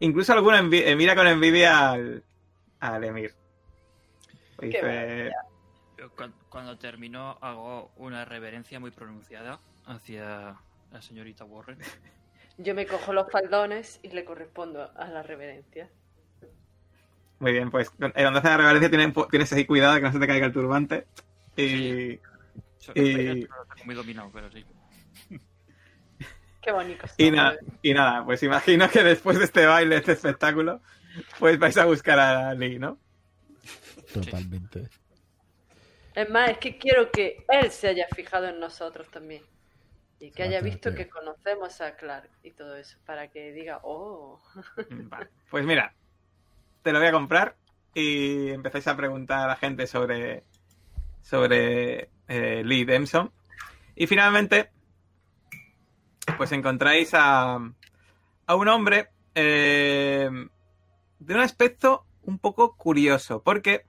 incluso 0.00 0.32
alguno 0.32 0.56
envi- 0.56 0.82
eh, 0.84 0.96
mira 0.96 1.14
con 1.14 1.26
envidia 1.28 1.90
al, 1.90 2.24
al 2.80 3.04
Emir. 3.04 3.34
Dice, 4.60 5.30
cuando 6.48 6.76
termino 6.76 7.38
hago 7.40 7.92
una 7.96 8.24
reverencia 8.24 8.80
muy 8.80 8.90
pronunciada 8.90 9.60
hacia 9.86 10.56
la 10.90 11.02
señorita 11.02 11.44
Warren. 11.44 11.78
Yo 12.62 12.74
me 12.74 12.86
cojo 12.86 13.12
los 13.12 13.30
faldones 13.30 14.00
y 14.02 14.08
le 14.10 14.24
correspondo 14.24 14.90
a 14.96 15.08
la 15.08 15.22
reverencia. 15.22 15.88
muy 17.38 17.52
bien, 17.52 17.70
pues 17.70 17.88
cuando 17.90 18.38
haces 18.38 18.50
la 18.50 18.56
reverencia 18.58 18.90
tienes, 18.90 19.14
tienes 19.30 19.52
ahí 19.54 19.64
cuidado 19.64 19.94
de 19.94 20.00
que 20.00 20.06
no 20.06 20.12
se 20.12 20.18
te 20.18 20.26
caiga 20.26 20.46
el 20.46 20.52
turbante. 20.52 21.06
Y 21.56 22.12
Eso 22.78 22.92
Y- 22.94 23.14
que 23.14 23.48
no 23.48 23.56
lo 23.56 23.64
tengo 23.66 23.84
muy 23.86 23.94
dominado, 23.94 24.30
pero 24.32 24.50
sí. 24.50 24.64
Qué 26.62 26.72
bonito. 26.72 27.06
está, 27.06 27.22
Y 27.22 27.30
nada, 27.30 27.56
y 27.82 27.94
nada, 27.94 28.24
pues 28.24 28.42
imagino 28.42 28.90
que 28.90 29.02
después 29.02 29.38
de 29.38 29.44
este 29.44 29.64
baile, 29.64 29.96
este 29.96 30.12
espectáculo, 30.12 30.80
pues 31.38 31.58
vais 31.58 31.76
a 31.78 31.86
buscar 31.86 32.18
a 32.18 32.52
Lee, 32.54 32.78
¿no? 32.78 32.98
Totalmente. 34.12 34.88
Es 36.14 36.28
más, 36.28 36.50
es 36.50 36.58
que 36.58 36.76
quiero 36.76 37.10
que 37.10 37.44
él 37.48 37.70
se 37.70 37.88
haya 37.88 38.06
fijado 38.14 38.48
en 38.48 38.60
nosotros 38.60 39.08
también. 39.10 39.42
Y 40.20 40.30
que 40.32 40.42
haya 40.42 40.60
visto 40.60 40.90
que- 40.90 41.04
que 41.04 41.08
conocemos 41.08 41.80
a 41.80 41.96
Clark 41.96 42.30
y 42.42 42.50
todo 42.52 42.76
eso. 42.76 42.98
Para 43.06 43.28
que 43.28 43.52
diga, 43.52 43.80
oh. 43.82 44.40
Vale. 44.90 45.28
Pues 45.50 45.64
mira, 45.64 45.94
te 46.82 46.92
lo 46.92 46.98
voy 46.98 47.08
a 47.08 47.12
comprar 47.12 47.56
y 47.94 48.50
empezáis 48.50 48.86
a 48.86 48.96
preguntar 48.96 49.40
a 49.40 49.46
la 49.48 49.56
gente 49.56 49.86
sobre, 49.86 50.44
sobre 51.22 52.10
eh, 52.28 52.62
Lee 52.64 52.84
Demson. 52.84 53.32
Y 53.96 54.06
finalmente, 54.06 54.70
pues 56.36 56.52
encontráis 56.52 57.12
a, 57.14 57.54
a 58.46 58.54
un 58.54 58.68
hombre 58.68 59.08
eh, 59.34 60.28
de 61.18 61.34
un 61.34 61.40
aspecto 61.40 62.06
un 62.22 62.38
poco 62.38 62.76
curioso, 62.76 63.42
porque 63.42 63.86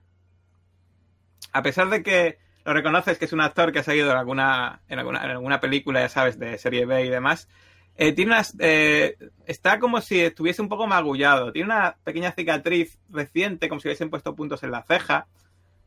a 1.54 1.62
pesar 1.62 1.90
de 1.90 2.02
que 2.04 2.40
lo 2.64 2.74
reconoces 2.74 3.18
que 3.18 3.26
es 3.26 3.34
un 3.34 3.42
actor 3.42 3.72
que 3.72 3.80
ha 3.80 3.84
salido 3.84 4.12
en 4.12 4.18
alguna, 4.18 4.82
en 4.88 5.00
alguna, 5.00 5.24
en 5.24 5.32
alguna 5.32 5.60
película, 5.60 6.02
ya 6.02 6.10
sabes, 6.10 6.38
de 6.40 6.58
serie 6.58 6.86
B 6.86 7.06
y 7.06 7.10
demás, 7.10 7.48
eh, 7.98 8.14
tiene 8.14 8.32
unas, 8.32 8.56
eh, 8.60 9.18
está 9.46 9.80
como 9.80 10.02
si 10.02 10.20
estuviese 10.22 10.62
un 10.62 10.70
poco 10.70 10.88
magullado. 10.88 11.52
Tiene 11.52 11.68
una 11.68 11.98
pequeña 12.04 12.32
cicatriz 12.32 12.98
reciente, 13.10 13.70
como 13.70 13.82
si 13.82 13.88
hubiesen 13.88 14.10
puesto 14.10 14.36
puntos 14.36 14.64
en 14.64 14.72
la 14.72 14.84
ceja. 14.84 15.28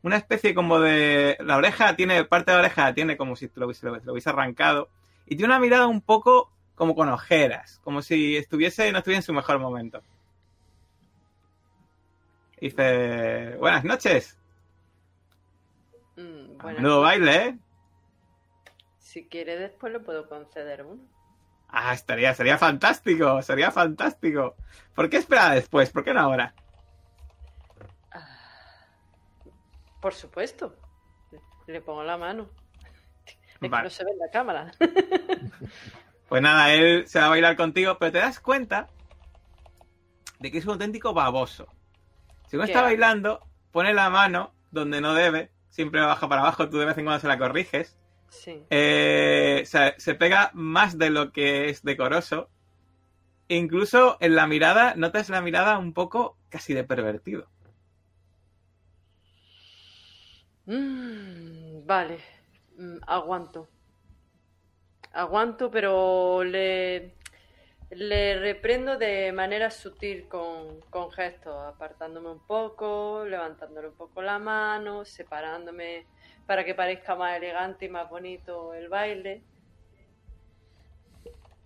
Una 0.01 0.17
especie 0.17 0.53
como 0.53 0.79
de. 0.79 1.37
La 1.41 1.57
oreja 1.57 1.95
tiene. 1.95 2.23
Parte 2.25 2.51
de 2.51 2.57
la 2.57 2.63
oreja 2.63 2.93
tiene 2.93 3.17
como 3.17 3.35
si 3.35 3.49
lo, 3.55 3.67
lo 3.67 4.11
hubiese 4.13 4.29
arrancado. 4.29 4.89
Y 5.25 5.35
tiene 5.35 5.45
una 5.53 5.59
mirada 5.59 5.87
un 5.87 6.01
poco 6.01 6.51
como 6.75 6.95
con 6.95 7.09
ojeras. 7.09 7.81
Como 7.83 8.01
si 8.01 8.37
estuviese. 8.37 8.91
No 8.91 8.99
estuviera 8.99 9.19
en 9.19 9.23
su 9.23 9.33
mejor 9.33 9.59
momento. 9.59 10.01
Dice. 12.61 13.57
Buenas 13.57 13.83
noches. 13.83 14.37
Bueno, 16.65 16.79
Menudo 16.79 17.01
baile, 17.01 17.45
¿eh? 17.45 17.59
si 18.97 19.27
quiere 19.27 19.55
después 19.55 19.93
le 19.93 19.99
puedo 19.99 20.27
conceder 20.27 20.83
uno. 20.83 20.99
Ah, 21.67 21.93
estaría, 21.93 22.33
sería 22.33 22.57
fantástico, 22.57 23.39
sería 23.43 23.69
fantástico. 23.69 24.55
¿Por 24.95 25.07
qué 25.07 25.17
esperar 25.17 25.53
después? 25.53 25.91
¿Por 25.91 26.03
qué 26.03 26.11
no 26.11 26.21
ahora? 26.21 26.55
Por 30.01 30.15
supuesto. 30.15 30.75
Le 31.67 31.81
pongo 31.81 32.01
la 32.03 32.17
mano. 32.17 32.49
Es 33.61 33.69
Vale. 33.69 33.77
que 33.77 33.83
no 33.83 33.89
se 33.91 34.03
ve 34.03 34.11
en 34.11 34.19
la 34.19 34.31
cámara. 34.31 34.71
Pues 36.27 36.41
nada, 36.41 36.73
él 36.73 37.07
se 37.07 37.19
va 37.19 37.27
a 37.27 37.29
bailar 37.29 37.55
contigo, 37.55 37.99
pero 37.99 38.11
te 38.11 38.17
das 38.17 38.39
cuenta 38.39 38.87
de 40.39 40.49
que 40.49 40.57
es 40.57 40.65
un 40.65 40.71
auténtico 40.71 41.13
baboso. 41.13 41.67
Si 42.47 42.55
uno 42.55 42.65
¿Qué 42.65 42.71
está 42.71 42.81
bailando, 42.81 43.47
pone 43.71 43.93
la 43.93 44.09
mano 44.09 44.51
donde 44.71 45.01
no 45.01 45.13
debe, 45.13 45.51
siempre 45.75 45.99
la 45.99 46.07
baja 46.07 46.29
para 46.29 46.39
abajo, 46.39 46.69
tú 46.69 46.77
de 46.77 46.85
vez 46.85 46.97
en 46.97 47.03
cuando 47.03 47.19
se 47.19 47.27
la 47.27 47.37
corriges. 47.37 47.97
Sí. 48.29 48.63
Eh, 48.69 49.63
se, 49.65 49.93
se 49.97 50.15
pega 50.15 50.51
más 50.53 50.97
de 50.97 51.09
lo 51.09 51.33
que 51.33 51.67
es 51.69 51.83
decoroso. 51.83 52.49
Incluso 53.49 54.17
en 54.21 54.35
la 54.35 54.47
mirada, 54.47 54.95
notas 54.95 55.29
la 55.29 55.41
mirada 55.41 55.77
un 55.77 55.93
poco 55.93 56.37
casi 56.49 56.73
de 56.73 56.85
pervertido. 56.85 57.47
Mm, 60.65 61.85
vale. 61.85 62.19
Mm, 62.77 62.97
aguanto. 63.05 63.67
Aguanto, 65.11 65.69
pero 65.69 66.41
le, 66.45 67.15
le 67.95 68.39
reprendo 68.39 68.97
de 68.97 69.31
manera 69.31 69.71
sutil 69.71 70.27
con, 70.27 70.81
con 70.89 71.11
gestos, 71.11 71.55
apartándome 71.67 72.29
un 72.29 72.45
poco, 72.45 73.25
levantándole 73.25 73.87
un 73.87 73.95
poco 73.95 74.21
la 74.21 74.37
mano, 74.39 75.05
separándome 75.05 76.05
para 76.45 76.63
que 76.63 76.75
parezca 76.75 77.15
más 77.15 77.37
elegante 77.37 77.85
y 77.85 77.89
más 77.89 78.09
bonito 78.09 78.73
el 78.73 78.89
baile. 78.89 79.43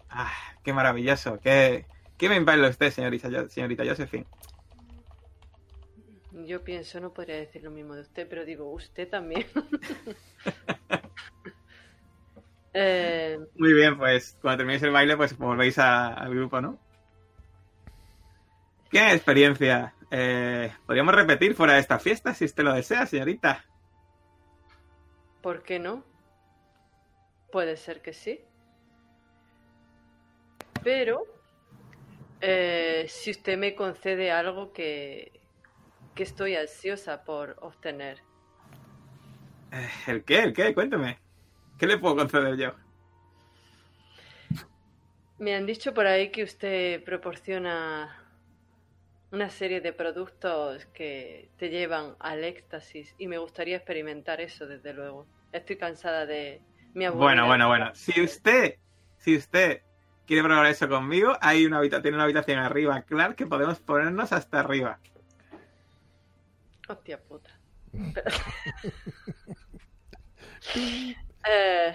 Ah, 0.10 0.34
qué 0.64 0.74
maravilloso. 0.74 1.40
Qué, 1.40 1.86
qué 2.18 2.30
bien 2.30 2.46
baila 2.46 2.70
usted, 2.70 2.92
señorita, 2.92 3.50
señorita 3.50 3.84
Josephine. 3.86 4.26
Yo 6.32 6.64
pienso, 6.64 7.00
no 7.00 7.14
podría 7.14 7.36
decir 7.38 7.64
lo 7.64 7.72
mismo 7.72 7.96
de 7.96 8.02
usted, 8.02 8.28
pero 8.30 8.46
digo, 8.46 8.72
usted 8.72 9.10
también. 9.10 9.46
Eh, 12.74 13.38
Muy 13.56 13.74
bien, 13.74 13.98
pues 13.98 14.38
cuando 14.42 14.58
terminéis 14.58 14.84
el 14.84 14.92
baile, 14.92 15.18
pues 15.18 15.38
volvéis 15.38 15.78
a- 15.80 16.14
al 16.14 16.34
grupo, 16.34 16.62
¿no? 16.62 16.80
¿Qué 18.90 19.12
experiencia? 19.14 19.94
Eh, 20.12 20.72
Podríamos 20.86 21.14
repetir 21.16 21.56
fuera 21.56 21.74
de 21.74 21.80
esta 21.80 22.00
fiesta 22.00 22.34
si 22.34 22.46
usted 22.46 22.64
lo 22.64 22.74
desea, 22.74 23.06
señorita. 23.06 23.64
¿Por 25.42 25.64
qué 25.64 25.80
no? 25.80 26.04
Puede 27.52 27.76
ser 27.78 28.02
que 28.02 28.14
sí. 28.14 28.40
Pero 30.84 31.26
eh, 32.42 33.06
si 33.08 33.32
usted 33.32 33.58
me 33.58 33.76
concede 33.76 34.32
algo 34.32 34.72
que, 34.72 35.32
que 36.16 36.24
estoy 36.24 36.56
ansiosa 36.56 37.24
por 37.24 37.58
obtener. 37.62 38.22
Eh, 39.72 39.90
¿El 40.08 40.24
qué? 40.24 40.40
¿El 40.44 40.54
qué? 40.54 40.74
Cuénteme. 40.74 41.18
¿Qué 41.80 41.88
le 41.88 41.98
puedo 41.98 42.18
conceder 42.18 42.58
yo? 42.58 42.74
Me 45.38 45.56
han 45.56 45.66
dicho 45.66 45.94
por 45.94 46.06
ahí 46.06 46.30
que 46.30 46.44
usted 46.44 47.02
proporciona 47.06 48.22
una 49.32 49.50
serie 49.50 49.80
de 49.80 49.94
productos 49.94 50.86
que 50.88 51.50
te 51.58 51.70
llevan 51.70 52.18
al 52.20 52.44
éxtasis 52.44 53.16
y 53.18 53.28
me 53.28 53.38
gustaría 53.38 53.78
experimentar 53.78 54.42
eso, 54.42 54.68
desde 54.68 54.94
luego. 54.94 55.26
Estoy 55.54 55.78
cansada 55.78 56.26
de 56.26 56.62
mi 56.94 57.06
abuela. 57.06 57.24
Bueno, 57.24 57.48
bueno, 57.48 57.68
bueno. 57.70 57.96
Si 57.96 58.22
usted, 58.22 58.76
si 59.18 59.38
usted 59.38 59.82
quiere 60.28 60.44
probar 60.44 60.66
eso 60.66 60.90
conmigo, 60.90 61.38
hay 61.40 61.66
una 61.66 61.78
habitación, 61.78 62.02
tiene 62.02 62.18
una 62.18 62.26
habitación 62.26 62.60
arriba, 62.60 63.02
claro, 63.04 63.38
que 63.38 63.48
podemos 63.48 63.80
ponernos 63.80 64.34
hasta 64.34 64.60
arriba. 64.60 65.00
Hostia 66.90 67.22
puta. 67.22 67.58
Eh, 71.48 71.94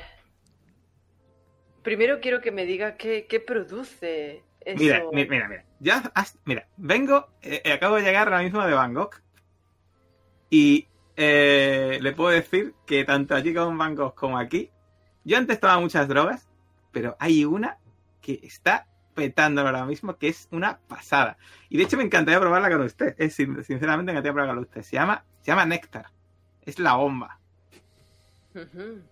primero 1.83 2.21
quiero 2.21 2.41
que 2.41 2.51
me 2.51 2.65
diga 2.65 2.97
qué, 2.97 3.27
qué 3.29 3.41
produce 3.41 4.43
eso. 4.61 4.79
Mira, 4.83 5.03
mi- 5.13 5.27
mira, 5.27 5.49
mira. 5.49 5.65
Ya, 5.81 6.11
has- 6.15 6.39
mira, 6.45 6.67
vengo, 6.77 7.29
eh, 7.43 7.61
eh, 7.65 7.73
acabo 7.73 7.97
de 7.97 8.03
llegar 8.03 8.29
ahora 8.29 8.43
mismo 8.43 8.65
de 8.65 8.73
Bangkok 8.75 9.21
y 10.51 10.89
eh, 11.17 11.99
le 12.01 12.13
puedo 12.13 12.31
decir 12.31 12.75
que 12.87 13.05
tanto 13.05 13.35
allí 13.35 13.55
como 13.55 13.71
en 13.71 13.79
Bangkok 13.79 14.15
como 14.15 14.39
aquí, 14.39 14.71
yo 15.25 15.37
antes 15.39 15.61
tomaba 15.61 15.81
muchas 15.81 16.09
drogas, 16.09 16.49
pero 16.93 17.17
hay 17.21 17.45
una 17.45 17.79
que 18.21 18.41
está 18.43 18.87
petándolo 19.15 19.69
ahora 19.69 19.85
mismo, 19.87 20.17
que 20.17 20.29
es 20.29 20.49
una 20.51 20.81
pasada. 20.89 21.37
Y 21.69 21.77
de 21.77 21.85
hecho 21.85 21.97
me 21.97 22.03
encantaría 22.03 22.41
probarla 22.41 22.71
con 22.71 22.81
usted. 22.83 23.15
Es, 23.19 23.35
sin- 23.35 23.63
sinceramente 23.63 24.13
me 24.13 24.19
encantaría 24.19 24.33
probarla 24.33 24.55
con 24.55 24.65
usted. 24.65 24.83
Se 24.83 24.97
llama, 24.97 25.25
se 25.41 25.51
llama 25.53 25.67
Néctar. 25.67 26.07
Es 26.63 26.79
la 26.79 26.95
bomba. 26.95 27.39
Ujú. 28.55 29.03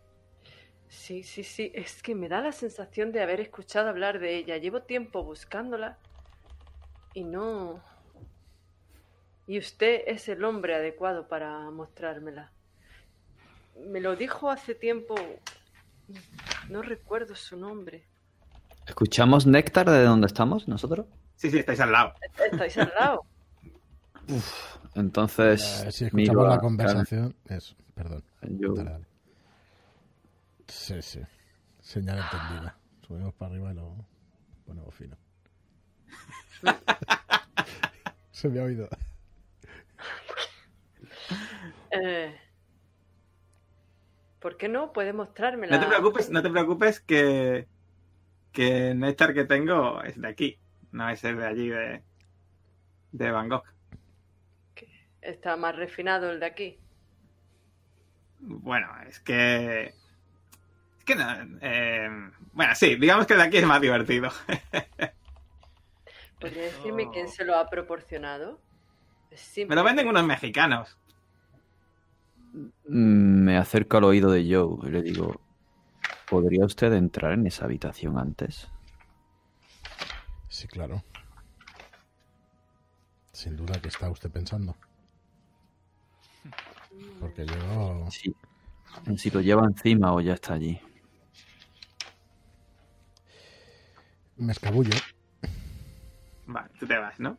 Sí, 0.92 1.22
sí, 1.22 1.42
sí. 1.42 1.72
Es 1.74 2.02
que 2.02 2.14
me 2.14 2.28
da 2.28 2.42
la 2.42 2.52
sensación 2.52 3.12
de 3.12 3.22
haber 3.22 3.40
escuchado 3.40 3.88
hablar 3.88 4.18
de 4.18 4.36
ella. 4.36 4.58
Llevo 4.58 4.82
tiempo 4.82 5.24
buscándola 5.24 5.96
y 7.14 7.24
no. 7.24 7.80
Y 9.46 9.58
usted 9.58 10.02
es 10.06 10.28
el 10.28 10.44
hombre 10.44 10.74
adecuado 10.74 11.26
para 11.28 11.70
mostrármela. 11.70 12.52
Me 13.88 14.00
lo 14.00 14.16
dijo 14.16 14.50
hace 14.50 14.74
tiempo. 14.74 15.14
No 16.68 16.82
recuerdo 16.82 17.34
su 17.34 17.56
nombre. 17.56 18.04
¿Escuchamos 18.86 19.46
Néctar 19.46 19.88
de 19.88 20.04
donde 20.04 20.26
estamos 20.26 20.68
nosotros? 20.68 21.06
Sí, 21.36 21.50
sí, 21.50 21.58
estáis 21.58 21.80
al 21.80 21.92
lado. 21.92 22.12
¿Estáis 22.52 22.76
al 22.76 22.92
lado? 22.98 23.24
Entonces, 24.94 25.84
Eh, 25.86 25.90
si 25.90 26.04
escuchamos 26.04 26.48
la 26.48 26.58
conversación, 26.58 27.34
eso, 27.48 27.74
perdón. 27.94 28.22
Yo, 28.42 28.74
Dale, 28.74 28.90
dale. 28.90 29.11
Sí, 30.72 31.02
sí. 31.02 31.20
Señal 31.80 32.18
entendida. 32.18 32.76
Subimos 33.06 33.34
para 33.34 33.52
arriba 33.52 33.72
y 33.72 33.74
lo 33.74 34.06
ponemos 34.64 34.94
fino. 34.94 35.16
Se 38.30 38.48
me 38.48 38.58
ha 38.58 38.64
oído. 38.64 38.88
Eh, 41.90 42.34
¿Por 44.40 44.56
qué 44.56 44.68
no? 44.68 44.94
Puede 44.94 45.12
mostrármela. 45.12 45.76
No 45.76 45.82
te 45.82 45.88
preocupes, 45.88 46.30
no 46.30 46.42
te 46.42 46.50
preocupes 46.50 47.00
que, 47.00 47.68
que 48.50 48.92
el 48.92 48.98
néctar 48.98 49.34
que 49.34 49.44
tengo 49.44 50.02
es 50.02 50.18
de 50.18 50.26
aquí, 50.26 50.58
no 50.90 51.10
es 51.10 51.22
el 51.22 51.36
de 51.36 51.46
allí 51.46 51.68
de, 51.68 52.02
de 53.12 53.30
Bangkok. 53.30 53.66
Está 55.20 55.56
más 55.56 55.76
refinado 55.76 56.30
el 56.30 56.40
de 56.40 56.46
aquí. 56.46 56.78
Bueno, 58.40 58.88
es 59.06 59.20
que. 59.20 60.01
Es 61.02 61.04
que 61.04 61.16
no. 61.16 61.58
eh, 61.60 62.08
bueno, 62.52 62.74
sí, 62.76 62.94
digamos 62.94 63.26
que 63.26 63.34
de 63.34 63.42
aquí 63.42 63.56
es 63.56 63.66
más 63.66 63.80
divertido. 63.80 64.30
¿Podría 66.40 66.62
decirme 66.62 67.10
quién 67.12 67.28
se 67.28 67.44
lo 67.44 67.56
ha 67.56 67.68
proporcionado? 67.68 68.60
Me 69.66 69.74
lo 69.74 69.82
venden 69.82 70.06
unos 70.06 70.24
mexicanos. 70.24 70.96
Mm, 72.52 73.42
Me 73.44 73.56
acerco 73.56 73.96
al 73.96 74.04
oído 74.04 74.30
de 74.30 74.42
Joe 74.48 74.88
y 74.88 74.92
le 74.92 75.02
digo, 75.02 75.40
¿podría 76.30 76.64
usted 76.64 76.92
entrar 76.92 77.32
en 77.32 77.48
esa 77.48 77.64
habitación 77.64 78.16
antes? 78.16 78.68
Sí, 80.48 80.68
claro. 80.68 81.02
Sin 83.32 83.56
duda 83.56 83.80
que 83.80 83.88
está 83.88 84.08
usted 84.08 84.30
pensando. 84.30 84.76
Porque 87.18 87.44
yo... 87.44 88.06
Sí. 88.10 88.32
Si 89.16 89.30
lo 89.30 89.40
lleva 89.40 89.64
encima 89.64 90.12
o 90.12 90.20
ya 90.20 90.34
está 90.34 90.54
allí. 90.54 90.78
Me 94.36 94.52
escabullo. 94.52 94.90
Vale, 96.46 96.68
tú 96.78 96.86
te 96.86 96.96
vas, 96.98 97.18
¿no? 97.20 97.38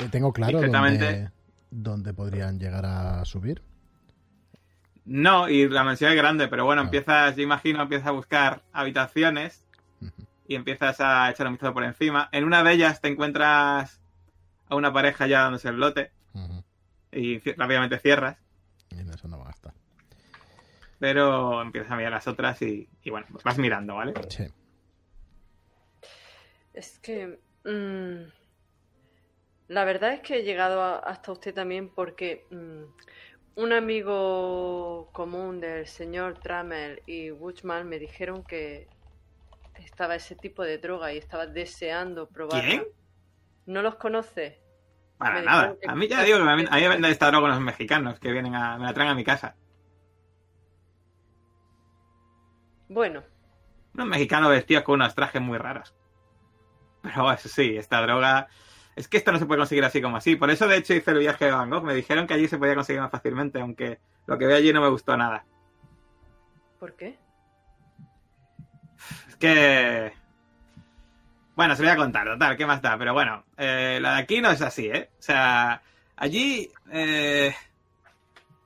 Eh, 0.00 0.08
Tengo 0.10 0.32
claro 0.32 0.60
dónde, 0.60 1.30
dónde 1.70 2.12
podrían 2.14 2.58
llegar 2.58 2.84
a 2.86 3.24
subir. 3.24 3.62
No, 5.04 5.48
y 5.48 5.68
la 5.68 5.82
mansión 5.82 6.10
es 6.10 6.16
grande, 6.16 6.48
pero 6.48 6.64
bueno, 6.64 6.82
Ah. 6.82 6.84
empiezas, 6.84 7.34
yo 7.36 7.42
imagino, 7.42 7.82
empiezas 7.82 8.08
a 8.08 8.12
buscar 8.12 8.62
habitaciones 8.72 9.66
y 10.46 10.54
empiezas 10.54 11.00
a 11.00 11.30
echar 11.30 11.46
un 11.46 11.54
vistazo 11.54 11.72
por 11.74 11.84
encima. 11.84 12.28
En 12.32 12.44
una 12.44 12.62
de 12.62 12.72
ellas 12.72 13.00
te 13.00 13.08
encuentras 13.08 14.00
a 14.68 14.74
una 14.76 14.92
pareja 14.92 15.26
ya 15.26 15.42
dándose 15.42 15.68
el 15.68 15.76
lote 15.78 16.12
y 17.12 17.38
rápidamente 17.54 17.98
cierras, 17.98 18.36
Y 18.90 19.00
en 19.00 19.10
eso 19.10 19.26
no 19.26 19.38
va 19.38 19.44
a 19.44 19.46
gastar. 19.48 19.74
pero 21.00 21.60
empiezas 21.62 21.90
a 21.90 21.96
mirar 21.96 22.12
las 22.12 22.28
otras 22.28 22.60
y, 22.62 22.88
y 23.02 23.10
bueno, 23.10 23.26
pues 23.32 23.42
vas 23.42 23.58
mirando, 23.58 23.94
¿vale? 23.96 24.12
Sí. 24.28 24.44
Es 26.80 26.98
que. 26.98 27.38
mm, 27.64 28.24
la 29.68 29.84
verdad 29.84 30.12
es 30.14 30.20
que 30.20 30.38
he 30.38 30.42
llegado 30.42 30.82
a- 30.82 30.98
hasta 30.98 31.32
usted 31.32 31.54
también 31.54 31.90
porque 31.94 32.46
mm, 32.50 33.60
un 33.60 33.72
amigo 33.72 35.10
común 35.12 35.60
del 35.60 35.86
señor 35.86 36.38
Trammell 36.40 37.02
y 37.06 37.30
Wuchman 37.30 37.88
me 37.88 37.98
dijeron 37.98 38.42
que 38.44 38.88
estaba 39.78 40.14
ese 40.16 40.34
tipo 40.34 40.62
de 40.62 40.78
droga 40.78 41.12
y 41.12 41.18
estaba 41.18 41.46
deseando 41.46 42.28
probarla. 42.28 42.66
¿Quién? 42.66 42.84
¿No 43.66 43.82
los 43.82 43.96
conoce? 43.96 44.58
Para 45.18 45.34
Me 45.40 45.42
nada. 45.46 45.76
A 45.86 45.94
mí 45.94 46.08
ya 46.08 46.22
digo 46.24 46.38
que 46.38 46.44
me, 46.44 46.52
a 46.52 46.56
mí 46.56 46.64
me 46.64 46.88
venden 46.88 47.10
esta 47.10 47.30
droga 47.30 47.48
unos 47.48 47.60
mexicanos 47.60 48.18
que 48.18 48.32
vienen 48.32 48.54
a, 48.54 48.78
me 48.78 48.84
la 48.86 48.94
traen 48.94 49.10
a 49.10 49.14
mi 49.14 49.24
casa. 49.24 49.54
Bueno, 52.88 53.22
Unos 53.94 54.08
mexicanos 54.08 54.50
vestidos 54.50 54.82
con 54.84 54.94
unos 54.96 55.14
trajes 55.14 55.40
muy 55.42 55.58
raros. 55.58 55.94
Pero 57.02 57.32
eso 57.32 57.48
sí, 57.48 57.76
esta 57.76 58.00
droga... 58.02 58.48
Es 58.96 59.08
que 59.08 59.16
esto 59.16 59.32
no 59.32 59.38
se 59.38 59.46
puede 59.46 59.60
conseguir 59.60 59.84
así 59.84 60.02
como 60.02 60.16
así. 60.16 60.36
Por 60.36 60.50
eso, 60.50 60.66
de 60.66 60.76
hecho, 60.76 60.92
hice 60.92 61.12
el 61.12 61.20
viaje 61.20 61.46
de 61.46 61.52
Van 61.52 61.70
Gogh. 61.70 61.84
Me 61.84 61.94
dijeron 61.94 62.26
que 62.26 62.34
allí 62.34 62.48
se 62.48 62.58
podía 62.58 62.74
conseguir 62.74 63.00
más 63.00 63.10
fácilmente, 63.10 63.60
aunque 63.60 63.98
lo 64.26 64.36
que 64.36 64.46
vi 64.46 64.52
allí 64.52 64.72
no 64.72 64.82
me 64.82 64.88
gustó 64.88 65.16
nada. 65.16 65.44
¿por 66.80 66.96
qué? 66.96 67.18
Es 69.28 69.36
que... 69.36 70.12
Bueno, 71.54 71.76
se 71.76 71.82
lo 71.82 71.88
voy 71.88 71.94
a 71.94 72.02
contar, 72.02 72.26
total, 72.26 72.56
¿qué 72.56 72.64
más 72.64 72.80
da? 72.80 72.96
Pero 72.96 73.12
bueno, 73.12 73.44
eh, 73.58 73.98
la 74.00 74.14
de 74.14 74.22
aquí 74.22 74.40
no 74.40 74.50
es 74.50 74.62
así, 74.62 74.86
¿eh? 74.86 75.10
O 75.18 75.22
sea, 75.22 75.82
allí... 76.16 76.70
Eh, 76.90 77.54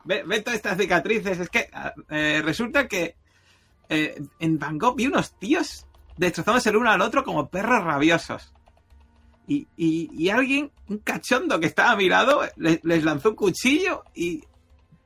ve, 0.04 0.22
ve 0.24 0.40
todas 0.40 0.56
estas 0.56 0.78
cicatrices. 0.78 1.40
Es 1.40 1.50
que 1.50 1.68
eh, 2.08 2.40
resulta 2.44 2.86
que 2.86 3.16
eh, 3.88 4.22
en 4.38 4.58
Van 4.58 4.78
Gogh 4.78 4.96
vi 4.96 5.08
unos 5.08 5.36
tíos 5.38 5.86
destrozándose 6.16 6.70
el 6.70 6.76
uno 6.76 6.90
al 6.90 7.00
otro 7.00 7.24
como 7.24 7.48
perros 7.48 7.82
rabiosos. 7.84 8.52
Y, 9.46 9.66
y- 9.76 10.08
y 10.12 10.30
alguien, 10.30 10.70
un 10.88 10.98
cachondo 10.98 11.60
que 11.60 11.66
estaba 11.66 11.90
a 11.92 11.96
mi 11.96 12.08
lado, 12.08 12.40
le- 12.56 12.80
les 12.82 13.04
lanzó 13.04 13.30
un 13.30 13.36
cuchillo 13.36 14.04
y 14.14 14.42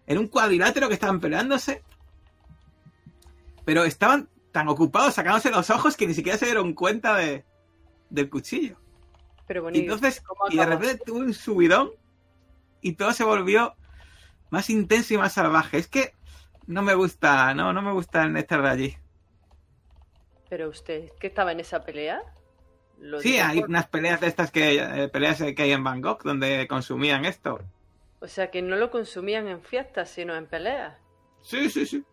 en 0.06 0.18
un 0.18 0.28
cuadrilátero 0.28 0.89
que 0.89 0.94
estaban 0.94 1.20
peleándose. 1.20 1.82
Pero 3.64 3.85
estaban 3.85 4.28
tan 4.52 4.68
ocupados 4.68 5.14
sacándose 5.14 5.51
los 5.51 5.68
ojos 5.70 5.97
que 5.97 6.06
ni 6.06 6.14
siquiera 6.14 6.39
se 6.39 6.47
dieron 6.47 6.72
cuenta 6.72 7.16
de, 7.16 7.44
del 8.10 8.30
cuchillo. 8.30 8.76
Pero 9.47 9.60
Y 9.60 9.64
bonito. 9.64 9.82
entonces, 9.94 10.20
¿cómo 10.22 10.51
y 10.51 10.56
de 10.56 10.66
repente 10.66 11.02
tuve 11.05 11.20
un 11.20 11.35
subidón 11.35 11.90
y 12.80 12.93
todo 12.93 13.12
se 13.12 13.24
volvió 13.24 13.74
más 14.51 14.70
intenso 14.70 15.14
y 15.14 15.18
más 15.18 15.32
salvaje. 15.35 15.78
Es 15.78 15.89
que 15.89 16.12
no 16.66 16.82
me 16.82 16.94
gusta, 16.94 17.52
no, 17.55 17.72
no 17.72 17.82
me 17.82 17.93
gusta 17.93 18.22
el 18.22 18.32
néctar 18.32 18.62
de 18.62 18.68
allí. 18.68 18.97
Pero 20.48 20.68
usted, 20.68 21.10
¿qué 21.20 21.26
estaba 21.28 21.52
en 21.52 21.60
esa 21.60 21.84
pelea? 21.84 22.22
Lo 22.98 23.20
Sí, 23.20 23.38
hay 23.38 23.60
por- 23.60 23.68
unas 23.68 23.86
peleas 23.88 24.20
de 24.20 24.26
estas 24.26 24.50
que 24.50 24.76
eh, 24.76 25.08
peleas 25.08 25.42
que 25.42 25.62
hay 25.62 25.72
en 25.72 25.84
Bangkok 25.84 26.24
donde 26.24 26.66
consumían 26.68 27.24
esto. 27.24 27.60
O 28.20 28.26
sea, 28.26 28.50
que 28.50 28.60
no 28.62 28.74
lo 28.76 28.90
consumían 28.90 29.46
en 29.46 29.60
fiestas, 29.62 30.10
sino 30.10 30.34
en 30.34 30.46
peleas. 30.46 30.96
Sí, 31.42 31.70
sí, 31.70 31.86
sí. 31.86 32.04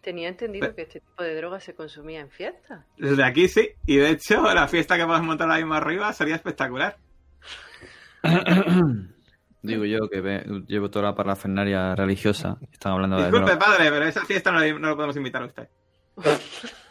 Tenía 0.00 0.28
entendido 0.28 0.72
que 0.74 0.82
este 0.82 1.00
tipo 1.00 1.22
de 1.24 1.34
droga 1.34 1.58
se 1.58 1.74
consumía 1.74 2.20
en 2.20 2.30
fiestas. 2.30 2.84
Desde 2.96 3.24
aquí 3.24 3.48
sí. 3.48 3.70
Y 3.86 3.96
de 3.96 4.10
hecho, 4.10 4.42
la 4.54 4.68
fiesta 4.68 4.94
que 4.96 5.02
hemos 5.02 5.20
montado 5.22 5.50
ahí 5.50 5.64
más 5.64 5.82
arriba 5.82 6.12
sería 6.12 6.36
espectacular. 6.36 6.96
Digo 9.62 9.84
yo 9.84 10.08
que 10.08 10.20
ve- 10.20 10.44
llevo 10.68 10.88
toda 10.88 11.06
la 11.06 11.14
parafernalia 11.16 11.96
religiosa. 11.96 12.58
Están 12.72 12.92
hablando 12.92 13.16
de 13.16 13.24
Disculpe, 13.24 13.50
droga. 13.50 13.66
padre, 13.66 13.90
pero 13.90 14.04
esa 14.06 14.24
fiesta 14.24 14.52
no, 14.52 14.60
no 14.78 14.88
lo 14.90 14.94
podemos 14.94 15.16
invitar 15.16 15.42
a 15.42 15.46
usted. 15.46 15.68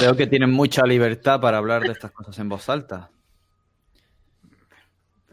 Veo 0.00 0.16
que 0.16 0.26
tienen 0.26 0.50
mucha 0.50 0.82
libertad 0.84 1.40
para 1.40 1.58
hablar 1.58 1.82
de 1.82 1.92
estas 1.92 2.10
cosas 2.12 2.38
en 2.38 2.48
voz 2.48 2.68
alta. 2.68 3.10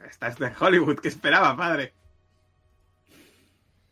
Esta 0.10 0.28
es 0.28 0.38
de 0.38 0.52
Hollywood. 0.60 1.00
¿Qué 1.00 1.10
esperaba, 1.10 1.56
padre? 1.56 1.94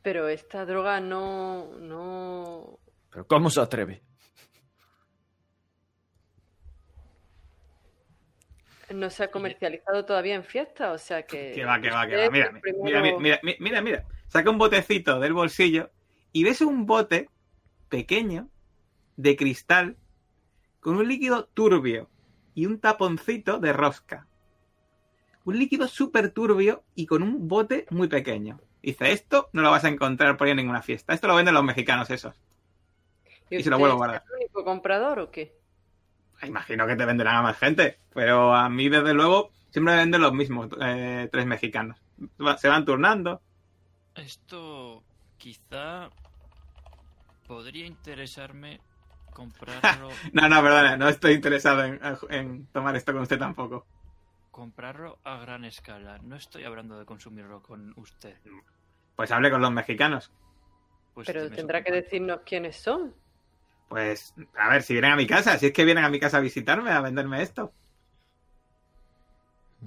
Pero 0.02 0.28
esta 0.28 0.66
droga 0.66 1.00
no, 1.00 1.78
no, 1.80 2.80
Pero 3.10 3.26
¿cómo 3.28 3.50
se 3.50 3.60
atreve? 3.60 4.02
no 8.94 9.10
se 9.10 9.24
ha 9.24 9.32
comercializado 9.32 10.06
todavía 10.06 10.36
en 10.36 10.44
fiestas, 10.44 10.94
o 10.94 10.98
sea 10.98 11.24
que... 11.24 11.52
Que 11.54 11.66
va, 11.66 11.82
que 11.82 11.90
va, 11.90 12.08
que 12.08 12.16
va. 12.16 12.30
mira, 12.30 12.52
mira, 12.84 13.20
mira, 13.20 13.40
mira, 13.60 13.82
mira. 13.82 14.06
Saca 14.28 14.50
un 14.50 14.58
botecito 14.58 15.20
del 15.20 15.34
bolsillo 15.34 15.92
y 16.32 16.44
ves 16.44 16.62
un 16.62 16.86
bote 16.86 17.30
pequeño 17.90 18.50
de 19.18 19.36
cristal 19.36 19.98
con 20.80 20.98
un 20.98 21.08
líquido 21.08 21.46
turbio 21.46 22.10
y 22.54 22.66
un 22.66 22.80
taponcito 22.80 23.60
de 23.60 23.74
rosca. 23.74 24.28
Un 25.44 25.60
líquido 25.60 25.88
súper 25.88 26.32
turbio 26.32 26.84
y 26.96 27.06
con 27.06 27.22
un 27.22 27.48
bote 27.48 27.86
muy 27.90 28.08
pequeño. 28.08 28.60
Dice, 28.82 29.12
esto 29.12 29.50
no 29.52 29.62
lo 29.62 29.72
vas 29.72 29.84
a 29.84 29.90
encontrar 29.90 30.38
por 30.38 30.46
ahí 30.46 30.52
en 30.52 30.58
ninguna 30.58 30.82
fiesta. 30.82 31.14
Esto 31.14 31.28
lo 31.28 31.36
venden 31.36 31.54
los 31.54 31.64
mexicanos 31.64 32.10
esos. 32.10 32.36
y 33.50 33.64
se 33.64 33.70
lo 33.70 33.80
vuelvo 33.80 33.94
a 33.94 33.96
es 33.96 33.98
guardar. 33.98 34.24
el 34.30 34.36
único 34.38 34.64
comprador 34.64 35.20
o 35.20 35.32
qué? 35.32 35.56
Imagino 36.44 36.86
que 36.86 36.96
te 36.96 37.06
venderán 37.06 37.38
a 37.38 37.42
más 37.42 37.58
gente, 37.58 37.98
pero 38.14 38.54
a 38.54 38.70
mí 38.70 38.90
desde 38.90 39.14
luego 39.14 39.52
siempre 39.72 39.94
me 39.96 40.02
venden 40.02 40.22
los 40.22 40.34
mismos 40.34 40.70
eh, 40.82 41.30
tres 41.32 41.46
mexicanos. 41.46 41.98
Se 42.58 42.68
van 42.68 42.86
turnando. 42.86 43.42
Esto 44.16 45.04
quizá 45.38 46.10
podría 47.48 47.86
interesarme 47.86 48.80
comprarlo, 49.36 50.24
No, 50.34 50.50
no, 50.50 50.62
perdona, 50.64 50.98
no 50.98 51.08
estoy 51.10 51.34
interesado 51.34 51.84
en, 51.84 52.00
en 52.30 52.68
tomar 52.68 52.96
esto 52.96 53.14
con 53.14 53.22
usted 53.24 53.38
tampoco. 53.38 53.86
comprarlo 54.52 55.20
a 55.24 55.38
gran 55.38 55.66
escala. 55.66 56.18
No 56.20 56.36
estoy 56.36 56.64
hablando 56.64 56.98
de 56.98 57.06
consumirlo 57.06 57.62
con 57.62 57.94
usted. 57.98 58.38
Pues 59.16 59.32
hable 59.32 59.52
con 59.52 59.62
los 59.62 59.72
mexicanos. 59.72 60.32
Pues 61.14 61.28
Pero 61.28 61.50
tendrá 61.52 61.84
que 61.84 61.92
decirnos 61.92 62.42
quiénes 62.46 62.76
son. 62.78 63.14
Pues, 63.88 64.34
a 64.58 64.70
ver, 64.70 64.84
si 64.84 64.94
vienen 64.94 65.12
a 65.12 65.16
mi 65.16 65.28
casa, 65.28 65.58
si 65.58 65.68
es 65.68 65.74
que 65.74 65.86
vienen 65.86 66.04
a 66.04 66.10
mi 66.10 66.20
casa 66.20 66.38
a 66.38 66.42
visitarme, 66.42 66.92
a 66.92 67.02
venderme 67.02 67.42
esto. 67.42 67.74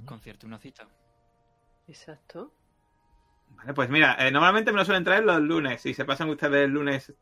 Concierte 0.05 0.45
una 0.45 0.59
cita. 0.59 0.87
Exacto. 1.87 2.53
Vale, 3.49 3.73
pues 3.73 3.89
mira, 3.89 4.15
eh, 4.19 4.31
normalmente 4.31 4.71
me 4.71 4.77
lo 4.77 4.85
suelen 4.85 5.03
traer 5.03 5.23
los 5.23 5.41
lunes. 5.41 5.81
Si 5.81 5.93
se 5.93 6.05
pasan 6.05 6.29
ustedes 6.29 6.65
el 6.65 6.71
lunes 6.71 7.13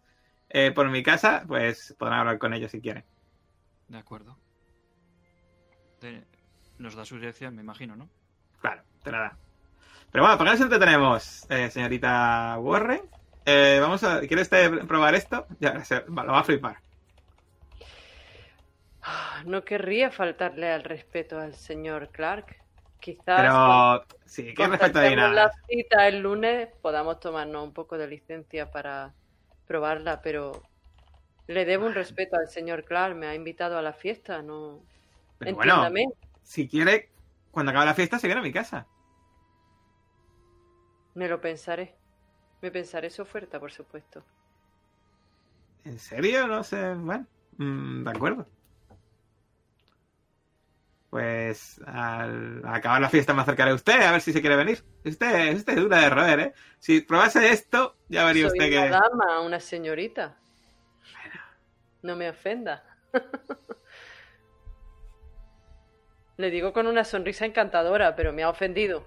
eh, 0.49 0.72
por 0.72 0.90
mi 0.90 1.03
casa, 1.03 1.44
pues 1.48 1.95
podrán 1.98 2.19
hablar 2.19 2.38
con 2.40 2.53
ellos 2.53 2.72
si 2.72 2.82
quieren. 2.82 3.03
De 3.88 3.98
acuerdo. 3.98 4.38
De- 6.02 6.24
Nos 6.78 6.95
da 6.95 7.06
su 7.06 7.15
dirección, 7.15 7.56
me 7.56 7.61
imagino, 7.61 7.95
¿no? 7.95 8.10
Claro, 8.61 8.84
te 9.03 9.11
la 9.11 9.19
da. 9.19 9.38
Pero 10.11 10.24
bueno, 10.24 10.38
¿para 10.38 10.52
qué 10.52 10.57
nos 10.57 10.61
entretenemos, 10.65 11.52
eh, 11.52 11.69
señorita 11.69 12.57
Warren? 12.60 13.02
Eh, 13.45 13.78
vamos 13.82 14.03
a... 14.03 14.19
¿Quiere 14.22 14.41
usted 14.41 14.86
probar 14.88 15.15
esto? 15.15 15.48
Ya, 15.60 15.84
se- 15.84 16.02
va, 16.02 16.24
lo 16.24 16.34
va 16.34 16.40
a 16.40 16.44
flipar. 16.44 16.78
Ah, 19.03 19.44
No 19.45 19.64
querría 19.64 20.11
faltarle 20.11 20.72
al 20.72 20.84
respeto 20.84 21.40
al 21.40 21.53
señor 21.56 22.10
Clark. 22.11 22.56
Quizás 22.99 23.41
Pero... 23.41 24.03
Sí, 24.26 24.53
¿qué 24.53 24.64
de 24.64 24.69
concertemos 24.69 25.15
nada? 25.15 25.34
la 25.34 25.52
cita 25.68 26.07
el 26.07 26.19
lunes 26.19 26.69
podamos 26.82 27.19
tomarnos 27.19 27.64
un 27.64 27.74
poco 27.74 27.98
de 27.98 28.07
licencia 28.07 28.69
para 28.69 29.14
probarla, 29.68 30.22
pero 30.22 30.64
le 31.48 31.65
debo 31.65 31.85
un 31.85 31.94
respeto 31.94 32.38
al 32.38 32.48
señor 32.48 32.85
Clark. 32.85 33.15
Me 33.15 33.27
ha 33.27 33.35
invitado 33.35 33.77
a 33.77 33.81
la 33.81 33.94
fiesta, 33.94 34.41
no. 34.41 34.81
Pero 35.38 35.56
bueno, 35.56 35.88
si 36.41 36.68
quiere, 36.68 37.11
cuando 37.52 37.72
acabe 37.72 37.85
la 37.85 37.94
fiesta 37.94 38.18
se 38.18 38.27
viene 38.27 38.39
a 38.39 38.44
mi 38.44 38.52
casa. 38.52 38.88
Me 41.14 41.27
lo 41.27 41.39
pensaré. 41.41 41.95
Me 42.61 42.72
pensaré 42.72 43.10
su 43.10 43.22
oferta, 43.22 43.60
por 43.60 43.72
supuesto. 43.72 44.23
¿En 45.84 45.99
serio? 45.99 46.48
No 46.48 46.64
sé. 46.64 46.94
Bueno, 46.95 47.27
mm, 47.57 48.03
de 48.03 48.10
acuerdo. 48.10 48.48
Pues 51.10 51.80
al 51.86 52.62
acabar 52.66 53.00
la 53.00 53.10
fiesta 53.10 53.34
me 53.34 53.42
acercaré 53.42 53.72
a 53.72 53.76
usted 53.76 54.02
a 54.02 54.12
ver 54.12 54.22
si 54.22 54.34
se 54.34 54.42
quiere 54.42 54.58
venir. 54.58 54.84
Usted, 55.06 55.56
usted 55.56 55.78
es 55.78 55.82
dura 55.82 56.02
de 56.02 56.10
roer, 56.10 56.40
¿eh? 56.40 56.54
Si 56.80 57.02
probase 57.02 57.52
esto, 57.52 57.96
ya 58.10 58.26
vería 58.26 58.50
Soy 58.50 58.60
usted 58.60 58.78
una 58.78 58.84
que... 58.84 58.90
dama, 58.90 59.40
una 59.40 59.60
señorita. 59.60 60.38
No 62.02 62.16
me 62.16 62.30
ofenda. 62.30 62.84
Le 66.38 66.52
digo 66.52 66.72
con 66.72 66.88
una 66.88 67.04
sonrisa 67.04 67.46
encantadora, 67.46 68.16
pero 68.16 68.32
me 68.32 68.44
ha 68.44 68.50
ofendido. 68.50 69.04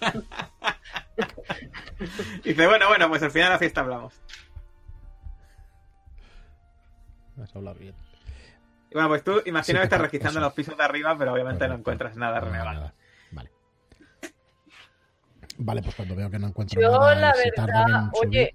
Dice, 2.42 2.66
bueno, 2.66 2.88
bueno, 2.88 3.08
pues 3.08 3.22
al 3.22 3.30
final 3.30 3.48
de 3.48 3.52
la 3.52 3.58
fiesta 3.58 3.82
hablamos. 3.82 4.20
Has 7.40 7.54
hablado 7.54 7.78
bien. 7.78 7.94
Y 8.92 8.94
bueno, 8.94 9.08
pues 9.08 9.24
tú 9.24 9.42
imagino 9.46 9.62
Sí, 9.62 9.80
que 9.80 9.84
estás 9.84 9.90
eso. 9.98 10.02
registrando 10.04 10.40
los 10.40 10.52
pisos 10.52 10.76
de 10.76 10.84
arriba, 10.84 11.16
pero 11.18 11.32
obviamente 11.32 11.66
no 11.66 11.74
encuentras 11.74 12.16
nada 12.16 12.40
relevante. 12.40 12.74
nada. 12.80 12.94
Vale. 13.30 13.50
Vale, 15.58 15.82
pues 15.82 15.94
cuando 15.94 16.14
veo 16.16 16.30
que 16.30 16.38
no 16.38 16.48
encuentro 16.48 16.80
Yo, 16.80 16.90
nada, 16.90 17.14
la 17.14 17.30
y 17.30 17.34
se 17.42 17.50
tardan 17.52 17.84
verdad, 17.86 18.10
subir- 18.12 18.28
oye, 18.28 18.54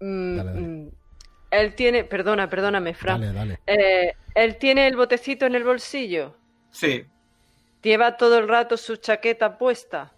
mm, 0.00 0.36
Dale, 0.36 0.50
dale. 0.52 0.60
mm, 0.66 0.88
él 1.50 1.74
tiene, 1.74 2.04
perdona, 2.04 2.48
perdóname, 2.48 2.94
Fran. 2.94 3.20
Dale, 3.20 3.32
dale. 3.32 3.58
Eh, 3.66 4.14
él 4.34 4.56
tiene 4.56 4.86
el 4.86 4.96
botecito 4.96 5.46
en 5.46 5.54
el 5.54 5.64
bolsillo. 5.64 6.36
Sí, 6.70 7.04
Lleva 7.82 8.16
todo 8.18 8.38
el 8.38 8.46
rato 8.48 8.76
su 8.76 8.96
chaqueta 8.96 9.56
puesta. 9.58 10.12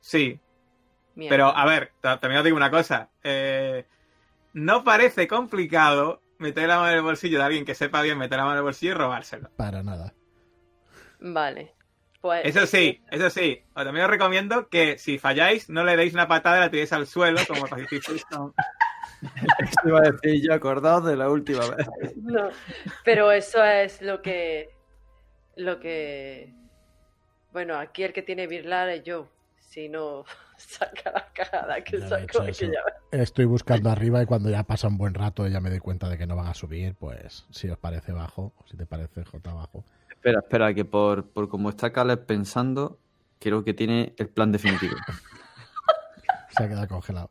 sí. 0.00 0.40
Mierda. 1.16 1.30
Pero, 1.36 1.56
a 1.56 1.64
ver, 1.64 1.92
ta- 2.00 2.18
también 2.18 2.38
os 2.40 2.44
digo 2.44 2.56
una 2.56 2.72
cosa. 2.72 3.08
Eh, 3.22 3.86
no 4.52 4.82
parece 4.82 5.28
complicado 5.28 6.20
meter 6.38 6.68
la 6.68 6.78
mano 6.78 6.90
en 6.90 6.96
el 6.96 7.02
bolsillo 7.02 7.38
de 7.38 7.44
alguien 7.44 7.64
que 7.64 7.74
sepa 7.74 8.02
bien 8.02 8.18
meter 8.18 8.38
la 8.38 8.44
mano 8.44 8.54
en 8.54 8.58
el 8.58 8.64
bolsillo 8.64 8.92
y 8.92 8.94
robárselo. 8.94 9.50
Para 9.56 9.82
nada. 9.82 10.14
Vale. 11.20 11.74
Pues, 12.20 12.46
Eso 12.46 12.66
sí, 12.66 13.02
eso 13.10 13.28
sí. 13.28 13.62
Os 13.74 13.84
también 13.84 14.06
os 14.06 14.10
recomiendo 14.10 14.68
que 14.70 14.96
si 14.96 15.18
falláis, 15.18 15.68
no 15.68 15.84
le 15.84 15.94
deis 15.94 16.14
una 16.14 16.26
patada 16.26 16.56
y 16.56 16.60
la 16.60 16.70
tiréis 16.70 16.92
al 16.94 17.06
suelo, 17.06 17.40
como 17.46 17.66
hicisteis 17.78 18.24
con... 18.30 18.54
Eso 19.58 19.88
iba 19.88 19.98
a 19.98 20.10
decir 20.10 20.42
yo, 20.42 20.54
acordaos 20.54 21.04
de 21.04 21.16
la 21.16 21.28
última 21.28 21.66
vez. 21.68 21.86
No, 22.16 22.48
pero 23.04 23.32
eso 23.32 23.62
es 23.64 24.02
lo 24.02 24.22
que. 24.22 24.70
Lo 25.56 25.80
que. 25.80 26.52
Bueno, 27.52 27.76
aquí 27.76 28.02
el 28.02 28.12
que 28.12 28.22
tiene 28.22 28.46
Birlar 28.46 28.88
es 28.88 29.04
yo. 29.04 29.28
Si 29.60 29.88
no, 29.88 30.24
saca 30.56 31.10
la 31.12 31.32
cagada 31.32 31.82
que 31.82 31.98
Ya 31.98 32.06
he 32.06 32.08
sacó 32.08 32.42
aquella 32.42 32.82
vez. 32.84 32.94
Estoy 33.10 33.44
buscando 33.44 33.90
arriba 33.90 34.22
y 34.22 34.26
cuando 34.26 34.50
ya 34.50 34.62
pasa 34.64 34.88
un 34.88 34.98
buen 34.98 35.14
rato 35.14 35.46
ya 35.48 35.60
me 35.60 35.70
doy 35.70 35.80
cuenta 35.80 36.08
de 36.08 36.18
que 36.18 36.26
no 36.26 36.36
van 36.36 36.46
a 36.46 36.54
subir, 36.54 36.94
pues 36.94 37.46
si 37.50 37.68
os 37.68 37.78
parece 37.78 38.12
bajo, 38.12 38.52
o 38.56 38.66
si 38.66 38.76
te 38.76 38.86
parece 38.86 39.24
J 39.24 39.52
bajo. 39.52 39.84
Espera, 40.10 40.40
espera, 40.40 40.74
que 40.74 40.84
por, 40.84 41.28
por 41.28 41.48
como 41.48 41.70
está 41.70 41.92
Caleb 41.92 42.26
pensando, 42.26 42.98
creo 43.38 43.64
que 43.64 43.74
tiene 43.74 44.14
el 44.16 44.28
plan 44.28 44.52
definitivo. 44.52 44.96
Se 46.56 46.64
ha 46.64 46.68
quedado 46.68 46.88
congelado. 46.88 47.30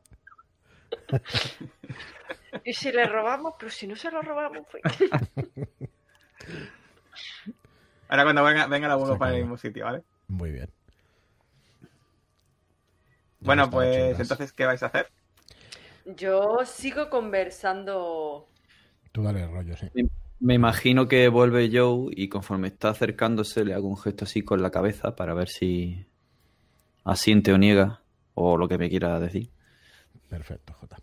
Y 2.64 2.74
si 2.74 2.92
le 2.92 3.06
robamos, 3.06 3.56
pero 3.58 3.72
si 3.72 3.88
no 3.88 3.96
se 3.96 4.12
lo 4.12 4.22
robamos, 4.22 4.66
pues. 4.70 4.84
Ahora 8.10 8.24
cuando 8.24 8.44
venga, 8.44 8.68
venga 8.68 8.88
la 8.88 8.96
vuelvo 8.96 9.18
para 9.18 9.34
el 9.34 9.42
mismo 9.42 9.58
sitio, 9.58 9.86
¿vale? 9.86 10.04
Muy 10.28 10.52
bien. 10.52 10.70
Bueno, 13.44 13.70
pues 13.70 14.20
entonces, 14.20 14.54
¿qué 14.54 14.66
vais 14.66 14.84
a 14.84 14.88
hacer? 14.88 15.08
Yo 16.06 16.60
sigo 16.66 17.10
conversando. 17.10 18.48
Tú 19.12 19.24
dale 19.24 19.46
rollo, 19.48 19.76
sí. 19.78 19.88
Me 20.40 20.56
imagino 20.56 21.08
que 21.08 21.30
vuelve 21.30 21.70
Joe 21.72 22.12
y 22.12 22.28
conforme 22.28 22.68
está 22.68 22.90
acercándose 22.90 23.64
le 23.64 23.74
hago 23.74 23.88
un 23.88 23.98
gesto 23.98 24.26
así 24.26 24.42
con 24.42 24.62
la 24.62 24.72
cabeza 24.72 25.16
para 25.16 25.34
ver 25.34 25.48
si 25.48 26.06
asiente 27.06 27.54
o 27.54 27.58
niega 27.58 28.02
o 28.34 28.58
lo 28.58 28.68
que 28.68 28.78
me 28.78 28.90
quiera 28.90 29.20
decir. 29.20 29.50
Perfecto, 30.28 30.74
J. 30.74 30.98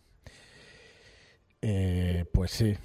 Eh, 1.62 2.26
pues 2.32 2.50
sí. 2.50 2.76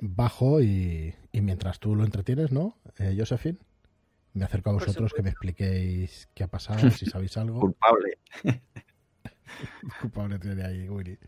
Bajo 0.00 0.60
y, 0.60 1.14
y 1.30 1.40
mientras 1.40 1.78
tú 1.78 1.94
lo 1.94 2.04
entretienes, 2.04 2.50
¿no, 2.50 2.78
eh, 2.98 3.14
Josephine? 3.16 3.58
Me 4.34 4.44
acerco 4.44 4.70
a 4.70 4.72
vosotros 4.72 5.12
que 5.12 5.22
me 5.22 5.30
expliquéis 5.30 6.28
qué 6.34 6.44
ha 6.44 6.48
pasado, 6.48 6.90
si 6.90 7.06
sabéis 7.06 7.36
algo. 7.36 7.60
Culpable. 7.60 8.18
Culpable 10.00 10.38
tiene 10.38 10.64
ahí, 10.64 10.88
Willy. 10.88 11.18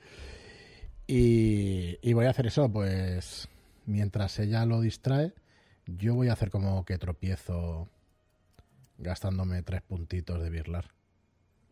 Y, 1.07 1.99
y 2.03 2.13
voy 2.13 2.27
a 2.27 2.31
hacer 2.31 2.47
eso, 2.47 2.71
pues 2.73 3.49
mientras 3.87 4.39
ella 4.39 4.65
lo 4.65 4.81
distrae, 4.81 5.33
yo 5.87 6.15
voy 6.15 6.29
a 6.29 6.33
hacer 6.33 6.51
como 6.51 6.85
que 6.85 6.99
tropiezo 6.99 7.89
gastándome 8.99 9.63
tres 9.63 9.83
puntitos 9.83 10.43
de 10.43 10.51
birlar. 10.51 10.91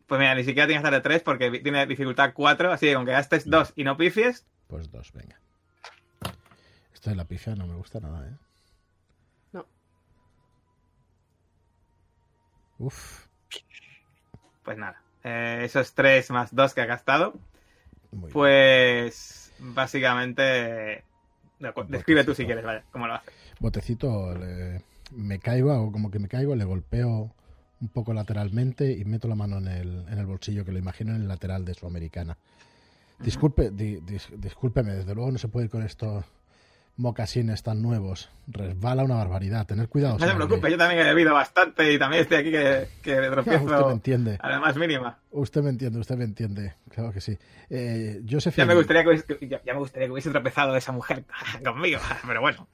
Pues 0.07 0.19
mira, 0.19 0.35
ni 0.35 0.43
siquiera 0.43 0.67
tienes 0.67 0.81
que 0.81 0.91
darle 0.91 1.01
3 1.01 1.23
porque 1.23 1.49
tiene 1.61 1.85
dificultad 1.87 2.33
4, 2.33 2.71
así 2.71 2.87
que 2.87 2.93
aunque 2.93 3.13
gastes 3.13 3.49
2 3.49 3.73
y 3.75 3.83
no 3.83 3.97
pifies, 3.97 4.45
Pues 4.67 4.91
dos, 4.91 5.11
venga. 5.13 5.39
Esto 6.93 7.09
de 7.09 7.15
la 7.15 7.25
pifia 7.25 7.55
no 7.55 7.65
me 7.65 7.75
gusta 7.75 7.99
nada, 7.99 8.27
¿eh? 8.27 8.37
No. 9.53 9.65
Uf, 12.77 13.27
pues 14.63 14.77
nada. 14.77 15.02
Eh, 15.23 15.61
esos 15.63 15.93
3 15.93 16.29
más 16.31 16.53
2 16.53 16.73
que 16.73 16.81
ha 16.81 16.85
gastado, 16.85 17.33
muy 18.11 18.21
bien. 18.23 18.33
pues 18.33 19.51
básicamente... 19.59 21.03
Describe 21.87 22.25
tú 22.25 22.35
si 22.35 22.45
quieres, 22.45 22.65
vaya, 22.65 22.83
cómo 22.91 23.07
lo 23.07 23.13
haces. 23.13 23.33
Botecito, 23.59 24.35
le- 24.37 24.81
me 25.11 25.39
caigo, 25.39 25.71
hago 25.71 25.91
como 25.93 26.11
que 26.11 26.19
me 26.19 26.27
caigo, 26.27 26.55
le 26.55 26.65
golpeo 26.65 27.31
un 27.79 27.87
poco 27.89 28.13
lateralmente 28.13 28.91
y 28.91 29.05
meto 29.05 29.27
la 29.29 29.35
mano 29.35 29.57
en 29.59 29.67
el, 29.67 30.05
en 30.09 30.17
el 30.19 30.25
bolsillo, 30.25 30.65
que 30.65 30.71
lo 30.73 30.79
imagino 30.79 31.15
en 31.15 31.21
el 31.21 31.27
lateral 31.27 31.63
de 31.63 31.73
su 31.73 31.85
americana. 31.87 32.37
Disculpe, 33.19 33.71
di- 33.71 34.01
dis- 34.01 34.29
discúlpeme, 34.37 34.93
desde 34.93 35.15
luego 35.15 35.31
no 35.31 35.37
se 35.37 35.47
puede 35.47 35.65
ir 35.67 35.71
con 35.71 35.83
estos 35.83 36.25
mocasines 36.97 37.63
tan 37.63 37.81
nuevos. 37.81 38.29
Resbala 38.47 39.03
una 39.03 39.15
barbaridad. 39.15 39.65
Tener 39.65 39.87
cuidado. 39.89 40.13
No 40.13 40.19
se 40.19 40.25
señor 40.25 40.45
preocupe, 40.47 40.67
Lee. 40.67 40.73
yo 40.73 40.77
también 40.77 41.01
he 41.01 41.03
bebido 41.05 41.33
bastante 41.33 41.91
y 41.91 41.97
también 41.97 42.21
estoy 42.23 42.37
aquí 42.37 42.51
que, 42.51 42.87
que 43.01 43.15
Ah, 43.17 43.39
usted 43.63 43.85
me 43.87 43.91
entiende. 43.93 44.37
a 44.39 44.49
la 44.49 44.59
más 44.59 44.75
mínima. 44.77 45.17
Usted 45.31 45.61
me 45.63 45.69
entiende, 45.71 45.99
usted 45.99 46.15
me 46.15 46.25
entiende. 46.25 46.73
Claro 46.89 47.11
que 47.11 47.21
sí. 47.21 47.37
Eh, 47.69 48.21
Josephine- 48.29 48.63
Ya 48.63 48.65
me 48.65 48.75
gustaría 48.75 49.03
que 49.03 49.09
hubiese, 49.09 49.47
ya, 49.47 49.61
ya 49.63 49.73
me 49.73 49.79
gustaría 49.79 50.07
que 50.07 50.11
hubiese 50.11 50.29
tropezado 50.29 50.75
esa 50.75 50.91
mujer 50.91 51.23
conmigo, 51.65 51.99
pero 52.27 52.41
bueno. 52.41 52.67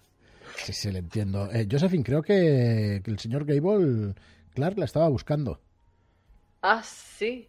Sí, 0.57 0.73
sí, 0.73 0.91
le 0.91 0.99
entiendo. 0.99 1.49
Eh, 1.51 1.67
Josephine, 1.71 2.03
creo 2.03 2.21
que, 2.21 3.01
que 3.03 3.11
el 3.11 3.19
señor 3.19 3.45
Gable, 3.45 4.15
Clark, 4.53 4.77
la 4.77 4.85
estaba 4.85 5.07
buscando. 5.07 5.61
Ah, 6.61 6.81
sí. 6.83 7.47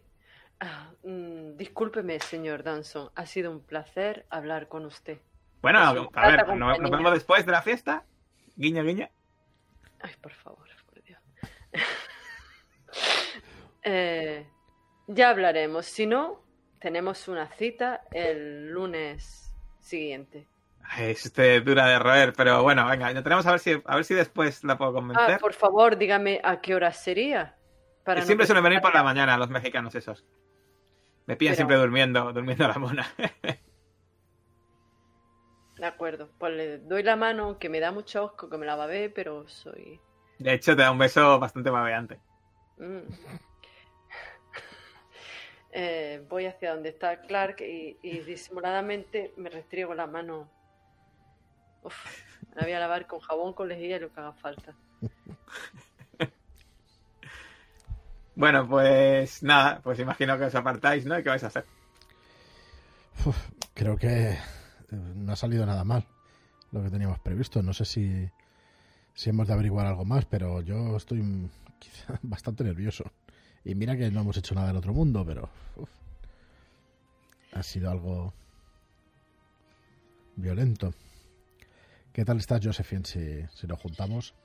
Ah, 0.61 0.91
mm, 1.03 1.57
discúlpeme, 1.57 2.19
señor 2.21 2.63
Danson. 2.63 3.09
Ha 3.15 3.25
sido 3.25 3.51
un 3.51 3.59
placer 3.59 4.25
hablar 4.29 4.67
con 4.69 4.85
usted. 4.85 5.17
Bueno, 5.61 5.79
Es 5.91 6.07
a 6.15 6.27
ver, 6.27 6.35
grata 6.37 6.55
¿no- 6.55 6.75
¿nos 6.77 6.91
vemos 6.91 7.13
después 7.13 7.45
de 7.45 7.51
la 7.51 7.61
fiesta? 7.61 8.03
Guiño, 8.55 8.83
guiño. 8.83 9.07
Ay, 10.01 10.11
por 10.21 10.31
favor, 10.33 10.67
por 10.85 11.01
Dios. 11.03 11.19
Eh, 13.83 14.47
ya 15.07 15.29
hablaremos. 15.29 15.85
Si 15.87 16.05
no, 16.05 16.43
tenemos 16.79 17.27
una 17.27 17.47
cita 17.47 18.01
el 18.11 18.69
lunes 18.69 19.53
siguiente. 19.79 20.47
Ay, 20.83 21.11
es 21.11 21.25
usted 21.25 21.63
dura 21.63 21.87
de 21.87 21.97
roer, 21.97 22.33
pero 22.33 22.61
bueno, 22.63 22.85
venga, 22.87 23.09
intentaremos 23.09 23.45
a 23.47 23.51
ver 23.51 23.59
si, 23.59 23.81
a 23.83 23.95
ver 23.95 24.05
si 24.05 24.13
después 24.13 24.63
la 24.63 24.77
puedo 24.77 24.91
Ah, 24.91 24.93
convencer. 24.93 25.39
por 25.39 25.53
favor, 25.53 25.97
dígame 25.97 26.41
a 26.43 26.61
qué 26.61 26.75
hora 26.75 26.91
sería. 26.93 27.55
Para 28.03 28.19
no 28.21 28.25
Siempre 28.25 28.45
suelen 28.45 28.63
venir 28.63 28.81
por 28.81 28.93
la 28.93 29.01
mañana 29.03 29.37
los 29.37 29.49
mexicanos 29.49 29.95
esos. 29.95 30.25
Me 31.25 31.35
pillan 31.35 31.51
Pero- 31.53 31.55
siempre 31.55 31.77
durmiendo, 31.77 32.33
durmiendo 32.33 32.67
la 32.67 32.77
mona. 32.77 33.07
De 35.81 35.87
acuerdo, 35.87 36.29
pues 36.37 36.53
le 36.53 36.77
doy 36.77 37.01
la 37.01 37.15
mano, 37.15 37.57
que 37.57 37.67
me 37.67 37.79
da 37.79 37.91
mucho 37.91 38.25
asco, 38.25 38.47
que 38.47 38.57
me 38.59 38.67
la 38.67 38.75
babé, 38.75 39.09
pero 39.09 39.47
soy... 39.47 39.99
De 40.37 40.53
hecho, 40.53 40.75
te 40.75 40.83
da 40.83 40.91
un 40.91 40.99
beso 40.99 41.39
bastante 41.39 41.71
babeante. 41.71 42.19
Mm. 42.77 42.99
Eh, 45.73 46.25
voy 46.27 46.47
hacia 46.47 46.73
donde 46.73 46.89
está 46.89 47.21
Clark 47.21 47.61
y, 47.61 47.97
y 48.01 48.19
disimuladamente 48.19 49.33
me 49.37 49.49
restriego 49.49 49.93
la 49.93 50.05
mano. 50.05 50.51
Uf, 51.81 51.95
la 52.55 52.63
voy 52.63 52.73
a 52.73 52.79
lavar 52.81 53.07
con 53.07 53.21
jabón, 53.21 53.53
con 53.53 53.69
lejía 53.69 53.95
y 53.95 53.99
lo 54.01 54.11
que 54.13 54.19
haga 54.19 54.33
falta. 54.33 54.75
Bueno, 58.35 58.67
pues 58.67 59.43
nada, 59.43 59.81
pues 59.81 59.99
imagino 59.99 60.37
que 60.37 60.45
os 60.45 60.55
apartáis, 60.55 61.05
¿no? 61.05 61.17
¿Y 61.17 61.23
qué 61.23 61.29
vais 61.29 61.43
a 61.43 61.47
hacer? 61.47 61.65
Uf, 63.25 63.37
creo 63.73 63.97
que 63.97 64.37
no 64.91 65.31
ha 65.31 65.35
salido 65.35 65.65
nada 65.65 65.83
mal 65.83 66.05
lo 66.71 66.83
que 66.83 66.89
teníamos 66.89 67.19
previsto. 67.19 67.61
No 67.61 67.73
sé 67.73 67.85
si, 67.85 68.29
si 69.13 69.29
hemos 69.29 69.47
de 69.47 69.53
averiguar 69.53 69.85
algo 69.85 70.05
más, 70.05 70.25
pero 70.25 70.61
yo 70.61 70.97
estoy 70.97 71.21
mm, 71.21 71.49
quizá 71.79 72.19
bastante 72.23 72.63
nervioso. 72.63 73.11
Y 73.63 73.75
mira 73.75 73.95
que 73.95 74.09
no 74.09 74.21
hemos 74.21 74.37
hecho 74.37 74.55
nada 74.55 74.67
del 74.67 74.77
otro 74.77 74.93
mundo, 74.93 75.23
pero 75.25 75.49
ha 77.53 77.63
sido 77.63 77.91
algo 77.91 78.33
violento. 80.35 80.93
¿Qué 82.11 82.25
tal 82.25 82.37
estás, 82.39 82.59
Josephine, 82.63 83.05
si, 83.05 83.45
si 83.47 83.67
nos 83.67 83.79
juntamos? 83.79 84.33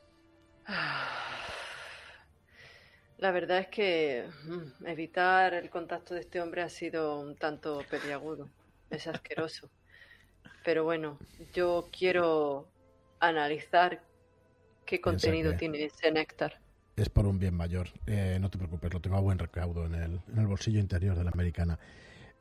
La 3.18 3.30
verdad 3.30 3.60
es 3.60 3.68
que 3.68 4.28
mm, 4.44 4.86
evitar 4.86 5.54
el 5.54 5.70
contacto 5.70 6.12
de 6.12 6.20
este 6.20 6.40
hombre 6.40 6.60
ha 6.62 6.68
sido 6.68 7.18
un 7.18 7.34
tanto 7.36 7.82
peliagudo. 7.90 8.50
Es 8.90 9.06
asqueroso. 9.06 9.70
Pero 10.64 10.84
bueno, 10.84 11.18
yo 11.54 11.88
quiero 11.96 12.68
analizar 13.20 14.02
qué 14.84 15.00
contenido 15.00 15.52
que- 15.52 15.58
tiene 15.58 15.84
ese 15.84 16.10
néctar. 16.12 16.60
Es 16.96 17.08
por 17.10 17.26
un 17.26 17.38
bien 17.38 17.54
mayor. 17.54 17.88
Eh, 18.06 18.38
no 18.40 18.48
te 18.50 18.56
preocupes, 18.56 18.92
lo 18.92 19.00
tengo 19.00 19.16
a 19.16 19.20
buen 19.20 19.38
recaudo 19.38 19.84
en 19.86 19.94
el, 19.94 20.20
en 20.28 20.38
el 20.38 20.46
bolsillo 20.46 20.80
interior 20.80 21.16
de 21.16 21.24
la 21.24 21.30
americana. 21.30 21.78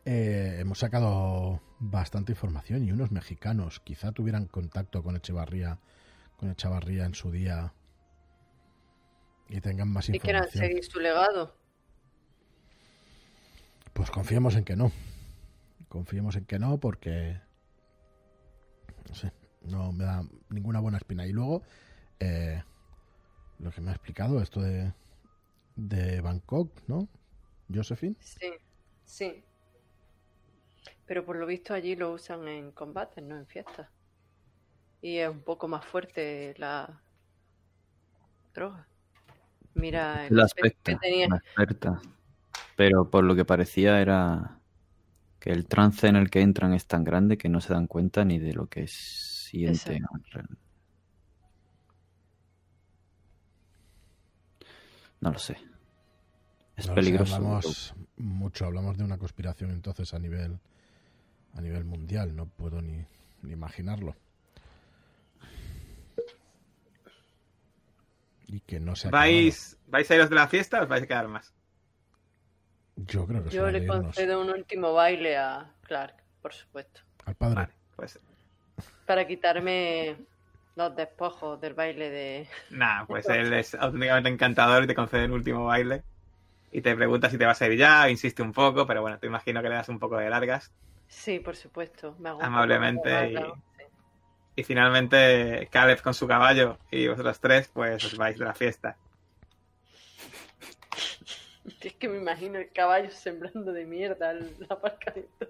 Eh, 0.05 0.57
hemos 0.59 0.79
sacado 0.79 1.61
bastante 1.79 2.31
información 2.31 2.83
y 2.85 2.91
unos 2.91 3.11
mexicanos 3.11 3.79
quizá 3.81 4.11
tuvieran 4.11 4.45
contacto 4.45 5.03
con 5.03 5.15
Echevarría, 5.17 5.79
con 6.37 6.49
Echevarría 6.51 7.05
en 7.05 7.15
su 7.15 7.31
día 7.31 7.73
y 9.49 9.59
tengan 9.61 9.89
más 9.89 10.07
Y 10.09 10.19
quieran 10.19 10.43
información. 10.43 10.67
seguir 10.67 10.83
su 10.85 10.99
legado. 10.99 11.57
Pues 13.93 14.11
confiemos 14.11 14.55
en 14.55 14.63
que 14.63 14.75
no. 14.75 14.91
Confiemos 15.89 16.35
en 16.35 16.45
que 16.45 16.59
no 16.59 16.77
porque 16.79 17.39
no 19.07 19.15
sé, 19.15 19.31
no 19.63 19.91
me 19.91 20.03
da 20.05 20.23
ninguna 20.49 20.79
buena 20.79 20.97
espina. 20.97 21.25
Y 21.25 21.31
luego 21.33 21.63
eh, 22.19 22.63
lo 23.59 23.71
que 23.71 23.81
me 23.81 23.91
ha 23.91 23.93
explicado 23.93 24.41
esto 24.41 24.61
de 24.61 24.93
de 25.75 26.21
Bangkok, 26.21 26.71
¿no? 26.87 27.07
Josephine. 27.73 28.15
Sí, 28.19 28.51
sí. 29.03 29.43
Pero 31.05 31.25
por 31.25 31.37
lo 31.37 31.45
visto 31.45 31.73
allí 31.73 31.95
lo 31.95 32.11
usan 32.11 32.47
en 32.47 32.71
combates, 32.71 33.23
no 33.23 33.37
en 33.37 33.47
fiestas. 33.47 33.87
Y 35.01 35.17
es 35.19 35.29
un 35.29 35.41
poco 35.41 35.67
más 35.67 35.85
fuerte 35.85 36.53
la 36.57 37.01
droga. 38.53 38.87
Mira 39.73 40.27
el 40.27 40.35
La 40.35 40.43
aspecto 40.45 40.79
que 40.83 40.95
tenía. 40.95 41.27
la 41.27 41.37
experta. 41.37 42.01
Pero 42.75 43.09
por 43.09 43.23
lo 43.23 43.35
que 43.35 43.45
parecía 43.45 44.01
era 44.01 44.59
que 45.45 45.51
el 45.51 45.67
trance 45.67 46.07
en 46.07 46.15
el 46.15 46.31
que 46.31 46.41
entran 46.41 46.73
es 46.73 46.87
tan 46.87 47.03
grande 47.03 47.37
que 47.37 47.49
no 47.49 47.61
se 47.61 47.71
dan 47.71 47.85
cuenta 47.85 48.25
ni 48.25 48.39
de 48.39 48.53
lo 48.53 48.65
que 48.65 48.87
sienten. 48.87 50.03
No 55.21 55.31
lo 55.31 55.37
sé. 55.37 55.55
Es 56.75 56.87
No 56.87 56.95
lo 56.95 57.01
sé, 57.03 57.05
peligroso. 57.05 57.35
hablamos 57.35 57.93
mucho, 58.17 58.65
hablamos 58.65 58.97
de 58.97 59.03
una 59.03 59.19
conspiración 59.19 59.69
entonces 59.69 60.15
a 60.15 60.19
nivel 60.19 60.59
a 61.53 61.61
nivel 61.61 61.85
mundial, 61.85 62.35
no 62.35 62.47
puedo 62.47 62.81
ni, 62.81 63.05
ni 63.43 63.51
imaginarlo. 63.51 64.15
Y 68.47 68.61
que 68.61 68.79
no 68.79 68.95
se 68.95 69.11
¿Vais, 69.11 69.77
¿Vais 69.85 70.09
a 70.09 70.15
iros 70.15 70.29
de 70.31 70.35
la 70.37 70.47
fiesta 70.47 70.79
o 70.79 70.83
os 70.83 70.89
vais 70.89 71.03
a 71.03 71.07
quedar 71.07 71.27
más? 71.27 71.53
Yo 72.95 73.27
creo 73.27 73.43
que 73.43 73.49
Yo 73.49 73.69
le 73.69 73.85
concedo 73.85 74.41
un 74.41 74.49
último 74.49 74.93
baile 74.93 75.37
a 75.37 75.71
Clark, 75.81 76.15
por 76.41 76.53
supuesto. 76.53 77.01
al 77.25 77.35
padre. 77.35 77.55
Vale, 77.55 77.73
pues 77.95 78.19
Para 79.05 79.27
quitarme 79.27 80.15
los 80.75 80.95
despojos 80.95 81.59
del 81.59 81.73
baile 81.73 82.09
de... 82.09 82.47
nada, 82.69 83.05
pues 83.05 83.27
él 83.29 83.53
es 83.53 83.75
auténticamente 83.75 84.29
encantador 84.29 84.83
y 84.83 84.87
te 84.87 84.95
concede 84.95 85.25
el 85.25 85.31
último 85.31 85.65
baile. 85.65 86.03
Y 86.71 86.81
te 86.81 86.95
pregunta 86.95 87.29
si 87.29 87.37
te 87.37 87.45
vas 87.45 87.61
a 87.61 87.67
ir 87.67 87.77
ya, 87.77 88.09
insiste 88.09 88.41
un 88.41 88.51
poco, 88.51 88.85
pero 88.85 89.01
bueno, 89.01 89.17
te 89.17 89.27
imagino 89.27 89.61
que 89.61 89.69
le 89.69 89.75
das 89.75 89.89
un 89.89 89.99
poco 89.99 90.17
de 90.17 90.29
largas. 90.29 90.73
Sí, 91.07 91.39
por 91.39 91.55
supuesto. 91.55 92.15
Me 92.19 92.29
hago 92.29 92.43
Amablemente 92.43 93.31
y-. 93.31 93.35
Y 94.57 94.63
finalmente 94.63 95.67
Caleb 95.69 96.01
con 96.01 96.13
su 96.13 96.27
caballo 96.27 96.77
y 96.89 97.07
vosotros 97.07 97.39
tres, 97.39 97.69
pues 97.73 98.03
os 98.05 98.17
vais 98.17 98.37
de 98.37 98.45
la 98.45 98.53
fiesta. 98.53 98.97
Es 101.81 101.93
que 101.93 102.07
me 102.07 102.17
imagino 102.17 102.59
el 102.59 102.71
caballo 102.71 103.09
sembrando 103.11 103.71
de 103.71 103.85
mierda 103.85 104.31
el 104.31 104.55
aparcamiento. 104.69 105.47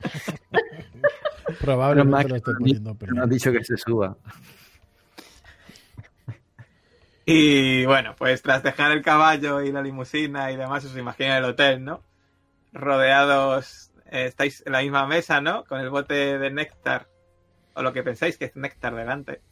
Probablemente 1.60 2.28
lo 2.28 2.36
esté 2.36 2.50
no, 2.52 2.58
poniendo, 2.58 2.94
pero 2.94 3.14
no 3.14 3.24
has 3.24 3.30
dicho 3.30 3.50
que 3.52 3.64
se 3.64 3.76
suba. 3.76 4.16
Y 7.24 7.84
bueno, 7.84 8.14
pues 8.16 8.40
tras 8.42 8.62
dejar 8.62 8.92
el 8.92 9.02
caballo 9.02 9.60
y 9.60 9.70
la 9.70 9.82
limusina 9.82 10.50
y 10.50 10.56
demás, 10.56 10.84
os 10.84 10.96
imagináis 10.96 11.38
el 11.38 11.44
hotel, 11.44 11.84
¿no? 11.84 12.02
Rodeados, 12.72 13.90
eh, 14.06 14.26
estáis 14.26 14.62
en 14.64 14.72
la 14.72 14.80
misma 14.80 15.06
mesa, 15.06 15.40
¿no? 15.40 15.64
Con 15.64 15.80
el 15.80 15.90
bote 15.90 16.38
de 16.38 16.50
néctar, 16.50 17.08
o 17.74 17.82
lo 17.82 17.92
que 17.92 18.02
pensáis 18.02 18.38
que 18.38 18.46
es 18.46 18.56
néctar 18.56 18.94
delante. 18.94 19.42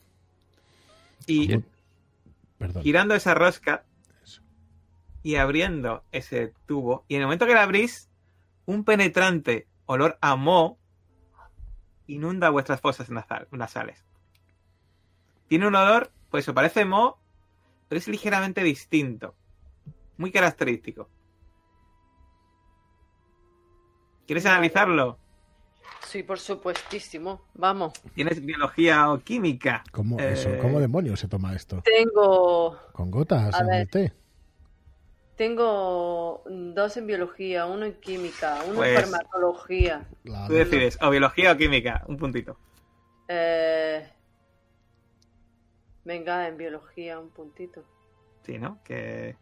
Y 1.27 1.59
perdón. 2.59 2.83
girando 2.83 3.15
esa 3.15 3.35
rosca. 3.35 3.85
Y 5.27 5.35
abriendo 5.35 6.05
ese 6.13 6.55
tubo, 6.67 7.05
y 7.09 7.17
en 7.17 7.23
el 7.23 7.27
momento 7.27 7.47
que 7.47 7.55
la 7.55 7.65
abrís, 7.65 8.09
un 8.65 8.85
penetrante 8.85 9.67
olor 9.87 10.17
a 10.21 10.37
moho 10.37 10.79
inunda 12.07 12.49
vuestras 12.51 12.81
fosas 12.81 13.11
nasal- 13.11 13.49
nasales. 13.51 14.05
Tiene 15.49 15.67
un 15.67 15.75
olor, 15.75 16.13
pues 16.31 16.45
eso 16.45 16.55
parece 16.55 16.85
moho, 16.85 17.19
pero 17.89 17.99
es 17.99 18.07
ligeramente 18.07 18.63
distinto. 18.63 19.35
Muy 20.17 20.31
característico. 20.31 21.09
¿Quieres 24.29 24.47
analizarlo? 24.47 25.19
Sí, 26.05 26.23
por 26.23 26.39
supuestísimo. 26.39 27.41
Vamos. 27.55 27.95
¿Tienes 28.15 28.45
biología 28.47 29.11
o 29.11 29.19
química? 29.19 29.83
¿Cómo, 29.91 30.21
Eh, 30.21 30.35
eso, 30.35 30.51
¿Cómo 30.63 30.79
demonios 30.79 31.19
se 31.19 31.27
toma 31.27 31.53
esto? 31.57 31.83
Tengo 31.83 32.79
¿Con 32.93 33.11
gotas 33.11 33.57
A 33.57 33.63
en 33.63 33.67
ver. 33.67 33.81
el 33.81 33.89
té? 33.91 34.13
Tengo 35.37 36.43
dos 36.47 36.97
en 36.97 37.07
biología, 37.07 37.67
uno 37.67 37.85
en 37.85 37.95
química, 38.01 38.59
uno 38.67 38.77
Pues- 38.77 38.99
en 38.99 39.11
farmacología. 39.11 40.09
La- 40.25 40.47
Tú 40.47 40.55
decides, 40.55 40.99
o 41.03 41.11
biología 41.11 41.53
o 41.53 41.57
química, 41.57 42.03
un 42.07 42.17
puntito. 42.17 42.59
Eh, 43.29 44.09
Venga, 46.05 46.47
en 46.47 46.57
biología 46.57 47.19
un 47.19 47.31
puntito. 47.31 47.85
Sí, 48.45 48.59
¿no? 48.59 48.81
Que, 48.85 49.37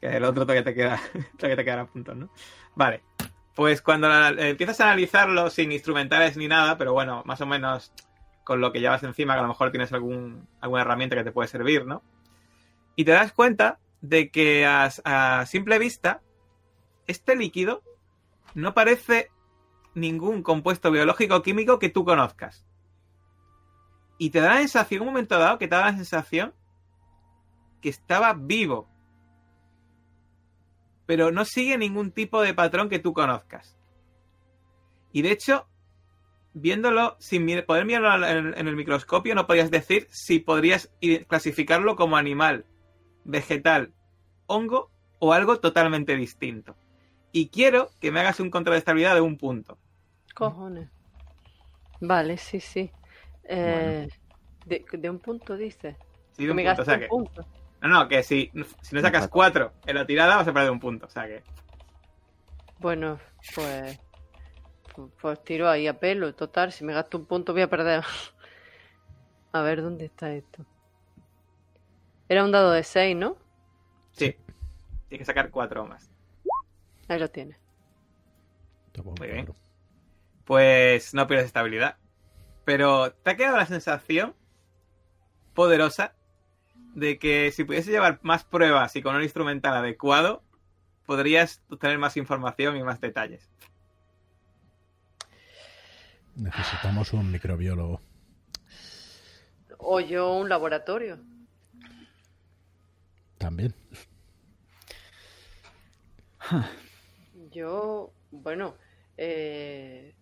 que 0.00 0.16
el 0.16 0.24
otro 0.24 0.42
todavía 0.44 0.64
te 0.64 0.74
queda, 0.74 0.98
todavía 1.38 1.56
te 1.56 1.64
quedarán 1.64 1.88
puntos, 1.88 2.16
¿no? 2.16 2.30
Vale. 2.74 3.02
Pues 3.54 3.82
cuando 3.82 4.08
la- 4.08 4.30
eh, 4.30 4.50
empiezas 4.50 4.80
a 4.80 4.84
analizarlo 4.84 5.50
sin 5.50 5.70
instrumentales 5.70 6.36
ni 6.38 6.48
nada, 6.48 6.78
pero 6.78 6.94
bueno, 6.94 7.22
más 7.26 7.40
o 7.42 7.46
menos 7.46 7.92
con 8.44 8.60
lo 8.62 8.72
que 8.72 8.80
llevas 8.80 9.02
encima, 9.02 9.34
que 9.34 9.40
a 9.40 9.42
lo 9.42 9.48
mejor 9.48 9.70
tienes 9.70 9.92
algún, 9.92 10.48
alguna 10.62 10.80
herramienta 10.82 11.14
que 11.14 11.24
te 11.24 11.32
puede 11.32 11.48
servir, 11.48 11.84
¿no? 11.86 12.02
Y 12.96 13.04
te 13.04 13.12
das 13.12 13.32
cuenta 13.32 13.78
de 14.02 14.30
que 14.30 14.66
a, 14.66 15.46
simple 15.46 15.78
vista, 15.78 16.20
este 17.06 17.36
líquido 17.36 17.82
no 18.54 18.74
parece 18.74 19.30
ningún 19.94 20.42
compuesto 20.42 20.90
biológico 20.90 21.36
o 21.36 21.42
químico 21.42 21.78
que 21.78 21.88
tú 21.88 22.04
conozcas. 22.04 22.66
Y 24.18 24.30
te 24.30 24.40
da 24.40 24.50
la 24.50 24.58
sensación, 24.58 25.02
un 25.02 25.08
momento 25.08 25.38
dado, 25.38 25.58
que 25.58 25.68
te 25.68 25.76
da 25.76 25.86
la 25.86 25.96
sensación 25.96 26.52
que 27.80 27.88
estaba 27.88 28.34
vivo. 28.34 28.88
Pero 31.06 31.30
no 31.30 31.44
sigue 31.44 31.78
ningún 31.78 32.12
tipo 32.12 32.42
de 32.42 32.54
patrón 32.54 32.88
que 32.88 32.98
tú 32.98 33.12
conozcas. 33.12 33.76
Y 35.12 35.22
de 35.22 35.32
hecho, 35.32 35.68
viéndolo, 36.54 37.16
sin 37.20 37.46
poder 37.64 37.84
mirarlo 37.84 38.26
en, 38.26 38.68
el 38.68 38.76
microscopio, 38.76 39.34
no 39.34 39.46
podías 39.46 39.70
decir 39.70 40.08
si 40.10 40.38
podrías 40.38 40.90
clasificarlo 41.28 41.96
como 41.96 42.16
animal, 42.16 42.66
vegetal, 43.24 43.92
hongo 44.46 44.90
o 45.18 45.32
algo 45.32 45.58
totalmente 45.60 46.16
distinto. 46.16 46.76
y 47.34 47.48
quiero 47.48 47.88
que 48.00 48.10
me 48.12 48.20
hagas 48.20 48.40
un 48.40 48.50
control 48.50 48.74
de 48.74 48.78
estabilidad 48.80 49.14
de 49.14 49.20
un 49.22 49.38
punto. 49.38 49.78
Cojones. 50.34 50.90
Vale, 52.00 52.36
sí, 52.36 52.60
sí. 52.60 52.90
Eh, 53.44 54.06
de, 54.66 54.84
de 54.92 55.10
un 55.10 55.18
punto 55.18 55.56
dice. 55.56 55.96
Sí, 56.32 56.44
de 56.44 56.50
un 56.50 56.56
me 56.56 56.64
punto, 56.66 56.82
o 56.82 56.84
sea 56.84 56.94
un 56.94 57.00
que- 57.00 57.06
punto. 57.08 57.46
No, 57.80 57.88
no, 57.88 58.08
que 58.08 58.22
si, 58.22 58.50
si 58.82 58.94
no 58.94 59.00
sacas 59.00 59.28
cuatro 59.28 59.72
en 59.86 59.94
la 59.96 60.06
tirada 60.06 60.36
vas 60.36 60.46
a 60.46 60.52
perder 60.52 60.70
un 60.70 60.78
punto. 60.80 61.06
O 61.06 61.10
sea 61.10 61.26
que. 61.26 61.42
Bueno, 62.78 63.18
pues. 63.54 63.98
pu- 64.94 65.10
Pues 65.20 65.42
tiro 65.44 65.68
ahí 65.70 65.86
a 65.86 65.98
pelo. 65.98 66.34
Total, 66.34 66.70
si 66.72 66.84
me 66.84 66.92
gasto 66.92 67.16
un 67.18 67.26
punto 67.26 67.52
voy 67.52 67.62
a 67.62 67.70
perder. 67.70 68.04
A 69.52 69.62
ver, 69.62 69.82
¿dónde 69.82 70.06
está 70.06 70.32
esto? 70.32 70.64
Era 72.32 72.44
un 72.44 72.50
dado 72.50 72.70
de 72.70 72.82
6, 72.82 73.14
¿no? 73.14 73.36
Sí. 74.12 74.34
Tienes 75.10 75.18
que 75.18 75.24
sacar 75.26 75.50
cuatro 75.50 75.82
o 75.82 75.86
más. 75.86 76.10
Ahí 77.06 77.18
lo 77.18 77.28
tienes. 77.28 77.58
Muy 79.04 79.28
bien. 79.28 79.44
claro. 79.44 79.60
Pues 80.46 81.12
no 81.12 81.26
pierdes 81.26 81.44
estabilidad. 81.44 81.98
Pero 82.64 83.12
te 83.12 83.32
ha 83.32 83.36
quedado 83.36 83.58
la 83.58 83.66
sensación 83.66 84.34
poderosa 85.52 86.14
de 86.94 87.18
que 87.18 87.52
si 87.52 87.64
pudiese 87.64 87.90
llevar 87.90 88.18
más 88.22 88.44
pruebas 88.44 88.96
y 88.96 89.02
con 89.02 89.14
un 89.14 89.22
instrumental 89.22 89.76
adecuado, 89.76 90.42
podrías 91.04 91.62
tener 91.80 91.98
más 91.98 92.16
información 92.16 92.78
y 92.78 92.82
más 92.82 92.98
detalles. 92.98 93.50
Necesitamos 96.34 97.12
un 97.12 97.30
microbiólogo. 97.30 98.00
O 99.76 100.00
yo 100.00 100.32
un 100.32 100.48
laboratorio. 100.48 101.18
También. 103.42 103.74
Yo, 107.50 108.12
bueno, 108.30 108.76
eh, 109.16 110.14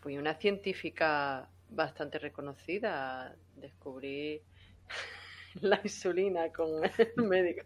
fui 0.00 0.16
una 0.16 0.34
científica 0.34 1.48
bastante 1.68 2.18
reconocida. 2.18 3.34
Descubrí 3.56 4.40
la 5.60 5.80
insulina 5.84 6.48
con 6.50 6.82
el 6.84 7.12
médico. 7.28 7.62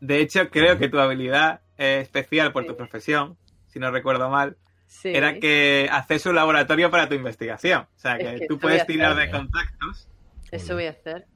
De 0.00 0.18
hecho, 0.20 0.50
creo 0.50 0.76
que 0.76 0.88
tu 0.88 0.98
habilidad 0.98 1.60
eh, 1.78 2.00
especial 2.02 2.52
por 2.52 2.66
tu 2.66 2.76
profesión, 2.76 3.36
si 3.68 3.78
no 3.78 3.90
recuerdo 3.92 4.28
mal, 4.28 4.56
Sí. 4.86 5.10
era 5.14 5.38
que 5.38 5.88
haces 5.92 6.26
un 6.26 6.34
laboratorio 6.34 6.90
para 6.90 7.08
tu 7.08 7.14
investigación. 7.14 7.82
O 7.82 7.98
sea, 7.98 8.16
Es 8.16 8.40
que 8.40 8.46
tú 8.48 8.58
puedes 8.58 8.84
tirar 8.86 9.12
hacer. 9.12 9.26
de 9.26 9.30
contactos. 9.30 10.08
Eso 10.50 10.74
voy 10.74 10.86
a 10.86 10.90
hacer. 10.90 11.26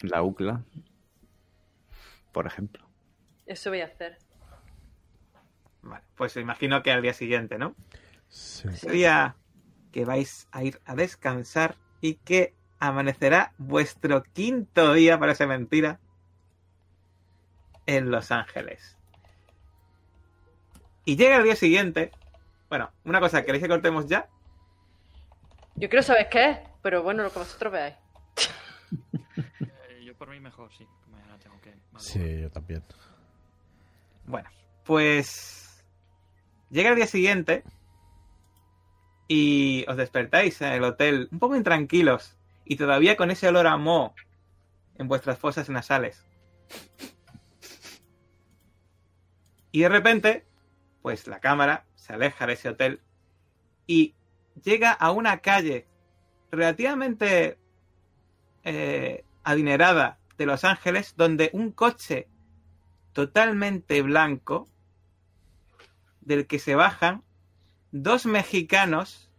La 0.00 0.22
UCLA, 0.22 0.64
por 2.32 2.46
ejemplo. 2.46 2.86
Eso 3.46 3.70
voy 3.70 3.80
a 3.80 3.86
hacer. 3.86 4.18
Vale, 5.82 6.04
pues 6.16 6.36
imagino 6.36 6.82
que 6.82 6.92
al 6.92 7.02
día 7.02 7.14
siguiente, 7.14 7.58
¿no? 7.58 7.74
Sí. 8.28 8.68
Ese 8.68 8.90
día 8.90 9.36
que 9.92 10.04
vais 10.04 10.48
a 10.52 10.62
ir 10.62 10.80
a 10.84 10.94
descansar 10.94 11.76
y 12.00 12.14
que 12.14 12.54
amanecerá 12.78 13.52
vuestro 13.58 14.22
quinto 14.22 14.92
día, 14.92 15.18
parece 15.18 15.46
mentira, 15.46 15.98
en 17.86 18.10
Los 18.10 18.30
Ángeles. 18.30 18.96
Y 21.04 21.16
llega 21.16 21.36
el 21.36 21.44
día 21.44 21.56
siguiente. 21.56 22.12
Bueno, 22.68 22.92
una 23.04 23.18
cosa, 23.18 23.42
¿queréis 23.44 23.62
que 23.62 23.68
cortemos 23.68 24.06
ya? 24.06 24.28
Yo 25.74 25.88
quiero 25.88 26.02
saber 26.02 26.28
qué 26.28 26.50
es, 26.50 26.58
pero 26.82 27.02
bueno, 27.02 27.22
lo 27.22 27.32
que 27.32 27.38
vosotros 27.38 27.72
veáis. 27.72 27.94
Por 30.18 30.30
mí 30.30 30.40
mejor, 30.40 30.70
sí. 30.76 30.86
Mañana 31.10 31.38
tengo 31.38 31.60
que... 31.60 31.70
madrugar. 31.92 32.00
Sí, 32.00 32.40
yo 32.40 32.50
también. 32.50 32.82
Bueno, 34.26 34.48
pues 34.84 35.84
llega 36.70 36.90
el 36.90 36.96
día 36.96 37.06
siguiente 37.06 37.62
y 39.28 39.84
os 39.88 39.96
despertáis 39.96 40.60
en 40.60 40.72
el 40.72 40.84
hotel 40.84 41.28
un 41.30 41.38
poco 41.38 41.56
intranquilos 41.56 42.36
y 42.64 42.76
todavía 42.76 43.16
con 43.16 43.30
ese 43.30 43.48
olor 43.48 43.66
a 43.66 43.76
moho 43.76 44.14
en 44.96 45.06
vuestras 45.06 45.38
fosas 45.38 45.68
nasales. 45.68 46.24
Y 49.70 49.80
de 49.82 49.88
repente, 49.88 50.46
pues 51.02 51.26
la 51.26 51.40
cámara 51.40 51.84
se 51.94 52.14
aleja 52.14 52.46
de 52.46 52.54
ese 52.54 52.70
hotel 52.70 53.00
y 53.86 54.14
llega 54.62 54.92
a 54.92 55.12
una 55.12 55.38
calle 55.38 55.86
relativamente 56.50 57.58
eh, 58.64 59.24
adinerada 59.48 60.18
de 60.36 60.44
Los 60.44 60.62
Ángeles 60.64 61.14
donde 61.16 61.48
un 61.54 61.72
coche 61.72 62.28
totalmente 63.14 64.02
blanco 64.02 64.68
del 66.20 66.46
que 66.46 66.58
se 66.58 66.74
bajan 66.74 67.24
dos 67.90 68.26
mexicanos 68.26 69.30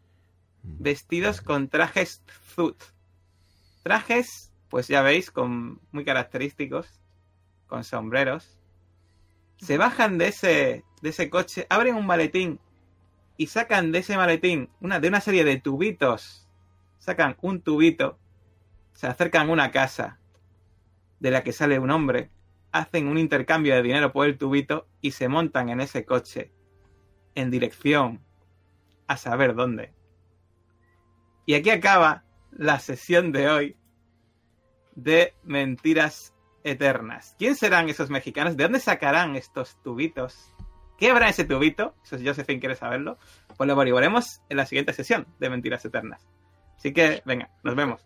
vestidos 0.64 1.42
con 1.42 1.70
trajes 1.70 2.24
zut. 2.56 2.82
Trajes, 3.84 4.52
pues 4.70 4.88
ya 4.88 5.04
veis, 5.04 5.30
con 5.30 5.80
muy 5.92 6.04
característicos, 6.04 6.88
con 7.68 7.84
sombreros. 7.84 8.58
Se 9.58 9.78
bajan 9.78 10.18
de 10.18 10.30
ese, 10.30 10.84
de 11.04 11.10
ese 11.10 11.30
coche, 11.30 11.68
abren 11.70 11.94
un 11.94 12.08
maletín 12.08 12.60
y 13.38 13.46
sacan 13.46 13.92
de 13.92 14.00
ese 14.00 14.18
maletín 14.18 14.70
una, 14.82 15.00
de 15.00 15.08
una 15.08 15.22
serie 15.22 15.44
de 15.44 15.60
tubitos. 15.60 16.48
Sacan 16.98 17.38
un 17.42 17.62
tubito, 17.62 18.18
se 19.00 19.08
acercan 19.08 19.48
a 19.48 19.54
una 19.54 19.72
casa 19.72 20.20
de 21.22 21.32
la 21.32 21.42
que 21.42 21.54
sale 21.54 21.80
un 21.80 21.90
hombre 21.90 22.32
hacen 22.74 23.08
un 23.08 23.18
intercambio 23.18 23.74
de 23.74 23.82
dinero 23.82 24.12
por 24.12 24.26
el 24.26 24.38
tubito 24.38 24.90
y 25.00 25.12
se 25.12 25.30
montan 25.30 25.70
en 25.70 25.80
ese 25.80 26.04
coche 26.04 26.52
en 27.34 27.50
dirección 27.50 28.22
a 29.08 29.16
saber 29.16 29.56
dónde. 29.56 29.94
Y 31.46 31.54
aquí 31.54 31.70
acaba 31.70 32.26
la 32.52 32.78
sesión 32.80 33.32
de 33.32 33.48
hoy 33.48 33.78
de 34.96 35.34
Mentiras 35.44 36.36
Eternas. 36.66 37.38
¿Quién 37.40 37.56
serán 37.56 37.88
esos 37.88 38.10
mexicanos? 38.10 38.58
¿De 38.58 38.64
dónde 38.66 38.82
sacarán 38.82 39.38
estos 39.38 39.82
tubitos? 39.82 40.54
¿Qué 40.98 41.10
habrá 41.10 41.30
ese 41.30 41.46
tubito? 41.46 41.96
Eso 42.04 42.18
si 42.18 42.28
Josephine 42.28 42.60
quiere 42.60 42.76
saberlo. 42.76 43.18
Pues 43.56 43.66
lo 43.66 43.76
averiguaremos 43.76 44.42
en 44.50 44.58
la 44.58 44.66
siguiente 44.66 44.92
sesión 44.92 45.26
de 45.40 45.50
Mentiras 45.50 45.86
Eternas. 45.86 46.28
Así 46.76 46.92
que, 46.92 47.22
venga, 47.26 47.50
nos 47.64 47.78
vemos. 47.78 48.06